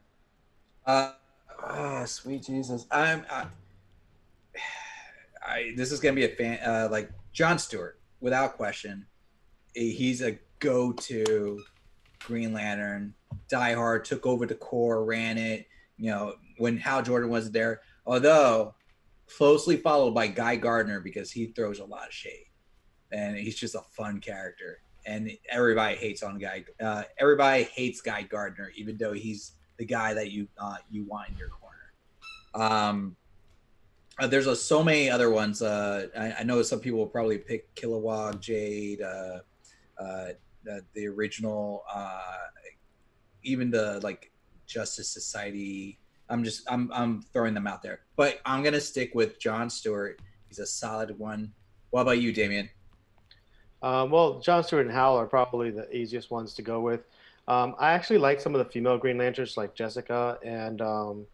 Uh, 0.85 1.11
oh, 1.67 2.05
sweet 2.05 2.43
Jesus. 2.43 2.85
I'm. 2.89 3.25
I, 3.29 3.45
I 5.45 5.73
this 5.75 5.91
is 5.91 5.99
gonna 5.99 6.15
be 6.15 6.25
a 6.25 6.35
fan. 6.35 6.59
Uh, 6.65 6.87
like 6.89 7.11
John 7.33 7.59
Stewart, 7.59 7.99
without 8.21 8.55
question. 8.55 9.05
He's 9.73 10.21
a 10.21 10.39
go-to 10.59 11.61
Green 12.19 12.53
Lantern. 12.53 13.13
Die 13.49 13.73
Hard 13.73 14.05
took 14.05 14.25
over 14.25 14.45
the 14.45 14.55
Corps, 14.55 15.03
ran 15.03 15.37
it. 15.37 15.67
You 15.97 16.11
know 16.11 16.35
when 16.57 16.77
Hal 16.77 17.01
Jordan 17.01 17.29
wasn't 17.29 17.53
there. 17.53 17.81
Although 18.05 18.73
closely 19.37 19.77
followed 19.77 20.11
by 20.11 20.27
Guy 20.27 20.55
Gardner 20.55 21.01
because 21.01 21.29
he 21.29 21.47
throws 21.47 21.79
a 21.79 21.85
lot 21.85 22.07
of 22.07 22.13
shade, 22.13 22.45
and 23.11 23.35
he's 23.35 23.55
just 23.57 23.75
a 23.75 23.81
fun 23.91 24.19
character. 24.21 24.81
And 25.09 25.31
everybody 25.49 25.95
hates 25.95 26.21
on 26.21 26.37
Guy. 26.37 26.65
Uh, 26.79 27.03
everybody 27.17 27.63
hates 27.63 27.99
Guy 27.99 28.21
Gardner, 28.21 28.71
even 28.75 28.95
though 28.95 29.13
he's 29.13 29.53
the 29.77 29.85
guy 29.85 30.13
that 30.13 30.29
you 30.29 30.47
uh, 30.61 30.75
you 30.91 31.03
want 31.05 31.29
in 31.29 31.37
your 31.37 31.49
corner. 31.49 31.91
Um, 32.53 33.15
uh, 34.19 34.27
there's 34.27 34.47
uh, 34.47 34.53
so 34.53 34.83
many 34.83 35.09
other 35.09 35.31
ones. 35.31 35.61
Uh, 35.61 36.07
I, 36.15 36.41
I 36.41 36.43
know 36.43 36.61
some 36.61 36.79
people 36.79 36.99
will 36.99 37.07
probably 37.07 37.37
pick 37.37 37.73
Kilowog, 37.73 38.39
Jade, 38.41 39.01
uh, 39.01 39.39
uh, 39.97 40.27
the, 40.63 40.83
the 40.93 41.07
original, 41.07 41.83
uh, 41.91 42.21
even 43.43 43.71
the 43.71 43.99
like 44.03 44.31
Justice 44.67 45.09
Society. 45.09 45.97
I'm 46.29 46.43
just 46.43 46.69
I'm 46.69 46.91
I'm 46.93 47.21
throwing 47.33 47.53
them 47.53 47.65
out 47.65 47.81
there, 47.81 48.01
but 48.15 48.41
I'm 48.45 48.61
gonna 48.61 48.81
stick 48.81 49.15
with 49.15 49.39
John 49.39 49.69
Stewart. 49.69 50.19
He's 50.47 50.59
a 50.59 50.67
solid 50.67 51.17
one. 51.17 51.53
What 51.89 52.01
about 52.01 52.21
you, 52.21 52.31
Damien? 52.31 52.69
Um, 53.81 54.11
well, 54.11 54.39
John 54.39 54.63
Stewart 54.63 54.85
and 54.85 54.93
Hal 54.93 55.15
are 55.15 55.25
probably 55.25 55.71
the 55.71 55.93
easiest 55.95 56.31
ones 56.31 56.53
to 56.55 56.61
go 56.61 56.81
with. 56.81 57.01
Um, 57.47 57.75
I 57.79 57.93
actually 57.93 58.19
like 58.19 58.39
some 58.41 58.53
of 58.53 58.59
the 58.59 58.71
female 58.71 58.97
Green 58.97 59.17
Lanterns, 59.17 59.57
like 59.57 59.73
Jessica 59.73 60.37
and 60.43 60.81
um, 60.81 61.25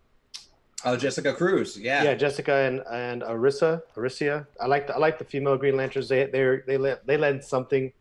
Oh, 0.84 0.96
Jessica 0.96 1.34
Cruz. 1.34 1.78
Yeah. 1.80 2.04
yeah, 2.04 2.14
Jessica 2.14 2.54
and 2.54 2.84
and 2.92 3.24
Arissa, 3.24 3.82
Aricia. 3.96 4.46
I 4.62 4.68
like 4.68 4.86
the, 4.88 4.96
I 4.96 5.00
like 5.00 5.18
the 5.18 5.26
female 5.26 5.58
Green 5.58 5.76
Lanterns. 5.76 6.08
They 6.08 6.26
they 6.26 6.60
they 6.68 6.78
lend, 6.78 7.00
they 7.06 7.18
lend 7.18 7.44
something 7.44 7.92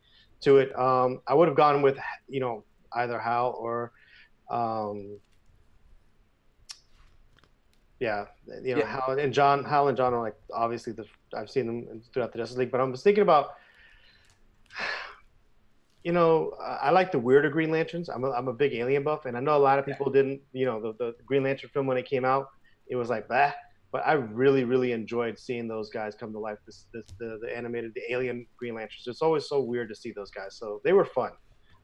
to 0.43 0.59
it. 0.59 0.79
Um, 0.79 1.23
I 1.27 1.35
would 1.35 1.49
have 1.49 1.57
gone 1.57 1.81
with 1.81 1.99
you 2.29 2.41
know 2.41 2.63
either 2.93 3.19
Hal 3.19 3.57
or 3.59 3.93
um, 4.51 5.17
yeah, 8.01 8.27
you 8.63 8.75
know 8.75 8.83
Yeah. 8.83 9.01
Hal 9.01 9.19
and 9.19 9.33
John. 9.33 9.65
Hal 9.65 9.89
and 9.89 9.97
John 9.97 10.13
are 10.13 10.21
like 10.21 10.37
obviously 10.53 10.93
the 10.93 11.07
I've 11.35 11.49
seen 11.49 11.67
them 11.67 12.03
throughout 12.13 12.33
the 12.33 12.39
Justice 12.39 12.59
League, 12.59 12.71
but 12.71 12.81
I 12.81 12.85
was 12.85 13.03
thinking 13.03 13.23
about. 13.23 13.55
You 16.03 16.13
know, 16.13 16.53
I 16.61 16.91
like 16.91 17.13
the 17.13 17.19
weirder 17.19 17.49
Green 17.49 17.71
Lanterns. 17.71 18.11
I'm 18.11 18.25
a, 18.25 18.31
I'm 18.31 18.49
a 18.49 18.53
big 18.53 18.75
alien 18.75 19.05
buff, 19.05 19.25
and 19.25 19.37
I 19.39 19.41
know 19.41 19.57
a 19.57 19.59
lot 19.59 19.79
of 19.79 19.87
people 19.87 20.11
didn't. 20.11 20.43
You 20.53 20.67
know, 20.67 20.81
the, 20.81 20.93
the 20.99 21.15
Green 21.25 21.43
Lantern 21.45 21.71
film 21.71 21.87
when 21.87 21.97
it 21.97 22.07
came 22.07 22.27
out, 22.27 22.49
it 22.89 22.97
was 22.97 23.09
like 23.09 23.27
that. 23.29 23.57
But 23.91 24.07
I 24.07 24.13
really, 24.15 24.65
really 24.65 24.93
enjoyed 24.93 25.39
seeing 25.39 25.67
those 25.67 25.89
guys 25.89 26.15
come 26.15 26.33
to 26.33 26.39
life. 26.39 26.59
This, 26.67 26.87
this 26.93 27.05
the, 27.19 27.39
the 27.41 27.57
animated, 27.57 27.93
the 27.95 28.03
alien 28.13 28.47
Green 28.59 28.75
Lanterns. 28.75 29.05
It's 29.07 29.23
always 29.23 29.49
so 29.49 29.61
weird 29.61 29.89
to 29.89 29.95
see 29.95 30.13
those 30.13 30.31
guys. 30.31 30.57
So 30.57 30.81
they 30.85 30.93
were 30.93 31.05
fun. 31.05 31.31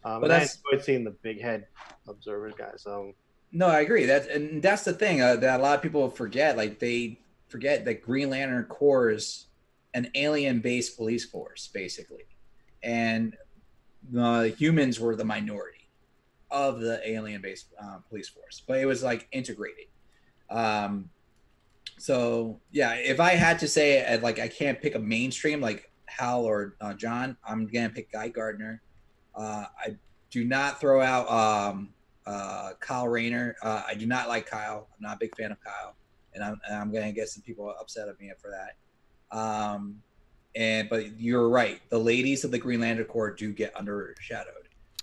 Um, 0.05 0.21
But 0.21 0.31
and 0.31 0.43
I 0.43 0.49
enjoyed 0.73 0.85
seeing 0.85 1.05
the 1.05 1.17
big 1.23 1.41
head 1.41 1.67
observers 2.09 2.55
guys. 2.59 2.85
Um, 2.87 3.15
No, 3.53 3.67
I 3.67 3.81
agree. 3.81 4.07
That's 4.07 4.27
and 4.27 4.63
that's 4.63 4.85
the 4.85 4.93
thing 4.93 5.23
uh, 5.23 5.37
that 5.37 5.61
a 5.61 5.63
lot 5.63 5.77
of 5.77 5.83
people 5.83 6.09
forget. 6.11 6.57
Like 6.57 6.79
they 6.79 7.21
forget 7.49 7.85
that 7.85 8.03
Green 8.03 8.31
Lantern 8.31 8.65
Corps 8.65 9.11
is 9.11 9.47
an 9.93 10.11
alien-based 10.15 10.97
police 10.97 11.25
force, 11.25 11.69
basically, 11.73 12.25
and 12.83 13.37
the 14.11 14.55
humans 14.59 14.99
were 14.99 15.17
the 15.17 15.25
minority 15.25 15.89
of 16.51 16.81
the 16.81 17.01
alien-based 17.09 17.69
uh, 17.81 17.99
police 18.09 18.29
force. 18.29 18.63
But 18.67 18.81
it 18.81 18.87
was 18.87 19.03
like 19.03 19.29
integrated. 19.33 19.87
Um, 20.49 21.11
so 21.99 22.61
yeah, 22.73 22.95
if 22.95 23.21
I 23.21 23.33
had 23.33 23.59
to 23.61 23.69
say, 23.69 24.05
uh, 24.05 24.21
like, 24.21 24.39
I 24.39 24.49
can't 24.49 24.81
pick 24.81 24.95
a 24.95 24.99
mainstream 24.99 25.61
like 25.61 25.91
Hal 26.07 26.45
or 26.45 26.75
uh, 26.81 26.95
John, 26.95 27.37
I'm 27.47 27.67
gonna 27.67 27.91
pick 27.91 28.11
Guy 28.11 28.29
Gardner. 28.29 28.83
Uh, 29.35 29.67
I 29.79 29.97
do 30.31 30.45
not 30.45 30.81
throw 30.81 31.01
out 31.01 31.31
um, 31.31 31.91
uh, 32.27 32.73
Kyle 32.81 33.07
Rayner. 33.07 33.57
Uh, 33.63 33.83
I 33.87 33.95
do 33.95 34.07
not 34.07 34.29
like 34.29 34.47
Kyle. 34.47 34.89
I'm 34.97 35.03
not 35.03 35.17
a 35.17 35.19
big 35.21 35.37
fan 35.37 35.53
of 35.53 35.59
Kyle, 35.63 35.95
and 36.35 36.43
I'm, 36.43 36.61
and 36.67 36.77
I'm 36.77 36.93
gonna 36.93 37.13
get 37.13 37.29
some 37.29 37.43
people 37.43 37.73
upset 37.79 38.09
at 38.09 38.19
me 38.19 38.33
for 38.41 38.51
that. 38.51 39.37
Um, 39.37 40.03
and 40.55 40.89
but 40.89 41.19
you're 41.21 41.49
right. 41.49 41.81
The 41.91 41.99
ladies 41.99 42.45
of 42.45 42.51
the 42.51 42.59
Green 42.59 42.81
Lantern 42.81 43.07
Corps 43.07 43.31
do 43.31 43.53
get 43.53 43.75
undershadowed. 43.75 44.45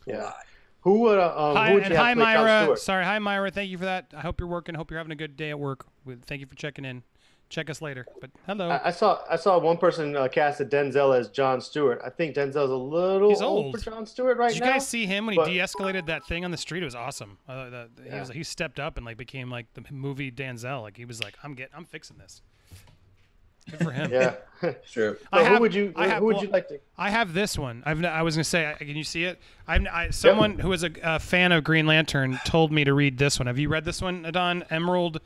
Yeah. 0.06 0.24
lot. 0.24 0.36
who 0.82 1.00
would 1.02 1.18
uh, 1.20 1.34
um, 1.36 1.56
Hi, 1.56 1.68
who 1.70 1.74
would 1.76 1.84
and 1.84 1.94
hi, 1.96 2.14
Myra. 2.14 2.78
Sorry, 2.78 3.04
hi, 3.04 3.20
Myra. 3.20 3.52
Thank 3.52 3.70
you 3.70 3.78
for 3.78 3.86
that. 3.86 4.14
I 4.16 4.22
hope 4.22 4.40
you're 4.40 4.48
working. 4.50 4.76
Hope 4.76 4.90
you're 4.92 5.00
having 5.00 5.12
a 5.12 5.16
good 5.18 5.36
day 5.36 5.50
at 5.50 5.60
work. 5.60 5.86
Thank 6.26 6.42
you 6.42 6.48
for 6.48 6.56
checking 6.56 6.86
in. 6.86 7.04
Check 7.50 7.70
us 7.70 7.82
later. 7.82 8.06
But 8.20 8.32
hello. 8.46 8.68
I, 8.70 8.88
I 8.88 8.92
saw 8.92 9.20
I 9.30 9.38
saw 9.38 9.58
one 9.58 9.78
person 9.78 10.18
uh, 10.18 10.28
casted 10.28 10.70
Denzel 10.70 11.18
as 11.18 11.30
John 11.30 11.62
Stewart. 11.62 12.02
I 12.06 12.10
think 12.10 12.36
Denzel's 12.36 12.70
a 12.72 12.76
little 12.76 13.30
He's 13.30 13.42
old. 13.42 13.66
old. 13.68 13.80
for 13.80 13.90
John 13.90 14.06
Stewart 14.06 14.38
right 14.38 14.48
now. 14.48 14.50
Did 14.50 14.56
you 14.60 14.66
now. 14.66 14.72
guys 14.74 14.88
see 14.88 15.06
him 15.06 15.28
when 15.28 15.36
but- 15.38 15.48
he 15.48 15.54
de-escalated 15.54 16.08
that 16.08 16.26
thing 16.28 16.44
on 16.44 16.52
the 16.52 16.58
street? 16.58 16.82
It 16.84 16.86
was 16.86 16.96
awesome. 16.96 17.38
Uh, 17.48 17.70
the, 17.70 17.90
he 18.04 18.10
Yeah. 18.10 18.20
was 18.20 18.30
he 18.32 18.44
stepped 18.44 18.82
up 18.82 18.98
and 18.98 19.06
like 19.06 19.16
became 19.16 19.50
like 19.50 19.68
the 19.76 19.84
movie 19.92 20.30
Denzel. 20.30 20.82
Like 20.82 20.98
he 20.98 21.06
was 21.06 21.24
like, 21.24 21.36
I'm 21.42 21.54
getting, 21.54 21.74
I'm 21.74 21.86
fixing 21.86 22.18
this. 22.18 22.42
Good 23.70 23.80
for 23.84 23.92
him. 23.92 24.12
Yeah. 24.12 24.36
True. 24.92 25.18
I 25.32 25.40
So 25.40 25.44
have- 25.44 25.54
who 25.56 25.62
would 25.62 25.74
you 25.76 25.94
I 25.96 26.08
have- 26.08 26.20
who 26.20 26.26
would 26.26 26.36
well, 26.38 26.46
you 26.46 26.50
like 26.52 26.68
to? 26.70 26.80
I 26.98 27.10
have 27.12 27.34
this 27.34 27.58
one. 27.60 27.84
I've 27.86 28.00
n- 28.00 28.06
I 28.06 28.24
was 28.24 28.36
gonna 28.36 28.44
say, 28.44 28.74
can 28.80 28.88
you 28.96 29.04
see 29.04 29.24
it? 29.26 29.40
I'm 29.68 29.88
I, 29.92 30.10
someone 30.10 30.58
who 30.60 30.72
is 30.74 30.84
a, 30.84 30.90
a 31.04 31.20
fan 31.20 31.52
of 31.52 31.64
Green 31.64 31.86
Lantern 31.86 32.40
told 32.46 32.72
me 32.72 32.84
to 32.84 32.94
read 32.94 33.18
this 33.18 33.38
one. 33.40 33.48
Have 33.48 33.60
you 33.60 33.70
read 33.70 33.86
this 33.86 34.02
one, 34.02 34.26
Adon? 34.26 34.64
Emerald, 34.72 35.20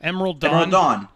Emerald 0.00 0.40
Dawn. 0.40 0.50
Emerald 0.52 0.70
Dawn. 0.70 1.08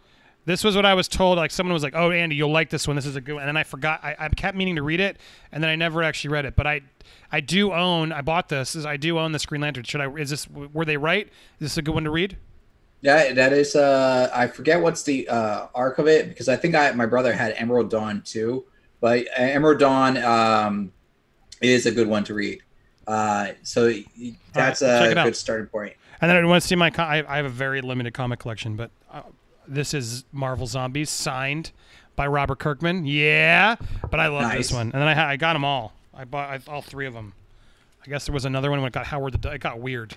This 0.45 0.65
was 0.65 0.75
what 0.75 0.85
I 0.85 0.95
was 0.95 1.07
told. 1.07 1.39
Like 1.39 1.53
someone 1.53 1.73
was 1.73 1.85
like, 1.85 1.95
"Oh, 1.95 2.11
Andy, 2.11 2.35
you'll 2.35 2.51
like 2.51 2.69
this 2.69 2.87
one. 2.89 2.97
This 2.97 3.07
is 3.07 3.15
a 3.15 3.21
good 3.21 3.35
one." 3.35 3.43
And 3.43 3.49
then 3.49 3.57
I 3.57 3.63
forgot. 3.63 4.03
I, 4.03 4.17
I 4.19 4.29
kept 4.31 4.57
meaning 4.57 4.75
to 4.75 4.83
read 4.83 4.99
it, 4.99 5.19
and 5.53 5.63
then 5.63 5.71
I 5.71 5.77
never 5.77 6.03
actually 6.03 6.31
read 6.33 6.45
it. 6.47 6.57
But 6.57 6.67
I, 6.67 6.81
I 7.31 7.39
do 7.41 7.73
own. 7.73 8.11
I 8.11 8.23
bought 8.23 8.49
this. 8.49 8.75
Is 8.75 8.85
I 8.85 8.97
do 8.97 9.21
own 9.21 9.31
this 9.31 9.47
Green 9.47 9.61
Lantern. 9.61 9.85
Should 9.85 10.01
I? 10.01 10.11
Is 10.15 10.31
this? 10.31 10.51
Were 10.51 10.85
they 10.85 10.97
right? 10.97 11.27
Is 11.29 11.61
this 11.61 11.77
a 11.79 11.83
good 11.83 11.95
one 11.95 12.03
to 12.05 12.11
read? 12.11 12.37
Yeah, 13.03 13.33
that 13.35 13.53
is. 13.53 13.75
Uh, 13.75 14.31
I 14.33 14.47
forget 14.47 14.81
what's 14.81 15.03
the 15.03 15.29
uh, 15.29 15.67
arc 15.75 15.99
of 15.99 16.07
it 16.07 16.29
because 16.29 16.49
I 16.49 16.57
think 16.57 16.75
I 16.77 16.91
my 16.93 17.07
brother 17.07 17.33
had 17.33 17.53
Emerald 17.57 17.91
Dawn 17.91 18.23
too, 18.23 18.65
but 19.01 19.27
Emerald 19.37 19.81
Dawn 19.81 20.17
um, 20.19 20.93
is 21.61 21.85
a 21.87 21.91
good 21.91 22.07
one 22.07 22.23
to 22.25 22.35
read. 22.35 22.63
Uh, 23.07 23.49
so 23.63 23.93
that's 24.53 24.79
check 24.81 25.17
a 25.17 25.19
out. 25.19 25.25
good 25.25 25.37
starting 25.37 25.67
point. 25.67 25.95
And 26.21 26.31
then 26.31 26.37
I 26.37 26.47
want 26.47 26.63
to 26.63 26.69
see 26.69 26.77
my. 26.77 26.93
I, 26.97 27.25
I 27.27 27.37
have 27.39 27.47
a 27.47 27.51
very 27.51 27.81
limited 27.81 28.15
comic 28.15 28.39
collection, 28.39 28.77
but 28.77 28.93
uh, 29.11 29.23
this 29.67 29.93
is 29.93 30.25
Marvel 30.31 30.69
Zombies 30.69 31.11
signed 31.11 31.73
by 32.15 32.29
Robert 32.29 32.61
Kirkman. 32.61 33.05
Yeah, 33.05 33.75
but 34.09 34.21
I 34.21 34.29
love 34.29 34.53
this 34.53 34.73
one. 34.73 34.93
And 34.93 35.03
then 35.03 35.09
I 35.09 35.15
ha- 35.15 35.27
I 35.27 35.37
got 35.37 35.55
them 35.55 35.65
all. 35.65 35.93
I 36.15 36.25
bought 36.25 36.49
I, 36.51 36.61
all 36.71 36.83
three 36.83 37.07
of 37.07 37.15
them. 37.15 37.33
I 38.07 38.11
guess 38.11 38.27
there 38.27 38.33
was 38.33 38.45
another 38.45 38.71
one 38.71 38.81
when 38.81 38.87
it 38.89 38.93
got 38.95 39.07
Howard 39.07 39.43
the 39.43 39.51
It 39.51 39.61
got 39.61 39.81
weird, 39.81 40.15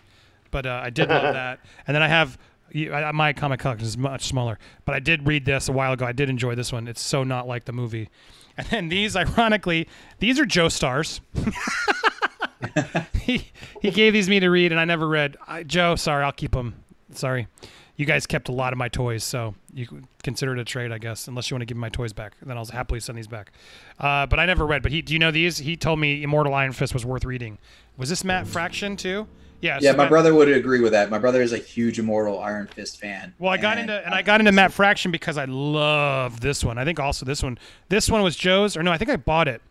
but 0.52 0.68
uh, 0.68 0.82
I 0.84 0.92
did 0.92 1.10
love 1.10 1.34
that. 1.34 1.60
And 1.88 1.96
then 1.96 2.04
I 2.04 2.08
have. 2.08 2.38
My 2.76 3.34
comic 3.34 3.60
collection 3.62 3.88
is 3.88 3.98
much 3.98 4.26
smaller, 4.26 4.60
but 4.84 4.96
I 4.96 5.00
did 5.00 5.26
read 5.26 5.46
this 5.46 5.70
a 5.70 5.72
while 5.72 5.94
ago. 5.94 6.06
I 6.06 6.12
did 6.12 6.30
enjoy 6.30 6.56
this 6.56 6.74
one. 6.74 6.88
It's 6.88 7.02
so 7.02 7.24
not 7.24 7.48
like 7.48 7.66
the 7.66 7.74
movie. 7.74 8.10
And 8.58 8.66
then 8.68 8.88
these, 8.88 9.18
ironically, 9.18 9.86
these 10.20 10.40
are 10.40 10.46
Joe 10.46 10.70
Stars. 10.70 11.20
he 13.22 13.52
he 13.82 13.92
gave 13.92 14.14
these 14.14 14.30
me 14.30 14.40
to 14.40 14.48
read, 14.50 14.72
and 14.72 14.80
I 14.80 14.86
never 14.86 15.10
read. 15.10 15.36
I, 15.46 15.64
Joe, 15.64 15.98
sorry, 15.98 16.24
I'll 16.24 16.32
keep 16.32 16.52
them. 16.52 16.74
Sorry, 17.12 17.50
you 17.98 18.06
guys 18.06 18.26
kept 18.26 18.48
a 18.48 18.54
lot 18.54 18.72
of 18.72 18.80
my 18.80 18.88
toys, 18.88 19.26
so 19.26 19.56
you 19.74 20.08
consider 20.24 20.54
it 20.54 20.60
a 20.60 20.64
trade, 20.64 20.94
I 20.94 21.00
guess. 21.00 21.28
Unless 21.28 21.52
you 21.52 21.56
want 21.56 21.64
to 21.64 21.66
give 21.66 21.76
my 21.76 21.90
toys 21.90 22.14
back, 22.14 22.32
then 22.46 22.58
I'll 22.58 22.66
happily 22.66 23.02
send 23.02 23.18
these 23.18 23.28
back. 23.28 23.52
Uh, 24.00 24.26
but 24.26 24.40
I 24.40 24.46
never 24.46 24.66
read. 24.66 24.82
But 24.82 24.94
he, 24.94 25.02
do 25.02 25.12
you 25.12 25.20
know 25.20 25.32
these? 25.32 25.58
He 25.58 25.76
told 25.76 26.00
me 26.00 26.24
Immortal 26.24 26.54
Iron 26.54 26.72
Fist 26.72 26.94
was 26.94 27.06
worth 27.06 27.26
reading. 27.26 27.58
Was 27.98 28.08
this 28.08 28.24
Matt 28.24 28.48
Fraction 28.48 28.96
too? 28.96 29.28
Yeah. 29.62 29.80
Yeah, 29.82 29.92
so 29.92 29.98
my 29.98 30.04
Matt- 30.04 30.10
brother 30.10 30.34
would 30.36 30.50
agree 30.50 30.82
with 30.82 30.92
that. 30.92 31.10
My 31.10 31.18
brother 31.18 31.42
is 31.42 31.54
a 31.54 31.58
huge 31.58 31.98
Immortal 31.98 32.40
Iron 32.40 32.68
Fist 32.68 33.00
fan. 33.00 33.34
Well, 33.40 33.52
I 33.52 33.58
got 33.58 33.78
into 33.78 34.04
and 34.06 34.14
I 34.14 34.22
got 34.22 34.40
into 34.42 34.52
Matt 34.52 34.72
Fraction 34.74 35.12
because 35.12 35.38
I 35.38 35.46
love 35.46 36.42
this 36.42 36.64
one. 36.64 36.78
I 36.78 36.86
think 36.86 37.00
also 37.00 37.26
this 37.26 37.42
one. 37.42 37.58
This 37.90 38.10
one 38.10 38.22
was 38.22 38.36
Joe's, 38.36 38.78
or 38.78 38.84
no? 38.84 38.92
I 38.92 38.98
think 38.98 39.10
I 39.10 39.16
bought 39.16 39.48
it 39.48 39.62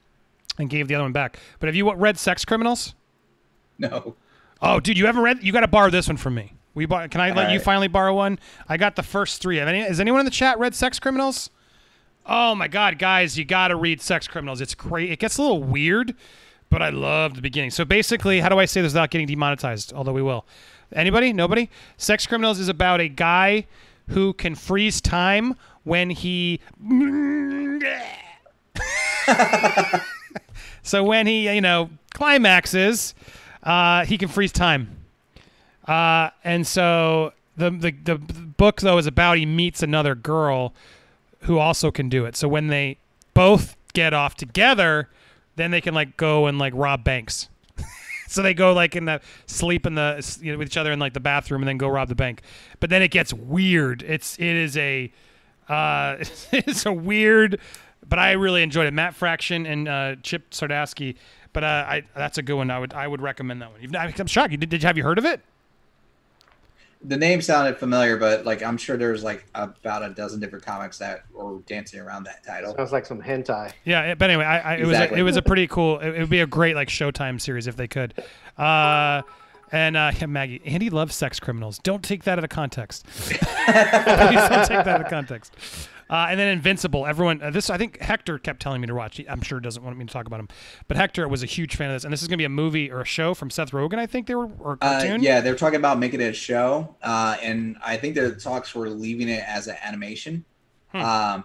and 0.59 0.68
gave 0.70 0.89
the 0.89 0.95
other 0.95 1.05
one 1.05 1.12
back. 1.12 1.39
But 1.61 1.68
have 1.68 1.74
you 1.76 1.93
read 1.95 2.18
Sex 2.18 2.45
Criminals? 2.45 2.95
no. 3.78 4.16
Oh, 4.62 4.80
dude, 4.80 4.97
you 4.97 5.05
haven't 5.05 5.20
read? 5.22 5.43
You 5.43 5.53
got 5.53 5.61
to 5.61 5.68
borrow 5.68 5.91
this 5.91 6.09
one 6.09 6.16
from 6.16 6.35
me. 6.37 6.55
We 6.74 6.87
bought. 6.87 7.11
Can 7.11 7.20
I 7.20 7.32
let 7.32 7.53
you 7.53 7.61
finally 7.61 7.89
borrow 7.89 8.14
one? 8.14 8.39
I 8.66 8.78
got 8.78 8.97
the 8.97 9.03
first 9.03 9.43
three. 9.43 9.59
Have 9.59 9.68
any, 9.68 9.80
has 9.80 10.01
anyone 10.01 10.20
in 10.20 10.24
the 10.24 10.30
chat 10.30 10.59
read 10.59 10.74
Sex 10.74 10.99
Criminals? 10.99 11.51
Oh 12.24 12.55
my 12.55 12.66
God, 12.66 12.99
guys, 12.99 13.37
you 13.37 13.45
got 13.45 13.68
to 13.68 13.76
read 13.76 14.01
Sex 14.01 14.26
Criminals. 14.26 14.62
It's 14.62 14.74
great. 14.74 15.11
It 15.11 15.18
gets 15.18 15.37
a 15.37 15.43
little 15.43 15.62
weird, 15.62 16.14
but 16.75 16.83
I 16.83 16.91
love 16.91 17.37
the 17.37 17.41
beginning. 17.41 17.70
So 17.70 17.85
basically, 17.85 18.41
how 18.41 18.49
do 18.49 18.59
I 18.59 18.64
say 18.64 18.83
this 18.83 18.93
without 18.93 19.11
getting 19.11 19.29
demonetized? 19.29 19.93
Although 19.93 20.12
we 20.12 20.22
will. 20.22 20.45
Anybody? 20.93 21.33
Nobody? 21.33 21.70
Sex 21.97 22.27
Criminals 22.27 22.59
is 22.59 22.68
about 22.68 23.01
a 23.01 23.07
guy 23.07 23.66
who 24.09 24.33
can 24.33 24.57
freeze 24.57 25.01
time 25.01 25.55
when 25.85 26.11
he. 26.11 26.59
so 30.83 31.05
when 31.05 31.29
he, 31.29 31.49
you 31.49 31.61
know, 31.61 31.91
climaxes, 32.12 33.14
uh, 33.62 34.05
he 34.05 34.18
can 34.18 34.29
freeze 34.29 34.51
time. 34.51 34.97
Uh, 35.87 36.31
and 36.43 36.66
so 36.66 37.33
the, 37.57 37.70
the 37.70 37.93
the 37.93 38.16
book 38.16 38.81
though 38.81 38.99
is 38.99 39.07
about 39.07 39.39
he 39.39 39.47
meets 39.47 39.81
another 39.81 40.16
girl 40.16 40.75
who 41.43 41.57
also 41.61 41.93
can 41.93 42.09
do 42.09 42.25
it. 42.25 42.35
So 42.35 42.49
when 42.49 42.66
they 42.66 42.99
both 43.33 43.77
get 43.93 44.12
off 44.12 44.35
together, 44.35 45.09
then 45.57 45.71
they 45.71 45.81
can 45.81 45.95
like 45.95 46.17
go 46.17 46.47
and 46.47 46.59
like 46.59 46.73
rob 46.77 47.05
banks. 47.05 47.49
so 48.29 48.43
they 48.43 48.55
go 48.55 48.73
like 48.73 48.97
in 48.97 49.05
the 49.05 49.21
sleep 49.47 49.87
in 49.87 49.95
the 49.95 50.39
you 50.41 50.53
know, 50.53 50.59
with 50.59 50.69
each 50.69 50.77
other 50.77 50.93
in 50.93 50.99
like 50.99 51.13
the 51.15 51.21
bathroom 51.21 51.63
and 51.63 51.69
then 51.69 51.79
go 51.79 51.89
rob 51.89 52.09
the 52.09 52.15
bank. 52.15 52.43
But 52.81 52.91
then 52.91 53.03
it 53.03 53.11
gets 53.11 53.33
weird. 53.33 54.03
It's 54.03 54.37
it 54.39 54.45
is 54.45 54.77
a 54.77 55.13
uh, 55.69 56.17
it's 56.53 56.87
a 56.87 56.93
weird, 56.93 57.61
but 58.09 58.19
I 58.19 58.33
really 58.33 58.63
enjoyed 58.63 58.87
it. 58.87 58.95
Matt 58.95 59.15
Fraction 59.15 59.67
and 59.67 59.89
uh, 59.89 60.17
Chip 60.23 60.51
Zdarsky. 60.51 61.17
But 61.53 61.65
uh, 61.65 61.87
I 61.89 62.03
that's 62.17 62.39
a 62.39 62.43
good 62.43 62.57
one. 62.57 62.71
I 62.71 62.79
would 62.79 62.93
I 62.93 63.07
would 63.07 63.23
recommend 63.23 63.63
that 63.63 63.71
one. 63.71 63.81
You've, 63.81 63.95
I'm 63.95 64.27
shocked. 64.27 64.51
Did, 64.59 64.69
did 64.69 64.83
you 64.83 64.87
have 64.87 64.97
you 64.97 65.05
heard 65.05 65.19
of 65.19 65.25
it? 65.25 65.41
The 67.07 67.17
name 67.17 67.43
sounded 67.43 67.77
familiar, 67.79 68.17
but 68.17 68.45
like 68.47 68.63
I'm 68.63 68.77
sure 68.79 68.97
there's 68.97 69.23
like 69.23 69.45
about 69.55 70.03
a 70.03 70.11
dozen 70.15 70.41
different 70.41 70.65
comics 70.65 70.97
that 70.99 71.25
were 71.33 71.59
dancing 71.67 72.01
around 72.01 72.25
that 72.25 72.43
title. 72.45 72.75
Sounds 72.75 72.93
like 72.93 73.05
some 73.07 73.21
hentai. 73.23 73.73
Yeah, 73.85 74.13
it- 74.13 74.19
but 74.19 74.31
anyway, 74.31 74.45
I, 74.47 74.59
I, 74.59 74.77
it 74.77 74.87
was 74.87 74.97
a, 74.99 75.15
it 75.19 75.23
was 75.23 75.37
a 75.37 75.43
pretty 75.43 75.67
cool. 75.67 75.99
It, 75.99 76.09
it 76.15 76.19
would 76.21 76.31
be 76.31 76.41
a 76.41 76.47
great 76.47 76.75
like 76.77 76.89
Showtime 76.89 77.41
series 77.41 77.67
if 77.67 77.77
they 77.77 77.89
could. 77.89 78.15
Uh, 78.57 79.23
and 79.73 79.97
uh, 79.97 80.13
yeah, 80.19 80.27
Maggie, 80.27 80.63
Andy 80.65 80.89
loves 80.89 81.15
sex 81.15 81.41
criminals. 81.41 81.79
Don't 81.79 82.03
take 82.03 82.25
that 82.25 82.39
out 82.39 82.45
of 82.45 82.51
context. 82.51 83.05
Please 83.15 83.39
don't 83.41 84.67
take 84.67 84.85
that 84.85 84.89
out 84.89 85.01
of 85.03 85.09
context. 85.09 85.55
Uh, 86.11 86.27
and 86.31 86.39
then 86.39 86.49
Invincible. 86.49 87.07
Everyone, 87.07 87.41
uh, 87.43 87.51
this 87.51 87.71
I 87.71 87.79
think 87.79 88.01
Hector 88.01 88.39
kept 88.39 88.61
telling 88.61 88.81
me 88.81 88.87
to 88.87 88.95
watch. 88.95 89.17
He, 89.17 89.29
I'm 89.29 89.41
sure 89.41 89.59
doesn't 89.61 89.83
want 89.83 89.97
me 89.97 90.05
to 90.05 90.13
talk 90.13 90.27
about 90.27 90.39
him, 90.41 90.49
but 90.87 90.97
Hector 90.97 91.27
was 91.29 91.43
a 91.43 91.47
huge 91.47 91.77
fan 91.77 91.91
of 91.91 91.97
this. 91.97 92.05
And 92.05 92.13
this 92.13 92.21
is 92.23 92.29
going 92.29 92.37
to 92.37 92.43
be 92.43 92.45
a 92.45 92.51
movie 92.51 92.91
or 92.91 93.01
a 93.01 93.05
show 93.07 93.33
from 93.35 93.51
Seth 93.51 93.71
Rogen. 93.71 93.99
I 93.99 94.07
think 94.07 94.27
they 94.27 94.35
were 94.35 94.49
or 94.59 94.79
a 94.83 94.87
Uh, 94.87 95.17
yeah, 95.21 95.41
they're 95.41 95.55
talking 95.55 95.79
about 95.79 95.99
making 95.99 96.21
it 96.21 96.29
a 96.29 96.33
show, 96.35 96.95
uh, 97.03 97.37
and 97.43 97.77
I 97.85 97.97
think 97.97 98.15
the 98.17 98.33
talks 98.33 98.75
were 98.75 98.89
leaving 98.91 99.29
it 99.29 99.43
as 99.47 99.67
an 99.67 99.77
animation, 99.83 100.45
Hmm. 100.93 101.01
um, 101.01 101.45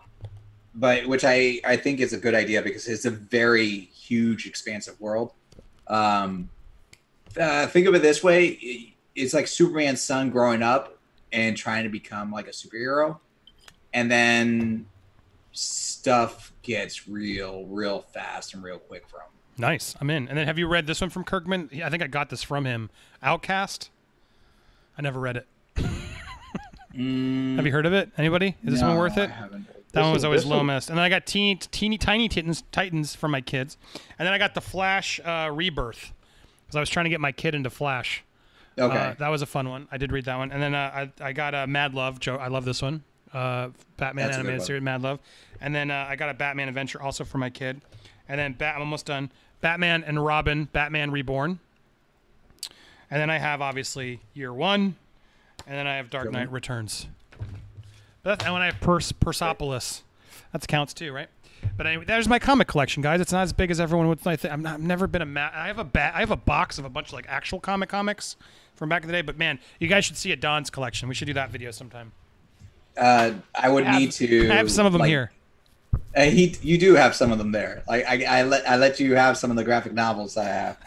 but 0.76 1.08
which 1.08 1.24
I 1.26 1.60
I 1.66 1.78
think 1.78 2.00
is 2.02 2.14
a 2.14 2.18
good 2.18 2.36
idea 2.36 2.62
because 2.62 2.88
it's 2.88 3.06
a 3.06 3.12
very 3.12 3.70
huge, 3.94 4.46
expansive 4.46 5.00
world. 5.00 5.32
Um, 5.88 6.50
uh, 7.40 7.68
think 7.68 7.88
of 7.88 7.96
it 7.96 8.02
this 8.02 8.24
way: 8.24 8.48
it- 8.48 8.94
it's 9.16 9.34
like 9.34 9.48
Superman's 9.48 10.02
son 10.02 10.30
growing 10.30 10.62
up 10.62 10.98
and 11.32 11.58
trying 11.58 11.84
to 11.84 11.90
become 11.90 12.32
like 12.32 12.48
a 12.48 12.52
superhero, 12.52 13.18
and 13.94 14.10
then 14.12 14.86
stuff 15.52 16.54
gets 16.62 17.08
real, 17.08 17.66
real 17.66 18.02
fast 18.02 18.54
and 18.54 18.64
real 18.64 18.80
quick 18.80 19.08
for 19.08 19.18
him. 19.18 19.28
Nice. 19.58 19.96
I'm 20.00 20.10
in. 20.10 20.28
And 20.28 20.38
then 20.38 20.48
have 20.48 20.58
you 20.58 20.68
read 20.68 20.88
this 20.88 21.02
one 21.02 21.10
from 21.10 21.24
Kirkman? 21.24 21.70
I 21.84 21.90
think 21.90 22.02
I 22.02 22.08
got 22.08 22.30
this 22.30 22.44
from 22.44 22.66
him. 22.66 22.90
Outcast. 23.22 23.90
I 24.98 25.02
never 25.02 25.20
read 25.20 25.38
it. 25.38 25.48
Mm, 26.96 27.56
Have 27.58 27.66
you 27.66 27.72
heard 27.72 27.86
of 27.86 27.94
it? 27.94 28.10
Anybody? 28.18 28.56
Is 28.64 28.74
this 28.74 28.82
one 28.82 28.96
no, 28.96 29.00
worth 29.00 29.18
I 29.18 29.24
it? 29.24 29.32
haven't. 29.32 29.66
That 29.92 30.02
one 30.04 30.14
was 30.14 30.24
always 30.24 30.42
this 30.42 30.50
low 30.50 30.58
one- 30.58 30.68
mist. 30.68 30.90
And 30.90 30.98
then 30.98 31.04
I 31.04 31.10
got 31.10 31.26
teeny, 31.26 31.56
teeny, 31.56 31.98
tiny 31.98 32.30
titans, 32.30 32.64
titans 32.72 33.16
for 33.16 33.28
my 33.28 33.42
kids. 33.42 33.78
And 34.18 34.26
then 34.26 34.34
I 34.34 34.38
got 34.38 34.54
the 34.54 34.62
Flash 34.62 35.20
uh, 35.24 35.50
Rebirth 35.52 36.14
because 36.66 36.76
I 36.76 36.80
was 36.80 36.90
trying 36.90 37.06
to 37.06 37.10
get 37.10 37.20
my 37.20 37.32
kid 37.32 37.56
into 37.56 37.70
Flash. 37.70 38.24
Okay. 38.78 38.98
Uh, 38.98 39.14
that 39.20 39.30
was 39.30 39.42
a 39.42 39.46
fun 39.46 39.68
one. 39.68 39.88
I 39.92 39.98
did 39.98 40.12
read 40.12 40.26
that 40.26 40.38
one. 40.38 40.52
And 40.52 40.62
then 40.62 40.76
uh, 40.76 41.10
I, 41.22 41.30
I 41.30 41.34
got 41.34 41.54
uh, 41.56 41.68
Mad 41.68 41.94
Love. 41.94 42.20
Joe, 42.20 42.38
I 42.38 42.48
love 42.48 42.66
this 42.66 42.82
one. 42.82 43.04
Uh, 43.34 43.70
Batman 43.98 44.28
That's 44.28 44.38
animated 44.38 44.64
series, 44.64 44.82
Mad 44.82 45.02
Love. 45.02 45.20
And 45.62 45.74
then 45.76 45.92
uh, 45.92 46.08
I 46.10 46.16
got 46.16 46.30
a 46.30 46.34
Batman 46.34 46.68
Adventure 46.68 47.02
also 47.02 47.24
for 47.24 47.38
my 47.38 47.50
kid. 47.50 47.82
And 48.28 48.40
then 48.40 48.54
Bat- 48.54 48.76
I'm 48.76 48.82
almost 48.82 49.06
done. 49.06 49.32
Batman 49.62 50.04
and 50.04 50.24
Robin, 50.24 50.66
Batman 50.66 51.12
Reborn. 51.12 51.60
And 53.12 53.22
then 53.22 53.30
I 53.30 53.38
have 53.38 53.62
obviously 53.62 54.20
Year 54.34 54.54
One. 54.54 54.96
And 55.68 55.78
then 55.78 55.88
I 55.88 55.96
have 55.98 56.10
Dark 56.10 56.32
Knight. 56.32 56.52
Returns. 56.52 57.08
But 58.24 58.44
and 58.44 58.54
when 58.54 58.62
I 58.62 58.66
have 58.66 58.80
Pers- 58.82 59.12
Persepolis, 59.12 60.04
that 60.52 60.68
counts 60.68 60.94
too, 60.94 61.12
right? 61.12 61.28
But 61.76 61.88
anyway, 61.88 62.06
there's 62.06 62.28
my 62.28 62.40
comic 62.40 62.68
collection, 62.68 63.02
guys. 63.04 63.20
It's 63.20 63.32
not 63.32 63.44
as 63.44 63.54
big 63.54 63.70
as 63.70 63.80
everyone 63.80 64.08
would 64.08 64.20
think. 64.20 64.46
I'm 64.46 64.62
not, 64.62 64.76
I've 64.76 64.82
never 64.82 65.08
been 65.08 65.22
a 65.22 65.26
ma- 65.26 65.52
I 65.54 65.68
have 65.68 65.78
a 65.80 65.84
ba- 65.84 66.12
I 66.16 66.20
have 66.20 66.32
a 66.32 66.38
box 66.38 66.78
of 66.80 66.86
a 66.86 66.90
bunch 66.90 67.08
of 67.10 67.14
like 67.14 67.26
actual 67.28 67.60
comic 67.60 67.90
comics 67.90 68.36
from 68.76 68.90
back 68.90 69.04
in 69.04 69.08
the 69.08 69.14
day. 69.14 69.22
But 69.22 69.38
man, 69.38 69.60
you 69.80 69.88
guys 69.88 70.06
should 70.06 70.18
see 70.18 70.32
a 70.32 70.36
Don's 70.36 70.70
collection. 70.70 71.10
We 71.10 71.16
should 71.16 71.26
do 71.28 71.34
that 71.34 71.50
video 71.50 71.72
sometime. 71.72 72.14
Uh, 73.00 73.34
I 73.56 73.70
would 73.70 73.86
have, 73.86 74.00
need 74.00 74.12
to. 74.14 74.50
I 74.50 74.56
have 74.56 74.72
some 74.72 74.86
of 74.86 74.94
them 74.94 75.00
like, 75.02 75.10
here. 75.10 75.32
Uh, 76.16 76.24
he, 76.24 76.56
you 76.62 76.78
do 76.78 76.96
have 76.96 77.16
some 77.16 77.32
of 77.32 77.38
them 77.38 77.52
there. 77.52 77.84
Like 77.88 78.06
I, 78.06 78.40
I 78.40 78.44
let 78.44 78.68
I 78.68 78.76
let 78.76 79.00
you 79.00 79.16
have 79.16 79.38
some 79.38 79.52
of 79.52 79.58
the 79.58 79.64
graphic 79.64 79.94
novels 79.94 80.38
I 80.38 80.46
have. 80.46 80.78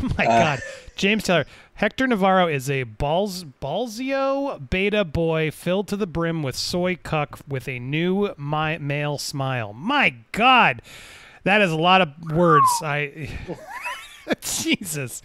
my 0.18 0.26
uh, 0.26 0.56
God, 0.56 0.62
James 0.96 1.24
Taylor. 1.24 1.46
Hector 1.76 2.06
Navarro 2.06 2.46
is 2.46 2.70
a 2.70 2.84
balls 2.84 3.42
Balzio 3.60 4.70
beta 4.70 5.04
boy 5.04 5.50
filled 5.50 5.88
to 5.88 5.96
the 5.96 6.06
brim 6.06 6.44
with 6.44 6.54
soy 6.54 6.94
cuck 6.94 7.40
with 7.48 7.68
a 7.68 7.80
new 7.80 8.32
my 8.36 8.78
male 8.78 9.18
smile. 9.18 9.72
My 9.72 10.14
God, 10.30 10.82
that 11.42 11.60
is 11.60 11.72
a 11.72 11.76
lot 11.76 12.00
of 12.00 12.10
words. 12.30 12.68
I 12.80 13.28
Jesus 14.40 15.20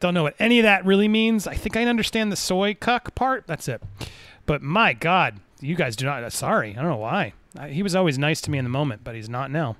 don't 0.00 0.14
know 0.14 0.22
what 0.22 0.34
any 0.38 0.58
of 0.58 0.62
that 0.64 0.84
really 0.84 1.08
means. 1.08 1.46
I 1.46 1.54
think 1.54 1.76
I 1.76 1.84
understand 1.84 2.32
the 2.32 2.36
soy 2.36 2.74
cuck 2.74 3.14
part. 3.14 3.46
That's 3.46 3.68
it. 3.68 3.82
But 4.46 4.62
my 4.62 4.94
God, 4.94 5.40
you 5.60 5.74
guys 5.74 5.96
do 5.96 6.06
not. 6.06 6.32
Sorry, 6.32 6.70
I 6.72 6.80
don't 6.80 6.90
know 6.90 6.96
why. 6.96 7.32
He 7.68 7.82
was 7.82 7.96
always 7.96 8.18
nice 8.18 8.40
to 8.42 8.50
me 8.50 8.58
in 8.58 8.64
the 8.64 8.70
moment, 8.70 9.02
but 9.04 9.14
he's 9.14 9.28
not 9.28 9.50
now. 9.50 9.76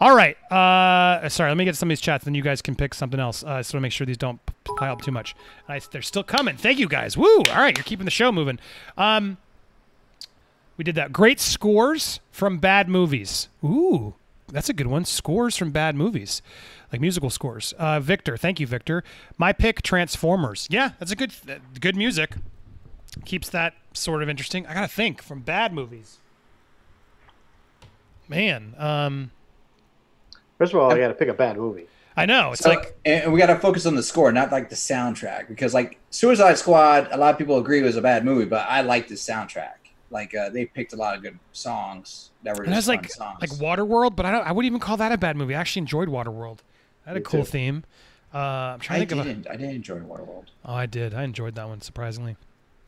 All 0.00 0.16
right. 0.16 0.36
Uh, 0.50 1.28
sorry, 1.28 1.50
let 1.50 1.56
me 1.56 1.64
get 1.64 1.76
some 1.76 1.88
of 1.88 1.90
these 1.90 2.00
chats, 2.00 2.24
then 2.24 2.34
you 2.34 2.42
guys 2.42 2.62
can 2.62 2.74
pick 2.74 2.94
something 2.94 3.20
else. 3.20 3.44
Uh, 3.44 3.62
so 3.62 3.78
to 3.78 3.80
make 3.80 3.92
sure 3.92 4.06
these 4.06 4.16
don't 4.16 4.40
pile 4.78 4.94
up 4.94 5.02
too 5.02 5.12
much. 5.12 5.34
I, 5.68 5.80
they're 5.90 6.02
still 6.02 6.22
coming. 6.22 6.56
Thank 6.56 6.78
you 6.78 6.88
guys. 6.88 7.16
Woo! 7.16 7.38
All 7.50 7.56
right, 7.56 7.76
you're 7.76 7.84
keeping 7.84 8.04
the 8.04 8.10
show 8.10 8.32
moving. 8.32 8.58
Um, 8.96 9.36
we 10.76 10.84
did 10.84 10.94
that. 10.94 11.12
Great 11.12 11.38
scores 11.38 12.20
from 12.30 12.58
bad 12.58 12.88
movies. 12.88 13.48
Ooh, 13.62 14.14
that's 14.48 14.68
a 14.68 14.72
good 14.72 14.86
one. 14.86 15.04
Scores 15.04 15.56
from 15.56 15.70
bad 15.70 15.94
movies, 15.94 16.42
like 16.90 17.00
musical 17.00 17.30
scores. 17.30 17.72
Uh, 17.78 18.00
Victor, 18.00 18.36
thank 18.36 18.58
you, 18.58 18.66
Victor. 18.66 19.04
My 19.38 19.52
pick, 19.52 19.82
Transformers. 19.82 20.66
Yeah, 20.70 20.92
that's 20.98 21.12
a 21.12 21.16
good, 21.16 21.32
uh, 21.48 21.56
good 21.78 21.94
music. 21.96 22.34
Keeps 23.24 23.50
that 23.50 23.74
sort 23.92 24.22
of 24.22 24.28
interesting. 24.28 24.66
I 24.66 24.74
gotta 24.74 24.88
think 24.88 25.22
from 25.22 25.40
bad 25.40 25.72
movies. 25.72 26.18
Man, 28.28 28.74
um, 28.78 29.30
First 30.58 30.72
of 30.74 30.80
all, 30.80 30.92
I 30.92 30.98
got 30.98 31.08
to 31.08 31.14
pick 31.14 31.28
a 31.28 31.34
bad 31.34 31.56
movie. 31.56 31.86
I 32.16 32.24
know 32.26 32.52
it's 32.52 32.60
So- 32.62 32.68
like 32.70 32.96
and 33.04 33.32
we 33.32 33.38
got 33.40 33.46
to 33.46 33.56
focus 33.58 33.84
on 33.84 33.96
the 33.96 34.02
score, 34.02 34.30
not 34.32 34.52
like 34.52 34.68
the 34.68 34.76
soundtrack, 34.76 35.48
because 35.48 35.74
like 35.74 35.98
Suicide 36.10 36.56
Squad, 36.58 37.08
a 37.10 37.16
lot 37.16 37.32
of 37.34 37.38
people 37.38 37.58
agree 37.58 37.82
was 37.82 37.96
a 37.96 38.02
bad 38.02 38.24
movie, 38.24 38.44
but 38.44 38.66
I 38.68 38.82
like 38.82 39.08
the 39.08 39.14
soundtrack. 39.16 39.72
Like 40.10 40.34
uh, 40.34 40.50
they 40.50 40.66
picked 40.66 40.92
a 40.92 40.96
lot 40.96 41.16
of 41.16 41.22
good 41.22 41.38
songs 41.52 42.30
that 42.42 42.56
were 42.56 42.64
And 42.64 42.74
just 42.74 42.86
that's 42.86 43.16
fun 43.16 43.28
like 43.30 43.38
songs. 43.40 43.60
like 43.60 43.78
Waterworld, 43.78 44.14
but 44.14 44.24
I 44.26 44.30
don't. 44.30 44.46
I 44.46 44.52
wouldn't 44.52 44.70
even 44.70 44.80
call 44.80 44.98
that 44.98 45.10
a 45.10 45.16
bad 45.18 45.36
movie. 45.36 45.54
I 45.54 45.60
actually 45.60 45.80
enjoyed 45.80 46.08
Waterworld. 46.08 46.58
That 47.04 47.12
had 47.12 47.16
a 47.16 47.20
cool 47.22 47.44
too. 47.44 47.50
theme. 47.50 47.84
Uh, 48.34 48.38
I'm 48.38 48.80
trying 48.80 49.00
I 49.02 49.04
to 49.06 49.14
think 49.14 49.24
didn't. 49.26 49.48
I 49.48 49.56
didn't 49.56 49.74
enjoy 49.74 49.96
Waterworld. 50.00 50.44
oh, 50.66 50.74
I 50.74 50.86
did. 50.86 51.14
I 51.14 51.24
enjoyed 51.24 51.54
that 51.56 51.66
one 51.66 51.80
surprisingly. 51.80 52.36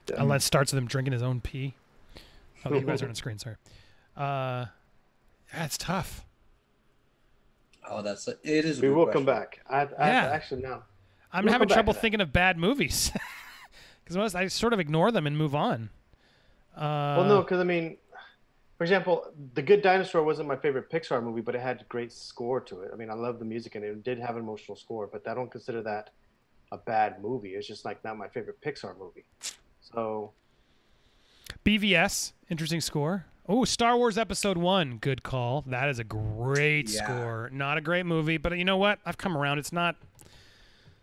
Yeah. 0.08 0.20
And 0.22 0.30
that 0.30 0.42
starts 0.42 0.72
with 0.72 0.78
him 0.82 0.86
drinking 0.86 1.12
his 1.12 1.22
own 1.22 1.40
pee. 1.40 1.74
Oh, 2.64 2.74
you 2.74 2.80
guys 2.80 3.02
are 3.02 3.06
on 3.06 3.10
the 3.12 3.16
screen. 3.16 3.38
Sorry. 3.38 3.56
Uh, 4.16 4.66
yeah, 5.52 5.68
tough. 5.70 6.24
Oh, 7.88 8.02
that's 8.02 8.26
it. 8.28 8.38
Is. 8.42 8.78
a 8.78 8.82
We 8.82 8.88
good 8.88 8.94
will 8.96 9.06
come 9.06 9.24
back. 9.24 9.60
I, 9.68 9.82
I 9.82 9.86
Yeah. 10.08 10.30
actually 10.32 10.62
no. 10.62 10.82
I'm 11.32 11.44
We'll 11.44 11.52
having 11.52 11.68
trouble 11.68 11.92
thinking 11.92 12.20
of 12.20 12.32
bad 12.32 12.56
movies 12.56 13.10
because 14.04 14.16
most 14.16 14.34
I 14.34 14.46
sort 14.48 14.72
of 14.72 14.80
ignore 14.80 15.10
them 15.10 15.26
and 15.26 15.36
move 15.36 15.54
on. 15.54 15.90
Uh, 16.76 17.16
Well, 17.18 17.24
no, 17.24 17.42
because 17.42 17.60
I 17.60 17.64
mean, 17.64 17.96
for 18.78 18.84
example, 18.84 19.26
The 19.54 19.62
Good 19.62 19.82
Dinosaur 19.82 20.22
wasn't 20.22 20.48
my 20.48 20.56
favorite 20.56 20.90
Pixar 20.90 21.22
movie, 21.22 21.40
but 21.40 21.54
it 21.54 21.60
had 21.60 21.80
a 21.82 21.84
great 21.84 22.12
score 22.12 22.60
to 22.62 22.82
it. 22.82 22.90
I 22.92 22.96
mean, 22.96 23.10
I 23.10 23.14
love 23.14 23.38
the 23.38 23.44
music 23.44 23.74
and 23.74 23.84
it 23.84 24.02
did 24.04 24.18
have 24.20 24.36
an 24.36 24.42
emotional 24.42 24.76
score, 24.76 25.06
but 25.06 25.26
I 25.28 25.34
don't 25.34 25.50
consider 25.50 25.82
that 25.82 26.10
a 26.72 26.78
bad 26.78 27.20
movie. 27.22 27.50
It's 27.50 27.66
just 27.66 27.84
like 27.84 28.02
not 28.04 28.16
my 28.16 28.28
favorite 28.28 28.60
Pixar 28.62 28.96
movie. 28.98 29.24
So 29.92 30.32
BVS, 31.64 32.32
interesting 32.50 32.80
score. 32.80 33.26
Oh, 33.46 33.64
Star 33.64 33.96
Wars 33.98 34.16
Episode 34.16 34.56
One, 34.56 34.96
good 34.96 35.22
call. 35.22 35.62
That 35.66 35.88
is 35.90 35.98
a 35.98 36.04
great 36.04 36.88
Yeah. 36.90 37.04
score. 37.04 37.50
Not 37.52 37.76
a 37.76 37.80
great 37.82 38.06
movie, 38.06 38.38
but 38.38 38.56
you 38.56 38.64
know 38.64 38.78
what? 38.78 38.98
I've 39.04 39.18
come 39.18 39.36
around. 39.36 39.58
It's 39.58 39.72
not. 39.72 39.96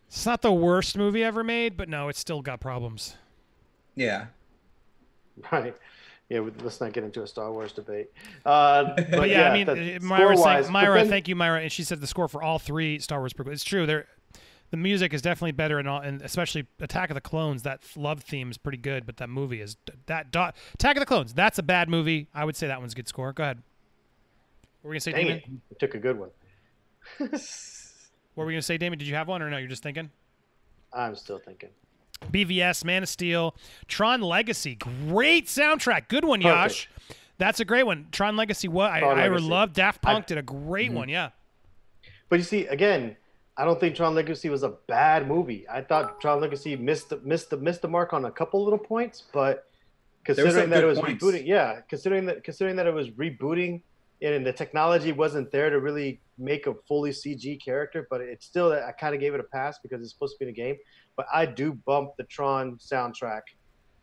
It's 0.07 0.25
not 0.25 0.41
the 0.41 0.51
worst 0.51 0.97
movie 0.97 1.23
ever 1.23 1.43
made, 1.43 1.77
but 1.77 1.87
no, 1.87 2.09
it's 2.09 2.19
still 2.19 2.41
got 2.41 2.59
problems. 2.59 3.15
Yeah. 3.95 4.25
right, 5.51 5.73
yeah. 6.27 6.41
Let's 6.61 6.81
not 6.81 6.91
get 6.91 7.03
into 7.05 7.23
a 7.23 7.27
Star 7.27 7.49
Wars 7.51 7.71
debate. 7.71 8.11
Uh, 8.45 8.93
but, 8.95 9.11
But 9.11 9.29
yeah, 9.29 9.49
I 9.51 9.53
mean, 9.63 9.67
Myra, 10.03 10.35
score-wise- 10.35 10.65
saying, 10.65 10.73
Myra, 10.73 10.95
then- 11.01 11.09
thank 11.09 11.27
you, 11.29 11.35
Myra, 11.37 11.61
and 11.61 11.71
she 11.71 11.83
said 11.83 12.01
the 12.01 12.07
score 12.07 12.27
for 12.27 12.41
all 12.43 12.59
three 12.59 12.99
Star 12.99 13.19
Wars 13.19 13.31
prequels. 13.33 13.53
It's 13.53 13.63
true. 13.63 13.85
There, 13.85 14.07
the 14.71 14.77
music 14.77 15.13
is 15.13 15.21
definitely 15.21 15.51
better, 15.51 15.77
and 15.79 15.87
all, 15.87 15.99
and 16.01 16.21
especially 16.21 16.65
Attack 16.79 17.09
of 17.09 17.15
the 17.15 17.21
Clones. 17.21 17.63
That 17.63 17.81
love 17.95 18.23
theme 18.23 18.49
is 18.49 18.57
pretty 18.57 18.77
good, 18.77 19.05
but 19.05 19.17
that 19.17 19.29
movie 19.29 19.61
is 19.61 19.77
that 20.07 20.31
do, 20.31 20.47
Attack 20.73 20.95
of 20.95 21.01
the 21.01 21.05
Clones. 21.05 21.33
That's 21.33 21.59
a 21.59 21.63
bad 21.63 21.89
movie. 21.89 22.27
I 22.33 22.45
would 22.45 22.55
say 22.55 22.67
that 22.67 22.79
one's 22.79 22.93
a 22.93 22.95
good 22.95 23.07
score. 23.07 23.33
Go 23.33 23.43
ahead. 23.43 23.61
What 24.81 24.87
were 24.87 24.89
we 24.91 24.95
gonna 24.95 25.01
say, 25.01 25.11
Dang 25.11 25.27
Damon? 25.27 25.61
it, 25.69 25.79
took 25.79 25.93
a 25.93 25.99
good 25.99 26.17
one. 26.17 26.29
What 28.33 28.43
were 28.43 28.47
we 28.47 28.53
gonna 28.53 28.61
say, 28.61 28.77
Damon? 28.77 28.97
Did 28.97 29.09
you 29.09 29.15
have 29.15 29.27
one 29.27 29.41
or 29.41 29.49
no? 29.49 29.57
You're 29.57 29.67
just 29.67 29.83
thinking. 29.83 30.09
I'm 30.93 31.15
still 31.17 31.37
thinking. 31.37 31.69
BVS, 32.31 32.85
Man 32.85 33.03
of 33.03 33.09
Steel, 33.09 33.55
Tron 33.89 34.21
Legacy, 34.21 34.75
great 34.75 35.47
soundtrack, 35.47 36.07
good 36.07 36.23
one, 36.23 36.41
Perfect. 36.41 36.87
Yash. 36.87 36.89
That's 37.39 37.59
a 37.59 37.65
great 37.65 37.83
one. 37.83 38.07
Tron 38.11 38.37
Legacy. 38.37 38.67
What 38.67 38.91
I, 38.91 38.99
Tron 38.99 39.19
I 39.19 39.27
Legacy. 39.27 39.49
love. 39.49 39.73
Daft 39.73 40.01
Punk 40.01 40.23
I- 40.23 40.27
did 40.27 40.37
a 40.37 40.43
great 40.43 40.89
mm-hmm. 40.89 40.97
one. 40.97 41.09
Yeah. 41.09 41.31
But 42.29 42.39
you 42.39 42.43
see, 42.45 42.67
again, 42.67 43.17
I 43.57 43.65
don't 43.65 43.79
think 43.79 43.95
Tron 43.95 44.15
Legacy 44.15 44.49
was 44.49 44.63
a 44.63 44.75
bad 44.87 45.27
movie. 45.27 45.67
I 45.69 45.81
thought 45.81 46.21
Tron 46.21 46.39
Legacy 46.39 46.75
missed 46.75 47.09
the, 47.09 47.17
missed 47.17 47.49
the, 47.49 47.57
missed 47.57 47.81
the 47.81 47.87
mark 47.87 48.13
on 48.13 48.25
a 48.25 48.31
couple 48.31 48.63
little 48.63 48.79
points, 48.79 49.23
but 49.33 49.65
considering 50.23 50.69
that 50.69 50.83
it 50.83 50.87
was 50.87 50.99
points. 50.99 51.23
rebooting, 51.23 51.45
yeah, 51.45 51.81
considering 51.89 52.25
that 52.27 52.43
considering 52.43 52.75
that 52.77 52.87
it 52.87 52.93
was 52.93 53.09
rebooting 53.09 53.81
and 54.21 54.45
the 54.45 54.53
technology 54.53 55.11
wasn't 55.11 55.51
there 55.51 55.69
to 55.69 55.79
really 55.79 56.21
make 56.37 56.67
a 56.67 56.75
fully 56.87 57.11
CG 57.11 57.63
character, 57.63 58.07
but 58.09 58.21
it 58.21 58.43
still 58.43 58.71
I 58.71 58.91
kind 58.91 59.15
of 59.15 59.21
gave 59.21 59.33
it 59.33 59.39
a 59.39 59.43
pass 59.43 59.79
because 59.81 60.01
it's 60.01 60.13
supposed 60.13 60.35
to 60.35 60.45
be 60.45 60.49
in 60.49 60.49
a 60.49 60.55
game. 60.55 60.77
But 61.17 61.25
I 61.33 61.45
do 61.45 61.73
bump 61.73 62.11
the 62.17 62.23
Tron 62.25 62.77
soundtrack 62.77 63.41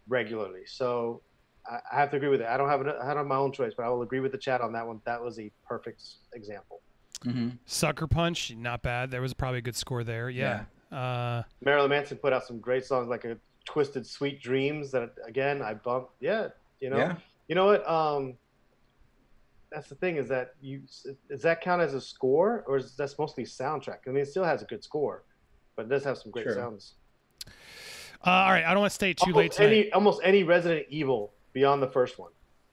regularly, 0.09 0.63
so 0.67 1.23
I, 1.69 1.79
I 1.93 2.01
have 2.01 2.11
to 2.11 2.17
agree 2.17 2.29
with 2.29 2.41
it. 2.41 2.49
I 2.49 2.57
don't 2.57 2.69
have 2.69 2.81
it. 2.81 2.89
I 2.89 3.09
don't 3.09 3.17
have 3.17 3.27
my 3.27 3.37
own 3.37 3.53
choice, 3.53 3.73
but 3.77 3.87
I 3.87 3.89
will 3.89 4.03
agree 4.03 4.21
with 4.21 4.33
the 4.33 4.39
chat 4.39 4.61
on 4.61 4.73
that 4.73 4.87
one. 4.87 5.01
That 5.07 5.23
was 5.23 5.39
a 5.39 5.51
perfect 5.67 6.03
example. 6.35 6.78
Hmm 7.23 7.51
Sucker 7.67 8.07
Punch, 8.07 8.55
not 8.57 8.83
bad. 8.83 9.11
There 9.11 9.21
was 9.23 9.35
probably 9.35 9.59
a 9.59 9.63
good 9.63 9.77
score 9.77 10.05
there. 10.05 10.31
Yeah. 10.31 10.65
Uh, 10.93 11.43
Marilyn 11.63 11.91
Manson 11.91 12.17
put 12.19 12.33
out 12.33 12.47
some 12.47 12.59
great 12.61 12.85
songs 12.85 13.09
like 13.09 13.25
a 13.25 13.37
Twisted 13.65 14.07
Sweet 14.07 14.41
Dreams 14.41 14.91
that 14.93 15.11
again 15.27 15.61
I 15.61 15.75
bumped. 15.75 16.13
Yeah, 16.21 16.49
you 16.81 16.91
know. 16.91 16.97
Yeah. 16.99 17.17
You 17.49 17.55
know 17.55 17.67
what? 17.67 17.89
Um 17.89 18.35
that's 19.71 19.89
the 19.91 19.95
thing 19.97 20.17
is 20.17 20.29
that 20.29 20.55
you 20.63 20.81
does 21.29 21.43
that 21.43 21.61
count 21.61 21.83
as 21.83 21.93
a 21.93 22.01
score 22.01 22.65
or 22.67 22.79
is 22.79 22.97
that's 22.97 23.19
mostly 23.19 23.45
soundtrack? 23.45 23.99
I 24.07 24.11
mean 24.11 24.23
it 24.23 24.29
still 24.29 24.45
has 24.45 24.63
a 24.63 24.65
good 24.65 24.83
score, 24.83 25.25
but 25.77 25.85
it 25.87 25.89
does 25.91 26.05
have 26.05 26.17
some 26.19 26.31
great 26.33 26.45
Sure. 26.45 26.55
sounds. 26.55 26.95
uh, 28.27 28.31
all 28.31 28.51
right. 28.51 28.65
I 28.65 28.71
don't 28.71 28.81
want 28.81 28.91
to 28.91 28.95
stay 28.95 29.13
too 29.13 29.27
late 29.33 29.35
Almost 29.53 29.57
tonight. 29.59 29.69
any 29.71 29.93
almost 29.93 30.21
any 30.25 30.43
Resident 30.45 30.87
Evil 30.89 31.35
beyond 31.53 31.83
the 31.83 31.89
first 31.91 32.19
one. 32.19 32.31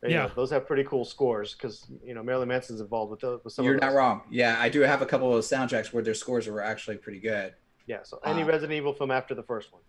You 0.10 0.16
Yeah. 0.16 0.24
know, 0.28 0.32
those 0.36 0.50
have 0.52 0.66
pretty 0.68 0.84
cool 0.84 1.06
scores 1.06 1.54
because 1.54 1.86
you 2.04 2.14
know 2.14 2.24
Marilyn 2.24 2.48
Manson's 2.50 2.82
involved 2.82 3.12
with 3.12 3.20
those. 3.22 3.44
With 3.44 3.54
some 3.54 3.66
You're 3.66 3.76
of 3.76 3.82
not 3.82 3.94
wrong. 3.94 4.22
Yeah, 4.30 4.58
I 4.60 4.70
do 4.70 4.82
have 4.82 5.02
a 5.02 5.06
couple 5.06 5.36
of 5.36 5.44
soundtracks 5.44 5.94
where 5.94 6.04
their 6.04 6.14
scores 6.14 6.48
were 6.48 6.62
actually 6.62 6.98
pretty 6.98 7.20
good. 7.20 7.54
Yeah, 7.88 8.04
so 8.04 8.20
any 8.26 8.44
Uh, 8.44 8.48
Resident 8.48 8.74
Evil 8.74 8.94
film 8.94 9.12
after 9.12 9.36
the 9.36 9.44
first 9.44 9.72
one. 9.72 9.82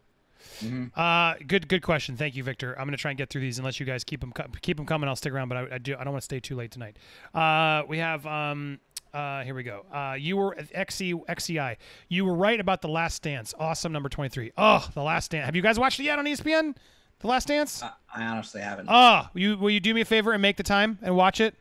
hmm 0.60 0.86
Uh, 0.94 1.34
good, 1.46 1.66
good 1.68 1.82
question. 1.82 2.16
Thank 2.16 2.36
you, 2.36 2.42
Victor. 2.44 2.78
I'm 2.78 2.86
gonna 2.86 2.96
try 2.96 3.10
and 3.10 3.18
get 3.18 3.30
through 3.30 3.40
these 3.40 3.58
unless 3.58 3.80
you 3.80 3.86
guys 3.86 4.04
keep 4.04 4.20
them 4.20 4.32
keep 4.62 4.76
them 4.76 4.86
coming. 4.86 5.08
I'll 5.08 5.16
stick 5.16 5.32
around, 5.32 5.48
but 5.48 5.56
I, 5.58 5.74
I 5.76 5.78
do 5.78 5.94
I 5.98 6.04
don't 6.04 6.12
want 6.12 6.22
to 6.22 6.24
stay 6.26 6.40
too 6.40 6.56
late 6.56 6.70
tonight. 6.70 6.98
Uh, 7.34 7.82
we 7.88 7.98
have 7.98 8.26
um. 8.26 8.80
Uh, 9.14 9.42
here 9.44 9.54
we 9.54 9.62
go. 9.62 9.86
Uh, 9.90 10.14
you 10.18 10.36
were 10.36 10.54
XE 10.74 11.24
XEI. 11.26 11.76
You 12.08 12.26
were 12.26 12.34
right 12.34 12.60
about 12.60 12.82
the 12.82 12.88
Last 12.88 13.22
Dance. 13.22 13.54
Awesome, 13.58 13.90
number 13.90 14.10
twenty 14.10 14.28
three. 14.28 14.52
Oh, 14.58 14.86
the 14.92 15.02
Last 15.02 15.30
Dance. 15.30 15.46
Have 15.46 15.56
you 15.56 15.62
guys 15.62 15.78
watched 15.78 15.98
it 16.00 16.02
yet 16.02 16.18
on 16.18 16.26
ESPN? 16.26 16.76
The 17.20 17.26
Last 17.28 17.48
Dance. 17.48 17.82
I, 17.82 17.90
I 18.14 18.24
honestly 18.26 18.60
haven't. 18.60 18.88
Oh, 18.90 19.26
you 19.34 19.56
will 19.56 19.70
you 19.70 19.80
do 19.80 19.94
me 19.94 20.00
a 20.02 20.04
favor 20.04 20.32
and 20.32 20.42
make 20.42 20.56
the 20.56 20.62
time 20.62 20.98
and 21.02 21.16
watch 21.16 21.40
it? 21.40 21.54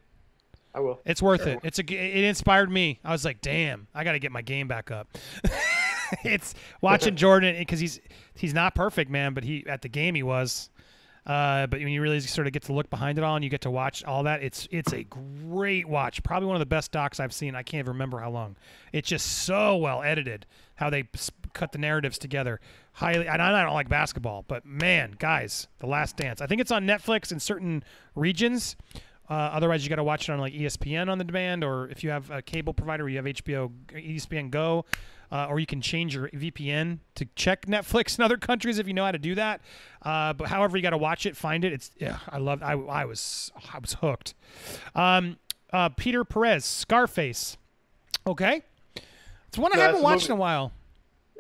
I 0.73 0.79
will. 0.81 0.99
It's 1.05 1.21
worth 1.21 1.43
Sure. 1.43 1.53
it. 1.53 1.59
It's 1.63 1.79
a 1.79 1.83
It 1.83 2.23
inspired 2.25 2.69
me. 2.69 2.99
I 3.03 3.11
was 3.11 3.23
like, 3.23 3.41
damn, 3.41 3.87
I 3.95 4.03
got 4.03 4.11
to 4.13 4.19
get 4.19 4.31
my 4.31 4.41
game 4.41 4.67
back 4.67 4.91
up. 4.91 5.07
it's 6.23 6.53
watching 6.81 7.15
Jordan 7.15 7.55
because 7.57 7.79
he's 7.79 7.99
he's 8.35 8.53
not 8.53 8.75
perfect, 8.75 9.09
man, 9.09 9.33
but 9.33 9.43
he 9.43 9.65
at 9.67 9.81
the 9.81 9.89
game 9.89 10.15
he 10.15 10.23
was. 10.23 10.69
Uh, 11.25 11.65
but 11.65 11.79
when 11.79 11.87
you 11.89 12.01
really 12.01 12.19
sort 12.19 12.45
of 12.45 12.53
get 12.53 12.61
to 12.63 12.73
look 12.73 12.89
behind 12.89 13.17
it 13.17 13.23
all 13.23 13.35
and 13.35 13.43
you 13.43 13.49
get 13.49 13.61
to 13.61 13.71
watch 13.71 14.03
all 14.03 14.23
that, 14.23 14.43
it's 14.43 14.67
it's 14.71 14.93
a 14.93 15.03
great 15.03 15.87
watch. 15.87 16.21
Probably 16.21 16.45
one 16.45 16.55
of 16.55 16.59
the 16.59 16.67
best 16.67 16.91
docs 16.91 17.19
I've 17.19 17.33
seen. 17.33 17.55
I 17.55 17.63
can't 17.63 17.79
even 17.79 17.93
remember 17.93 18.19
how 18.19 18.29
long. 18.29 18.55
It's 18.93 19.09
just 19.09 19.43
so 19.43 19.75
well 19.77 20.03
edited 20.03 20.45
how 20.75 20.89
they 20.89 21.05
cut 21.53 21.71
the 21.71 21.79
narratives 21.79 22.19
together. 22.19 22.59
Highly, 22.93 23.27
and 23.27 23.41
I 23.41 23.63
don't 23.63 23.73
like 23.73 23.89
basketball, 23.89 24.45
but 24.47 24.65
man, 24.65 25.15
guys, 25.17 25.67
The 25.79 25.87
Last 25.87 26.15
Dance. 26.15 26.41
I 26.41 26.47
think 26.47 26.61
it's 26.61 26.71
on 26.71 26.85
Netflix 26.85 27.31
in 27.31 27.39
certain 27.39 27.83
regions. 28.13 28.75
Uh, 29.27 29.33
otherwise, 29.33 29.83
you 29.83 29.89
got 29.89 29.95
to 29.95 30.03
watch 30.03 30.29
it 30.29 30.31
on 30.33 30.39
like 30.39 30.53
ESPN 30.53 31.09
on 31.09 31.17
the 31.17 31.23
demand, 31.23 31.63
or 31.63 31.89
if 31.89 32.03
you 32.03 32.11
have 32.11 32.29
a 32.29 32.41
cable 32.41 32.73
provider, 32.73 33.09
you 33.09 33.17
have 33.17 33.25
HBO, 33.25 33.71
ESPN 33.91 34.51
Go, 34.51 34.85
uh, 35.31 35.47
or 35.49 35.59
you 35.59 35.65
can 35.65 35.81
change 35.81 36.15
your 36.15 36.29
VPN 36.29 36.99
to 37.15 37.25
check 37.35 37.65
Netflix 37.65 38.17
in 38.17 38.23
other 38.23 38.37
countries 38.37 38.79
if 38.79 38.87
you 38.87 38.93
know 38.93 39.05
how 39.05 39.11
to 39.11 39.17
do 39.17 39.35
that. 39.35 39.61
Uh, 40.01 40.33
but 40.33 40.47
however, 40.49 40.77
you 40.77 40.83
got 40.83 40.91
to 40.91 40.97
watch 40.97 41.25
it, 41.25 41.35
find 41.37 41.65
it. 41.65 41.73
It's 41.73 41.91
yeah, 41.97 42.19
I 42.29 42.37
love. 42.37 42.61
I 42.63 42.73
I 42.73 43.05
was 43.05 43.51
I 43.73 43.79
was 43.79 43.93
hooked. 43.93 44.33
Um, 44.95 45.37
uh, 45.73 45.89
Peter 45.89 46.23
Perez, 46.23 46.63
Scarface. 46.65 47.57
Okay, 48.27 48.61
it's 49.47 49.57
one 49.57 49.71
I 49.73 49.75
No, 49.77 49.81
haven't 49.81 49.93
that's 49.95 50.01
a 50.01 50.03
watched 50.03 50.25
in 50.27 50.31
a 50.33 50.35
while. 50.35 50.71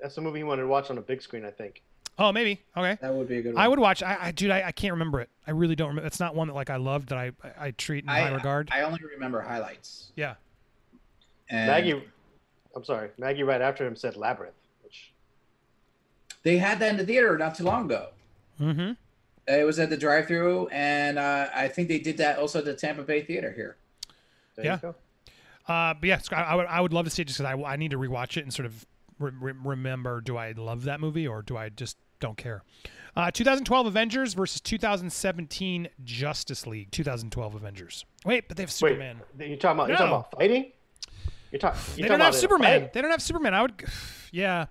that's 0.01 0.17
a 0.17 0.21
movie 0.21 0.39
he 0.39 0.43
wanted 0.43 0.63
to 0.63 0.67
watch 0.67 0.89
on 0.89 0.97
a 0.97 1.01
big 1.01 1.21
screen. 1.21 1.45
I 1.45 1.51
think. 1.51 1.81
Oh, 2.17 2.31
maybe. 2.31 2.61
Okay. 2.77 2.97
That 3.01 3.13
would 3.13 3.27
be 3.27 3.39
a 3.39 3.41
good 3.41 3.55
one. 3.55 3.61
I 3.63 3.67
would 3.67 3.77
watch. 3.79 4.01
I, 4.01 4.17
I 4.21 4.31
dude, 4.31 4.49
I, 4.49 4.67
I 4.67 4.71
can't 4.71 4.93
remember 4.93 5.19
it. 5.19 5.29
I 5.45 5.51
really 5.51 5.75
don't 5.75 5.89
remember. 5.89 6.07
It's 6.07 6.19
not 6.19 6.33
one 6.33 6.47
that 6.47 6.53
like 6.53 6.69
I 6.69 6.77
loved 6.77 7.09
that 7.09 7.17
I 7.17 7.31
I, 7.43 7.67
I 7.67 7.71
treat 7.71 8.03
in 8.05 8.07
high 8.07 8.29
regard. 8.33 8.69
I 8.71 8.81
only 8.81 8.99
remember 9.13 9.41
highlights. 9.41 10.11
yeah. 10.15 10.35
And 11.49 11.67
Maggie, 11.67 12.01
I'm 12.75 12.83
sorry, 12.83 13.09
Maggie. 13.17 13.43
Right 13.43 13.61
after 13.61 13.85
him 13.85 13.95
said 13.95 14.15
Labyrinth, 14.17 14.55
which 14.83 15.11
They 16.43 16.57
had 16.57 16.79
that 16.79 16.89
in 16.91 16.97
the 16.97 17.05
theater 17.05 17.37
not 17.37 17.55
too 17.55 17.63
long 17.63 17.85
ago. 17.85 18.09
Mm-hmm. 18.59 18.91
It 19.47 19.63
was 19.65 19.77
at 19.79 19.89
the 19.91 19.97
drive-through, 19.97 20.67
and 20.69 21.19
uh, 21.19 21.47
I 21.53 21.67
think 21.67 21.87
they 21.87 21.99
did 21.99 22.17
that 22.17 22.39
also 22.39 22.59
at 22.59 22.65
the 22.65 22.73
Tampa 22.73 23.03
Bay 23.03 23.21
Theater 23.21 23.51
here. 23.51 23.77
there 24.55 24.65
Yeah. 24.65 24.75
you 24.75 24.81
go. 24.81 24.95
Uh, 25.71 25.93
but 25.93 26.03
yeah, 26.07 26.19
I, 26.31 26.35
I 26.41 26.55
would 26.55 26.65
I 26.67 26.81
would 26.81 26.93
love 26.93 27.05
to 27.05 27.11
see 27.11 27.21
it 27.23 27.25
just 27.25 27.39
because 27.39 27.53
I, 27.53 27.73
I 27.73 27.75
need 27.75 27.91
to 27.91 27.97
rewatch 27.97 28.37
it 28.37 28.41
and 28.43 28.53
sort 28.53 28.65
of 28.67 28.85
re- 29.19 29.31
re- 29.39 29.53
remember 29.63 30.21
do 30.21 30.37
I 30.37 30.51
love 30.51 30.83
that 30.83 30.99
movie 30.99 31.27
or 31.27 31.41
do 31.41 31.57
I 31.57 31.69
just 31.69 31.97
don't 32.19 32.37
care. 32.37 32.61
Uh, 33.15 33.31
2012 33.31 33.87
Avengers 33.87 34.33
versus 34.35 34.61
2017 34.61 35.87
Justice 36.03 36.67
League. 36.67 36.91
2012 36.91 37.55
Avengers. 37.55 38.05
Wait, 38.25 38.47
but 38.47 38.57
they 38.57 38.63
have 38.63 38.71
Superman. 38.71 39.21
Wait, 39.39 39.47
you're 39.49 39.57
talking 39.57 39.77
about 39.79 39.87
you're 39.87 39.97
talking 39.97 40.13
about 40.13 40.31
fighting. 40.37 40.71
You're, 41.55 41.59
talk, 41.71 41.75
you're 41.75 41.81
they 41.95 42.01
talking 42.03 42.07
don't 42.09 42.19
have 42.19 42.19
about 42.29 42.35
Superman. 42.35 42.89
They 42.93 43.01
don't 43.01 43.11
have 43.11 43.21
Superman. 43.21 43.53
I 43.53 43.61
would, 43.61 43.83
yeah. 44.31 44.65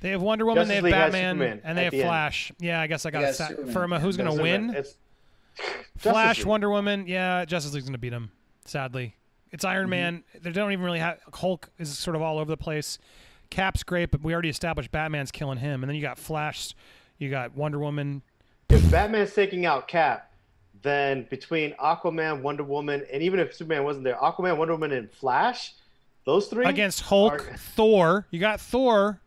They 0.00 0.10
have 0.10 0.22
Wonder 0.22 0.46
Woman. 0.46 0.62
Justice 0.62 0.68
they 0.70 0.74
have 0.76 0.84
League 0.84 0.92
Batman, 0.92 1.34
Superman 1.34 1.60
and 1.62 1.76
they 1.78 1.84
have 1.84 1.90
the 1.92 1.98
end. 1.98 2.06
Flash. 2.08 2.52
Yeah, 2.58 2.80
I 2.80 2.86
guess 2.86 3.04
I 3.04 3.10
got 3.10 3.20
Yeah, 3.20 3.28
it. 3.28 3.34
Sa- 3.34 3.48
Firma, 3.72 4.00
who's 4.00 4.16
gonna 4.16 4.30
Superman. 4.32 4.68
win? 4.68 4.76
It's 4.76 4.94
Flash, 5.98 6.38
League. 6.38 6.46
Wonder 6.46 6.70
Woman. 6.70 7.04
Yeah, 7.06 7.44
Justice 7.44 7.74
League's 7.74 7.86
gonna 7.86 7.98
beat 7.98 8.12
him. 8.14 8.30
Sadly, 8.64 9.14
it's 9.52 9.64
Iron 9.64 9.82
Mm-hmm. 9.84 9.90
Man. 9.90 10.24
They 10.40 10.52
don't 10.52 10.72
even 10.72 10.84
really 10.84 11.00
have 11.00 11.18
Hulk 11.34 11.68
is 11.78 11.96
sort 11.98 12.16
of 12.16 12.22
all 12.22 12.38
over 12.38 12.50
the 12.50 12.56
place. 12.56 12.98
Cap's 13.50 13.82
great, 13.82 14.10
but 14.10 14.22
we 14.22 14.32
already 14.32 14.48
established 14.48 14.90
Batman's 14.90 15.30
killing 15.30 15.58
him, 15.58 15.82
and 15.82 15.90
then 15.90 15.96
you 15.96 16.02
got 16.02 16.18
Flash, 16.18 16.74
you 17.18 17.28
got 17.30 17.54
Wonder 17.56 17.78
Woman. 17.78 18.22
If 18.70 18.88
Batman's 18.90 19.34
taking 19.34 19.66
out 19.66 19.88
Cap, 19.88 20.32
then 20.82 21.26
between 21.28 21.72
Aquaman, 21.74 22.40
Wonder 22.42 22.62
Woman, 22.62 23.04
and 23.12 23.22
even 23.22 23.40
if 23.40 23.54
Superman 23.54 23.82
wasn't 23.84 24.04
there, 24.04 24.14
Aquaman, 24.14 24.56
Wonder 24.56 24.72
Woman, 24.74 24.92
and 24.92 25.10
Flash, 25.10 25.74
those 26.24 26.48
three 26.48 26.64
against 26.66 27.02
Hulk, 27.02 27.32
are- 27.50 27.56
Thor. 27.56 28.26
You 28.30 28.40
got 28.40 28.60
Thor. 28.60 29.20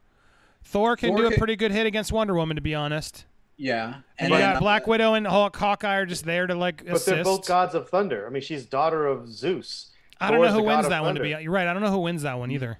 Thor 0.64 0.96
can 0.96 1.10
Thor 1.10 1.18
do 1.18 1.26
a 1.28 1.30
can- 1.30 1.38
pretty 1.38 1.56
good 1.56 1.72
hit 1.72 1.86
against 1.86 2.12
Wonder 2.12 2.34
Woman, 2.36 2.56
to 2.56 2.62
be 2.62 2.74
honest. 2.76 3.26
Yeah, 3.56 3.96
And, 4.18 4.32
you 4.32 4.38
then, 4.38 4.50
got 4.54 4.56
uh, 4.58 4.60
Black 4.60 4.88
Widow 4.88 5.14
and 5.14 5.28
Hulk, 5.28 5.56
Hawkeye 5.56 5.96
are 5.98 6.06
just 6.08 6.26
there 6.26 6.48
to 6.48 6.56
like 6.56 6.78
But 6.86 6.96
assist. 6.96 7.06
they're 7.06 7.24
both 7.24 7.48
gods 7.48 7.76
of 7.76 7.88
thunder. 7.88 8.26
I 8.26 8.32
mean, 8.32 8.42
she's 8.42 8.66
daughter 8.66 9.06
of 9.06 9.30
Zeus. 9.32 9.92
I 10.20 10.32
don't 10.32 10.40
Thor's 10.40 10.54
know 10.54 10.60
who 10.60 10.64
wins 10.64 10.86
of 10.86 10.90
that 10.90 11.04
one. 11.04 11.16
To 11.16 11.22
be 11.22 11.30
you're 11.30 11.52
right. 11.52 11.68
I 11.68 11.74
don't 11.74 11.84
know 11.84 11.92
who 11.92 12.00
wins 12.00 12.24
that 12.24 12.40
one 12.40 12.50
either. 12.50 12.80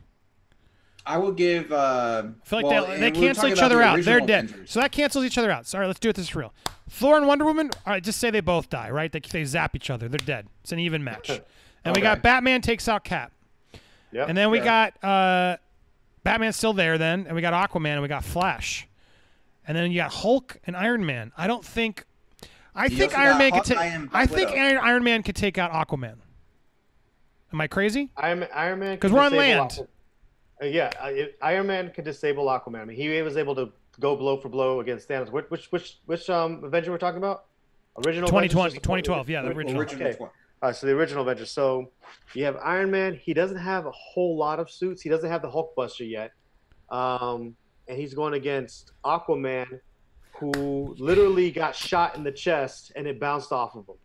I 1.06 1.18
will 1.18 1.32
give. 1.32 1.72
Uh, 1.72 2.24
I 2.26 2.46
feel 2.48 2.60
like 2.60 2.66
well, 2.66 2.88
they, 2.88 3.00
they 3.00 3.12
cancel 3.12 3.50
each 3.50 3.60
other 3.60 3.78
the 3.78 3.84
out. 3.84 4.02
They're 4.02 4.20
dead. 4.20 4.46
Avengers. 4.46 4.72
So 4.72 4.80
that 4.80 4.92
cancels 4.92 5.26
each 5.26 5.38
other 5.38 5.52
out. 5.52 5.68
Sorry, 5.68 5.86
let's 5.86 6.00
do 6.00 6.10
it 6.10 6.16
this 6.16 6.30
for 6.30 6.40
real. 6.40 6.54
Thor 6.90 7.18
and 7.18 7.28
Wonder 7.28 7.46
Woman. 7.46 7.70
All 7.86 7.94
right, 7.94 8.04
just 8.04 8.20
say 8.20 8.32
they 8.32 8.40
both 8.40 8.70
die. 8.70 8.90
Right? 8.90 9.12
They 9.12 9.20
they 9.20 9.44
zap 9.46 9.76
each 9.76 9.90
other. 9.90 10.08
They're 10.08 10.18
dead. 10.18 10.48
It's 10.64 10.72
an 10.72 10.80
even 10.80 11.04
match. 11.04 11.30
And 11.86 11.94
we 11.94 12.02
got 12.02 12.22
Batman 12.22 12.62
takes 12.62 12.88
out 12.88 13.04
Cap. 13.04 13.34
Yep. 14.14 14.30
And 14.30 14.38
then 14.38 14.52
we 14.52 14.60
Sure. 14.60 14.66
got 14.66 15.04
uh, 15.04 15.58
Batman's 16.24 16.56
still 16.56 16.74
there. 16.74 16.98
Then 16.98 17.26
and 17.28 17.36
we 17.36 17.42
got 17.42 17.54
Aquaman 17.70 17.94
and 17.94 18.02
we 18.02 18.08
got 18.08 18.24
Flash. 18.24 18.88
And 19.68 19.78
then 19.78 19.92
you 19.92 19.98
got 19.98 20.12
Hulk 20.12 20.58
and 20.66 20.76
Iron 20.76 21.06
Man. 21.06 21.32
I 21.38 21.48
don't 21.48 21.64
think. 21.66 22.06
I 22.76 22.86
You 22.86 22.98
think 22.98 23.18
Iron 23.18 23.34
got 23.34 23.38
Man 23.40 23.52
could 23.52 23.64
take. 23.66 23.78
I 23.78 24.26
think 24.26 24.50
Widow. 24.50 24.62
Iron, 24.62 24.78
Iron 24.80 25.04
Man 25.04 25.24
could 25.24 25.36
take 25.36 25.58
out 25.58 25.72
Aquaman. 25.72 26.16
Am 27.52 27.62
I 27.62 27.68
crazy? 27.68 28.10
Iron, 28.18 28.48
Iron 28.54 28.80
Man 28.80 28.98
'Cause 28.98 29.12
can 29.12 29.16
we're 29.18 29.24
on 29.26 29.36
land. 29.36 29.80
Uh, 30.62 30.66
yeah, 30.66 30.90
uh, 31.02 31.08
it- 31.08 31.38
Iron 31.42 31.68
Man 31.68 31.92
could 31.92 32.04
disable 32.06 32.46
Aquaman. 32.48 32.82
I 32.82 32.86
mean, 32.86 32.98
he 32.98 33.22
was 33.22 33.38
able 33.38 33.54
to 33.56 33.72
go 34.00 34.16
blow 34.16 34.38
for 34.38 34.50
blow 34.50 34.80
against 34.80 35.08
Thanos. 35.08 35.32
Which 35.32 35.46
which 35.50 35.72
which, 35.72 35.98
which 36.06 36.30
um 36.30 36.64
Avenger 36.64 36.92
we're 36.92 36.98
talking 36.98 37.20
about? 37.20 37.46
Original 38.06 38.28
2020, 38.28 38.68
Avengers? 38.70 38.82
2012. 38.82 39.30
Yeah, 39.30 39.42
the 39.44 39.50
original. 39.50 39.80
original 39.82 40.08
Okay. 40.08 40.18
Uh, 40.64 40.72
so 40.72 40.88
the 40.88 40.94
original 40.94 41.24
Avengers. 41.24 41.52
So 41.52 41.92
you 42.34 42.46
have 42.46 42.56
Iron 42.64 42.90
Man. 42.90 43.20
He 43.22 43.34
doesn't 43.34 43.58
have 43.58 43.86
a 43.86 43.92
whole 43.92 44.38
lot 44.38 44.62
of 44.62 44.72
suits. 44.72 45.02
He 45.02 45.10
doesn't 45.10 45.30
have 45.30 45.42
the 45.42 45.50
Hulkbuster 45.50 46.10
yet, 46.10 46.32
um, 46.90 47.54
and 47.90 47.98
he's 47.98 48.14
going 48.14 48.34
against 48.34 48.94
Aquaman, 49.04 49.82
who 50.40 50.96
literally 50.98 51.52
got 51.52 51.76
shot 51.76 52.16
in 52.16 52.24
the 52.24 52.32
chest 52.32 52.94
and 52.96 53.06
it 53.06 53.20
bounced 53.20 53.52
off 53.52 53.76
of 53.76 53.90
him. 53.90 53.96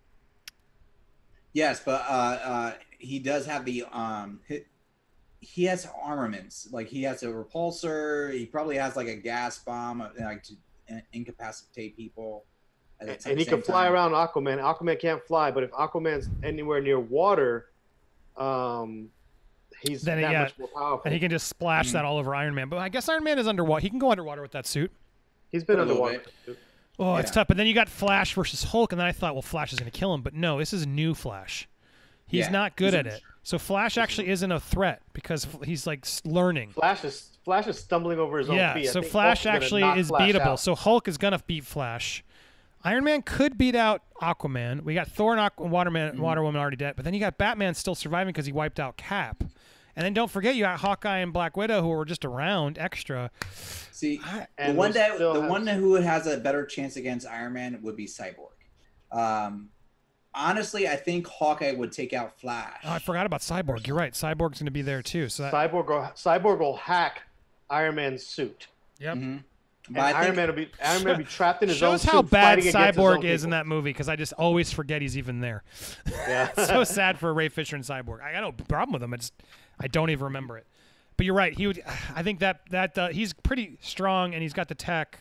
Yes, 1.52 1.80
but 1.84 2.04
uh, 2.08 2.38
uh, 2.42 2.72
he 2.98 3.20
does 3.20 3.46
have 3.46 3.64
the 3.64 3.84
um. 3.92 4.40
He, 4.48 4.62
he 5.40 5.64
has 5.66 5.86
armaments. 6.02 6.68
Like 6.72 6.88
he 6.88 7.04
has 7.04 7.22
a 7.22 7.28
repulsor. 7.28 8.32
He 8.32 8.46
probably 8.46 8.76
has 8.78 8.96
like 8.96 9.06
a 9.06 9.14
gas 9.14 9.60
bomb, 9.60 10.00
uh, 10.00 10.08
like 10.18 10.42
to 10.42 10.54
in- 10.88 11.02
incapacitate 11.12 11.96
people. 11.96 12.46
At 13.00 13.20
the 13.20 13.30
and 13.30 13.38
he 13.38 13.44
can 13.44 13.62
fly 13.62 13.84
time. 13.84 13.92
around 13.92 14.12
Aquaman. 14.12 14.58
Aquaman 14.60 14.98
can't 15.00 15.22
fly, 15.26 15.50
but 15.50 15.62
if 15.62 15.70
Aquaman's 15.72 16.28
anywhere 16.42 16.80
near 16.80 16.98
water, 16.98 17.66
um, 18.36 19.08
he's 19.82 20.02
Then, 20.02 20.20
that 20.20 20.32
yeah, 20.32 20.42
much 20.42 20.58
more 20.58 20.68
powerful. 20.68 21.02
And 21.04 21.14
he 21.14 21.20
can 21.20 21.30
just 21.30 21.48
splash 21.48 21.92
that 21.92 22.04
all 22.04 22.18
over 22.18 22.34
Iron 22.34 22.54
Man. 22.54 22.68
But 22.68 22.78
I 22.78 22.88
guess 22.88 23.08
Iron 23.08 23.24
Man 23.24 23.38
is 23.38 23.46
underwater. 23.46 23.80
He 23.82 23.90
can 23.90 23.98
go 23.98 24.10
underwater 24.10 24.42
with 24.42 24.52
that 24.52 24.66
suit. 24.66 24.90
he's 25.52 25.64
been 25.64 25.78
underwater. 25.80 26.22
Oh, 27.00 27.14
it's 27.16 27.30
tough. 27.30 27.46
But 27.46 27.56
then 27.56 27.66
you 27.68 27.74
got 27.74 27.88
Flash 27.88 28.34
versus 28.34 28.64
Hulk, 28.64 28.90
and 28.92 28.98
then 29.00 29.06
I 29.06 29.12
thought, 29.12 29.34
well, 29.34 29.42
Flash 29.42 29.72
is 29.72 29.78
going 29.78 29.90
to 29.90 29.96
kill 29.96 30.12
him. 30.12 30.22
But 30.22 30.34
no, 30.34 30.58
this 30.58 30.72
is 30.72 30.84
new 30.86 31.14
Flash. 31.14 31.68
He's 32.26 32.46
Yeah, 32.46 32.50
not 32.50 32.76
good 32.76 32.86
he's 32.92 32.94
at 32.94 33.06
it. 33.06 33.22
So 33.44 33.56
Flash 33.58 33.96
actually 33.96 34.28
isn't 34.28 34.50
a 34.52 34.60
threat 34.60 35.00
because 35.12 35.46
he's 35.64 35.86
like 35.86 36.04
learning. 36.24 36.70
Flash 36.70 37.04
is 37.04 37.38
Flash 37.44 37.66
is 37.68 37.78
stumbling 37.78 38.18
over 38.18 38.38
his 38.38 38.50
own 38.50 38.56
Yeah, 38.56 38.74
feet. 38.74 38.88
I 38.88 38.92
so 38.92 39.00
Flash 39.00 39.44
Hulk's 39.44 39.56
actually 39.64 39.80
knock 39.80 39.96
is 39.96 40.08
Flash 40.08 40.30
beatable. 40.32 40.40
out. 40.40 40.60
So 40.60 40.74
Hulk 40.74 41.08
is 41.08 41.16
going 41.16 41.32
to 41.32 41.42
beat 41.46 41.64
Flash. 41.64 42.22
Iron 42.84 43.04
Man 43.04 43.22
could 43.22 43.58
beat 43.58 43.74
out 43.74 44.02
Aquaman. 44.22 44.82
We 44.82 44.94
got 44.94 45.08
Thor 45.08 45.36
and 45.36 45.40
Aqu- 45.40 45.68
Waterman, 45.68 46.12
Mm-hmm. 46.12 46.22
Water 46.22 46.42
Woman 46.42 46.60
already 46.60 46.76
dead. 46.76 46.94
But 46.96 47.04
then 47.04 47.14
you 47.14 47.20
got 47.20 47.36
Batman 47.38 47.74
still 47.74 47.94
surviving 47.94 48.32
because 48.32 48.46
he 48.46 48.52
wiped 48.52 48.78
out 48.80 48.96
Cap. 48.96 49.42
And 49.96 50.04
then 50.04 50.14
don't 50.14 50.30
forget 50.30 50.54
you 50.54 50.62
got 50.62 50.78
Hawkeye 50.78 51.18
and 51.18 51.32
Black 51.32 51.56
Widow 51.56 51.82
who 51.82 51.88
were 51.88 52.04
just 52.04 52.24
around 52.24 52.78
extra. 52.78 53.32
See, 53.90 54.18
the 54.18 54.46
And 54.56 54.76
one 54.76 54.92
that 54.92 55.18
the 55.18 55.40
have- 55.40 55.50
one 55.50 55.66
who 55.66 55.94
has 55.94 56.26
a 56.28 56.36
better 56.38 56.64
chance 56.64 56.94
against 56.96 57.26
Iron 57.26 57.52
Man 57.54 57.80
would 57.82 57.96
be 57.96 58.06
Cyborg. 58.06 58.52
Um, 59.10 59.70
honestly, 60.34 60.86
I 60.86 60.94
think 60.94 61.26
Hawkeye 61.26 61.72
would 61.72 61.90
take 61.90 62.12
out 62.12 62.38
Flash. 62.38 62.80
Oh, 62.84 62.92
I 62.92 62.98
forgot 63.00 63.26
about 63.26 63.40
Cyborg. 63.40 63.86
You're 63.88 63.96
right. 63.96 64.12
Cyborg's 64.12 64.58
going 64.60 64.66
to 64.66 64.70
be 64.70 64.82
there 64.82 65.02
too. 65.02 65.28
So 65.28 65.42
that, 65.44 65.52
Cyborg 65.52 65.88
will, 65.88 66.12
Cyborg 66.14 66.60
will 66.60 66.76
hack 66.76 67.22
Iron 67.68 67.96
Man's 67.96 68.24
suit. 68.24 68.68
yep. 69.00 69.16
Mhm. 69.16 69.42
But 69.90 70.14
Iron 70.14 70.36
Man 70.36 70.48
will 70.48 70.54
be 70.54 70.70
Iron 70.82 71.04
Man 71.04 71.12
will 71.12 71.24
be 71.24 71.30
trapped 71.30 71.62
in 71.62 71.68
his 71.68 71.82
own 71.82 71.94
Shows 71.94 72.02
suit. 72.02 72.10
how 72.10 72.22
bad 72.22 72.58
fighting 72.58 72.68
against 72.68 72.96
his 72.96 72.96
Cyborg 72.96 73.24
is 73.24 73.44
in 73.44 73.50
that 73.50 73.66
movie 73.66 73.90
because 73.90 74.08
I 74.08 74.16
just 74.16 74.32
always 74.34 74.72
forget 74.72 75.02
he's 75.02 75.16
even 75.16 75.40
there. 75.40 75.62
Yeah. 76.06 76.52
so 76.66 76.84
sad 76.84 77.18
for 77.18 77.32
Ray 77.32 77.48
Fisher 77.48 77.76
and 77.76 77.84
Cyborg. 77.84 78.22
I 78.22 78.32
got 78.32 78.40
no 78.40 78.52
problem 78.52 78.92
with 78.92 79.02
him. 79.02 79.14
I 79.14 79.16
just 79.16 79.34
I 79.80 79.86
don't 79.88 80.10
even 80.10 80.24
remember 80.24 80.58
it. 80.58 80.66
But 81.16 81.26
you're 81.26 81.34
right. 81.34 81.52
He 81.52 81.66
would. 81.66 81.82
I 82.14 82.22
think 82.22 82.40
that 82.40 82.60
that 82.70 82.96
uh, 82.98 83.08
he's 83.08 83.32
pretty 83.32 83.78
strong 83.80 84.34
and 84.34 84.42
he's 84.42 84.52
got 84.52 84.68
the 84.68 84.74
tech. 84.74 85.20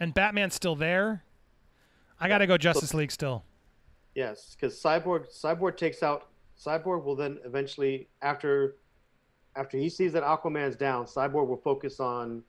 And 0.00 0.14
Batman's 0.14 0.54
still 0.54 0.76
there. 0.76 1.24
I 2.20 2.28
got 2.28 2.38
to 2.38 2.46
go 2.46 2.56
Justice 2.56 2.94
League 2.94 3.10
still. 3.10 3.44
Yes, 4.14 4.56
because 4.58 4.80
Cyborg 4.80 5.26
Cyborg 5.32 5.76
takes 5.76 6.02
out 6.02 6.28
Cyborg 6.58 7.04
will 7.04 7.16
then 7.16 7.38
eventually 7.44 8.08
after 8.22 8.76
after 9.56 9.76
he 9.76 9.88
sees 9.88 10.12
that 10.12 10.22
Aquaman's 10.22 10.76
down, 10.76 11.06
Cyborg 11.06 11.48
will 11.48 11.56
focus 11.56 12.00
on 12.00 12.42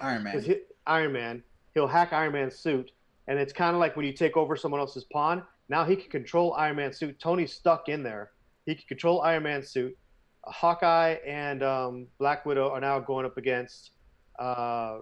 Iron 0.00 0.22
Man. 0.22 0.32
his 0.34 0.46
hit, 0.46 0.76
Iron 0.86 1.12
Man. 1.12 1.42
He'll 1.74 1.86
hack 1.86 2.12
Iron 2.12 2.32
Man's 2.32 2.56
suit, 2.56 2.90
and 3.26 3.38
it's 3.38 3.52
kind 3.52 3.74
of 3.74 3.80
like 3.80 3.96
when 3.96 4.06
you 4.06 4.12
take 4.12 4.36
over 4.36 4.56
someone 4.56 4.80
else's 4.80 5.04
pawn. 5.04 5.42
Now 5.68 5.84
he 5.84 5.96
can 5.96 6.10
control 6.10 6.54
Iron 6.54 6.76
Man's 6.76 6.96
suit. 6.98 7.18
Tony's 7.20 7.52
stuck 7.52 7.88
in 7.88 8.02
there. 8.02 8.30
He 8.66 8.74
can 8.74 8.84
control 8.88 9.20
Iron 9.22 9.42
Man's 9.42 9.68
suit. 9.68 9.96
Hawkeye 10.44 11.16
and 11.26 11.62
um, 11.62 12.06
Black 12.18 12.46
Widow 12.46 12.70
are 12.70 12.80
now 12.80 12.98
going 12.98 13.26
up 13.26 13.36
against 13.36 13.90
uh, 14.38 15.00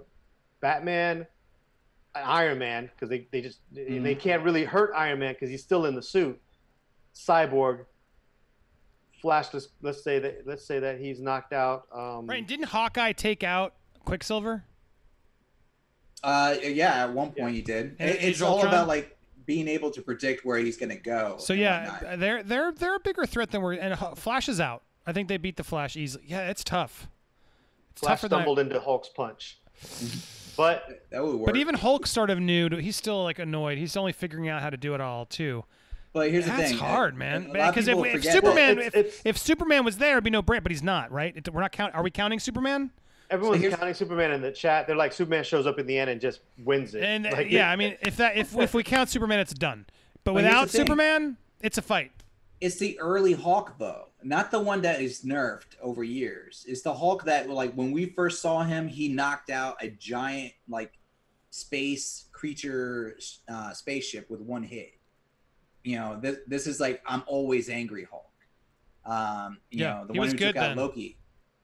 Batman, 0.60 1.26
and 2.14 2.24
Iron 2.24 2.58
Man 2.58 2.90
because 2.94 3.08
they, 3.08 3.28
they 3.30 3.42
just 3.42 3.60
they 3.72 4.14
can't 4.14 4.42
really 4.42 4.64
hurt 4.64 4.92
Iron 4.96 5.18
Man 5.20 5.34
because 5.34 5.50
he's 5.50 5.62
still 5.62 5.86
in 5.86 5.94
the 5.94 6.02
suit. 6.02 6.40
Cyborg, 7.14 7.84
Flash. 9.22 9.52
Let's, 9.52 9.68
let's 9.82 10.02
say 10.02 10.18
that 10.18 10.46
let's 10.46 10.66
say 10.66 10.80
that 10.80 10.98
he's 10.98 11.20
knocked 11.20 11.52
out. 11.52 11.86
Um, 11.94 12.26
Right? 12.26 12.46
Didn't 12.46 12.66
Hawkeye 12.66 13.12
take 13.12 13.44
out 13.44 13.74
Quicksilver? 14.04 14.64
Uh, 16.26 16.56
yeah, 16.62 17.04
at 17.04 17.12
one 17.12 17.30
point 17.30 17.54
he 17.54 17.62
did. 17.62 17.94
And 18.00 18.10
it's 18.10 18.42
all 18.42 18.54
Ultron? 18.56 18.74
about 18.74 18.88
like 18.88 19.16
being 19.46 19.68
able 19.68 19.92
to 19.92 20.02
predict 20.02 20.44
where 20.44 20.58
he's 20.58 20.76
going 20.76 20.88
to 20.90 20.96
go. 20.96 21.36
So 21.38 21.52
yeah, 21.52 21.92
whatnot. 21.92 22.18
they're 22.18 22.42
they're 22.42 22.72
they're 22.72 22.96
a 22.96 23.00
bigger 23.00 23.24
threat 23.26 23.52
than 23.52 23.62
we're. 23.62 23.74
And 23.74 23.96
Flash 24.18 24.48
is 24.48 24.60
out. 24.60 24.82
I 25.06 25.12
think 25.12 25.28
they 25.28 25.36
beat 25.36 25.56
the 25.56 25.62
Flash 25.64 25.96
easily. 25.96 26.24
Yeah, 26.26 26.48
it's 26.50 26.64
tough. 26.64 27.06
It's 27.92 28.00
Flash 28.00 28.20
tougher 28.20 28.28
than. 28.28 28.38
I- 28.40 28.42
stumbled 28.42 28.58
into 28.58 28.80
Hulk's 28.80 29.08
punch, 29.08 29.60
but 30.56 31.06
that 31.10 31.24
would 31.24 31.36
work. 31.36 31.46
But 31.46 31.56
even 31.56 31.76
Hulk 31.76 32.08
sort 32.08 32.30
of 32.30 32.40
new. 32.40 32.68
To, 32.70 32.76
he's 32.82 32.96
still 32.96 33.22
like 33.22 33.38
annoyed. 33.38 33.78
He's 33.78 33.96
only 33.96 34.12
figuring 34.12 34.48
out 34.48 34.62
how 34.62 34.70
to 34.70 34.76
do 34.76 34.94
it 34.94 35.00
all 35.00 35.26
too. 35.26 35.64
But 36.12 36.30
here's 36.30 36.46
the 36.46 36.52
That's 36.52 36.70
thing. 36.70 36.78
hard, 36.78 37.14
uh, 37.14 37.18
man. 37.18 37.46
a 37.46 37.48
lot 37.48 37.68
of 37.68 37.74
Because 37.74 37.88
if, 37.88 37.98
if 38.04 38.24
Superman, 38.24 38.78
It's- 38.78 38.86
if, 38.86 38.94
it's- 38.96 39.22
if 39.26 39.38
Superman 39.38 39.84
was 39.84 39.98
there, 39.98 40.12
it'd 40.12 40.24
be 40.24 40.30
no 40.30 40.42
brand. 40.42 40.64
But 40.64 40.72
he's 40.72 40.82
not, 40.82 41.12
right? 41.12 41.36
It, 41.36 41.52
we're 41.52 41.60
not 41.60 41.72
count. 41.72 41.94
Are 41.94 42.02
we 42.02 42.10
counting 42.10 42.40
Superman? 42.40 42.90
Everyone's 43.30 43.60
here's- 43.60 43.76
counting 43.76 43.94
Superman 43.94 44.30
in 44.32 44.40
the 44.42 44.52
chat. 44.52 44.86
They're 44.86 44.96
like 44.96 45.12
Superman 45.12 45.44
shows 45.44 45.66
up 45.66 45.78
in 45.78 45.86
the 45.86 45.98
end 45.98 46.10
and 46.10 46.20
just 46.20 46.40
wins 46.64 46.94
it. 46.94 47.02
And 47.02 47.24
Like, 47.24 47.50
yeah, 47.50 47.70
I 47.70 47.76
mean, 47.76 47.96
if 48.02 48.16
that 48.18 48.36
if 48.36 48.56
if 48.56 48.74
we 48.74 48.82
count 48.82 49.08
Superman, 49.10 49.38
it's 49.40 49.54
done. 49.54 49.86
But 50.24 50.32
But 50.32 50.34
without. 50.34 50.70
Superman, 50.70 51.36
it's 51.60 51.78
a 51.78 51.82
fight. 51.82 52.12
It's 52.60 52.76
the 52.78 52.98
early 53.00 53.34
Hulk 53.34 53.74
though, 53.78 54.08
not 54.22 54.50
the 54.50 54.58
one 54.60 54.80
that 54.82 55.00
is 55.02 55.22
nerfed 55.22 55.76
over 55.82 56.02
years. 56.02 56.64
It's 56.68 56.82
the 56.82 56.94
Hulk 56.94 57.24
that 57.24 57.50
like 57.50 57.74
when 57.74 57.90
we 57.92 58.06
first 58.06 58.40
saw 58.40 58.62
him, 58.62 58.88
he 58.88 59.08
knocked 59.08 59.50
out 59.50 59.76
a 59.82 59.90
giant 59.90 60.52
like 60.68 60.92
space 61.50 62.26
creature 62.32 63.18
uh, 63.48 63.72
spaceship 63.72 64.30
with 64.30 64.40
one 64.40 64.62
hit. 64.62 64.92
You 65.84 65.96
know, 65.96 66.18
this 66.20 66.38
this 66.46 66.66
is 66.66 66.80
like 66.80 67.02
I'm 67.06 67.22
always 67.26 67.68
angry 67.68 68.06
Hulk. 68.10 68.22
Um, 69.04 69.58
you 69.70 69.84
Yeah, 69.84 69.94
know, 70.00 70.06
the 70.06 70.12
he 70.14 70.18
one 70.18 70.28
who 70.28 70.34
good 70.34 70.46
took 70.54 70.56
out 70.56 70.68
then. 70.68 70.76
Loki. 70.78 71.18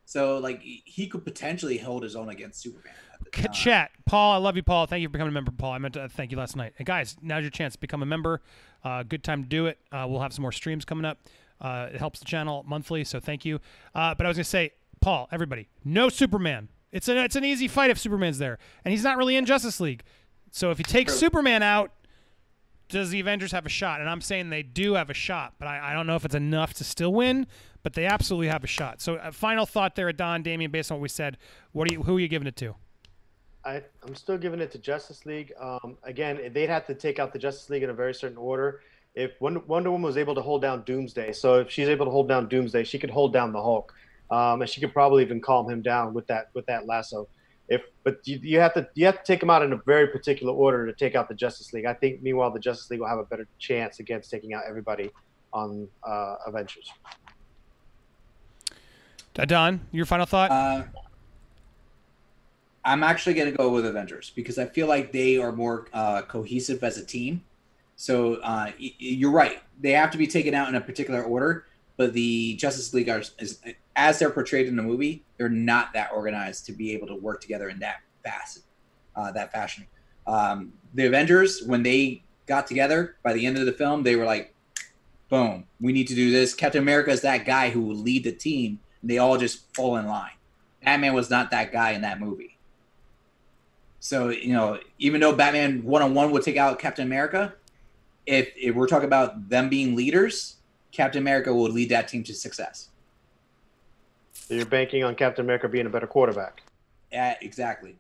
So 0.05 0.39
like 0.39 0.61
he 0.63 1.07
could 1.07 1.25
potentially 1.25 1.79
hold 1.79 2.03
his 2.03 2.17
own 2.17 2.29
against 2.29 2.61
Superman. 2.61 2.93
At 3.15 3.25
the 3.25 3.31
K- 3.31 3.43
time. 3.45 3.53
Chat, 3.53 3.91
Paul, 4.05 4.35
I 4.35 4.37
love 4.39 4.57
you, 4.57 4.63
Paul. 4.63 4.87
Thank 4.87 5.03
you 5.03 5.09
for 5.09 5.13
becoming 5.13 5.33
a 5.33 5.35
member, 5.35 5.53
Paul. 5.53 5.73
I 5.73 5.79
meant 5.79 5.95
to 5.95 6.09
thank 6.09 6.31
you 6.33 6.39
last 6.39 6.57
night. 6.57 6.75
And 6.79 6.87
guys, 6.87 7.17
now's 7.23 7.43
your 7.43 7.51
chance 7.51 7.75
to 7.75 7.81
become 7.81 8.03
a 8.03 8.07
member. 8.07 8.43
Uh, 8.85 9.03
good 9.05 9.23
time 9.25 9.43
to 9.43 9.49
do 9.49 9.67
it. 9.67 9.79
Uh, 9.91 10.07
we'll 10.09 10.21
have 10.21 10.33
some 10.33 10.43
more 10.43 10.53
streams 10.53 10.85
coming 10.85 11.05
up. 11.05 11.19
Uh, 11.61 11.89
it 11.93 11.99
helps 11.99 12.19
the 12.19 12.25
channel 12.25 12.65
monthly, 12.67 13.05
so 13.05 13.21
thank 13.21 13.45
you. 13.45 13.61
Uh, 13.95 14.15
but 14.15 14.27
I 14.27 14.29
was 14.29 14.37
gonna 14.37 14.45
say, 14.45 14.73
Paul, 15.01 15.29
everybody, 15.31 15.69
no 15.85 16.09
Superman. 16.09 16.69
It's 16.91 17.09
an 17.09 17.17
it's 17.17 17.37
an 17.37 17.45
easy 17.45 17.69
fight 17.69 17.91
if 17.91 17.99
Superman's 17.99 18.39
there, 18.39 18.59
and 18.85 18.93
he's 18.93 19.05
not 19.05 19.17
really 19.17 19.37
in 19.37 19.47
Justice 19.47 19.81
League. 19.81 20.03
So 20.51 20.71
if 20.71 20.79
you 20.79 20.85
take 20.85 21.07
True. 21.07 21.17
Superman 21.17 21.63
out, 21.63 21.93
does 22.89 23.11
the 23.11 23.21
Avengers 23.21 23.53
have 23.53 23.65
a 23.65 23.71
shot? 23.71 24.01
And 24.01 24.11
I'm 24.11 24.21
saying 24.21 24.51
they 24.51 24.63
do 24.63 24.95
have 24.95 25.09
a 25.09 25.15
shot, 25.15 25.55
but 25.59 25.67
I, 25.67 25.91
I 25.91 25.93
don't 25.95 26.07
know 26.07 26.17
if 26.17 26.25
it's 26.25 26.35
enough 26.35 26.75
to 26.75 26.85
still 26.85 27.13
win. 27.13 27.47
But 27.83 27.95
they 27.95 28.07
absolutely 28.07 28.49
have 28.49 28.63
a 28.63 28.69
shot. 28.69 29.01
So, 29.01 29.17
uh, 29.17 29.33
final 29.33 29.67
thought 29.67 29.97
there, 29.97 30.13
Don, 30.13 30.43
Damien, 30.43 30.71
based 30.71 30.93
on 30.93 30.99
what 30.99 31.03
we 31.03 31.09
said, 31.09 31.37
what 31.73 31.91
are 31.91 31.95
you, 31.95 32.03
who 32.03 32.17
are 32.17 32.21
you 32.21 32.29
giving 32.29 32.47
it 32.47 32.57
to? 32.57 32.77
I, 33.65 33.83
I'm 34.07 34.15
still 34.15 34.39
giving 34.39 34.61
it 34.61 34.73
to 34.73 34.79
Justice 34.79 35.25
League. 35.25 35.53
Um, 35.61 35.97
again, 36.03 36.51
they'd 36.53 36.69
have 36.69 36.87
to 36.87 36.95
take 36.95 37.19
out 37.19 37.33
the 37.33 37.39
Justice 37.39 37.71
League 37.71 37.83
in 37.83 37.91
a 37.91 37.95
very 37.95 38.15
certain 38.15 38.37
order. 38.37 38.81
If 39.15 39.33
Wonder, 39.41 39.61
Wonder 39.61 39.91
Woman 39.91 40.07
was 40.07 40.17
able 40.17 40.35
to 40.35 40.43
hold 40.43 40.63
down 40.63 40.83
Doomsday, 40.85 41.33
so 41.33 41.57
if 41.61 41.71
she's 41.71 41.89
able 41.89 42.07
to 42.07 42.11
hold 42.11 42.29
down 42.29 42.49
Doomsday, 42.49 42.85
she 42.85 42.99
could 42.99 43.11
hold 43.11 43.33
down 43.33 43.53
the 43.53 43.63
Hulk, 43.63 43.93
um, 44.31 44.63
and 44.63 44.71
she 44.71 44.81
could 44.81 44.93
probably 44.93 45.23
even 45.23 45.41
calm 45.41 45.71
him 45.71 45.83
down 45.83 46.15
with 46.15 46.27
that 46.29 46.49
with 46.55 46.67
that 46.67 46.87
lasso. 46.87 47.29
If 47.69 47.83
but 48.05 48.27
you, 48.27 48.41
you 48.43 48.59
have 48.59 48.73
to 48.75 48.89
you 48.95 49.05
have 49.07 49.19
to 49.19 49.25
take 49.25 49.41
them 49.41 49.51
out 49.51 49.63
in 49.63 49.73
a 49.75 49.77
very 49.85 50.09
particular 50.09 50.53
order 50.53 50.87
to 50.87 50.95
take 50.95 51.15
out 51.15 51.29
the 51.29 51.35
Justice 51.35 51.73
League. 51.75 51.85
I 51.85 51.93
think 51.93 52.23
meanwhile 52.23 52.51
the 52.51 52.59
Justice 52.59 52.91
League 52.91 53.01
will 53.01 53.09
have 53.09 53.19
a 53.19 53.25
better 53.25 53.47
chance 53.59 54.01
against 54.01 54.31
taking 54.31 54.55
out 54.55 54.63
everybody 54.67 55.11
on 55.53 55.89
uh, 56.03 56.37
Avengers. 56.47 56.91
Don, 59.35 59.81
your 59.93 60.07
final 60.07 60.27
thought? 60.27 60.51
Uh, 60.51 60.85
I'm 62.85 63.03
actually 63.03 63.35
going 63.35 63.51
to 63.51 63.57
go 63.57 63.71
with 63.71 63.87
Avengers 63.87 64.33
because 64.35 64.59
I 64.59 64.67
feel 64.67 64.87
like 64.87 65.13
they 65.13 65.37
are 65.39 65.53
more 65.53 65.87
uh, 65.93 66.23
cohesive 66.23 66.83
as 66.83 66.99
a 66.99 67.05
team. 67.05 67.43
So 67.97 68.35
uh, 68.37 68.71
y- 68.81 68.95
you're 68.99 69.31
right; 69.31 69.63
they 69.81 69.93
have 69.93 70.11
to 70.11 70.19
be 70.19 70.27
taken 70.27 70.55
out 70.55 70.69
in 70.69 70.75
a 70.75 70.81
particular 70.81 71.23
order. 71.23 71.67
But 71.97 72.15
the 72.15 72.55
Justice 72.57 72.93
League 72.95 73.09
are, 73.09 73.23
is, 73.39 73.61
as 73.95 74.19
they're 74.19 74.31
portrayed 74.31 74.67
in 74.67 74.77
the 74.77 74.83
movie, 74.83 75.23
they're 75.37 75.49
not 75.49 75.93
that 75.93 76.11
organized 76.13 76.67
to 76.67 76.73
be 76.73 76.93
able 76.93 77.07
to 77.07 77.15
work 77.15 77.41
together 77.41 77.69
in 77.69 77.79
that 77.81 78.01
fast, 78.25 78.61
uh, 79.15 79.31
that 79.33 79.53
fashion. 79.53 79.87
Um, 80.27 80.73
the 80.95 81.07
Avengers, 81.07 81.63
when 81.65 81.83
they 81.83 82.23
got 82.47 82.67
together 82.67 83.17
by 83.23 83.35
the 83.35 83.47
end 83.47 83.59
of 83.59 83.67
the 83.67 83.73
film, 83.73 84.03
they 84.03 84.17
were 84.17 84.25
like, 84.25 84.55
"Boom, 85.29 85.65
we 85.81 85.93
need 85.93 86.09
to 86.09 86.15
do 86.15 86.31
this." 86.31 86.55
Captain 86.55 86.83
America 86.83 87.11
is 87.11 87.21
that 87.21 87.45
guy 87.45 87.71
who 87.71 87.83
will 87.83 87.97
lead 87.97 88.25
the 88.25 88.33
team. 88.33 88.81
And 89.03 89.11
they 89.11 89.19
all 89.19 89.37
just 89.37 89.75
fall 89.75 89.97
in 89.97 90.07
line. 90.07 90.33
Batman 90.85 91.15
was 91.15 91.29
not 91.31 91.51
that 91.51 91.73
guy 91.73 91.91
in 91.91 92.03
that 92.03 92.19
movie. 92.21 92.57
So 94.01 94.31
you 94.31 94.53
know, 94.53 94.79
even 94.99 95.21
though 95.21 95.35
Batman 95.35 95.85
one 95.85 96.03
on 96.03 96.15
one 96.15 96.31
would 96.33 96.43
take 96.43 96.57
out 96.57 96.79
Captain 96.79 97.07
America, 97.07 97.55
if, 98.27 98.53
if 98.57 98.75
we're 98.75 98.87
talking 98.87 99.07
about 99.07 99.49
them 99.49 99.69
being 99.69 99.95
leaders, 99.95 100.57
Captain 100.91 101.23
America 101.23 101.53
will 101.55 101.71
lead 101.71 101.89
that 101.91 102.09
team 102.09 102.23
to 102.25 102.35
success. 102.35 102.89
So 104.33 104.55
you're 104.55 104.67
banking 104.67 105.05
on 105.05 105.15
Captain 105.15 105.45
America 105.45 105.69
being 105.69 105.87
a 105.87 105.91
better 105.91 106.07
quarterback. 106.07 106.63
Yeah, 107.13 107.37
exactly. 107.41 107.97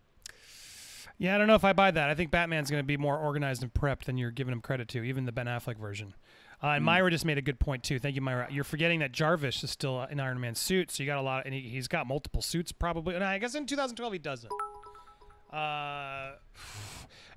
yeah, 1.19 1.35
I 1.35 1.39
don't 1.39 1.47
know 1.47 1.55
if 1.55 1.65
I 1.65 1.73
buy 1.73 1.91
that. 1.91 2.11
I 2.11 2.15
think 2.15 2.31
Batman's 2.31 2.70
going 2.70 2.83
to 2.83 2.87
be 2.87 2.97
more 2.97 3.16
organized 3.16 3.62
and 3.62 3.73
prepped 3.73 4.05
than 4.05 4.19
you're 4.19 4.31
giving 4.31 4.53
him 4.53 4.61
credit 4.61 4.89
to, 4.89 5.03
even 5.03 5.24
the 5.24 5.33
Ben 5.33 5.47
Affleck 5.47 5.79
version. 5.79 6.15
Uh, 6.62 6.68
and 6.68 6.84
Myra 6.84 7.10
just 7.10 7.24
made 7.24 7.39
a 7.39 7.43
good 7.43 7.59
point 7.59 7.82
too. 7.82 7.98
Thank 7.98 8.14
you, 8.14 8.22
Myra. 8.22 8.47
You're 8.51 8.62
forgetting 8.62 9.01
that 9.01 9.10
Jarvis 9.10 9.64
is 9.64 9.70
still 9.70 10.02
in 10.05 10.20
Iron 10.20 10.40
Man 10.40 10.55
suit, 10.55 10.93
so 10.93 11.02
you 11.02 11.09
got 11.09 11.18
a 11.18 11.22
lot, 11.22 11.44
and 11.44 11.52
he, 11.52 11.60
he's 11.60 11.89
got 11.89 12.06
multiple 12.06 12.40
suits 12.40 12.70
probably. 12.70 13.16
And 13.16 13.24
I 13.24 13.39
guess 13.39 13.55
in 13.55 13.66
2012 13.66 14.12
he 14.12 14.18
doesn't. 14.20 14.52
Uh, 15.52 16.32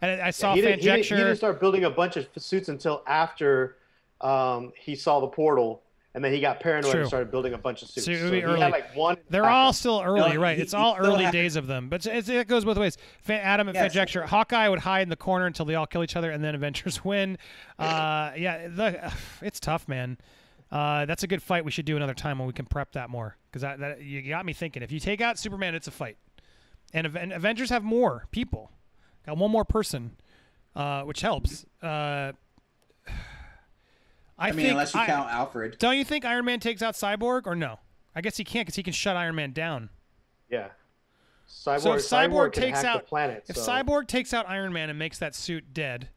and 0.01 0.21
I 0.21 0.29
saw 0.29 0.53
he, 0.53 0.61
didn't, 0.61 0.79
he, 0.79 0.85
didn't, 0.85 1.05
he 1.05 1.15
didn't 1.15 1.37
start 1.37 1.59
building 1.59 1.85
a 1.85 1.89
bunch 1.89 2.17
of 2.17 2.27
suits 2.37 2.69
until 2.69 3.03
after 3.07 3.77
um, 4.21 4.71
he 4.77 4.95
saw 4.95 5.19
the 5.19 5.27
portal, 5.27 5.81
and 6.15 6.23
then 6.23 6.31
he 6.33 6.39
got 6.39 6.59
paranoid 6.61 6.91
True. 6.91 6.99
and 7.01 7.07
started 7.07 7.29
building 7.29 7.53
a 7.53 7.57
bunch 7.57 7.81
of 7.83 7.89
suits. 7.89 8.05
So 8.07 8.13
So 8.13 8.31
he 8.31 8.41
early. 8.41 8.59
had 8.61 8.71
like 8.71 8.95
one. 8.95 9.17
They're 9.29 9.43
backup. 9.43 9.55
all 9.55 9.73
still 9.73 10.01
early, 10.03 10.33
No, 10.33 10.41
right? 10.41 10.55
he- 10.57 10.63
it's 10.63 10.71
he 10.71 10.77
all 10.77 10.95
early 10.97 11.29
days 11.29 11.55
of 11.57 11.67
them, 11.67 11.89
but 11.89 12.05
it's, 12.05 12.29
it 12.29 12.47
goes 12.47 12.63
both 12.65 12.77
ways. 12.77 12.97
Adam 13.29 13.67
and 13.67 13.75
Yes. 13.75 13.93
Fanjecture, 13.93 14.25
Hawkeye 14.25 14.67
would 14.69 14.79
hide 14.79 15.01
in 15.01 15.09
the 15.09 15.15
corner 15.15 15.45
until 15.45 15.65
they 15.65 15.75
all 15.75 15.85
kill 15.85 16.03
each 16.03 16.15
other, 16.15 16.31
and 16.31 16.43
then 16.43 16.55
Avengers 16.55 17.03
win. 17.05 17.37
Uh, 17.77 18.31
yeah, 18.37 18.67
the, 18.69 19.13
it's 19.41 19.59
tough, 19.59 19.87
man. 19.87 20.17
Uh, 20.71 21.05
that's 21.05 21.21
a 21.23 21.27
good 21.27 21.43
fight. 21.43 21.63
We 21.63 21.71
should 21.71 21.85
do 21.85 21.95
another 21.95 22.13
time 22.15 22.39
when 22.39 22.47
we 22.47 22.53
can 22.53 22.65
prep 22.65 22.93
that 22.93 23.09
more 23.09 23.37
because 23.51 23.61
that, 23.61 23.79
that 23.79 24.01
you 24.01 24.21
got 24.23 24.45
me 24.45 24.53
thinking. 24.53 24.81
If 24.83 24.91
you 24.91 24.99
take 24.99 25.21
out 25.21 25.37
Superman, 25.37 25.75
it's 25.75 25.87
a 25.87 25.91
fight, 25.91 26.17
and, 26.93 27.05
Aven- 27.05 27.31
Avengers 27.31 27.69
have 27.69 27.83
more 27.83 28.25
people, 28.31 28.71
got 29.25 29.37
one 29.37 29.51
more 29.51 29.63
person, 29.65 30.15
uh, 30.75 31.03
which 31.03 31.21
helps. 31.21 31.65
I, 34.37 34.49
I, 34.49 34.51
mean, 34.51 34.57
think 34.65 34.71
unless 34.71 34.93
you 34.93 34.99
I- 34.99 35.05
count 35.05 35.29
Alfred. 35.29 35.77
don't 35.79 35.97
you 35.97 36.03
think 36.05 36.25
Iron 36.25 36.45
Man 36.45 36.59
takes 36.59 36.81
out 36.81 36.93
Cyborg 36.95 37.45
or 37.45 37.55
no? 37.55 37.79
I 38.15 38.21
guess 38.21 38.37
he 38.37 38.43
can't 38.43 38.65
because 38.65 38.75
he 38.75 38.83
can 38.83 38.93
shut 38.93 39.15
Iron 39.17 39.35
Man 39.35 39.51
down. 39.51 39.89
Yeah. 40.49 40.69
Cyborg, 41.47 41.79
So 41.81 41.93
if 41.93 42.01
Cyborg, 42.01 42.53
can 42.53 42.63
takes 42.63 42.83
out 42.83 43.01
the 43.03 43.07
planet. 43.07 43.45
if 43.47 43.55
so- 43.57 43.71
Cyborg 43.71 44.07
takes 44.07 44.33
out 44.33 44.47
Iron 44.49 44.73
Man 44.73 44.89
and 44.89 44.97
makes 44.99 45.19
that 45.19 45.35
suit 45.35 45.73
dead, 45.73 46.09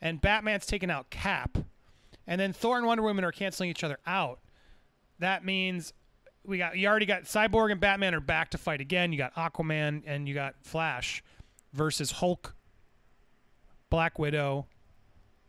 and 0.00 0.20
Batman's 0.20 0.66
taken 0.66 0.90
out 0.90 1.10
Cap, 1.10 1.58
and 2.26 2.40
then 2.40 2.52
Thor 2.52 2.76
and 2.76 2.86
Wonder 2.86 3.02
Woman 3.02 3.24
are 3.24 3.32
canceling 3.32 3.70
each 3.70 3.84
other 3.84 3.98
out, 4.06 4.40
that 5.18 5.44
means 5.44 5.92
we 6.44 6.58
got 6.58 6.76
you 6.76 6.86
already 6.88 7.06
got 7.06 7.22
Cyborg 7.22 7.70
and 7.72 7.80
Batman 7.80 8.14
are 8.14 8.20
back 8.20 8.50
to 8.50 8.58
fight 8.58 8.80
again. 8.80 9.12
You 9.12 9.18
got 9.18 9.34
Aquaman 9.36 10.02
and 10.06 10.28
you 10.28 10.34
got 10.34 10.54
Flash 10.62 11.22
versus 11.72 12.10
Hulk, 12.10 12.54
Black 13.90 14.18
Widow, 14.18 14.66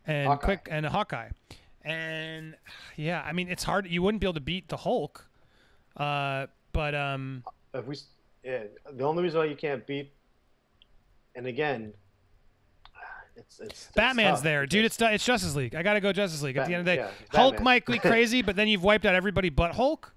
and 0.05 0.27
Hawkeye. 0.27 0.45
Quick 0.45 0.67
and 0.71 0.85
Hawkeye. 0.85 1.29
And 1.85 2.55
yeah, 2.95 3.21
I 3.21 3.31
mean 3.31 3.47
it's 3.47 3.63
hard. 3.63 3.87
You 3.87 4.01
wouldn't 4.01 4.19
be 4.19 4.25
able 4.25 4.33
to 4.33 4.39
beat 4.39 4.67
the 4.69 4.77
Hulk, 4.77 5.29
uh, 5.95 6.47
but 6.73 6.95
um, 6.95 7.43
if 7.75 7.85
we, 7.85 7.95
yeah, 8.43 8.63
the 8.91 9.03
only 9.03 9.21
reason 9.21 9.39
why 9.39 9.45
you 9.45 9.55
can't 9.55 9.85
beat, 9.85 10.11
and 11.35 11.45
again, 11.45 11.93
it's 13.35 13.59
it's, 13.59 13.69
it's 13.69 13.91
Batman's 13.95 14.37
tough 14.37 14.43
there, 14.43 14.65
dude. 14.65 14.85
It's 14.85 14.99
it's 14.99 15.23
Justice 15.23 15.55
League. 15.55 15.75
I 15.75 15.83
gotta 15.83 16.01
go 16.01 16.11
Justice 16.11 16.41
League. 16.41 16.57
At 16.57 16.67
the 16.67 16.73
end 16.73 16.81
of 16.81 16.85
the 16.85 16.95
day, 16.95 17.01
yeah, 17.01 17.39
Hulk 17.39 17.61
might 17.61 17.85
be 17.85 17.99
crazy, 17.99 18.41
but 18.41 18.55
then 18.55 18.67
you've 18.67 18.83
wiped 18.83 19.05
out 19.05 19.13
everybody 19.13 19.49
but 19.49 19.75
Hulk. 19.75 20.11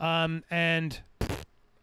Um, 0.00 0.42
and 0.50 0.98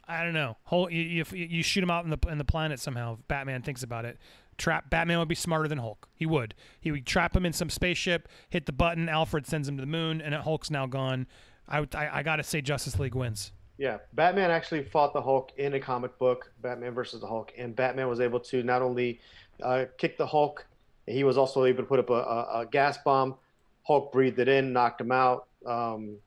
I 0.08 0.26
don't 0.26 0.34
know. 0.34 0.58
Hulk, 0.66 0.92
you, 0.92 1.02
you, 1.02 1.26
you 1.32 1.64
shoot 1.64 1.82
him 1.82 1.90
out 1.90 2.04
in 2.04 2.10
the 2.10 2.18
in 2.30 2.38
the 2.38 2.44
planet 2.44 2.82
somehow. 2.82 3.14
If 3.14 3.28
Batman 3.30 3.62
thinks 3.62 3.82
about 3.82 4.04
it. 4.04 4.18
Trap 4.62 4.92
Batman 4.92 5.18
would 5.18 5.28
be 5.28 5.34
smarter 5.34 5.68
than 5.68 5.80
Hulk. 5.80 6.08
He 6.16 6.28
would. 6.28 6.54
He 6.80 6.92
would 6.92 7.08
trap 7.08 7.36
him 7.36 7.48
in 7.48 7.52
some 7.52 7.72
spaceship, 7.72 8.30
hit 8.48 8.68
the 8.68 8.72
button. 8.72 9.10
Alfred 9.10 9.48
sends 9.48 9.68
him 9.68 9.76
to 9.76 9.82
the 9.82 9.88
moon, 9.88 10.22
and 10.22 10.36
Hulk's 10.36 10.70
now 10.70 10.86
gone. 10.86 11.26
I 11.68 11.80
I, 11.96 12.20
I 12.20 12.24
gotta 12.24 12.44
say 12.44 12.62
Justice 12.62 13.00
League 13.00 13.16
wins. 13.16 13.54
Yeah, 13.80 13.98
Batman 14.14 14.52
actually 14.52 14.84
fought 14.84 15.14
the 15.14 15.22
Hulk 15.22 15.52
in 15.58 15.74
a 15.74 15.80
comic 15.80 16.16
book, 16.20 16.52
Batman 16.62 16.94
versus 16.94 17.22
the 17.22 17.28
Hulk, 17.28 17.52
and 17.58 17.76
Batman 17.76 18.08
was 18.08 18.20
able 18.20 18.40
to 18.42 18.62
not 18.62 18.84
only 18.84 19.20
uh, 19.64 19.86
kick 19.98 20.20
the 20.20 20.28
Hulk, 20.28 20.64
he 21.08 21.24
was 21.24 21.40
also 21.40 21.66
able 21.66 21.82
to 21.82 21.88
put 21.88 21.98
up 21.98 22.12
a, 22.12 22.14
a, 22.14 22.60
a 22.60 22.66
gas 22.68 23.00
bomb. 23.04 23.34
Hulk 23.82 24.12
breathed 24.12 24.38
it 24.38 24.48
in, 24.48 24.72
knocked 24.72 25.02
him 25.02 25.12
out. 25.12 25.48
Um, 25.66 26.18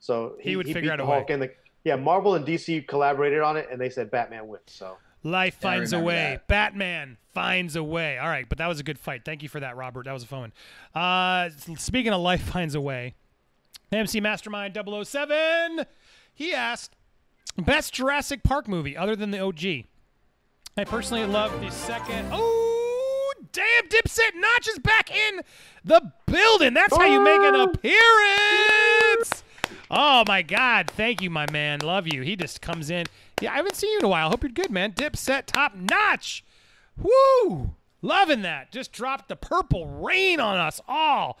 so 0.00 0.34
He 0.40 0.56
would 0.56 0.66
figure 0.66 0.82
beat 0.82 0.90
out 0.90 0.98
a 0.98 1.06
Hulk 1.06 1.28
way. 1.28 1.34
And 1.34 1.42
the, 1.42 1.52
yeah, 1.84 1.94
Marvel 1.94 2.34
and 2.34 2.44
DC 2.44 2.88
collaborated 2.88 3.40
on 3.40 3.56
it, 3.56 3.68
and 3.70 3.80
they 3.80 3.90
said 3.90 4.10
Batman 4.10 4.48
wins. 4.48 4.62
So 4.66 4.96
Life 5.24 5.56
finds 5.60 5.92
a 5.92 5.98
way. 5.98 6.14
that. 6.14 6.46
Batman 6.46 7.16
finds 7.32 7.76
a 7.76 7.82
way. 7.82 8.18
All 8.18 8.28
right, 8.28 8.48
but 8.48 8.58
that 8.58 8.66
was 8.68 8.78
a 8.78 8.82
good 8.82 8.98
fight. 8.98 9.24
Thank 9.24 9.42
you 9.42 9.48
for 9.48 9.58
that, 9.58 9.76
Robert. 9.76 10.04
That 10.04 10.12
was 10.12 10.22
a 10.22 10.26
fun 10.26 10.40
one. 10.40 10.52
Uh, 10.94 11.50
speaking 11.76 12.12
of 12.12 12.20
life 12.20 12.42
finds 12.42 12.74
a 12.74 12.80
way, 12.80 13.14
MC 13.90 14.20
Mastermind 14.20 14.76
007, 14.76 15.86
he 16.34 16.52
asked, 16.54 16.94
best 17.56 17.94
Jurassic 17.94 18.42
Park 18.42 18.68
movie 18.68 18.96
other 18.96 19.16
than 19.16 19.30
the 19.30 19.40
OG. 19.40 19.64
I 20.76 20.84
personally 20.84 21.24
love 21.24 21.58
the 21.60 21.70
second. 21.70 22.28
Oh, 22.32 23.32
Damn, 23.52 23.88
Dipset 23.88 24.34
Notch 24.34 24.68
is 24.68 24.80
back 24.80 25.14
in 25.14 25.40
the 25.84 26.12
building. 26.26 26.74
That's 26.74 26.96
how 26.96 27.04
you 27.04 27.20
make 27.20 27.40
an 27.40 27.54
appearance. 27.54 29.43
Oh 29.96 30.24
my 30.26 30.42
God! 30.42 30.90
Thank 30.90 31.22
you, 31.22 31.30
my 31.30 31.46
man. 31.52 31.78
Love 31.78 32.08
you. 32.12 32.22
He 32.22 32.34
just 32.34 32.60
comes 32.60 32.90
in. 32.90 33.06
Yeah, 33.40 33.52
I 33.52 33.56
haven't 33.56 33.76
seen 33.76 33.92
you 33.92 34.00
in 34.00 34.04
a 34.04 34.08
while. 34.08 34.28
Hope 34.28 34.42
you're 34.42 34.50
good, 34.50 34.72
man. 34.72 34.90
Dip 34.90 35.16
set 35.16 35.46
top 35.46 35.76
notch. 35.76 36.44
Woo! 36.96 37.76
Loving 38.02 38.42
that. 38.42 38.72
Just 38.72 38.92
dropped 38.92 39.28
the 39.28 39.36
purple 39.36 39.86
rain 39.86 40.40
on 40.40 40.58
us 40.58 40.80
all. 40.88 41.38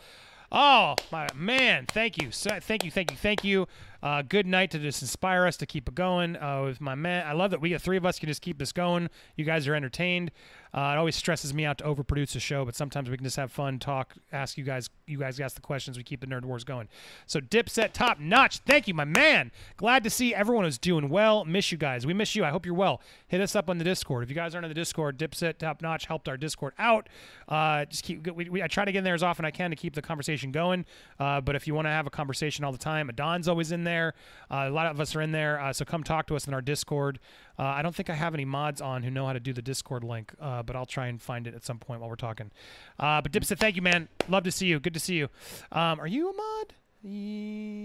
Oh 0.52 0.94
my 1.10 1.26
man! 1.34 1.86
Thank 1.86 2.22
you. 2.22 2.30
So, 2.30 2.60
thank 2.60 2.84
you. 2.84 2.92
Thank 2.92 3.10
you. 3.10 3.16
Thank 3.16 3.42
you. 3.42 3.66
Uh, 4.04 4.22
good 4.22 4.46
night 4.46 4.70
to 4.70 4.78
just 4.78 5.02
inspire 5.02 5.46
us 5.46 5.56
to 5.56 5.66
keep 5.66 5.88
it 5.88 5.94
going 5.96 6.36
uh, 6.36 6.62
with 6.62 6.80
my 6.80 6.94
man. 6.94 7.26
I 7.26 7.32
love 7.32 7.50
that 7.50 7.60
we 7.60 7.70
get 7.70 7.82
three 7.82 7.96
of 7.96 8.06
us 8.06 8.20
can 8.20 8.28
just 8.28 8.42
keep 8.42 8.58
this 8.58 8.70
going. 8.70 9.10
You 9.34 9.44
guys 9.44 9.66
are 9.66 9.74
entertained. 9.74 10.30
Uh, 10.74 10.92
it 10.94 10.98
always 10.98 11.14
stresses 11.14 11.54
me 11.54 11.64
out 11.64 11.78
to 11.78 11.84
overproduce 11.84 12.34
a 12.34 12.40
show, 12.40 12.64
but 12.64 12.74
sometimes 12.74 13.08
we 13.08 13.16
can 13.16 13.24
just 13.24 13.36
have 13.36 13.52
fun, 13.52 13.78
talk, 13.78 14.14
ask 14.32 14.58
you 14.58 14.64
guys. 14.64 14.90
You 15.06 15.18
guys 15.18 15.38
ask 15.38 15.54
the 15.54 15.62
questions. 15.62 15.96
We 15.96 16.02
keep 16.02 16.20
the 16.20 16.26
nerd 16.26 16.44
wars 16.44 16.64
going. 16.64 16.88
So 17.26 17.40
Dipset 17.40 17.92
top 17.92 18.18
notch. 18.18 18.58
Thank 18.58 18.88
you, 18.88 18.94
my 18.94 19.04
man. 19.04 19.52
Glad 19.76 20.02
to 20.04 20.10
see 20.10 20.34
everyone 20.34 20.64
is 20.64 20.78
doing 20.78 21.08
well. 21.08 21.44
Miss 21.44 21.70
you 21.70 21.78
guys. 21.78 22.06
We 22.06 22.14
miss 22.14 22.34
you. 22.34 22.44
I 22.44 22.50
hope 22.50 22.66
you're 22.66 22.74
well. 22.74 23.00
Hit 23.28 23.40
us 23.40 23.54
up 23.54 23.70
on 23.70 23.78
the 23.78 23.84
Discord. 23.84 24.24
If 24.24 24.30
you 24.30 24.34
guys 24.34 24.54
aren't 24.54 24.64
on 24.64 24.70
the 24.70 24.74
Discord, 24.74 25.18
Dipset 25.18 25.58
top 25.58 25.80
notch 25.80 26.06
helped 26.06 26.28
our 26.28 26.36
Discord 26.36 26.72
out. 26.78 27.08
Uh, 27.48 27.84
just 27.84 28.02
keep. 28.02 28.26
We, 28.34 28.48
we, 28.48 28.62
I 28.62 28.66
try 28.66 28.84
to 28.84 28.90
get 28.90 28.98
in 28.98 29.04
there 29.04 29.14
as 29.14 29.22
often 29.22 29.44
as 29.44 29.48
I 29.48 29.50
can 29.52 29.70
to 29.70 29.76
keep 29.76 29.94
the 29.94 30.02
conversation 30.02 30.50
going. 30.50 30.86
Uh, 31.20 31.40
but 31.40 31.54
if 31.54 31.66
you 31.66 31.74
want 31.74 31.86
to 31.86 31.90
have 31.90 32.06
a 32.06 32.10
conversation 32.10 32.64
all 32.64 32.72
the 32.72 32.78
time, 32.78 33.08
Adon's 33.08 33.46
always 33.46 33.70
in 33.70 33.84
there. 33.84 34.14
Uh, 34.50 34.66
a 34.66 34.70
lot 34.70 34.86
of 34.86 34.98
us 35.00 35.14
are 35.14 35.20
in 35.20 35.30
there. 35.30 35.60
Uh, 35.60 35.72
so 35.72 35.84
come 35.84 36.02
talk 36.02 36.26
to 36.26 36.34
us 36.34 36.48
in 36.48 36.54
our 36.54 36.62
Discord. 36.62 37.20
Uh, 37.58 37.62
I 37.62 37.82
don't 37.82 37.94
think 37.94 38.10
I 38.10 38.14
have 38.14 38.34
any 38.34 38.44
mods 38.44 38.80
on 38.80 39.02
who 39.04 39.10
know 39.10 39.26
how 39.26 39.32
to 39.32 39.40
do 39.40 39.52
the 39.52 39.62
Discord 39.62 40.02
link, 40.04 40.32
uh, 40.40 40.62
but 40.62 40.74
I'll 40.76 40.86
try 40.86 41.06
and 41.06 41.20
find 41.22 41.46
it 41.46 41.54
at 41.54 41.64
some 41.64 41.78
point 41.78 42.00
while 42.00 42.10
we're 42.10 42.16
talking. 42.16 42.50
Uh, 42.98 43.20
but 43.20 43.30
Dipset, 43.32 43.58
thank 43.58 43.76
you, 43.76 43.82
man. 43.82 44.08
Love 44.28 44.42
to 44.44 44.50
see 44.50 44.66
you. 44.66 44.80
Good 44.80 44.94
to 44.94 45.00
see 45.00 45.14
you. 45.14 45.28
Um, 45.70 46.00
are 46.00 46.06
you 46.06 46.30
a 46.30 46.32
mod? 46.32 46.74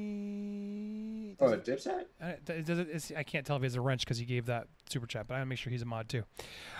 He- 0.09 1.35
Oh, 1.41 1.55
Dipset? 1.57 2.05
uh, 2.21 2.31
does 2.43 2.79
it- 2.79 3.11
I 3.17 3.23
can't 3.23 3.45
tell 3.45 3.55
if 3.55 3.61
he 3.61 3.65
has 3.65 3.75
a 3.75 3.81
wrench 3.81 4.01
because 4.05 4.17
he 4.17 4.25
gave 4.25 4.45
that 4.47 4.67
super 4.89 5.05
chat, 5.07 5.27
but 5.27 5.35
I 5.35 5.37
want 5.37 5.45
to 5.47 5.49
make 5.49 5.59
sure 5.59 5.71
he's 5.71 5.81
a 5.81 5.85
mod 5.85 6.09
too. 6.09 6.23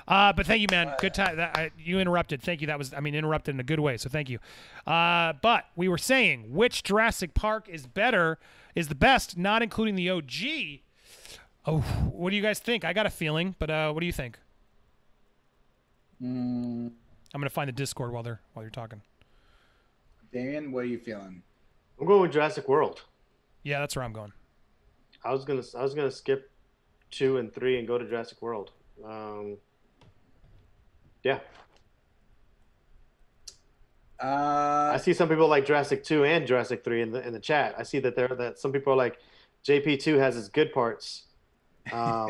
Uh, 0.08 0.34
but 0.34 0.46
thank 0.46 0.62
you, 0.62 0.68
man. 0.72 0.94
Good 1.00 1.14
time. 1.14 1.38
That, 1.38 1.56
I, 1.58 1.72
you 1.78 2.00
interrupted. 2.00 2.42
Thank 2.42 2.62
you. 2.62 2.68
That 2.68 2.78
was, 2.78 2.94
I 2.94 3.00
mean, 3.00 3.16
interrupted 3.16 3.56
in 3.56 3.60
a 3.60 3.64
good 3.64 3.80
way. 3.80 3.98
So 3.98 4.10
thank 4.10 4.30
you. 4.30 4.40
Uh, 4.88 5.34
but 5.42 5.66
we 5.76 5.88
were 5.88 5.98
saying 5.98 6.52
which 6.54 6.84
Jurassic 6.84 7.34
Park 7.34 7.70
is 7.70 7.88
better, 7.88 8.40
is 8.76 8.88
the 8.90 8.96
best, 8.96 9.38
not 9.38 9.62
including 9.62 9.96
the 9.96 10.10
OG. 10.10 10.82
Oh, 11.72 11.82
what 12.14 12.32
do 12.32 12.36
you 12.36 12.42
guys 12.42 12.58
think? 12.58 12.84
I 12.84 12.94
got 12.94 13.06
a 13.06 13.12
feeling, 13.12 13.54
but 13.60 13.70
uh, 13.70 13.92
what 13.92 14.00
do 14.00 14.08
you 14.08 14.12
think? 14.12 14.40
Mm, 16.20 16.90
I'm 17.32 17.42
gonna 17.42 17.50
find 17.52 17.68
the 17.68 17.74
Discord 17.74 18.12
while 18.12 18.24
they're 18.24 18.42
while 18.54 18.64
you're 18.64 18.72
talking. 18.72 19.04
Damien, 20.34 20.72
what 20.72 20.86
are 20.86 20.88
you 20.88 20.98
feeling? 20.98 21.44
I'm 22.00 22.08
going 22.08 22.22
with 22.22 22.32
Jurassic 22.32 22.68
World. 22.68 23.04
Yeah, 23.62 23.80
that's 23.80 23.96
where 23.96 24.04
I'm 24.04 24.14
going. 24.14 24.34
I 25.24 25.32
was 25.32 25.46
gonna 25.46 25.62
I 25.78 25.84
was 25.84 25.94
gonna 25.94 26.10
skip 26.10 26.50
two 27.12 27.38
and 27.38 27.54
three 27.54 27.78
and 27.78 27.88
go 27.88 28.00
to 28.00 28.06
Jurassic 28.06 28.42
World. 28.42 28.72
Um, 29.06 29.58
yeah, 31.24 31.40
Uh, 34.20 34.92
I 34.94 34.98
see 34.98 35.14
some 35.14 35.30
people 35.30 35.48
like 35.48 35.66
Jurassic 35.68 36.04
two 36.04 36.26
and 36.26 36.48
Jurassic 36.48 36.84
three 36.84 37.04
in 37.04 37.12
the 37.12 37.26
in 37.26 37.32
the 37.32 37.40
chat. 37.40 37.76
I 37.78 37.84
see 37.84 38.00
that 38.00 38.16
there 38.16 38.28
that 38.30 38.58
some 38.58 38.72
people 38.72 38.92
are 38.94 38.96
like 38.98 39.20
JP 39.64 40.00
two 40.00 40.18
has 40.18 40.36
its 40.36 40.50
good 40.50 40.74
parts. 40.74 41.26
Um, 41.94 42.30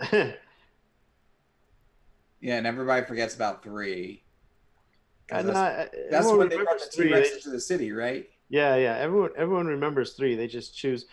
yeah, 2.40 2.56
and 2.56 2.66
everybody 2.66 3.04
forgets 3.06 3.34
about 3.34 3.62
three. 3.62 4.22
and 5.30 5.48
that's 5.48 5.58
I- 5.58 5.88
that's 6.10 6.26
everyone 6.26 6.38
when 6.38 6.48
they 6.48 6.56
brought 6.56 6.66
remembers 6.66 6.88
the 6.88 6.96
three. 6.96 7.08
T 7.08 7.12
Rex 7.14 7.28
They- 7.30 7.36
into 7.36 7.50
the 7.50 7.60
city, 7.60 7.92
right? 7.92 8.28
yeah, 8.48 8.76
yeah. 8.76 8.96
Everyone 8.96 9.30
everyone 9.36 9.66
remembers 9.66 10.14
three. 10.14 10.34
They 10.36 10.46
just 10.46 10.76
choose. 10.76 11.06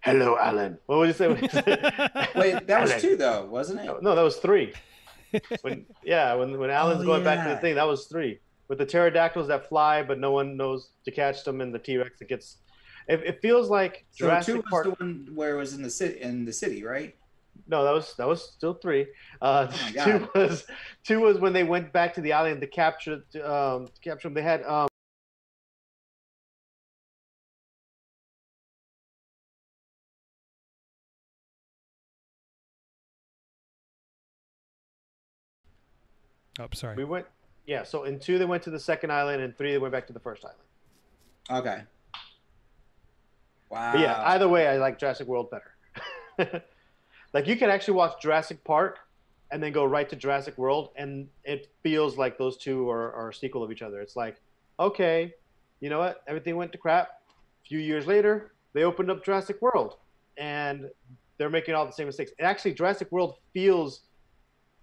Hello, 0.00 0.36
Alan. 0.36 0.78
What 0.86 0.98
would 0.98 1.06
you 1.08 1.12
say? 1.14 1.28
What 1.28 1.40
would 1.40 1.52
you 1.52 1.60
say? 1.62 1.76
Wait, 2.34 2.66
that 2.66 2.80
was 2.82 2.90
Alan. 2.90 3.00
two 3.02 3.16
though, 3.16 3.44
wasn't 3.46 3.80
it? 3.80 3.86
No, 3.86 3.98
no, 4.00 4.14
that 4.14 4.22
was 4.22 4.36
three. 4.36 4.72
When 5.62 5.86
yeah, 6.04 6.34
when 6.34 6.58
when 6.58 6.68
Alan's 6.70 7.02
Oh, 7.02 7.06
going 7.06 7.24
back 7.24 7.46
to 7.48 7.54
the 7.54 7.60
thing, 7.60 7.76
that 7.76 7.86
was 7.88 8.06
three. 8.06 8.38
With 8.68 8.76
the 8.78 8.84
pterodactyls 8.84 9.48
that 9.48 9.66
fly, 9.68 10.02
but 10.02 10.18
no 10.18 10.30
one 10.30 10.56
knows 10.58 10.90
to 11.06 11.10
catch 11.10 11.42
them, 11.44 11.60
and 11.62 11.74
the 11.74 11.78
T 11.78 11.96
Rex 11.96 12.18
that 12.18 12.28
gets. 12.28 12.58
It, 13.08 13.20
it 13.24 13.42
feels 13.42 13.68
like 13.68 14.04
So 14.10 14.26
Jurassic 14.26 14.54
two 14.54 14.60
was 14.60 14.64
Park. 14.70 14.84
the 14.84 14.90
one 15.04 15.28
where 15.34 15.54
it 15.54 15.58
was 15.58 15.74
in 15.74 15.82
the 15.82 15.90
city, 15.90 16.20
in 16.20 16.44
the 16.44 16.52
city, 16.52 16.84
right? 16.84 17.16
No, 17.68 17.84
that 17.84 17.92
was 17.92 18.14
that 18.16 18.26
was 18.26 18.42
still 18.42 18.74
three. 18.74 19.06
Uh, 19.40 19.68
Oh 19.70 19.76
my 19.82 19.92
two 20.04 20.28
was 20.34 20.66
two 21.04 21.20
was 21.20 21.38
when 21.38 21.52
they 21.52 21.64
went 21.64 21.92
back 21.92 22.14
to 22.14 22.20
the 22.20 22.32
island 22.32 22.60
to 22.60 22.66
capture 22.66 23.22
um, 23.44 23.86
to 23.88 24.00
capture 24.02 24.28
them. 24.28 24.34
They 24.34 24.42
had 24.42 24.62
um, 24.64 24.88
Oh, 36.58 36.66
sorry. 36.74 36.96
we 36.96 37.04
went 37.04 37.26
yeah. 37.66 37.82
So 37.82 38.04
in 38.04 38.18
two 38.18 38.38
they 38.38 38.44
went 38.44 38.62
to 38.64 38.70
the 38.70 38.80
second 38.80 39.10
island, 39.12 39.42
and 39.42 39.56
three 39.56 39.72
they 39.72 39.78
went 39.78 39.92
back 39.92 40.06
to 40.08 40.12
the 40.12 40.20
first 40.20 40.44
island. 40.44 40.58
Okay. 41.50 41.82
Wow. 43.72 43.92
But 43.92 44.00
yeah, 44.02 44.22
either 44.26 44.48
way, 44.48 44.68
I 44.68 44.76
like 44.76 44.98
Jurassic 44.98 45.26
World 45.26 45.48
better. 45.50 46.62
like 47.32 47.46
you 47.46 47.56
can 47.56 47.70
actually 47.70 47.94
watch 47.94 48.20
Jurassic 48.20 48.62
Park 48.64 48.98
and 49.50 49.62
then 49.62 49.72
go 49.72 49.86
right 49.86 50.08
to 50.10 50.14
Jurassic 50.14 50.58
World, 50.58 50.90
and 50.96 51.26
it 51.44 51.68
feels 51.82 52.18
like 52.18 52.36
those 52.36 52.58
two 52.58 52.88
are, 52.90 53.12
are 53.14 53.30
a 53.30 53.34
sequel 53.34 53.64
of 53.64 53.72
each 53.72 53.80
other. 53.80 54.02
It's 54.02 54.14
like, 54.14 54.36
okay, 54.78 55.32
you 55.80 55.88
know 55.88 55.98
what? 55.98 56.22
Everything 56.28 56.56
went 56.56 56.70
to 56.72 56.78
crap. 56.78 57.08
A 57.30 57.66
few 57.66 57.78
years 57.78 58.06
later, 58.06 58.52
they 58.74 58.84
opened 58.84 59.10
up 59.10 59.24
Jurassic 59.24 59.62
World, 59.62 59.96
and 60.36 60.90
they're 61.38 61.50
making 61.50 61.74
all 61.74 61.86
the 61.86 61.92
same 61.92 62.06
mistakes. 62.06 62.32
And 62.38 62.46
actually, 62.46 62.74
Jurassic 62.74 63.10
World 63.10 63.36
feels 63.54 64.02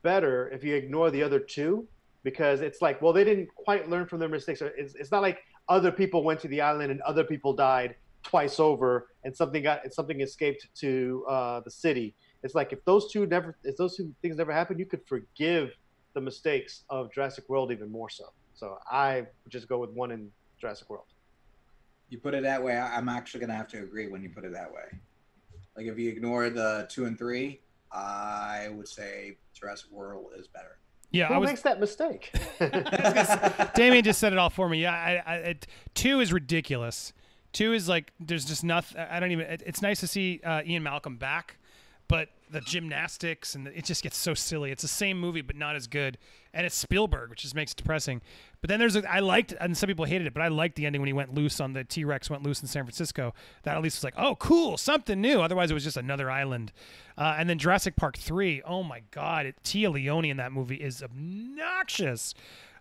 better 0.02 0.50
if 0.50 0.64
you 0.64 0.74
ignore 0.76 1.12
the 1.12 1.22
other 1.22 1.40
two 1.40 1.88
because 2.24 2.62
it's 2.62 2.82
like, 2.82 3.04
well, 3.04 3.14
they 3.14 3.24
didn't 3.24 3.50
quite 3.54 3.88
learn 3.88 4.08
from 4.08 4.20
their 4.20 4.30
mistakes. 4.30 4.64
It's, 4.64 4.96
it's 4.96 5.12
not 5.12 5.22
like 5.22 5.40
other 5.68 5.92
people 5.92 6.24
went 6.24 6.40
to 6.40 6.48
the 6.48 6.62
island 6.62 6.92
and 6.92 7.02
other 7.02 7.24
people 7.24 7.54
died 7.54 7.96
twice 8.24 8.60
over 8.60 9.08
and 9.24 9.36
something 9.36 9.64
got 9.64 9.84
and 9.84 9.94
something 9.94 10.22
escaped 10.22 10.68
to 10.76 11.26
uh, 11.30 11.60
the 11.62 11.72
city. 11.72 12.16
It's 12.44 12.56
like 12.56 12.72
if 12.74 12.84
those 12.86 13.12
two 13.12 13.26
never, 13.26 13.58
if 13.64 13.78
those 13.78 13.96
two 13.98 14.14
things 14.22 14.38
never 14.38 14.52
happened, 14.54 14.80
you 14.80 14.86
could 14.86 15.06
forgive 15.06 15.72
the 16.14 16.22
mistakes 16.22 16.84
of 16.90 17.12
Jurassic 17.14 17.48
World 17.50 17.72
even 17.72 17.92
more 17.92 18.10
so. 18.10 18.26
So 18.56 18.78
I 18.92 19.26
just 19.50 19.68
go 19.68 19.78
with 19.78 19.92
one 19.92 20.12
in 20.12 20.30
Jurassic 20.60 20.90
World. 20.90 21.06
You 22.10 22.18
put 22.18 22.34
it 22.34 22.44
that 22.44 22.64
way, 22.64 22.76
I- 22.78 22.98
I'm 22.98 23.08
actually 23.10 23.42
gonna 23.42 23.56
have 23.56 23.68
to 23.70 23.80
agree 23.84 24.08
when 24.08 24.24
you 24.24 24.30
put 24.30 24.44
it 24.46 24.54
that 24.54 24.72
way. 24.72 25.00
Like 25.78 25.86
if 25.86 25.98
you 25.98 26.10
ignore 26.10 26.50
the 26.50 26.88
two 26.90 27.06
and 27.06 27.18
three, 27.18 27.62
I 27.92 28.70
would 28.72 28.88
say 28.88 29.38
Jurassic 29.54 29.92
World 29.92 30.32
is 30.38 30.48
better. 30.48 30.78
Yeah, 31.12 31.28
Who 31.28 31.34
I 31.36 31.38
was. 31.38 31.50
makes 31.50 31.62
that 31.64 31.80
mistake? 31.80 32.32
Damien 33.76 34.04
just 34.04 34.20
said 34.20 34.32
it 34.34 34.40
all 34.40 34.50
for 34.50 34.70
me. 34.70 34.82
Yeah, 34.82 34.94
I, 34.94 35.24
I, 35.26 35.36
it, 35.38 35.68
two 35.96 36.20
is 36.20 36.32
ridiculous. 36.32 37.14
Two 37.52 37.74
is 37.74 37.90
like 37.90 38.12
there's 38.20 38.46
just 38.46 38.64
nothing. 38.64 39.00
I 39.00 39.20
don't 39.20 39.32
even. 39.32 39.46
It, 39.46 39.64
it's 39.66 39.82
nice 39.82 40.00
to 40.02 40.08
see 40.08 40.40
uh, 40.44 40.62
Ian 40.66 40.84
Malcolm 40.84 41.18
back, 41.18 41.58
but 42.08 42.30
the 42.52 42.62
gymnastics 42.62 43.54
and 43.54 43.68
it 43.68 43.86
just 43.86 44.02
gets 44.02 44.18
so 44.18 44.34
silly. 44.34 44.72
It's 44.72 44.82
the 44.82 44.88
same 44.88 45.20
movie, 45.20 45.42
but 45.42 45.56
not 45.56 45.76
as 45.76 45.86
good. 45.88 46.18
And 46.52 46.66
it's 46.66 46.76
Spielberg, 46.76 47.30
which 47.30 47.44
just 47.44 47.54
makes 47.54 47.74
it 47.74 47.78
depressing. 47.78 48.22
But 48.60 48.70
then 48.70 48.80
there's 48.80 48.96
a, 48.96 49.08
I 49.08 49.20
liked, 49.20 49.54
and 49.62 49.78
some 49.78 49.86
people 49.86 50.06
hated 50.06 50.26
it, 50.26 50.34
but 50.34 50.42
I 50.42 50.48
liked 50.48 50.76
the 50.76 50.88
ending 50.88 51.00
when 51.00 51.06
he 51.08 51.14
went 51.14 51.32
loose 51.36 51.60
on 51.60 51.74
the 51.74 51.84
T 51.84 52.04
Rex 52.06 52.28
went 52.28 52.42
loose 52.42 52.62
in 52.62 52.68
San 52.68 52.84
Francisco. 52.86 53.36
That 53.64 53.78
at 53.78 53.84
least 53.84 53.98
was 53.98 54.04
like, 54.04 54.16
oh, 54.18 54.36
cool, 54.36 54.78
something 54.78 55.22
new. 55.22 55.42
Otherwise, 55.42 55.70
it 55.70 55.76
was 55.76 55.84
just 55.84 55.98
another 55.98 56.32
island. 56.32 56.72
Uh, 57.16 57.36
and 57.38 57.48
then 57.48 57.60
Jurassic 57.60 57.96
Park 57.96 58.18
three. 58.18 58.64
Oh 58.64 58.82
my 58.82 59.04
God, 59.12 59.54
Téa 59.64 59.94
Leoni 59.94 60.32
in 60.32 60.38
that 60.38 60.52
movie 60.52 60.78
is 60.78 61.04
obnoxious. 61.04 62.34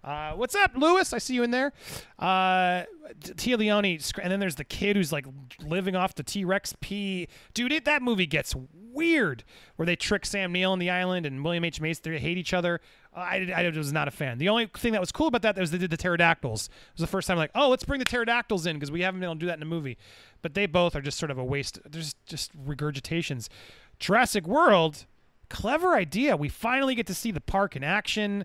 Uh, 0.03 0.33
what's 0.33 0.55
up, 0.55 0.73
Lewis? 0.77 1.13
I 1.13 1.19
see 1.19 1.35
you 1.35 1.43
in 1.43 1.51
there. 1.51 1.73
Uh, 2.19 2.85
Téa 3.21 3.59
Leoni, 3.59 4.01
and 4.23 4.31
then 4.31 4.41
there's 4.41 4.55
the 4.55 4.65
kid 4.65 4.97
who's 4.97 5.13
like 5.13 5.27
living 5.61 5.97
off 5.97 6.15
the 6.15 6.23
T 6.23 6.45
Rex 6.45 6.75
pee. 6.81 7.29
Dude, 7.55 7.73
it, 7.73 7.85
that 7.85 8.03
movie 8.03 8.27
gets 8.27 8.55
weird. 8.93 9.45
Where 9.77 9.87
they 9.87 9.97
trick 9.97 10.25
Sam 10.25 10.53
Neill 10.53 10.73
on 10.73 10.79
the 10.79 10.91
island 10.91 11.27
and 11.27 11.45
William 11.45 11.65
H 11.65 11.81
Macy. 11.81 12.01
They 12.03 12.19
hate 12.19 12.39
each 12.39 12.55
other. 12.55 12.81
I, 13.15 13.53
I 13.55 13.69
was 13.71 13.93
not 13.93 14.07
a 14.07 14.13
fan. 14.13 14.39
The 14.39 14.49
only 14.49 14.67
thing 14.77 14.93
that 14.93 15.01
was 15.01 15.11
cool 15.11 15.27
about 15.27 15.43
that 15.43 15.57
was 15.57 15.71
they 15.71 15.79
did 15.79 15.91
the 15.91 15.97
pterodactyls. 15.97 16.67
It 16.67 16.95
was 16.95 17.01
the 17.01 17.07
first 17.07 17.27
time 17.27 17.37
like, 17.37 17.51
oh, 17.55 17.69
let's 17.69 17.85
bring 17.85 17.99
the 17.99 18.05
pterodactyls 18.05 18.67
in 18.67 18.77
because 18.77 18.93
we 18.93 19.03
haven't 19.03 19.21
been 19.21 19.29
able 19.29 19.35
to 19.35 19.41
do 19.41 19.47
that 19.47 19.57
in 19.57 19.63
a 19.63 19.67
movie. 19.67 19.99
But 20.43 20.55
they 20.55 20.67
both 20.67 20.95
are 20.95 21.01
just 21.01 21.19
sort 21.19 21.31
of 21.31 21.39
a 21.39 21.45
waste. 21.45 21.81
There's 21.89 22.15
just 22.27 22.57
regurgitations. 22.57 23.49
Jurassic 23.99 24.47
World, 24.47 25.07
clever 25.49 25.95
idea. 25.95 26.37
We 26.37 26.49
finally 26.49 26.95
get 26.95 27.07
to 27.09 27.15
see 27.15 27.33
the 27.33 27.41
park 27.41 27.75
in 27.75 27.83
action. 27.83 28.45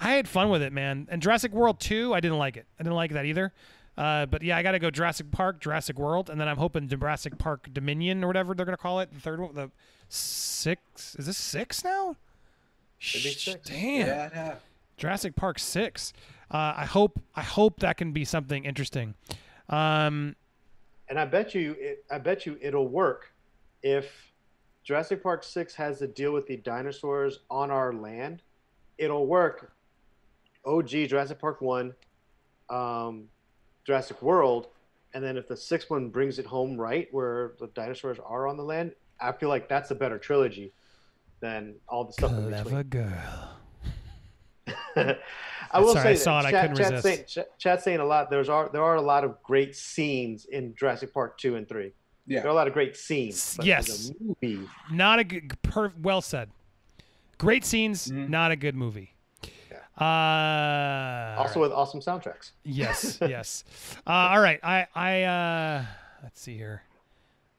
I 0.00 0.12
had 0.12 0.26
fun 0.26 0.48
with 0.48 0.62
it, 0.62 0.72
man. 0.72 1.06
And 1.10 1.20
Jurassic 1.20 1.52
World 1.52 1.78
2, 1.78 2.14
I 2.14 2.20
didn't 2.20 2.38
like 2.38 2.56
it. 2.56 2.66
I 2.78 2.82
didn't 2.82 2.96
like 2.96 3.12
that 3.12 3.26
either. 3.26 3.52
Uh, 3.96 4.24
but 4.24 4.42
yeah, 4.42 4.56
I 4.56 4.62
got 4.62 4.72
to 4.72 4.78
go 4.78 4.90
Jurassic 4.90 5.30
Park, 5.30 5.60
Jurassic 5.60 5.98
World, 5.98 6.30
and 6.30 6.40
then 6.40 6.48
I'm 6.48 6.56
hoping 6.56 6.88
Jurassic 6.88 7.36
Park 7.36 7.68
Dominion 7.72 8.24
or 8.24 8.28
whatever 8.28 8.54
they're 8.54 8.64
gonna 8.64 8.78
call 8.78 9.00
it. 9.00 9.12
The 9.12 9.20
third 9.20 9.40
one, 9.40 9.54
the 9.54 9.70
six. 10.08 11.14
Is 11.16 11.26
this 11.26 11.36
six 11.36 11.84
now? 11.84 12.16
Should 12.98 13.24
be 13.24 13.30
Shh, 13.30 13.44
six. 13.44 13.68
Damn. 13.68 14.06
Yeah, 14.06 14.30
yeah. 14.32 14.54
Jurassic 14.96 15.36
Park 15.36 15.58
six. 15.58 16.14
Uh, 16.50 16.72
I 16.76 16.86
hope 16.86 17.20
I 17.34 17.42
hope 17.42 17.80
that 17.80 17.98
can 17.98 18.12
be 18.12 18.24
something 18.24 18.64
interesting. 18.64 19.14
Um, 19.68 20.34
and 21.08 21.18
I 21.18 21.26
bet 21.26 21.54
you, 21.54 21.76
it, 21.78 22.04
I 22.10 22.18
bet 22.18 22.46
you, 22.46 22.56
it'll 22.62 22.88
work 22.88 23.32
if 23.82 24.32
Jurassic 24.82 25.22
Park 25.22 25.44
six 25.44 25.74
has 25.74 25.98
to 25.98 26.06
deal 26.06 26.32
with 26.32 26.46
the 26.46 26.56
dinosaurs 26.56 27.40
on 27.50 27.70
our 27.70 27.92
land. 27.92 28.42
It'll 28.96 29.26
work. 29.26 29.72
OG 30.64 30.88
Jurassic 31.08 31.38
Park 31.38 31.60
one, 31.60 31.94
um, 32.68 33.24
Jurassic 33.86 34.20
World, 34.22 34.68
and 35.14 35.24
then 35.24 35.36
if 35.36 35.48
the 35.48 35.56
sixth 35.56 35.90
one 35.90 36.08
brings 36.08 36.38
it 36.38 36.46
home 36.46 36.76
right, 36.76 37.08
where 37.12 37.52
the 37.58 37.66
dinosaurs 37.68 38.18
are 38.24 38.46
on 38.46 38.56
the 38.56 38.62
land, 38.64 38.92
I 39.20 39.32
feel 39.32 39.48
like 39.48 39.68
that's 39.68 39.90
a 39.90 39.94
better 39.94 40.18
trilogy 40.18 40.72
than 41.40 41.74
all 41.88 42.04
the 42.04 42.12
stuff 42.12 42.32
in 42.32 42.48
clever 42.48 42.82
between. 42.82 42.82
girl. 42.90 43.56
I 45.72 45.80
will 45.80 45.94
Sorry, 45.94 46.10
I 46.10 46.14
say, 46.14 46.22
saw 46.22 46.42
that 46.42 46.48
it, 46.48 46.48
I 46.48 46.50
chat, 46.50 46.62
couldn't 46.62 46.76
chat 46.76 46.92
resist. 46.92 47.30
saying, 47.34 47.46
ch- 47.46 47.60
chat 47.62 47.82
saying 47.82 48.00
a 48.00 48.04
lot. 48.04 48.28
There's 48.30 48.48
are 48.48 48.68
there 48.72 48.82
are 48.82 48.96
a 48.96 49.00
lot 49.00 49.24
of 49.24 49.40
great 49.42 49.76
scenes 49.76 50.44
in 50.46 50.74
Jurassic 50.74 51.14
Park 51.14 51.38
two 51.38 51.56
and 51.56 51.68
three. 51.68 51.92
Yeah. 52.26 52.40
There 52.40 52.48
are 52.48 52.52
a 52.52 52.54
lot 52.56 52.66
of 52.68 52.72
great 52.74 52.96
scenes. 52.96 53.56
but 53.56 53.66
Yes. 53.66 54.10
a 54.10 54.14
movie. 54.22 54.68
Not 54.92 55.18
a 55.20 55.24
good. 55.24 55.60
Per, 55.62 55.92
well 56.00 56.20
said. 56.20 56.50
Great 57.38 57.64
scenes. 57.64 58.08
Mhm. 58.08 58.28
Not 58.28 58.50
a 58.50 58.56
good 58.56 58.74
movie. 58.74 59.14
Uh, 60.00 61.36
Also 61.38 61.60
with 61.60 61.72
awesome 61.72 62.00
soundtracks. 62.00 62.52
Yes, 62.64 63.18
yes. 63.22 63.64
Uh, 64.06 64.10
all 64.10 64.40
right. 64.40 64.58
I, 64.62 64.86
I, 64.94 65.22
uh, 65.22 65.84
let's 66.22 66.40
see 66.40 66.56
here. 66.56 66.82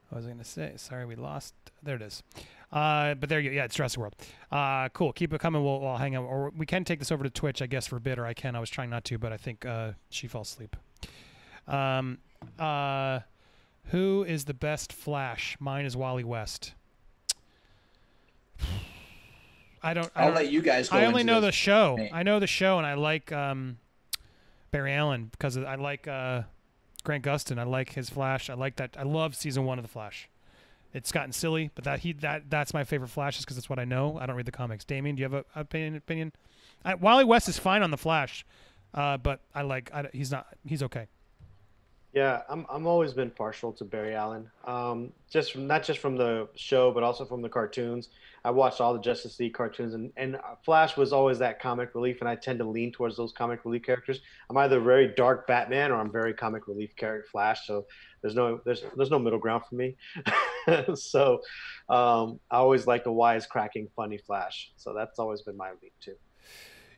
What 0.08 0.16
was 0.18 0.26
I 0.26 0.28
going 0.30 0.38
to 0.40 0.44
say? 0.44 0.72
Sorry, 0.76 1.06
we 1.06 1.14
lost. 1.16 1.54
There 1.82 1.96
it 1.96 2.02
is. 2.02 2.22
Uh, 2.70 3.14
but 3.14 3.28
there 3.28 3.38
you 3.40 3.50
go. 3.50 3.56
Yeah, 3.56 3.64
it's 3.64 3.74
Jurassic 3.74 3.98
World. 3.98 4.14
Uh, 4.50 4.88
cool. 4.90 5.12
Keep 5.12 5.32
it 5.34 5.40
coming. 5.40 5.62
We'll, 5.64 5.80
we'll 5.80 5.96
hang 5.96 6.14
out. 6.16 6.24
Or 6.24 6.52
we 6.56 6.66
can 6.66 6.84
take 6.84 6.98
this 6.98 7.12
over 7.12 7.22
to 7.24 7.30
Twitch, 7.30 7.62
I 7.62 7.66
guess, 7.66 7.86
for 7.86 7.96
a 7.96 8.00
bit, 8.00 8.18
or 8.18 8.26
I 8.26 8.34
can. 8.34 8.56
I 8.56 8.60
was 8.60 8.70
trying 8.70 8.90
not 8.90 9.04
to, 9.04 9.18
but 9.18 9.32
I 9.32 9.36
think 9.36 9.64
uh, 9.64 9.92
she 10.10 10.26
fell 10.26 10.42
asleep. 10.42 10.76
Um, 11.68 12.18
uh, 12.58 13.20
who 13.86 14.24
is 14.26 14.44
the 14.46 14.54
best 14.54 14.92
Flash? 14.92 15.56
Mine 15.60 15.84
is 15.84 15.96
Wally 15.96 16.24
West. 16.24 16.74
I 19.82 19.94
don't. 19.94 20.10
I 20.14 20.20
I'll 20.20 20.26
don't, 20.28 20.36
let 20.36 20.52
you 20.52 20.62
guys. 20.62 20.88
Go 20.88 20.96
I 20.96 21.06
only 21.06 21.24
know 21.24 21.40
the 21.40 21.52
show. 21.52 21.96
Me. 21.96 22.10
I 22.12 22.22
know 22.22 22.38
the 22.38 22.46
show, 22.46 22.78
and 22.78 22.86
I 22.86 22.94
like 22.94 23.32
um, 23.32 23.78
Barry 24.70 24.92
Allen 24.92 25.28
because 25.32 25.56
I 25.56 25.74
like 25.74 26.06
uh, 26.06 26.42
Grant 27.04 27.24
Gustin. 27.24 27.58
I 27.58 27.64
like 27.64 27.92
his 27.92 28.08
Flash. 28.08 28.48
I 28.48 28.54
like 28.54 28.76
that. 28.76 28.96
I 28.98 29.02
love 29.02 29.34
season 29.34 29.64
one 29.64 29.78
of 29.78 29.84
the 29.84 29.90
Flash. 29.90 30.28
It's 30.94 31.10
gotten 31.10 31.32
silly, 31.32 31.70
but 31.74 31.84
that 31.84 32.00
he 32.00 32.12
that 32.14 32.50
that's 32.50 32.74
my 32.74 32.84
favorite 32.84 33.08
Flash 33.08 33.38
is 33.38 33.44
because 33.44 33.58
it's 33.58 33.68
what 33.68 33.78
I 33.78 33.84
know. 33.84 34.18
I 34.20 34.26
don't 34.26 34.36
read 34.36 34.46
the 34.46 34.52
comics. 34.52 34.84
Damien, 34.84 35.16
do 35.16 35.20
you 35.20 35.24
have 35.24 35.34
a 35.34 35.44
opinion? 35.58 35.96
Opinion? 35.96 36.32
I, 36.84 36.94
Wally 36.94 37.24
West 37.24 37.48
is 37.48 37.58
fine 37.58 37.82
on 37.82 37.90
the 37.90 37.96
Flash, 37.96 38.44
uh, 38.94 39.16
but 39.16 39.40
I 39.54 39.62
like 39.62 39.90
I, 39.92 40.08
he's 40.12 40.30
not 40.30 40.46
he's 40.64 40.82
okay. 40.82 41.06
Yeah, 42.12 42.42
I'm 42.50 42.66
I'm 42.68 42.86
always 42.86 43.14
been 43.14 43.30
partial 43.30 43.72
to 43.72 43.84
Barry 43.84 44.14
Allen. 44.14 44.50
Um, 44.66 45.12
just 45.30 45.52
from 45.52 45.66
not 45.66 45.82
just 45.82 45.98
from 45.98 46.16
the 46.16 46.46
show, 46.56 46.92
but 46.92 47.02
also 47.02 47.24
from 47.24 47.40
the 47.40 47.48
cartoons. 47.48 48.10
I 48.44 48.50
watched 48.50 48.80
all 48.82 48.92
the 48.92 49.00
Justice 49.00 49.40
League 49.40 49.54
cartoons, 49.54 49.94
and 49.94 50.12
and 50.18 50.38
Flash 50.62 50.98
was 50.98 51.14
always 51.14 51.38
that 51.38 51.58
comic 51.58 51.94
relief, 51.94 52.20
and 52.20 52.28
I 52.28 52.34
tend 52.36 52.58
to 52.58 52.66
lean 52.66 52.92
towards 52.92 53.16
those 53.16 53.32
comic 53.32 53.64
relief 53.64 53.82
characters. 53.82 54.20
I'm 54.50 54.58
either 54.58 54.78
very 54.78 55.08
dark 55.08 55.46
Batman 55.46 55.90
or 55.90 56.00
I'm 56.00 56.12
very 56.12 56.34
comic 56.34 56.68
relief 56.68 56.94
character 56.96 57.26
Flash. 57.32 57.66
So 57.66 57.86
there's 58.20 58.34
no 58.34 58.60
there's 58.66 58.84
there's 58.94 59.10
no 59.10 59.18
middle 59.18 59.38
ground 59.38 59.62
for 59.66 59.76
me. 59.76 59.96
so 60.94 61.40
um, 61.88 62.40
I 62.50 62.56
always 62.56 62.86
like 62.86 63.04
the 63.04 63.10
wisecracking, 63.10 63.88
funny 63.96 64.18
Flash. 64.18 64.70
So 64.76 64.92
that's 64.92 65.18
always 65.18 65.40
been 65.40 65.56
my 65.56 65.70
lean 65.70 65.92
too. 66.00 66.16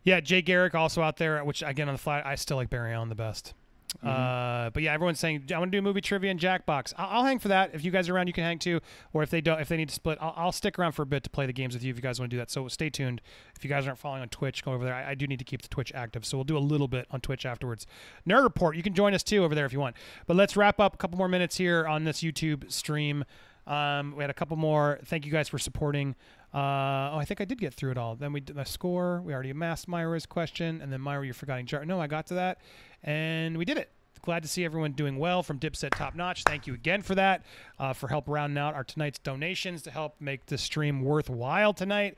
Yeah, 0.02 0.18
Jay 0.18 0.42
Garrick 0.42 0.74
also 0.74 1.02
out 1.02 1.18
there, 1.18 1.44
which 1.44 1.62
again 1.62 1.88
on 1.88 1.94
the 1.94 2.00
flat, 2.00 2.26
I 2.26 2.34
still 2.34 2.56
like 2.56 2.68
Barry 2.68 2.92
Allen 2.92 3.10
the 3.10 3.14
best. 3.14 3.54
Uh, 4.02 4.70
but 4.70 4.82
yeah, 4.82 4.92
everyone's 4.92 5.18
saying 5.18 5.44
I 5.54 5.58
want 5.58 5.72
to 5.72 5.78
do 5.78 5.82
movie 5.82 6.00
trivia 6.00 6.30
and 6.30 6.38
Jackbox. 6.38 6.92
I'll, 6.98 7.18
I'll 7.18 7.24
hang 7.24 7.38
for 7.38 7.48
that. 7.48 7.70
If 7.74 7.84
you 7.84 7.90
guys 7.90 8.08
are 8.08 8.14
around, 8.14 8.26
you 8.26 8.32
can 8.32 8.44
hang 8.44 8.58
too. 8.58 8.80
Or 9.12 9.22
if 9.22 9.30
they 9.30 9.40
don't, 9.40 9.60
if 9.60 9.68
they 9.68 9.76
need 9.76 9.88
to 9.88 9.94
split, 9.94 10.18
I'll, 10.20 10.34
I'll 10.36 10.52
stick 10.52 10.78
around 10.78 10.92
for 10.92 11.02
a 11.02 11.06
bit 11.06 11.22
to 11.24 11.30
play 11.30 11.46
the 11.46 11.52
games 11.52 11.74
with 11.74 11.82
you 11.82 11.90
if 11.90 11.96
you 11.96 12.02
guys 12.02 12.18
want 12.18 12.30
to 12.30 12.36
do 12.36 12.38
that. 12.38 12.50
So 12.50 12.68
stay 12.68 12.90
tuned. 12.90 13.22
If 13.56 13.64
you 13.64 13.70
guys 13.70 13.86
aren't 13.86 13.98
following 13.98 14.22
on 14.22 14.28
Twitch, 14.28 14.64
go 14.64 14.72
over 14.72 14.84
there. 14.84 14.94
I, 14.94 15.10
I 15.10 15.14
do 15.14 15.26
need 15.26 15.38
to 15.38 15.44
keep 15.44 15.62
the 15.62 15.68
Twitch 15.68 15.92
active, 15.94 16.26
so 16.26 16.36
we'll 16.36 16.44
do 16.44 16.56
a 16.56 16.58
little 16.58 16.88
bit 16.88 17.06
on 17.10 17.20
Twitch 17.20 17.46
afterwards. 17.46 17.86
Nerd 18.28 18.44
Report, 18.44 18.76
you 18.76 18.82
can 18.82 18.94
join 18.94 19.14
us 19.14 19.22
too 19.22 19.44
over 19.44 19.54
there 19.54 19.66
if 19.66 19.72
you 19.72 19.80
want. 19.80 19.96
But 20.26 20.36
let's 20.36 20.56
wrap 20.56 20.80
up 20.80 20.94
a 20.94 20.96
couple 20.96 21.16
more 21.16 21.28
minutes 21.28 21.56
here 21.56 21.86
on 21.86 22.04
this 22.04 22.20
YouTube 22.20 22.70
stream. 22.70 23.24
Um, 23.66 24.14
we 24.14 24.22
had 24.22 24.30
a 24.30 24.34
couple 24.34 24.56
more. 24.56 24.98
Thank 25.06 25.24
you 25.24 25.32
guys 25.32 25.48
for 25.48 25.58
supporting. 25.58 26.16
Uh, 26.52 27.10
oh, 27.12 27.18
I 27.18 27.24
think 27.24 27.40
I 27.40 27.44
did 27.44 27.58
get 27.58 27.74
through 27.74 27.92
it 27.92 27.98
all. 27.98 28.14
Then 28.14 28.32
we 28.32 28.40
did 28.40 28.56
the 28.56 28.64
score. 28.64 29.20
We 29.22 29.32
already 29.32 29.50
amassed 29.50 29.88
Myra's 29.88 30.26
question, 30.26 30.80
and 30.80 30.92
then 30.92 31.00
Myra, 31.00 31.24
you're 31.24 31.34
forgetting 31.34 31.66
jar. 31.66 31.84
No, 31.84 32.00
I 32.00 32.06
got 32.06 32.26
to 32.26 32.34
that, 32.34 32.58
and 33.04 33.56
we 33.56 33.64
did 33.64 33.78
it. 33.78 33.90
Glad 34.22 34.42
to 34.42 34.48
see 34.48 34.64
everyone 34.64 34.92
doing 34.92 35.18
well 35.18 35.42
from 35.42 35.58
Dipset 35.58 35.90
Top 35.90 36.14
Notch. 36.14 36.44
Thank 36.44 36.66
you 36.66 36.72
again 36.72 37.02
for 37.02 37.14
that, 37.14 37.44
uh, 37.78 37.92
for 37.92 38.08
help 38.08 38.24
rounding 38.26 38.56
out 38.56 38.74
our 38.74 38.82
tonight's 38.82 39.18
donations 39.18 39.82
to 39.82 39.90
help 39.90 40.18
make 40.18 40.46
the 40.46 40.56
stream 40.56 41.02
worthwhile 41.02 41.74
tonight. 41.74 42.16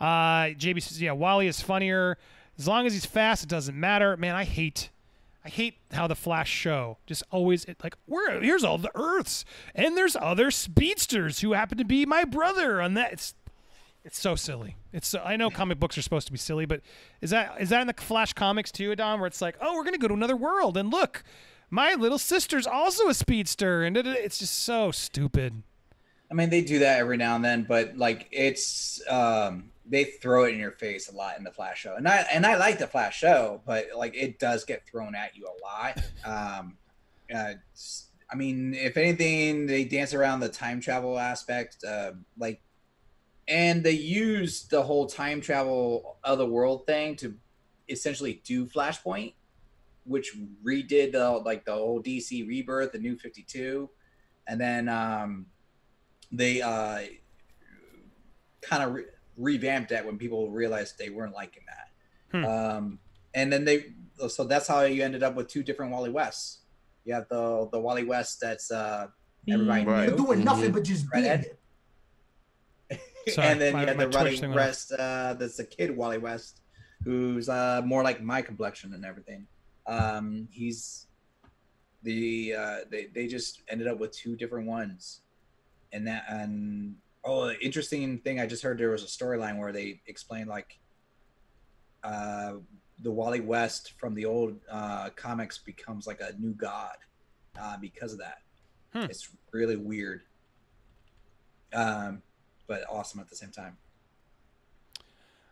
Uh, 0.00 0.54
JB 0.54 0.80
says, 0.80 1.02
yeah, 1.02 1.10
Wally 1.10 1.48
is 1.48 1.60
funnier. 1.60 2.16
As 2.56 2.68
long 2.68 2.86
as 2.86 2.92
he's 2.92 3.06
fast, 3.06 3.42
it 3.42 3.48
doesn't 3.48 3.78
matter. 3.78 4.16
Man, 4.16 4.36
I 4.36 4.44
hate 4.44 4.90
I 5.44 5.50
hate 5.50 5.78
how 5.92 6.06
the 6.06 6.14
Flash 6.14 6.50
show 6.50 6.98
just 7.06 7.22
always 7.30 7.64
it, 7.64 7.78
like 7.82 7.96
we're 8.06 8.40
here's 8.42 8.64
all 8.64 8.76
the 8.76 8.90
Earths 8.94 9.44
and 9.74 9.96
there's 9.96 10.14
other 10.16 10.50
speedsters 10.50 11.40
who 11.40 11.52
happen 11.52 11.78
to 11.78 11.84
be 11.84 12.04
my 12.04 12.24
brother 12.24 12.82
on 12.82 12.94
that. 12.94 13.12
It's 13.12 13.34
it's 14.08 14.18
so 14.18 14.34
silly. 14.34 14.74
It's 14.90 15.06
so, 15.08 15.20
I 15.22 15.36
know 15.36 15.50
comic 15.50 15.78
books 15.78 15.98
are 15.98 16.02
supposed 16.02 16.26
to 16.28 16.32
be 16.32 16.38
silly, 16.38 16.64
but 16.64 16.80
is 17.20 17.28
that 17.28 17.60
is 17.60 17.68
that 17.68 17.82
in 17.82 17.86
the 17.86 17.92
Flash 17.92 18.32
comics 18.32 18.72
too, 18.72 18.90
Adam? 18.90 19.20
Where 19.20 19.26
it's 19.26 19.42
like, 19.42 19.56
oh, 19.60 19.74
we're 19.74 19.84
gonna 19.84 19.98
go 19.98 20.08
to 20.08 20.14
another 20.14 20.34
world 20.34 20.78
and 20.78 20.90
look, 20.90 21.22
my 21.68 21.92
little 21.92 22.16
sister's 22.16 22.66
also 22.66 23.08
a 23.08 23.14
speedster, 23.14 23.84
and 23.84 23.98
it's 23.98 24.38
just 24.38 24.60
so 24.60 24.90
stupid. 24.90 25.62
I 26.30 26.34
mean, 26.34 26.48
they 26.48 26.62
do 26.62 26.78
that 26.78 26.98
every 26.98 27.18
now 27.18 27.36
and 27.36 27.44
then, 27.44 27.66
but 27.68 27.98
like 27.98 28.28
it's 28.32 29.02
um, 29.10 29.70
they 29.84 30.04
throw 30.04 30.44
it 30.44 30.54
in 30.54 30.58
your 30.58 30.72
face 30.72 31.10
a 31.10 31.14
lot 31.14 31.36
in 31.36 31.44
the 31.44 31.52
Flash 31.52 31.80
show, 31.80 31.94
and 31.94 32.08
I 32.08 32.26
and 32.32 32.46
I 32.46 32.56
like 32.56 32.78
the 32.78 32.86
Flash 32.86 33.18
show, 33.18 33.60
but 33.66 33.88
like 33.94 34.16
it 34.16 34.38
does 34.38 34.64
get 34.64 34.86
thrown 34.86 35.14
at 35.14 35.36
you 35.36 35.46
a 35.46 35.56
lot. 35.62 36.02
Um, 36.24 36.78
uh, 37.34 37.52
I 38.30 38.36
mean, 38.36 38.74
if 38.74 38.96
anything, 38.96 39.66
they 39.66 39.84
dance 39.84 40.12
around 40.12 40.40
the 40.40 40.48
time 40.48 40.80
travel 40.80 41.18
aspect, 41.18 41.82
uh, 41.82 42.12
like, 42.38 42.60
and 43.48 43.82
they 43.82 43.92
used 43.92 44.70
the 44.70 44.82
whole 44.82 45.06
time 45.06 45.40
travel 45.40 46.18
other 46.22 46.44
world 46.46 46.86
thing 46.86 47.16
to 47.16 47.34
essentially 47.88 48.42
do 48.44 48.66
Flashpoint, 48.66 49.32
which 50.04 50.36
redid 50.64 51.12
the 51.12 51.30
like 51.30 51.64
the 51.64 51.72
whole 51.72 52.02
DC 52.02 52.46
Rebirth, 52.46 52.92
the 52.92 52.98
New 52.98 53.16
Fifty 53.16 53.42
Two, 53.42 53.88
and 54.46 54.60
then 54.60 54.88
um, 54.88 55.46
they 56.30 56.60
uh, 56.60 57.00
kind 58.60 58.82
of 58.82 58.92
re- 58.92 59.04
revamped 59.36 59.90
that 59.90 60.04
when 60.04 60.18
people 60.18 60.50
realized 60.50 60.98
they 60.98 61.10
weren't 61.10 61.34
liking 61.34 61.62
that. 61.66 62.38
Hmm. 62.38 62.44
Um, 62.44 62.98
and 63.34 63.52
then 63.52 63.64
they, 63.64 63.86
so 64.28 64.44
that's 64.44 64.66
how 64.66 64.82
you 64.82 65.02
ended 65.02 65.22
up 65.22 65.34
with 65.34 65.48
two 65.48 65.62
different 65.62 65.92
Wally 65.92 66.10
Wests. 66.10 66.60
You 67.04 67.14
have 67.14 67.28
the 67.28 67.68
the 67.72 67.80
Wally 67.80 68.04
West 68.04 68.40
that's 68.42 68.70
uh, 68.70 69.06
everybody 69.48 69.86
Right. 69.86 70.10
knew, 70.10 70.16
doing 70.16 70.44
nothing 70.44 70.72
but 70.72 70.84
just 70.84 71.10
being 71.10 71.24
Redhead. 71.24 71.56
Sorry, 73.28 73.48
and 73.48 73.60
then 73.60 73.72
my- 73.72 73.82
you 73.82 73.86
have 73.88 73.98
the 73.98 74.08
running. 74.08 74.52
West 74.52 74.92
uh, 74.92 75.34
that's 75.34 75.56
the 75.56 75.64
kid 75.64 75.96
Wally 75.96 76.18
West, 76.18 76.60
who's 77.04 77.48
uh, 77.48 77.82
more 77.84 78.02
like 78.02 78.22
my 78.22 78.42
complexion 78.42 78.94
and 78.94 79.04
everything. 79.04 79.46
Um, 79.86 80.48
he's 80.50 81.06
the 82.02 82.54
uh, 82.54 82.76
they 82.90 83.06
they 83.06 83.26
just 83.26 83.62
ended 83.68 83.86
up 83.88 83.98
with 83.98 84.12
two 84.12 84.36
different 84.36 84.66
ones, 84.66 85.22
and 85.92 86.06
that 86.06 86.24
and 86.28 86.96
oh, 87.24 87.50
interesting 87.60 88.18
thing 88.18 88.40
I 88.40 88.46
just 88.46 88.62
heard 88.62 88.78
there 88.78 88.90
was 88.90 89.02
a 89.02 89.06
storyline 89.06 89.58
where 89.58 89.72
they 89.72 90.00
explained 90.06 90.48
like 90.48 90.78
uh, 92.04 92.54
the 93.02 93.10
Wally 93.10 93.40
West 93.40 93.94
from 93.98 94.14
the 94.14 94.24
old 94.24 94.58
uh, 94.70 95.10
comics 95.16 95.58
becomes 95.58 96.06
like 96.06 96.20
a 96.20 96.32
new 96.38 96.52
god 96.52 96.96
uh, 97.60 97.76
because 97.80 98.12
of 98.12 98.18
that. 98.20 98.38
Hmm. 98.92 99.04
It's 99.10 99.28
really 99.52 99.76
weird, 99.76 100.22
um, 101.74 102.22
but 102.68 102.84
awesome 102.88 103.18
at 103.18 103.28
the 103.28 103.34
same 103.34 103.50
time. 103.50 103.76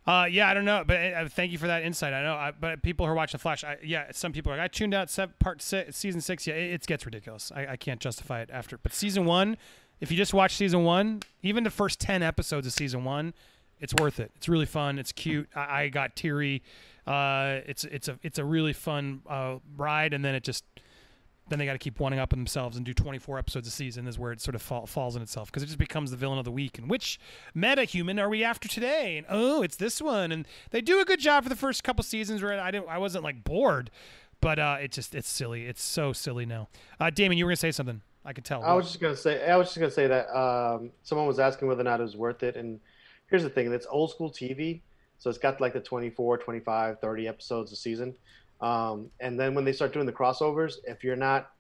Uh, 0.07 0.29
yeah, 0.31 0.49
I 0.49 0.55
don't 0.55 0.65
know, 0.65 0.85
but 0.87 0.97
uh, 0.97 1.29
thank 1.29 1.51
you 1.51 1.59
for 1.59 1.67
that 1.67 1.83
insight. 1.83 2.13
I 2.13 2.23
know, 2.23 2.35
I, 2.35 2.53
but 2.53 2.81
people 2.81 3.07
who 3.07 3.11
are 3.11 3.17
watching 3.17 3.41
Flash, 3.41 3.65
I, 3.65 3.77
yeah, 3.83 4.05
some 4.13 4.31
people 4.31 4.53
are. 4.53 4.57
like, 4.57 4.65
I 4.65 4.69
tuned 4.69 4.95
out 4.95 5.13
part 5.41 5.61
six, 5.61 5.97
season 5.97 6.21
six. 6.21 6.47
Yeah, 6.47 6.55
it, 6.55 6.75
it 6.75 6.87
gets 6.87 7.05
ridiculous. 7.05 7.51
I, 7.53 7.67
I 7.73 7.77
can't 7.77 7.99
justify 7.99 8.41
it 8.41 8.51
after. 8.53 8.79
But 8.79 8.93
season 8.93 9.25
one, 9.25 9.57
if 10.01 10.13
you 10.13 10.17
just 10.17 10.33
watch 10.33 10.55
season 10.55 10.85
one, 10.85 11.23
even 11.43 11.65
the 11.65 11.71
first 11.71 11.99
ten 11.99 12.23
episodes 12.23 12.69
of 12.69 12.73
season 12.73 13.03
one, 13.03 13.35
it's 13.81 13.95
worth 13.95 14.21
it. 14.21 14.31
It's 14.37 14.49
really 14.49 14.67
fun. 14.67 15.01
It's 15.01 15.11
cute. 15.11 15.49
I, 15.57 15.83
I 15.83 15.89
got 15.89 16.15
teary. 16.15 16.63
Uh, 17.05 17.61
it's 17.67 17.83
it's 17.85 18.07
a 18.07 18.17
it's 18.23 18.39
a 18.39 18.45
really 18.45 18.73
fun 18.73 19.23
uh, 19.29 19.57
ride, 19.77 20.15
and 20.15 20.25
then 20.25 20.37
it 20.37 20.45
just 20.45 20.65
then 21.49 21.59
they 21.59 21.67
got 21.67 21.73
to 21.75 21.79
keep 21.79 22.01
wanting 22.01 22.19
up 22.19 22.33
on 22.33 22.39
themselves 22.39 22.77
and 22.77 22.85
do 22.85 22.93
24 22.93 23.39
episodes 23.39 23.69
a 23.69 23.71
season 23.71 24.09
is 24.09 24.19
where 24.19 24.33
it 24.33 24.41
sort 24.41 24.55
of 24.55 24.63
fall, 24.63 24.87
falls 24.87 25.15
in 25.15 25.23
itself 25.23 25.51
because 25.51 25.63
it 25.63 25.67
just 25.67 25.79
becomes 25.79 26.11
the 26.11 26.17
villain 26.17 26.39
of 26.39 26.45
the 26.45 26.51
week. 26.51 26.79
And 26.79 26.91
which 26.91 27.21
meta 27.55 27.85
human 27.85 28.19
are 28.19 28.29
we 28.29 28.43
after 28.43 28.69
today? 28.69 29.17
And 29.17 29.27
oh, 29.29 29.63
it's 29.63 29.77
this 29.77 30.03
one. 30.03 30.33
And 30.33 30.47
they 30.71 30.81
do 30.81 31.01
a 31.01 31.05
good 31.05 31.21
job 31.21 31.45
for 31.45 31.49
the 31.49 31.57
first 31.57 31.85
couple 31.85 32.03
seasons 32.03 32.43
where 32.43 32.61
I 32.61 32.71
didn't, 32.71 32.89
I 32.89 32.99
wasn't 32.99 33.23
like 33.23 33.45
bored, 33.45 33.91
but 34.41 34.59
uh, 34.59 34.79
it 34.81 34.93
just 34.93 35.15
it's 35.15 35.29
silly. 35.29 35.67
It's 35.67 35.83
so 35.83 36.13
silly 36.13 36.47
now. 36.47 36.69
Uh, 37.01 37.11
Damon, 37.11 37.39
you 37.39 37.45
were 37.45 37.51
gonna 37.51 37.57
say 37.57 37.73
something. 37.73 38.03
I 38.25 38.33
could 38.33 38.45
tell. 38.45 38.63
I 38.63 38.73
was 38.73 38.87
just 38.87 39.01
gonna 39.01 39.17
say. 39.17 39.49
I 39.49 39.57
was 39.57 39.69
just 39.69 39.79
gonna 39.79 39.91
say 39.91 40.09
that 40.09 40.29
um, 40.37 40.91
someone 41.05 41.27
was 41.27 41.39
asking 41.39 41.69
whether 41.69 41.81
or 41.81 41.85
not 41.85 42.01
it 42.01 42.03
was 42.03 42.17
worth 42.17 42.43
it, 42.43 42.57
and 42.57 42.81
here's 43.29 43.45
the 43.45 43.51
thing: 43.51 43.73
it's 43.73 43.87
old 43.89 44.11
school 44.11 44.31
TV, 44.31 44.81
so 45.19 45.31
it's 45.31 45.39
got 45.39 45.61
like 45.61 45.73
the 45.73 45.81
24, 45.81 46.39
25, 46.39 47.01
30 47.01 47.29
episodes 47.29 47.73
a 47.73 47.77
season. 47.77 48.15
Um, 48.61 49.11
and 49.21 49.39
then 49.39 49.55
when 49.55 49.65
they 49.65 49.73
start 49.73 49.93
doing 49.93 50.07
the 50.07 50.13
crossovers, 50.13 50.75
if 50.85 51.05
you're 51.05 51.17
not 51.17 51.51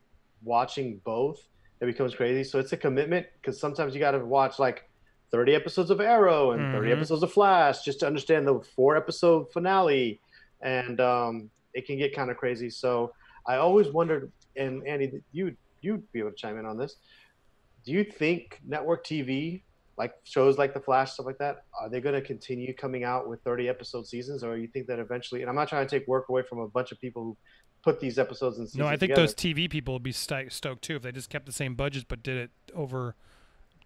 watching 0.43 1.01
both, 1.05 1.39
it 1.81 1.87
becomes 1.87 2.15
crazy. 2.15 2.43
So 2.43 2.59
it's 2.59 2.73
a 2.73 2.77
commitment 2.77 3.27
because 3.41 3.61
sometimes 3.61 3.95
you 3.95 4.01
got 4.01 4.13
to 4.13 4.25
watch 4.25 4.59
like 4.59 4.89
30 5.31 5.55
episodes 5.55 5.91
of 5.91 6.01
Arrow 6.01 6.53
and 6.53 6.73
30 6.73 6.89
Mhm. 6.89 6.93
episodes 6.97 7.23
of 7.23 7.33
Flash 7.33 7.83
just 7.83 8.01
to 8.01 8.07
understand 8.07 8.47
the 8.47 8.61
four 8.75 8.97
episode 8.97 9.53
finale. 9.53 10.21
And 10.63 11.01
um, 11.01 11.51
it 11.75 11.87
can 11.87 11.99
get 11.99 12.15
kind 12.15 12.31
of 12.31 12.39
crazy. 12.39 12.71
So 12.71 13.13
I 13.47 13.57
always 13.57 13.89
wondered, 13.89 14.33
and 14.57 14.87
Andy, 14.87 15.21
you 15.33 15.57
you'd 15.83 16.11
be 16.13 16.21
able 16.21 16.31
to 16.31 16.37
chime 16.37 16.59
in 16.59 16.65
on 16.65 16.79
this. 16.79 16.97
Do 17.85 17.93
you 17.93 18.03
think 18.03 18.59
network 18.67 19.05
TV, 19.05 19.63
like 19.99 20.15
shows 20.25 20.59
like 20.59 20.75
The 20.75 20.81
Flash, 20.81 21.13
stuff 21.13 21.27
like 21.27 21.39
that, 21.39 21.65
are 21.81 21.89
they 21.89 22.01
going 22.01 22.15
to 22.15 22.21
continue 22.21 22.75
coming 22.75 23.05
out 23.05 23.29
with 23.29 23.41
30 23.43 23.69
episode 23.69 24.07
seasons, 24.07 24.45
or 24.45 24.57
you 24.57 24.69
think 24.69 24.87
that 24.87 24.99
eventually? 24.99 25.41
And 25.43 25.49
I'm 25.49 25.57
not 25.57 25.69
trying 25.69 25.87
to 25.87 25.99
take 25.99 26.07
work 26.07 26.29
away 26.29 26.43
from 26.43 26.59
a 26.59 26.69
bunch 26.69 26.93
of 26.93 27.01
people 27.01 27.23
who 27.23 27.37
put 27.83 28.01
these 28.01 28.19
episodes 28.19 28.59
in 28.59 28.67
seasons. 28.67 28.79
no, 28.79 28.87
I 28.87 28.91
think 28.91 29.13
together. 29.13 29.23
those 29.23 29.35
TV 29.35 29.71
people 29.71 29.95
would 29.95 30.03
be 30.03 30.13
sto- 30.13 30.49
stoked 30.49 30.83
too 30.83 30.97
if 30.97 31.03
they 31.03 31.13
just 31.13 31.31
kept 31.31 31.47
the 31.47 31.53
same 31.53 31.75
budgets 31.75 32.05
but 32.09 32.23
did 32.23 32.37
it 32.37 32.51
over 32.75 33.15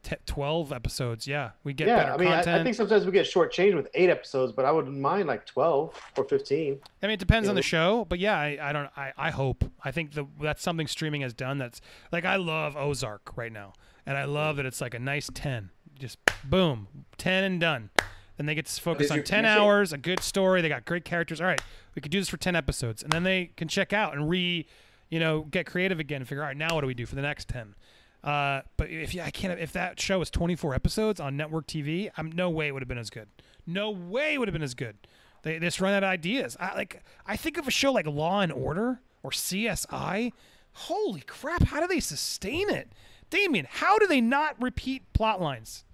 t- 0.03 0.17
12 0.27 0.73
episodes. 0.73 1.27
Yeah, 1.27 1.51
we 1.65 1.73
get 1.73 1.89
yeah, 1.89 1.97
better 1.97 2.13
I 2.13 2.17
mean, 2.17 2.29
I, 2.29 2.37
content. 2.37 2.61
I 2.61 2.65
think 2.65 2.77
sometimes 2.77 3.05
we 3.05 3.13
get 3.13 3.27
shortchanged 3.27 3.77
with 3.77 3.89
eight 3.95 4.11
episodes, 4.11 4.53
but 4.53 4.65
I 4.65 4.73
wouldn't 4.73 4.97
mind 4.97 5.29
like 5.29 5.47
12 5.47 5.95
or 6.17 6.25
15. 6.25 6.79
I 7.03 7.07
mean, 7.07 7.15
it 7.15 7.19
depends 7.19 7.49
on 7.49 7.55
the 7.55 7.63
show, 7.63 8.05
but 8.09 8.19
yeah, 8.19 8.39
I, 8.39 8.59
I 8.61 8.73
don't. 8.73 8.91
I, 8.97 9.13
I 9.17 9.31
hope. 9.31 9.65
I 9.85 9.91
think 9.91 10.13
the 10.13 10.27
that's 10.41 10.63
something 10.63 10.87
streaming 10.87 11.23
has 11.23 11.35
done. 11.35 11.59
That's 11.59 11.81
like 12.13 12.25
I 12.25 12.37
love 12.37 12.77
Ozark 12.77 13.37
right 13.37 13.53
now, 13.53 13.75
and 14.07 14.17
I 14.17 14.25
love 14.25 14.57
that 14.57 14.67
it's 14.67 14.81
like 14.81 14.95
a 14.95 14.99
nice 14.99 15.31
ten, 15.33 15.71
just 16.01 16.19
boom, 16.45 16.89
ten 17.19 17.45
and 17.45 17.61
done. 17.61 17.91
Then 18.37 18.47
they 18.47 18.55
get 18.55 18.67
to 18.67 18.81
focus 18.81 19.11
on 19.11 19.23
ten 19.23 19.45
it? 19.45 19.49
hours, 19.49 19.93
a 19.93 19.99
good 19.99 20.21
story. 20.21 20.63
They 20.63 20.69
got 20.69 20.85
great 20.85 21.05
characters. 21.05 21.41
All 21.41 21.47
right, 21.47 21.61
we 21.95 22.03
could 22.03 22.11
do 22.11 22.19
this 22.19 22.29
for 22.29 22.39
ten 22.39 22.57
episodes, 22.57 23.03
and 23.03 23.13
then 23.13 23.23
they 23.23 23.53
can 23.57 23.69
check 23.69 23.93
out 23.93 24.15
and 24.15 24.31
re, 24.31 24.67
you 25.11 25.21
know, 25.21 25.43
get 25.43 25.67
creative 25.67 26.01
again 26.01 26.23
and 26.23 26.29
figure. 26.29 26.43
All 26.43 26.49
right, 26.49 26.57
now 26.57 26.75
what 26.75 26.81
do 26.81 26.87
we 26.87 26.95
do 26.95 27.07
for 27.07 27.15
the 27.15 27.23
next 27.23 27.49
ten? 27.49 27.75
Uh, 28.23 28.63
but 28.77 28.91
if 28.91 29.15
yeah, 29.15 29.25
I 29.25 29.31
can't. 29.31 29.59
If 29.59 29.73
that 29.73 30.01
show 30.01 30.19
was 30.19 30.31
24 30.31 30.75
episodes 30.75 31.21
on 31.21 31.37
network 31.37 31.67
TV, 31.67 32.11
I'm 32.17 32.31
no 32.33 32.51
way 32.51 32.69
it 32.69 32.73
would 32.73 32.83
have 32.83 32.89
been 32.89 32.99
as 32.99 33.11
good. 33.11 33.29
No 33.67 33.91
way 33.91 34.35
it 34.35 34.39
would 34.39 34.49
have 34.49 34.53
been 34.53 34.63
as 34.63 34.75
good. 34.75 34.97
They, 35.43 35.59
they 35.59 35.67
just 35.67 35.81
run 35.81 35.95
out 35.95 36.03
of 36.03 36.09
ideas. 36.09 36.57
I 36.61 36.75
like. 36.75 37.03
I 37.27 37.37
think 37.37 37.57
of 37.57 37.67
a 37.67 37.71
show 37.71 37.93
like 37.93 38.07
Law 38.07 38.41
and 38.41 38.53
Order 38.53 39.01
or 39.23 39.31
CSI. 39.31 40.33
Holy 40.73 41.21
crap! 41.23 41.65
How 41.65 41.81
do 41.81 41.87
they 41.87 42.01
sustain 42.01 42.71
it, 42.71 42.93
Damien? 43.31 43.67
How 43.69 43.99
do 43.99 44.07
they 44.07 44.21
not 44.21 44.61
repeat 44.61 45.13
plot 45.13 45.41
lines? 45.41 45.85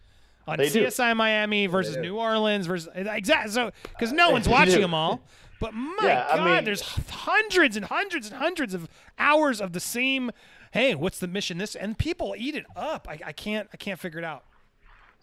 On 0.48 0.56
They 0.58 0.68
do. 0.68 0.84
CSI 0.86 1.16
Miami 1.16 1.66
versus. 1.66 1.96
New 1.96 2.16
Orleans 2.16 2.66
versus 2.66 2.88
exactly 2.94 3.50
so 3.52 3.72
because 3.90 4.12
no 4.12 4.30
one's 4.30 4.48
watching 4.48 4.80
them 4.80 4.94
all. 4.94 5.20
But 5.60 5.72
my 5.74 5.96
Yeah, 6.02 6.26
I 6.30 6.36
God, 6.36 6.44
mean- 6.44 6.64
there's 6.64 6.82
hundreds 6.82 7.76
and 7.76 7.86
hundreds 7.86 8.28
and 8.30 8.36
hundreds 8.36 8.74
of 8.74 8.88
hours 9.18 9.60
of 9.60 9.72
the 9.72 9.80
same. 9.80 10.30
Hey, 10.72 10.94
what's 10.94 11.18
the 11.18 11.26
mission? 11.28 11.58
This 11.58 11.74
and 11.74 11.96
people 11.98 12.34
eat 12.36 12.54
it 12.54 12.66
up. 12.76 13.08
I, 13.08 13.18
I 13.26 13.32
can't. 13.32 13.68
I 13.72 13.76
can't 13.76 13.98
figure 13.98 14.18
it 14.18 14.24
out. 14.24 14.44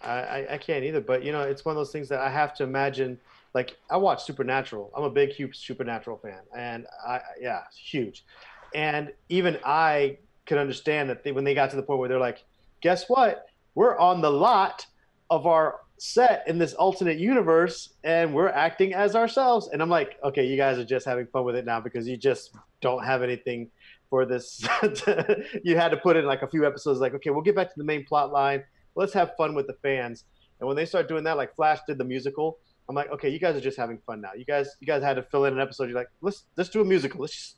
I, 0.02 0.12
I, 0.12 0.54
I 0.54 0.58
can't 0.58 0.84
either, 0.84 1.00
but 1.00 1.24
you 1.24 1.32
know, 1.32 1.42
it's 1.42 1.64
one 1.64 1.74
of 1.74 1.78
those 1.78 1.92
things 1.92 2.10
that 2.10 2.20
I 2.20 2.30
have 2.30 2.54
to 2.56 2.64
imagine. 2.64 3.20
Like 3.54 3.78
I 3.90 3.98
watch 3.98 4.24
Supernatural. 4.24 4.92
I'm 4.98 5.04
a 5.04 5.10
big, 5.10 5.30
huge 5.30 5.56
Supernatural 5.58 6.18
fan, 6.18 6.40
and 6.58 6.88
I 7.08 7.22
yeah, 7.40 7.62
huge. 7.80 8.26
And 8.74 9.14
even 9.30 9.60
I 9.64 10.18
could 10.48 10.58
understand 10.58 11.10
that 11.12 11.24
they, 11.24 11.32
when 11.32 11.44
they 11.44 11.54
got 11.54 11.70
to 11.70 11.76
the 11.76 11.84
point 11.84 12.00
where 12.00 12.10
they're 12.10 12.18
like, 12.20 12.44
"Guess 12.82 13.08
what? 13.08 13.46
We're 13.76 13.98
on 14.00 14.22
the 14.22 14.32
lot 14.32 14.88
of 15.36 15.48
our 15.48 15.80
set 15.98 16.44
in 16.48 16.58
this 16.58 16.74
alternate 16.74 17.18
universe, 17.18 17.94
and 18.04 18.34
we're 18.34 18.50
acting 18.50 18.94
as 18.94 19.16
ourselves." 19.16 19.70
And 19.72 19.82
I'm 19.82 19.90
like, 19.90 20.18
"Okay, 20.24 20.46
you 20.46 20.58
guys 20.58 20.78
are 20.78 20.86
just 20.86 21.06
having 21.06 21.28
fun 21.28 21.44
with 21.46 21.56
it 21.56 21.66
now 21.66 21.80
because 21.80 22.08
you 22.08 22.18
just 22.18 22.56
don't 22.82 23.04
have 23.04 23.22
anything." 23.24 23.70
For 24.10 24.28
this, 24.28 24.62
you 25.64 25.76
had 25.76 25.90
to 25.90 25.98
put 25.98 26.16
in 26.18 26.26
like 26.26 26.44
a 26.44 26.48
few 26.48 26.68
episodes. 26.68 27.00
Like, 27.00 27.16
okay, 27.16 27.32
we'll 27.32 27.42
get 27.42 27.56
back 27.56 27.70
to 27.70 27.74
the 27.76 27.84
main 27.84 28.06
plot 28.06 28.32
line 28.32 28.64
let's 28.96 29.14
have 29.14 29.36
fun 29.38 29.56
with 29.56 29.68
the 29.68 29.74
fans. 29.82 30.26
And 30.60 30.68
when 30.68 30.76
they 30.76 30.86
start 30.86 31.08
doing 31.08 31.24
that, 31.26 31.38
like 31.38 31.56
Flash 31.56 31.80
did 31.88 31.98
the 31.98 32.04
musical, 32.04 32.60
I'm 32.88 32.96
like, 32.96 33.12
okay, 33.12 33.30
you 33.30 33.40
guys 33.40 33.56
are 33.56 33.62
just 33.62 33.78
having 33.78 34.00
fun 34.06 34.22
now. 34.22 34.32
You 34.36 34.46
guys, 34.46 34.70
you 34.80 34.88
guys 34.88 35.02
had 35.02 35.16
to 35.16 35.24
fill 35.24 35.46
in 35.46 35.54
an 35.54 35.60
episode. 35.60 35.86
You're 35.90 35.98
like, 35.98 36.10
let's 36.22 36.44
let's 36.58 36.70
do 36.70 36.82
a 36.82 36.86
musical. 36.86 37.22
Let's 37.22 37.34
just, 37.34 37.56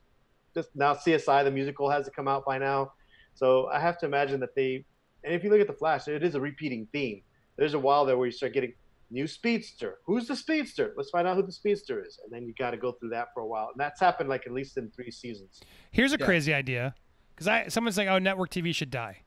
just 0.53 0.69
now 0.75 0.93
CSI 0.93 1.43
the 1.43 1.51
musical 1.51 1.89
has 1.89 2.05
to 2.05 2.11
come 2.11 2.27
out 2.27 2.45
by 2.45 2.57
now. 2.57 2.93
So 3.33 3.67
I 3.67 3.79
have 3.79 3.97
to 3.99 4.05
imagine 4.05 4.39
that 4.41 4.55
they, 4.55 4.85
and 5.23 5.33
if 5.33 5.43
you 5.43 5.49
look 5.49 5.59
at 5.59 5.67
the 5.67 5.73
Flash, 5.73 6.07
it 6.07 6.23
is 6.23 6.35
a 6.35 6.41
repeating 6.41 6.87
theme. 6.93 7.21
There's 7.57 7.73
a 7.73 7.79
while 7.79 8.05
there 8.05 8.17
where 8.17 8.25
you 8.25 8.31
start 8.31 8.53
getting 8.53 8.73
new 9.11 9.27
speedster. 9.27 9.99
Who's 10.05 10.27
the 10.27 10.35
speedster? 10.35 10.93
Let's 10.97 11.09
find 11.09 11.27
out 11.27 11.35
who 11.37 11.43
the 11.43 11.51
speedster 11.51 12.03
is, 12.03 12.19
and 12.23 12.31
then 12.33 12.45
you 12.45 12.53
got 12.57 12.71
to 12.71 12.77
go 12.77 12.91
through 12.91 13.09
that 13.09 13.27
for 13.33 13.41
a 13.41 13.47
while. 13.47 13.69
And 13.71 13.79
that's 13.79 13.99
happened 13.99 14.29
like 14.29 14.45
at 14.45 14.53
least 14.53 14.77
in 14.77 14.89
three 14.91 15.11
seasons. 15.11 15.61
Here's 15.91 16.13
a 16.13 16.17
Yeah. 16.19 16.25
crazy 16.25 16.53
idea, 16.53 16.95
because 17.33 17.47
I 17.47 17.67
someone's 17.67 17.97
like, 17.97 18.07
"Oh, 18.07 18.19
network 18.19 18.49
TV 18.49 18.73
should 18.73 18.91
die." 18.91 19.21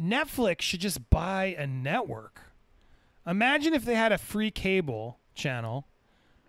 Netflix 0.00 0.60
should 0.60 0.80
just 0.80 1.10
buy 1.10 1.56
a 1.58 1.66
network. 1.66 2.42
Imagine 3.26 3.74
if 3.74 3.84
they 3.84 3.96
had 3.96 4.12
a 4.12 4.18
free 4.18 4.50
cable 4.50 5.18
channel 5.34 5.88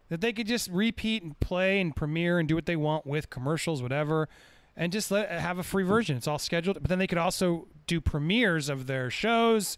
that 0.10 0.22
they 0.22 0.34
could 0.34 0.48
just 0.48 0.69
repeat 0.69 1.23
and 1.23 1.40
play 1.40 1.81
and 1.81 1.95
premiere 1.95 2.40
and 2.40 2.48
do 2.48 2.56
what 2.56 2.65
they 2.68 2.76
want 2.76 3.06
with 3.06 3.30
commercials, 3.30 3.81
whatever, 3.81 4.30
and 4.76 4.91
just 4.91 5.11
let 5.11 5.30
have 5.31 5.57
a 5.57 5.64
free 5.64 5.84
version. 5.84 6.15
It's 6.18 6.27
all 6.27 6.40
scheduled, 6.40 6.80
but 6.81 6.90
then 6.90 6.99
they 6.99 7.07
could 7.07 7.18
also 7.18 7.68
do 7.88 7.99
premieres 7.99 8.69
of 8.69 8.86
their 8.88 9.10
shows 9.10 9.77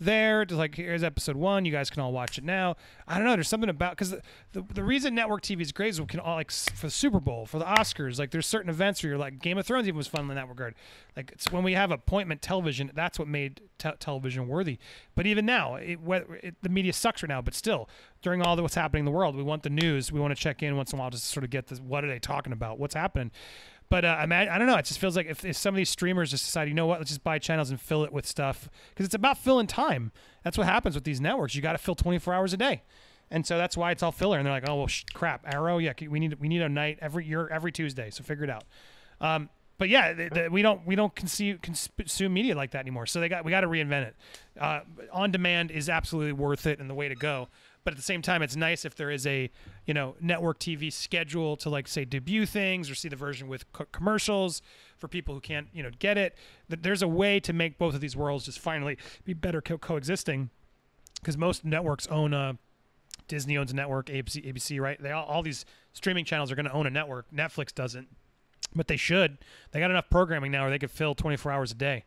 there. 0.00 0.44
Just 0.44 0.58
like 0.58 0.74
here's 0.74 1.02
episode 1.02 1.36
one, 1.36 1.64
you 1.64 1.72
guys 1.72 1.90
can 1.90 2.02
all 2.02 2.12
watch 2.12 2.38
it 2.38 2.44
now. 2.44 2.76
I 3.06 3.16
don't 3.16 3.24
know. 3.24 3.34
There's 3.34 3.48
something 3.48 3.70
about 3.70 3.92
because 3.92 4.10
the, 4.10 4.22
the 4.52 4.62
the 4.74 4.84
reason 4.84 5.14
network 5.14 5.42
TV 5.42 5.60
is 5.60 5.72
great 5.72 5.90
is 5.90 6.00
we 6.00 6.06
can 6.06 6.20
all 6.20 6.36
like 6.36 6.50
for 6.50 6.86
the 6.86 6.90
Super 6.90 7.20
Bowl, 7.20 7.46
for 7.46 7.58
the 7.58 7.64
Oscars. 7.64 8.18
Like 8.18 8.30
there's 8.30 8.46
certain 8.46 8.70
events 8.70 9.02
where 9.02 9.10
you're 9.10 9.18
like 9.18 9.38
Game 9.40 9.58
of 9.58 9.66
Thrones 9.66 9.86
even 9.88 9.96
was 9.96 10.06
fun 10.06 10.28
in 10.28 10.36
that 10.36 10.48
regard. 10.48 10.74
Like 11.16 11.32
it's 11.32 11.50
when 11.50 11.62
we 11.62 11.72
have 11.74 11.90
appointment 11.90 12.42
television, 12.42 12.90
that's 12.94 13.18
what 13.18 13.28
made 13.28 13.60
te- 13.78 13.90
television 13.98 14.48
worthy. 14.48 14.78
But 15.14 15.26
even 15.26 15.46
now, 15.46 15.76
it, 15.76 15.98
it, 16.42 16.54
the 16.62 16.68
media 16.68 16.92
sucks 16.92 17.22
right 17.22 17.28
now. 17.28 17.42
But 17.42 17.54
still, 17.54 17.88
during 18.22 18.42
all 18.42 18.56
the 18.56 18.62
what's 18.62 18.74
happening 18.74 19.00
in 19.00 19.04
the 19.04 19.10
world, 19.10 19.36
we 19.36 19.42
want 19.42 19.62
the 19.62 19.70
news. 19.70 20.12
We 20.12 20.20
want 20.20 20.36
to 20.36 20.40
check 20.40 20.62
in 20.62 20.76
once 20.76 20.92
in 20.92 20.98
a 20.98 21.00
while 21.00 21.10
just 21.10 21.24
to 21.24 21.30
sort 21.30 21.44
of 21.44 21.50
get 21.50 21.68
this. 21.68 21.80
What 21.80 22.04
are 22.04 22.08
they 22.08 22.18
talking 22.18 22.52
about? 22.52 22.78
What's 22.78 22.94
happening? 22.94 23.30
But 23.90 24.04
uh, 24.04 24.20
imagine, 24.22 24.52
I 24.52 24.58
don't 24.58 24.66
know. 24.66 24.76
It 24.76 24.84
just 24.84 24.98
feels 24.98 25.16
like 25.16 25.26
if, 25.26 25.44
if 25.44 25.56
some 25.56 25.74
of 25.74 25.76
these 25.76 25.88
streamers 25.88 26.30
just 26.30 26.44
decide, 26.44 26.68
you 26.68 26.74
know 26.74 26.86
what, 26.86 27.00
let's 27.00 27.10
just 27.10 27.24
buy 27.24 27.38
channels 27.38 27.70
and 27.70 27.80
fill 27.80 28.04
it 28.04 28.12
with 28.12 28.26
stuff 28.26 28.68
because 28.90 29.06
it's 29.06 29.14
about 29.14 29.38
filling 29.38 29.66
time. 29.66 30.12
That's 30.44 30.58
what 30.58 30.66
happens 30.66 30.94
with 30.94 31.04
these 31.04 31.20
networks. 31.20 31.54
You 31.54 31.62
got 31.62 31.72
to 31.72 31.78
fill 31.78 31.94
24 31.94 32.34
hours 32.34 32.52
a 32.52 32.58
day, 32.58 32.82
and 33.30 33.46
so 33.46 33.56
that's 33.56 33.76
why 33.76 33.90
it's 33.90 34.02
all 34.02 34.12
filler. 34.12 34.36
And 34.36 34.44
they're 34.44 34.52
like, 34.52 34.68
oh 34.68 34.76
well, 34.76 34.86
sh- 34.88 35.04
crap, 35.14 35.42
Arrow, 35.46 35.78
yeah, 35.78 35.94
we 36.08 36.20
need 36.20 36.38
we 36.38 36.48
need 36.48 36.60
a 36.60 36.68
night 36.68 36.98
every 37.00 37.24
year 37.24 37.48
every 37.48 37.72
Tuesday, 37.72 38.10
so 38.10 38.22
figure 38.22 38.44
it 38.44 38.50
out. 38.50 38.64
Um, 39.22 39.48
but 39.78 39.88
yeah, 39.88 40.12
th- 40.12 40.32
th- 40.32 40.50
we 40.50 40.60
don't 40.60 40.84
we 40.86 40.94
don't 40.94 41.14
consume, 41.14 41.58
consume 41.58 42.32
media 42.34 42.54
like 42.54 42.72
that 42.72 42.80
anymore. 42.80 43.06
So 43.06 43.20
they 43.20 43.28
got 43.28 43.44
we 43.44 43.50
got 43.52 43.60
to 43.62 43.68
reinvent 43.68 44.08
it. 44.08 44.16
Uh, 44.60 44.80
on 45.12 45.30
demand 45.30 45.70
is 45.70 45.88
absolutely 45.88 46.32
worth 46.32 46.66
it 46.66 46.78
and 46.78 46.90
the 46.90 46.94
way 46.94 47.08
to 47.08 47.14
go. 47.14 47.48
But 47.84 47.94
at 47.94 47.96
the 47.96 48.02
same 48.02 48.20
time, 48.22 48.42
it's 48.42 48.56
nice 48.56 48.84
if 48.84 48.94
there 48.94 49.10
is 49.10 49.26
a 49.26 49.50
you 49.86 49.94
know 49.94 50.16
network 50.20 50.58
TV 50.58 50.92
schedule 50.92 51.56
to 51.58 51.70
like 51.70 51.88
say 51.88 52.04
debut 52.04 52.46
things 52.46 52.90
or 52.90 52.94
see 52.94 53.08
the 53.08 53.16
version 53.16 53.48
with 53.48 53.70
co- 53.72 53.86
commercials 53.92 54.60
for 54.96 55.08
people 55.08 55.34
who 55.34 55.40
can't 55.40 55.68
you 55.72 55.82
know 55.82 55.90
get 55.98 56.18
it. 56.18 56.36
There's 56.68 57.02
a 57.02 57.08
way 57.08 57.40
to 57.40 57.52
make 57.52 57.78
both 57.78 57.94
of 57.94 58.00
these 58.00 58.16
worlds 58.16 58.44
just 58.44 58.58
finally 58.58 58.98
be 59.24 59.32
better 59.32 59.60
co- 59.60 59.78
coexisting 59.78 60.50
because 61.20 61.36
most 61.36 61.64
networks 61.64 62.06
own 62.08 62.34
a 62.34 62.58
Disney 63.28 63.58
owns 63.58 63.70
a 63.70 63.76
network, 63.76 64.06
ABC, 64.06 64.44
ABC, 64.52 64.80
right? 64.80 65.00
They 65.00 65.12
all, 65.12 65.26
all 65.26 65.42
these 65.42 65.64
streaming 65.92 66.24
channels 66.24 66.50
are 66.50 66.54
going 66.54 66.66
to 66.66 66.72
own 66.72 66.86
a 66.86 66.90
network. 66.90 67.26
Netflix 67.30 67.74
doesn't, 67.74 68.08
but 68.74 68.88
they 68.88 68.96
should. 68.96 69.38
They 69.70 69.80
got 69.80 69.90
enough 69.90 70.08
programming 70.10 70.50
now 70.50 70.62
where 70.62 70.70
they 70.70 70.78
could 70.78 70.90
fill 70.90 71.14
24 71.14 71.52
hours 71.52 71.72
a 71.72 71.74
day. 71.74 72.04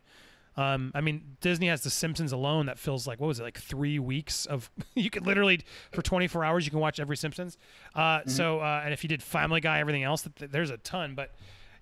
Um, 0.56 0.92
I 0.94 1.00
mean, 1.00 1.36
Disney 1.40 1.68
has 1.68 1.80
The 1.82 1.90
Simpsons 1.90 2.32
alone 2.32 2.66
that 2.66 2.78
fills 2.78 3.06
like 3.06 3.20
what 3.20 3.26
was 3.26 3.40
it, 3.40 3.42
like 3.42 3.58
three 3.58 3.98
weeks 3.98 4.44
of. 4.46 4.70
you 4.94 5.08
could 5.10 5.26
literally 5.26 5.60
for 5.92 6.02
24 6.02 6.44
hours 6.44 6.64
you 6.66 6.70
can 6.70 6.80
watch 6.80 7.00
every 7.00 7.16
Simpsons. 7.16 7.56
Uh, 7.94 8.20
So, 8.26 8.60
uh, 8.60 8.82
and 8.84 8.92
if 8.92 9.02
you 9.02 9.08
did 9.08 9.22
Family 9.22 9.60
Guy, 9.60 9.78
everything 9.80 10.02
else, 10.02 10.28
th- 10.36 10.50
there's 10.50 10.70
a 10.70 10.76
ton. 10.78 11.14
But 11.14 11.30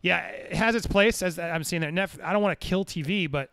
yeah, 0.02 0.26
it 0.28 0.55
has 0.55 0.74
its 0.74 0.86
place 0.86 1.20
as 1.22 1.38
I'm 1.38 1.64
seeing 1.64 1.82
there. 1.82 1.90
Nef- 1.90 2.18
I 2.22 2.32
don't 2.32 2.42
want 2.42 2.59
to 2.59 2.66
kill 2.66 2.84
TV, 2.84 3.30
but 3.30 3.51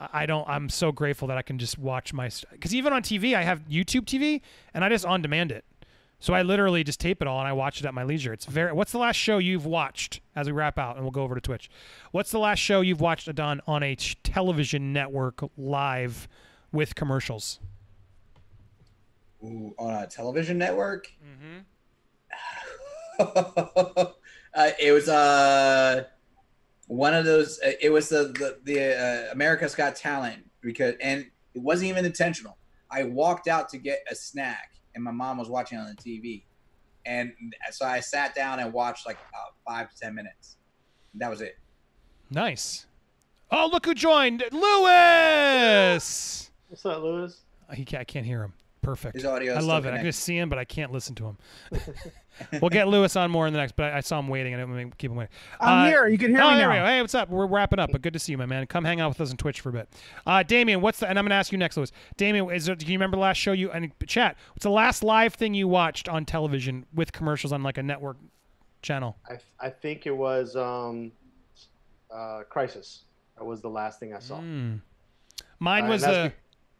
I 0.00 0.22
I 0.22 0.26
don't. 0.26 0.48
I'm 0.48 0.68
so 0.68 0.90
grateful 0.92 1.28
that 1.28 1.38
I 1.38 1.42
can 1.42 1.58
just 1.58 1.78
watch 1.78 2.12
my 2.12 2.28
because 2.50 2.74
even 2.74 2.92
on 2.92 3.02
TV 3.02 3.34
I 3.36 3.42
have 3.42 3.60
YouTube 3.68 4.06
TV 4.06 4.40
and 4.72 4.84
I 4.84 4.88
just 4.88 5.04
on 5.06 5.22
demand 5.22 5.52
it. 5.52 5.64
So 6.20 6.32
I 6.32 6.42
literally 6.42 6.84
just 6.84 7.00
tape 7.00 7.20
it 7.20 7.28
all 7.28 7.38
and 7.38 7.46
I 7.46 7.52
watch 7.52 7.80
it 7.80 7.86
at 7.86 7.92
my 7.92 8.02
leisure. 8.02 8.32
It's 8.32 8.46
very. 8.46 8.72
What's 8.72 8.92
the 8.92 8.98
last 8.98 9.16
show 9.16 9.38
you've 9.38 9.66
watched 9.66 10.20
as 10.34 10.46
we 10.46 10.52
wrap 10.52 10.78
out, 10.78 10.96
and 10.96 11.04
we'll 11.04 11.10
go 11.12 11.22
over 11.22 11.34
to 11.34 11.40
Twitch. 11.40 11.70
What's 12.12 12.30
the 12.30 12.38
last 12.38 12.58
show 12.58 12.80
you've 12.80 13.00
watched 13.00 13.32
done 13.34 13.60
on 13.66 13.82
a 13.82 13.94
television 13.94 14.92
network 14.92 15.42
live 15.56 16.28
with 16.72 16.94
commercials? 16.94 17.60
Ooh, 19.44 19.74
on 19.78 20.02
a 20.02 20.06
television 20.06 20.56
network. 20.58 21.10
uh, 23.18 24.70
it 24.80 24.92
was 24.92 25.08
uh 25.08 26.04
one 26.86 27.14
of 27.14 27.24
those. 27.24 27.60
Uh, 27.60 27.72
it 27.80 27.90
was 27.90 28.08
the 28.08 28.24
the, 28.24 28.58
the 28.64 29.28
uh, 29.28 29.32
America's 29.32 29.74
Got 29.74 29.96
Talent 29.96 30.44
because, 30.60 30.94
and 31.00 31.26
it 31.54 31.62
wasn't 31.62 31.90
even 31.90 32.04
intentional. 32.04 32.56
I 32.90 33.04
walked 33.04 33.48
out 33.48 33.68
to 33.70 33.78
get 33.78 34.04
a 34.10 34.14
snack, 34.14 34.74
and 34.94 35.02
my 35.02 35.10
mom 35.10 35.38
was 35.38 35.48
watching 35.48 35.78
on 35.78 35.86
the 35.86 35.94
TV, 35.94 36.42
and 37.06 37.32
so 37.70 37.86
I 37.86 38.00
sat 38.00 38.34
down 38.34 38.60
and 38.60 38.72
watched 38.72 39.06
like 39.06 39.18
about 39.30 39.54
five 39.66 39.92
to 39.92 40.00
ten 40.00 40.14
minutes. 40.14 40.56
That 41.14 41.30
was 41.30 41.40
it. 41.40 41.56
Nice. 42.30 42.86
Oh, 43.50 43.68
look 43.70 43.86
who 43.86 43.94
joined, 43.94 44.42
Lewis. 44.50 46.50
What's 46.68 46.84
up, 46.86 47.02
Lewis? 47.02 47.42
He 47.72 47.84
can't, 47.84 48.00
I 48.00 48.04
can't 48.04 48.26
hear 48.26 48.42
him. 48.42 48.52
Perfect. 48.82 49.14
His 49.14 49.24
audio. 49.24 49.54
I 49.54 49.60
love 49.60 49.62
still 49.62 49.74
it. 49.74 49.76
I 49.76 49.80
can 49.80 49.88
connected. 49.90 50.08
just 50.08 50.20
see 50.20 50.36
him, 50.36 50.48
but 50.48 50.58
I 50.58 50.64
can't 50.64 50.92
listen 50.92 51.14
to 51.16 51.26
him. 51.26 51.38
we'll 52.60 52.68
get 52.70 52.88
Lewis 52.88 53.16
on 53.16 53.30
more 53.30 53.46
in 53.46 53.52
the 53.52 53.58
next. 53.58 53.76
But 53.76 53.92
I, 53.92 53.98
I 53.98 54.00
saw 54.00 54.18
him 54.18 54.28
waiting. 54.28 54.54
I 54.54 54.58
didn't 54.58 54.74
want 54.74 54.90
to 54.90 54.96
keep 54.96 55.10
him 55.10 55.16
waiting. 55.16 55.32
I'm 55.60 55.84
Uh, 55.86 55.88
here. 55.88 56.08
You 56.08 56.18
can 56.18 56.30
hear 56.30 56.42
oh, 56.42 56.50
me 56.52 56.56
there 56.56 56.68
we 56.68 56.74
now. 56.76 56.82
go. 56.84 56.86
Hey, 56.90 57.00
what's 57.00 57.14
up? 57.14 57.28
We're 57.30 57.46
wrapping 57.46 57.78
up, 57.78 57.90
but 57.92 58.02
good 58.02 58.12
to 58.12 58.18
see 58.18 58.32
you, 58.32 58.38
my 58.38 58.46
man. 58.46 58.66
Come 58.66 58.84
hang 58.84 59.00
out 59.00 59.08
with 59.10 59.20
us 59.20 59.30
on 59.30 59.36
Twitch 59.36 59.60
for 59.60 59.68
a 59.70 59.72
bit. 59.72 59.88
Uh, 60.26 60.42
Damien, 60.42 60.80
what's 60.80 60.98
the? 61.00 61.08
And 61.08 61.18
I'm 61.18 61.24
gonna 61.24 61.34
ask 61.34 61.52
you 61.52 61.58
next, 61.58 61.76
Lewis. 61.76 61.92
Damien, 62.16 62.50
is 62.50 62.66
there, 62.66 62.74
do 62.74 62.86
you 62.86 62.92
remember 62.92 63.16
the 63.16 63.22
last 63.22 63.36
show 63.38 63.52
you 63.52 63.70
and 63.70 63.90
chat? 64.06 64.36
What's 64.52 64.64
the 64.64 64.70
last 64.70 65.02
live 65.04 65.34
thing 65.34 65.54
you 65.54 65.68
watched 65.68 66.08
on 66.08 66.24
television 66.24 66.86
with 66.94 67.12
commercials 67.12 67.52
on 67.52 67.62
like 67.62 67.78
a 67.78 67.82
network 67.82 68.16
channel? 68.82 69.16
I, 69.28 69.38
I 69.66 69.70
think 69.70 70.06
it 70.06 70.16
was 70.16 70.56
um, 70.56 71.12
uh, 72.10 72.42
Crisis. 72.48 73.04
That 73.38 73.44
was 73.44 73.60
the 73.60 73.68
last 73.70 73.98
thing 73.98 74.14
I 74.14 74.18
saw. 74.20 74.38
Mm. 74.40 74.80
Mine 75.58 75.84
Uh, 75.84 75.88
was 75.88 76.02
and 76.02 76.12
uh, 76.12 76.22
that's 76.24 76.34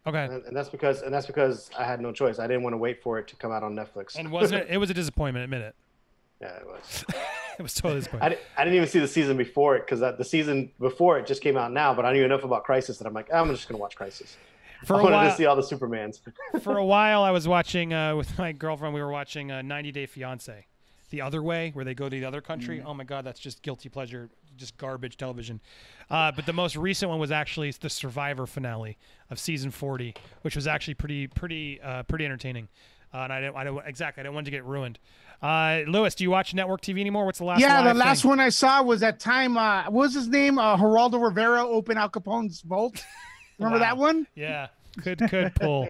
okay. 0.06 0.24
And, 0.24 0.44
and 0.44 0.56
that's 0.56 0.68
because 0.68 1.02
and 1.02 1.12
that's 1.12 1.26
because 1.26 1.70
I 1.78 1.84
had 1.84 2.00
no 2.00 2.12
choice. 2.12 2.38
I 2.38 2.46
didn't 2.46 2.62
want 2.62 2.74
to 2.74 2.78
wait 2.78 3.02
for 3.02 3.18
it 3.18 3.28
to 3.28 3.36
come 3.36 3.52
out 3.52 3.62
on 3.62 3.74
Netflix. 3.74 4.16
And 4.16 4.30
wasn't 4.30 4.62
it? 4.62 4.68
It 4.70 4.78
was 4.78 4.90
a 4.90 4.94
disappointment. 4.94 5.44
Admit 5.44 5.62
it. 5.62 5.74
yeah, 6.40 6.56
it 6.56 6.66
was. 6.66 7.04
It 7.56 7.62
was 7.62 7.74
totally 7.74 7.94
I, 7.94 7.98
disappointing. 8.00 8.30
di- 8.30 8.44
I 8.56 8.64
didn't 8.64 8.76
even 8.78 8.88
see 8.88 8.98
the 8.98 9.06
season 9.06 9.36
before 9.36 9.76
it 9.76 9.86
because 9.86 10.00
the 10.00 10.24
season 10.24 10.72
before 10.80 11.18
it 11.20 11.26
just 11.26 11.40
came 11.40 11.56
out 11.56 11.70
now. 11.72 11.94
But 11.94 12.04
I 12.04 12.12
knew 12.12 12.24
enough 12.24 12.42
about 12.42 12.64
Crisis 12.64 12.98
that 12.98 13.06
I'm 13.06 13.14
like, 13.14 13.32
I'm 13.32 13.48
just 13.48 13.68
gonna 13.68 13.78
watch 13.78 13.94
Crisis. 13.94 14.36
For 14.84 14.96
I 14.96 15.02
wanted 15.02 15.16
while, 15.16 15.30
to 15.30 15.36
see 15.36 15.46
all 15.46 15.54
the 15.54 15.62
Supermans. 15.62 16.20
for 16.60 16.76
a 16.76 16.84
while, 16.84 17.22
I 17.22 17.30
was 17.30 17.46
watching 17.48 17.94
uh, 17.94 18.16
with 18.16 18.36
my 18.36 18.50
girlfriend. 18.52 18.92
We 18.92 19.00
were 19.00 19.10
watching 19.10 19.50
uh, 19.50 19.62
90 19.62 19.92
Day 19.92 20.06
Fiance, 20.06 20.66
the 21.10 21.20
other 21.22 21.42
way, 21.42 21.70
where 21.72 21.84
they 21.84 21.94
go 21.94 22.08
to 22.08 22.20
the 22.20 22.26
other 22.26 22.40
country. 22.40 22.82
Oh 22.84 22.92
my 22.92 23.04
God, 23.04 23.24
that's 23.24 23.40
just 23.40 23.62
guilty 23.62 23.88
pleasure, 23.88 24.28
just 24.56 24.76
garbage 24.76 25.16
television. 25.16 25.60
Uh, 26.10 26.30
but 26.32 26.46
the 26.46 26.52
most 26.52 26.76
recent 26.76 27.08
one 27.10 27.18
was 27.18 27.30
actually 27.30 27.70
the 27.72 27.90
Survivor 27.90 28.46
finale 28.46 28.98
of 29.30 29.38
season 29.38 29.70
40, 29.70 30.14
which 30.42 30.54
was 30.56 30.66
actually 30.66 30.94
pretty, 30.94 31.26
pretty, 31.26 31.80
uh, 31.80 32.02
pretty 32.04 32.24
entertaining. 32.24 32.68
Uh, 33.12 33.18
and 33.18 33.32
I 33.32 33.40
didn't, 33.40 33.56
I 33.56 33.64
didn't, 33.64 33.82
exactly, 33.86 34.20
I 34.20 34.24
didn't 34.24 34.34
want 34.34 34.44
to 34.46 34.50
get 34.50 34.64
ruined. 34.64 34.98
Uh, 35.42 35.82
Lewis, 35.86 36.14
do 36.14 36.24
you 36.24 36.30
watch 36.30 36.52
network 36.54 36.80
TV 36.80 37.00
anymore? 37.00 37.26
What's 37.26 37.38
the 37.38 37.44
last? 37.44 37.60
yeah, 37.60 37.82
the 37.82 37.94
last 37.94 38.22
thing? 38.22 38.30
one 38.30 38.40
I 38.40 38.48
saw 38.48 38.82
was 38.82 39.00
that 39.00 39.20
time. 39.20 39.56
Uh, 39.56 39.84
what 39.84 39.92
was 39.92 40.14
his 40.14 40.28
name? 40.28 40.58
Uh, 40.58 40.76
Geraldo 40.76 41.22
Rivera 41.22 41.62
opened 41.66 41.98
Al 41.98 42.08
Capone's 42.08 42.62
vault. 42.62 43.04
Remember 43.58 43.78
Wow. 43.78 43.84
that 43.84 43.96
one? 43.98 44.26
Yeah. 44.34 44.68
Good, 45.02 45.18
good 45.28 45.54
pull. 45.56 45.88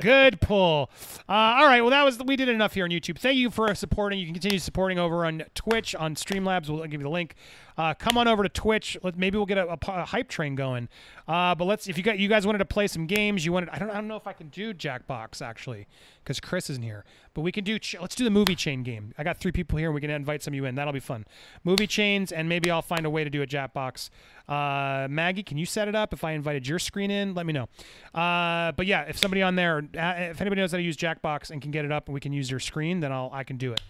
Good 0.00 0.40
pull. 0.40 0.90
Uh, 1.28 1.32
all 1.32 1.66
right. 1.66 1.80
Well, 1.80 1.90
that 1.90 2.04
was 2.04 2.18
we 2.18 2.34
did 2.34 2.48
enough 2.48 2.74
here 2.74 2.84
on 2.84 2.90
YouTube. 2.90 3.18
Thank 3.18 3.36
you 3.36 3.50
for 3.50 3.72
supporting. 3.74 4.18
You 4.18 4.24
can 4.26 4.34
continue 4.34 4.58
supporting 4.58 4.98
over 4.98 5.24
on 5.24 5.44
Twitch 5.54 5.94
on 5.94 6.16
Streamlabs. 6.16 6.68
We'll 6.68 6.82
give 6.84 6.94
you 7.00 7.04
the 7.04 7.08
link. 7.08 7.34
Uh, 7.76 7.94
come 7.94 8.18
on 8.18 8.28
over 8.28 8.42
to 8.42 8.48
Twitch. 8.48 8.96
Let, 9.02 9.16
maybe 9.16 9.36
we'll 9.36 9.46
get 9.46 9.58
a, 9.58 9.68
a, 9.70 9.78
a 9.88 10.04
hype 10.04 10.28
train 10.28 10.54
going. 10.54 10.88
Uh, 11.26 11.54
but 11.54 11.64
let's 11.64 11.86
if 11.86 11.96
you 11.96 12.02
got 12.02 12.18
you 12.18 12.28
guys 12.28 12.46
wanted 12.46 12.58
to 12.58 12.64
play 12.64 12.86
some 12.86 13.06
games, 13.06 13.44
you 13.44 13.52
wanted. 13.52 13.70
I 13.70 13.78
don't. 13.78 13.90
I 13.90 13.94
don't 13.94 14.08
know 14.08 14.16
if 14.16 14.26
I 14.26 14.32
can 14.32 14.48
do 14.48 14.74
Jackbox 14.74 15.40
actually 15.40 15.86
because 16.22 16.40
Chris 16.40 16.70
isn't 16.70 16.82
here. 16.82 17.04
But 17.34 17.40
we 17.42 17.52
can 17.52 17.64
do. 17.64 17.78
Let's 18.00 18.14
do 18.14 18.24
the 18.24 18.30
movie 18.30 18.54
chain 18.54 18.82
game. 18.82 19.14
I 19.16 19.24
got 19.24 19.38
three 19.38 19.52
people 19.52 19.78
here. 19.78 19.88
And 19.88 19.94
We 19.94 20.00
can 20.00 20.10
invite 20.10 20.42
some 20.42 20.52
of 20.52 20.56
you 20.56 20.66
in. 20.66 20.74
That'll 20.74 20.92
be 20.92 21.00
fun. 21.00 21.24
Movie 21.64 21.86
chains, 21.86 22.30
and 22.30 22.48
maybe 22.48 22.70
I'll 22.70 22.82
find 22.82 23.06
a 23.06 23.10
way 23.10 23.24
to 23.24 23.30
do 23.30 23.40
a 23.42 23.46
Jackbox. 23.46 24.10
Uh, 24.48 25.06
Maggie, 25.08 25.42
can 25.42 25.56
you 25.56 25.64
set 25.64 25.88
it 25.88 25.94
up? 25.94 26.12
If 26.12 26.24
I 26.24 26.32
invited 26.32 26.66
your 26.66 26.78
screen 26.78 27.10
in, 27.10 27.34
let 27.34 27.46
me 27.46 27.52
know. 27.52 27.68
Uh, 28.14 28.72
but 28.72 28.86
yeah, 28.86 29.02
if 29.02 29.16
somebody 29.16 29.40
on 29.40 29.56
there, 29.56 29.78
uh, 29.78 30.14
if 30.18 30.40
anybody 30.40 30.60
knows 30.60 30.72
how 30.72 30.76
to 30.76 30.82
use 30.82 30.96
Jackbox 30.96 31.50
and 31.50 31.62
can 31.62 31.70
get 31.70 31.84
it 31.84 31.92
up, 31.92 32.06
and 32.08 32.14
we 32.14 32.20
can 32.20 32.32
use 32.32 32.50
your 32.50 32.60
screen, 32.60 33.00
then 33.00 33.12
I'll 33.12 33.30
I 33.32 33.44
can 33.44 33.56
do 33.56 33.72
it. 33.72 33.80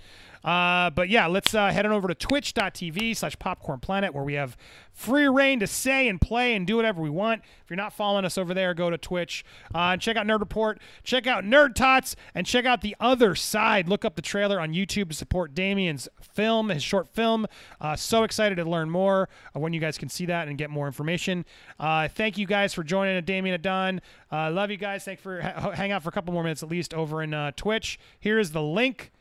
Uh, 0.44 0.90
but 0.90 1.08
yeah, 1.08 1.26
let's 1.26 1.54
uh, 1.54 1.70
head 1.70 1.86
on 1.86 1.92
over 1.92 2.08
to 2.08 2.14
twitch.tv 2.14 3.16
slash 3.16 3.38
popcorn 3.38 3.80
planet 3.80 4.14
where 4.14 4.24
we 4.24 4.34
have 4.34 4.56
free 4.92 5.26
rein 5.28 5.60
to 5.60 5.66
say 5.66 6.08
and 6.08 6.20
play 6.20 6.54
and 6.54 6.66
do 6.66 6.76
whatever 6.76 7.00
we 7.00 7.10
want. 7.10 7.42
If 7.62 7.70
you're 7.70 7.76
not 7.76 7.92
following 7.92 8.24
us 8.24 8.36
over 8.36 8.52
there, 8.52 8.74
go 8.74 8.90
to 8.90 8.98
Twitch 8.98 9.44
uh, 9.74 9.92
and 9.92 10.00
check 10.00 10.16
out 10.16 10.26
Nerd 10.26 10.40
Report, 10.40 10.80
check 11.04 11.26
out 11.26 11.44
Nerd 11.44 11.74
Tots, 11.74 12.16
and 12.34 12.46
check 12.46 12.64
out 12.64 12.80
The 12.80 12.96
Other 13.00 13.34
Side. 13.34 13.88
Look 13.88 14.04
up 14.04 14.16
the 14.16 14.22
trailer 14.22 14.60
on 14.60 14.72
YouTube 14.72 15.08
to 15.08 15.14
support 15.14 15.54
Damien's 15.54 16.08
film, 16.20 16.68
his 16.68 16.82
short 16.82 17.08
film. 17.08 17.46
Uh, 17.80 17.96
so 17.96 18.24
excited 18.24 18.56
to 18.56 18.64
learn 18.64 18.90
more 18.90 19.28
when 19.54 19.72
you 19.72 19.80
guys 19.80 19.96
can 19.96 20.08
see 20.08 20.26
that 20.26 20.48
and 20.48 20.58
get 20.58 20.70
more 20.70 20.86
information. 20.86 21.44
Uh, 21.78 22.08
thank 22.08 22.36
you 22.36 22.46
guys 22.46 22.74
for 22.74 22.82
joining 22.82 23.22
Damien 23.24 23.54
and 23.54 23.62
Don. 23.62 24.00
Uh, 24.30 24.50
love 24.50 24.70
you 24.70 24.76
guys. 24.76 25.04
Thanks 25.04 25.22
for 25.22 25.40
ha- 25.40 25.70
hang 25.70 25.92
out 25.92 26.02
for 26.02 26.08
a 26.08 26.12
couple 26.12 26.34
more 26.34 26.42
minutes 26.42 26.62
at 26.62 26.68
least 26.68 26.92
over 26.94 27.22
in 27.22 27.52
Twitch. 27.56 27.98
Here 28.18 28.38
is 28.38 28.52
the 28.52 28.62
link 28.62 29.12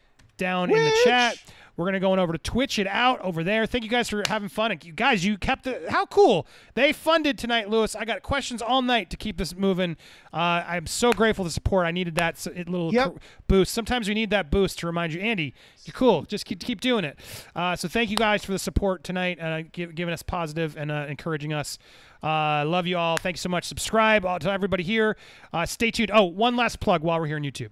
down 0.41 0.71
in 0.71 0.83
the 0.83 0.91
chat. 1.03 1.37
We're 1.77 1.85
gonna 1.85 2.01
go 2.01 2.11
on 2.11 2.19
over 2.19 2.33
to 2.33 2.37
Twitch 2.37 2.79
it 2.79 2.85
out 2.87 3.21
over 3.21 3.43
there. 3.43 3.65
Thank 3.65 3.85
you 3.85 3.89
guys 3.89 4.09
for 4.09 4.21
having 4.27 4.49
fun. 4.49 4.71
And 4.71 4.83
you 4.83 4.91
guys, 4.91 5.23
you 5.25 5.37
kept 5.37 5.65
it. 5.67 5.89
How 5.89 6.05
cool! 6.05 6.45
They 6.73 6.91
funded 6.91 7.37
tonight, 7.37 7.69
Lewis. 7.69 7.95
I 7.95 8.03
got 8.03 8.21
questions 8.23 8.61
all 8.61 8.81
night 8.81 9.09
to 9.11 9.17
keep 9.17 9.37
this 9.37 9.55
moving. 9.55 9.95
Uh, 10.33 10.63
I'm 10.67 10.85
so 10.85 11.11
grateful 11.13 11.45
to 11.45 11.49
support. 11.49 11.87
I 11.87 11.91
needed 11.91 12.15
that 12.15 12.45
little 12.67 12.93
Yep. 12.93 13.19
boost. 13.47 13.73
Sometimes 13.73 14.07
we 14.09 14.13
need 14.13 14.31
that 14.31 14.51
boost 14.51 14.79
to 14.79 14.85
remind 14.85 15.13
you, 15.13 15.21
Andy, 15.21 15.53
you're 15.85 15.93
cool. 15.93 16.23
Just 16.23 16.45
keep 16.45 16.59
keep 16.59 16.81
doing 16.81 17.05
it. 17.05 17.17
Uh, 17.55 17.75
so 17.75 17.87
thank 17.87 18.09
you 18.11 18.17
guys 18.17 18.43
for 18.43 18.51
the 18.51 18.59
support 18.59 19.03
tonight, 19.03 19.39
uh, 19.39 19.61
give, 19.71 19.95
giving 19.95 20.13
us 20.13 20.21
positive 20.23 20.75
and 20.77 20.91
uh, 20.91 21.05
encouraging 21.07 21.53
us. 21.53 21.77
Uh, 22.21 22.63
love 22.67 22.85
you 22.85 22.97
all. 22.97 23.17
Thank 23.17 23.37
you 23.37 23.41
so 23.41 23.49
much. 23.49 23.63
Subscribe 23.63 24.25
uh, 24.25 24.37
to 24.39 24.51
everybody 24.51 24.83
here. 24.83 25.15
Uh, 25.53 25.65
stay 25.65 25.89
tuned. 25.89 26.11
Oh, 26.13 26.25
one 26.25 26.55
last 26.57 26.79
plug 26.81 27.01
while 27.01 27.19
we're 27.19 27.27
here 27.27 27.37
on 27.37 27.43
YouTube. 27.43 27.69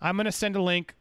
I'm 0.00 0.16
gonna 0.16 0.32
send 0.32 0.56
a 0.56 0.62
link 0.62 0.94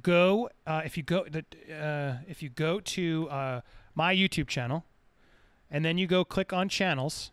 go 0.00 0.48
uh, 0.66 0.82
if 0.84 0.96
you 0.96 1.02
go 1.02 1.24
the, 1.30 1.44
uh, 1.74 2.16
if 2.28 2.42
you 2.42 2.48
go 2.48 2.80
to 2.80 3.28
uh, 3.30 3.60
my 3.94 4.14
YouTube 4.14 4.46
channel 4.48 4.84
and 5.70 5.84
then 5.84 5.98
you 5.98 6.06
go 6.06 6.24
click 6.24 6.52
on 6.52 6.68
channels 6.68 7.30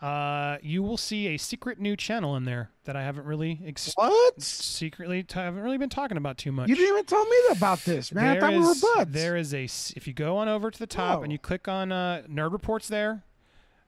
uh, 0.00 0.58
you 0.60 0.82
will 0.82 0.98
see 0.98 1.28
a 1.28 1.38
secret 1.38 1.80
new 1.80 1.96
channel 1.96 2.36
in 2.36 2.44
there 2.44 2.68
that 2.84 2.96
I 2.96 3.02
haven't 3.02 3.24
really 3.24 3.60
ex- 3.64 3.94
What? 3.94 4.42
secretly 4.42 5.22
t- 5.22 5.38
haven't 5.38 5.62
really 5.62 5.78
been 5.78 5.88
talking 5.88 6.18
about 6.18 6.36
too 6.36 6.52
much. 6.52 6.68
You 6.68 6.74
didn't 6.74 6.90
even 6.92 7.04
tell 7.06 7.24
me 7.24 7.36
about 7.52 7.78
this, 7.80 8.12
man. 8.12 8.24
I 8.24 8.32
There 8.32 8.40
thought 8.42 8.52
we 8.52 8.58
were 8.58 8.72
is- 8.72 8.84
buds. 8.94 9.12
There 9.12 9.36
is 9.36 9.54
a 9.54 9.64
if 9.96 10.06
you 10.06 10.12
go 10.12 10.36
on 10.36 10.50
over 10.50 10.70
to 10.70 10.78
the 10.78 10.86
top 10.86 11.18
Whoa. 11.18 11.22
and 11.22 11.32
you 11.32 11.38
click 11.38 11.66
on 11.66 11.92
uh, 11.92 12.22
Nerd 12.30 12.52
Reports 12.52 12.88
there. 12.88 13.24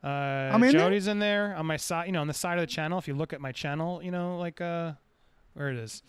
Uh, 0.03 0.07
I'm 0.07 0.63
in 0.63 0.73
there? 0.73 0.81
Jody's 0.81 1.09
in 1.09 1.19
there 1.19 1.55
on 1.55 1.67
my 1.67 1.77
side, 1.77 2.07
you 2.07 2.13
know, 2.13 2.23
on 2.23 2.27
the 2.27 2.33
side 2.33 2.57
of 2.59 2.63
the 2.63 2.73
channel. 2.73 2.99
If 2.99 3.07
you 3.07 3.13
look 3.15 3.35
at 3.35 3.43
my 3.43 3.53
channel, 3.53 4.03
you 4.03 4.11
know, 4.11 4.39
like 4.39 4.63
uh, 4.63 4.93
where 5.53 5.69
it 5.69 5.77
is. 5.77 6.03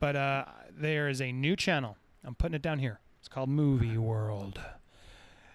But 0.00 0.16
uh, 0.16 0.44
there 0.76 1.08
is 1.08 1.20
a 1.20 1.32
new 1.32 1.56
channel. 1.56 1.96
I'm 2.24 2.34
putting 2.34 2.54
it 2.54 2.62
down 2.62 2.78
here. 2.78 3.00
It's 3.18 3.28
called 3.28 3.48
Movie 3.48 3.96
World, 3.96 4.60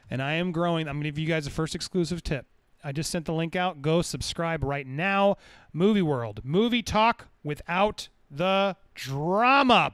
and 0.10 0.22
I 0.22 0.34
am 0.34 0.52
growing. 0.52 0.88
I'm 0.88 0.98
gonna 0.98 1.10
give 1.10 1.20
you 1.20 1.28
guys 1.28 1.46
a 1.46 1.52
first 1.52 1.76
exclusive 1.76 2.24
tip. 2.24 2.46
I 2.84 2.92
just 2.92 3.12
sent 3.12 3.26
the 3.26 3.34
link 3.34 3.56
out. 3.56 3.82
Go 3.82 4.02
subscribe 4.02 4.64
right 4.64 4.88
now. 4.88 5.38
Movie 5.74 6.02
World, 6.02 6.42
movie 6.44 6.82
talk 6.82 7.28
without 7.44 8.08
the 8.32 8.76
drama. 8.96 9.92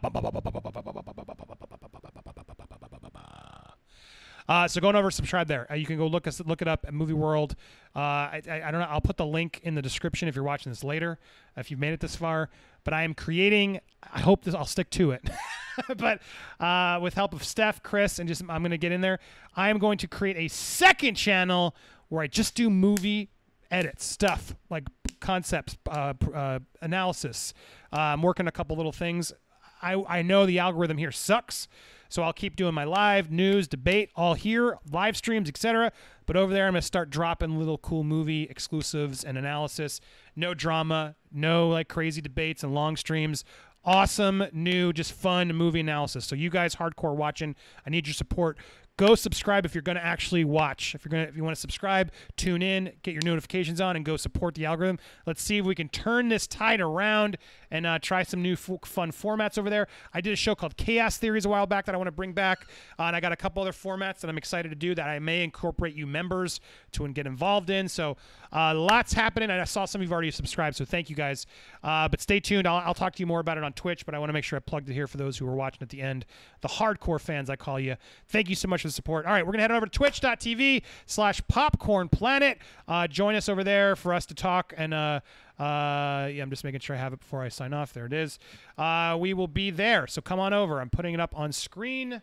Uh, 4.47 4.67
so 4.67 4.79
going 4.79 4.95
over, 4.95 5.09
subscribe 5.09 5.47
there. 5.47 5.69
Uh, 5.71 5.75
you 5.75 5.85
can 5.85 5.97
go 5.97 6.05
look 6.05 6.27
us 6.27 6.39
look 6.45 6.61
it 6.61 6.67
up 6.67 6.85
at 6.87 6.93
Movie 6.93 7.13
World. 7.13 7.55
Uh, 7.95 7.99
I, 7.99 8.41
I, 8.47 8.61
I 8.65 8.71
don't 8.71 8.79
know. 8.79 8.87
I'll 8.87 9.01
put 9.01 9.17
the 9.17 9.25
link 9.25 9.59
in 9.63 9.73
the 9.73 9.81
description 9.81 10.27
if 10.27 10.35
you're 10.35 10.43
watching 10.43 10.71
this 10.71 10.83
later. 10.83 11.17
If 11.57 11.71
you've 11.71 11.79
made 11.79 11.93
it 11.93 11.99
this 11.99 12.15
far, 12.15 12.49
but 12.85 12.93
I 12.93 13.03
am 13.03 13.13
creating. 13.13 13.81
I 14.13 14.21
hope 14.21 14.45
this. 14.45 14.55
I'll 14.55 14.65
stick 14.65 14.89
to 14.91 15.11
it. 15.11 15.29
but 15.97 16.21
uh, 16.59 16.99
with 17.01 17.15
help 17.15 17.33
of 17.33 17.43
Steph, 17.43 17.83
Chris, 17.83 18.19
and 18.19 18.29
just 18.29 18.41
I'm 18.47 18.61
going 18.61 18.71
to 18.71 18.77
get 18.77 18.93
in 18.93 19.01
there. 19.01 19.19
I 19.57 19.69
am 19.69 19.77
going 19.77 19.97
to 19.97 20.07
create 20.07 20.37
a 20.37 20.47
second 20.47 21.15
channel 21.15 21.75
where 22.07 22.21
I 22.21 22.27
just 22.27 22.55
do 22.55 22.69
movie 22.69 23.29
edits, 23.69 24.05
stuff 24.05 24.55
like 24.69 24.85
concepts, 25.19 25.77
uh, 25.89 26.13
uh, 26.33 26.59
analysis. 26.81 27.53
Uh, 27.91 27.99
I'm 27.99 28.21
working 28.21 28.47
a 28.47 28.51
couple 28.51 28.77
little 28.77 28.93
things. 28.93 29.33
I, 29.81 30.01
I 30.07 30.21
know 30.21 30.45
the 30.45 30.59
algorithm 30.59 30.97
here 30.97 31.11
sucks, 31.11 31.67
so 32.09 32.23
I'll 32.23 32.33
keep 32.33 32.55
doing 32.55 32.73
my 32.73 32.85
live 32.85 33.31
news, 33.31 33.67
debate, 33.67 34.09
all 34.15 34.35
here, 34.35 34.77
live 34.91 35.17
streams, 35.17 35.49
etc. 35.49 35.91
But 36.25 36.37
over 36.37 36.53
there, 36.53 36.67
I'm 36.67 36.73
gonna 36.73 36.81
start 36.81 37.09
dropping 37.09 37.57
little 37.57 37.77
cool 37.77 38.03
movie 38.03 38.43
exclusives 38.43 39.23
and 39.23 39.37
analysis. 39.37 39.99
No 40.35 40.53
drama, 40.53 41.15
no 41.31 41.69
like 41.69 41.87
crazy 41.87 42.21
debates 42.21 42.63
and 42.63 42.73
long 42.73 42.97
streams. 42.97 43.43
awesome, 43.85 44.45
new, 44.51 44.91
just 44.91 45.13
fun 45.13 45.49
movie 45.55 45.79
analysis. 45.79 46.25
So 46.25 46.35
you 46.35 46.49
guys, 46.49 46.75
hardcore 46.75 47.15
watching, 47.15 47.55
I 47.85 47.89
need 47.89 48.07
your 48.07 48.13
support. 48.13 48.57
Go 48.97 49.13
subscribe 49.13 49.65
if 49.65 49.75
you're 49.75 49.81
going 49.81 49.97
to 49.97 50.03
actually 50.03 50.45
watch. 50.45 50.95
If 50.95 51.03
you're 51.03 51.09
going 51.09 51.23
to, 51.25 51.29
if 51.29 51.35
you 51.35 51.43
want 51.43 51.55
to 51.55 51.59
subscribe, 51.59 52.11
tune 52.37 52.61
in, 52.61 52.93
get 53.03 53.13
your 53.13 53.23
notifications 53.23 53.81
on, 53.81 53.97
and 53.97 54.05
go 54.05 54.15
support 54.15 54.55
the 54.55 54.65
algorithm. 54.65 54.99
Let's 55.25 55.41
see 55.41 55.57
if 55.57 55.65
we 55.65 55.75
can 55.75 55.89
turn 55.89 56.29
this 56.29 56.47
tide 56.47 56.79
around 56.79 57.37
and 57.71 57.85
uh, 57.85 57.99
try 57.99 58.23
some 58.23 58.41
new 58.41 58.53
f- 58.53 58.79
fun 58.83 59.11
formats 59.11 59.57
over 59.57 59.69
there. 59.69 59.87
I 60.13 60.21
did 60.21 60.33
a 60.33 60.35
show 60.35 60.55
called 60.55 60.77
Chaos 60.77 61.17
Theories 61.17 61.45
a 61.45 61.49
while 61.49 61.65
back 61.65 61.85
that 61.85 61.95
I 61.95 61.97
want 61.97 62.07
to 62.07 62.11
bring 62.11 62.33
back, 62.33 62.67
uh, 62.99 63.03
and 63.03 63.15
I 63.15 63.19
got 63.19 63.31
a 63.31 63.35
couple 63.35 63.61
other 63.61 63.71
formats 63.71 64.19
that 64.19 64.29
I'm 64.29 64.37
excited 64.37 64.69
to 64.69 64.75
do 64.75 64.95
that 64.95 65.07
I 65.07 65.19
may 65.19 65.43
incorporate 65.43 65.95
you 65.95 66.07
members 66.07 66.59
to 66.93 67.05
and 67.05 67.13
get 67.15 67.27
involved 67.27 67.69
in. 67.69 67.87
So 67.87 68.17
uh, 68.51 68.73
lots 68.73 69.13
happening. 69.13 69.49
And 69.49 69.61
I 69.61 69.65
saw 69.65 69.85
some 69.85 70.01
of 70.01 70.03
you've 70.03 70.13
already 70.13 70.31
subscribed, 70.31 70.75
so 70.75 70.85
thank 70.85 71.09
you 71.09 71.15
guys. 71.15 71.45
Uh, 71.83 72.07
but 72.07 72.21
stay 72.21 72.39
tuned. 72.39 72.67
I'll, 72.67 72.77
I'll 72.77 72.93
talk 72.93 73.15
to 73.15 73.19
you 73.19 73.27
more 73.27 73.39
about 73.39 73.57
it 73.57 73.63
on 73.63 73.73
Twitch, 73.73 74.05
but 74.05 74.15
I 74.15 74.19
want 74.19 74.29
to 74.29 74.33
make 74.33 74.43
sure 74.43 74.57
I 74.57 74.59
plugged 74.59 74.89
it 74.89 74.93
here 74.93 75.07
for 75.07 75.17
those 75.17 75.37
who 75.37 75.47
are 75.47 75.55
watching 75.55 75.81
at 75.81 75.89
the 75.89 76.01
end. 76.01 76.25
The 76.61 76.67
hardcore 76.67 77.19
fans, 77.19 77.49
I 77.49 77.55
call 77.55 77.79
you. 77.79 77.95
Thank 78.27 78.49
you 78.49 78.55
so 78.55 78.67
much 78.67 78.81
for 78.81 78.87
the 78.87 78.93
support. 78.93 79.25
All 79.25 79.31
right, 79.31 79.45
we're 79.45 79.53
to 79.53 79.61
head 79.61 79.71
over 79.71 79.85
to 79.85 79.91
twitch.tv 79.91 80.83
slash 81.05 81.41
popcorn 81.47 82.09
planet. 82.09 82.59
Uh, 82.87 83.07
join 83.07 83.35
us 83.35 83.49
over 83.49 83.63
there 83.63 83.95
for 83.95 84.13
us 84.13 84.25
to 84.27 84.33
talk 84.33 84.73
and 84.77 84.93
uh, 84.93 85.19
uh, 85.59 86.27
yeah, 86.31 86.41
I'm 86.43 86.49
just 86.49 86.63
making 86.63 86.81
sure 86.81 86.95
I 86.95 86.99
have 86.99 87.13
it 87.13 87.19
before 87.19 87.41
I 87.41 87.49
sign 87.49 87.73
off. 87.73 87.93
There 87.93 88.05
it 88.05 88.13
is. 88.13 88.39
Uh, 88.77 89.17
we 89.19 89.33
will 89.33 89.47
be 89.47 89.71
there, 89.71 90.07
so 90.07 90.21
come 90.21 90.39
on 90.39 90.53
over. 90.53 90.81
I'm 90.81 90.89
putting 90.89 91.13
it 91.13 91.19
up 91.19 91.37
on 91.37 91.51
screen, 91.51 92.21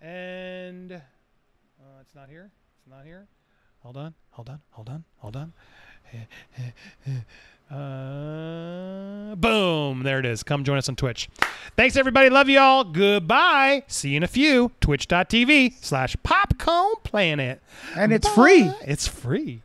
and 0.00 0.92
uh, 0.92 0.98
it's 2.00 2.14
not 2.14 2.28
here. 2.28 2.50
It's 2.78 2.90
not 2.90 3.04
here. 3.04 3.28
Hold 3.80 3.96
on. 3.96 4.14
Hold 4.30 4.48
on. 4.48 4.60
Hold 4.70 4.88
on. 4.88 5.04
Hold 5.18 5.36
on. 5.36 5.52
Uh, 7.70 9.34
boom. 9.36 10.02
There 10.02 10.18
it 10.18 10.26
is. 10.26 10.42
Come 10.42 10.62
join 10.62 10.76
us 10.76 10.90
on 10.90 10.96
Twitch. 10.96 11.30
Thanks, 11.74 11.96
everybody. 11.96 12.28
Love 12.28 12.50
you 12.50 12.58
all. 12.58 12.84
Goodbye. 12.84 13.84
See 13.86 14.10
you 14.10 14.18
in 14.18 14.22
a 14.22 14.28
few. 14.28 14.72
Twitch.tv 14.82 15.82
slash 15.82 16.14
popcorn 16.22 16.96
planet. 17.02 17.62
And 17.96 18.12
it's 18.12 18.28
free. 18.28 18.70
It's 18.82 19.06
free. 19.06 19.62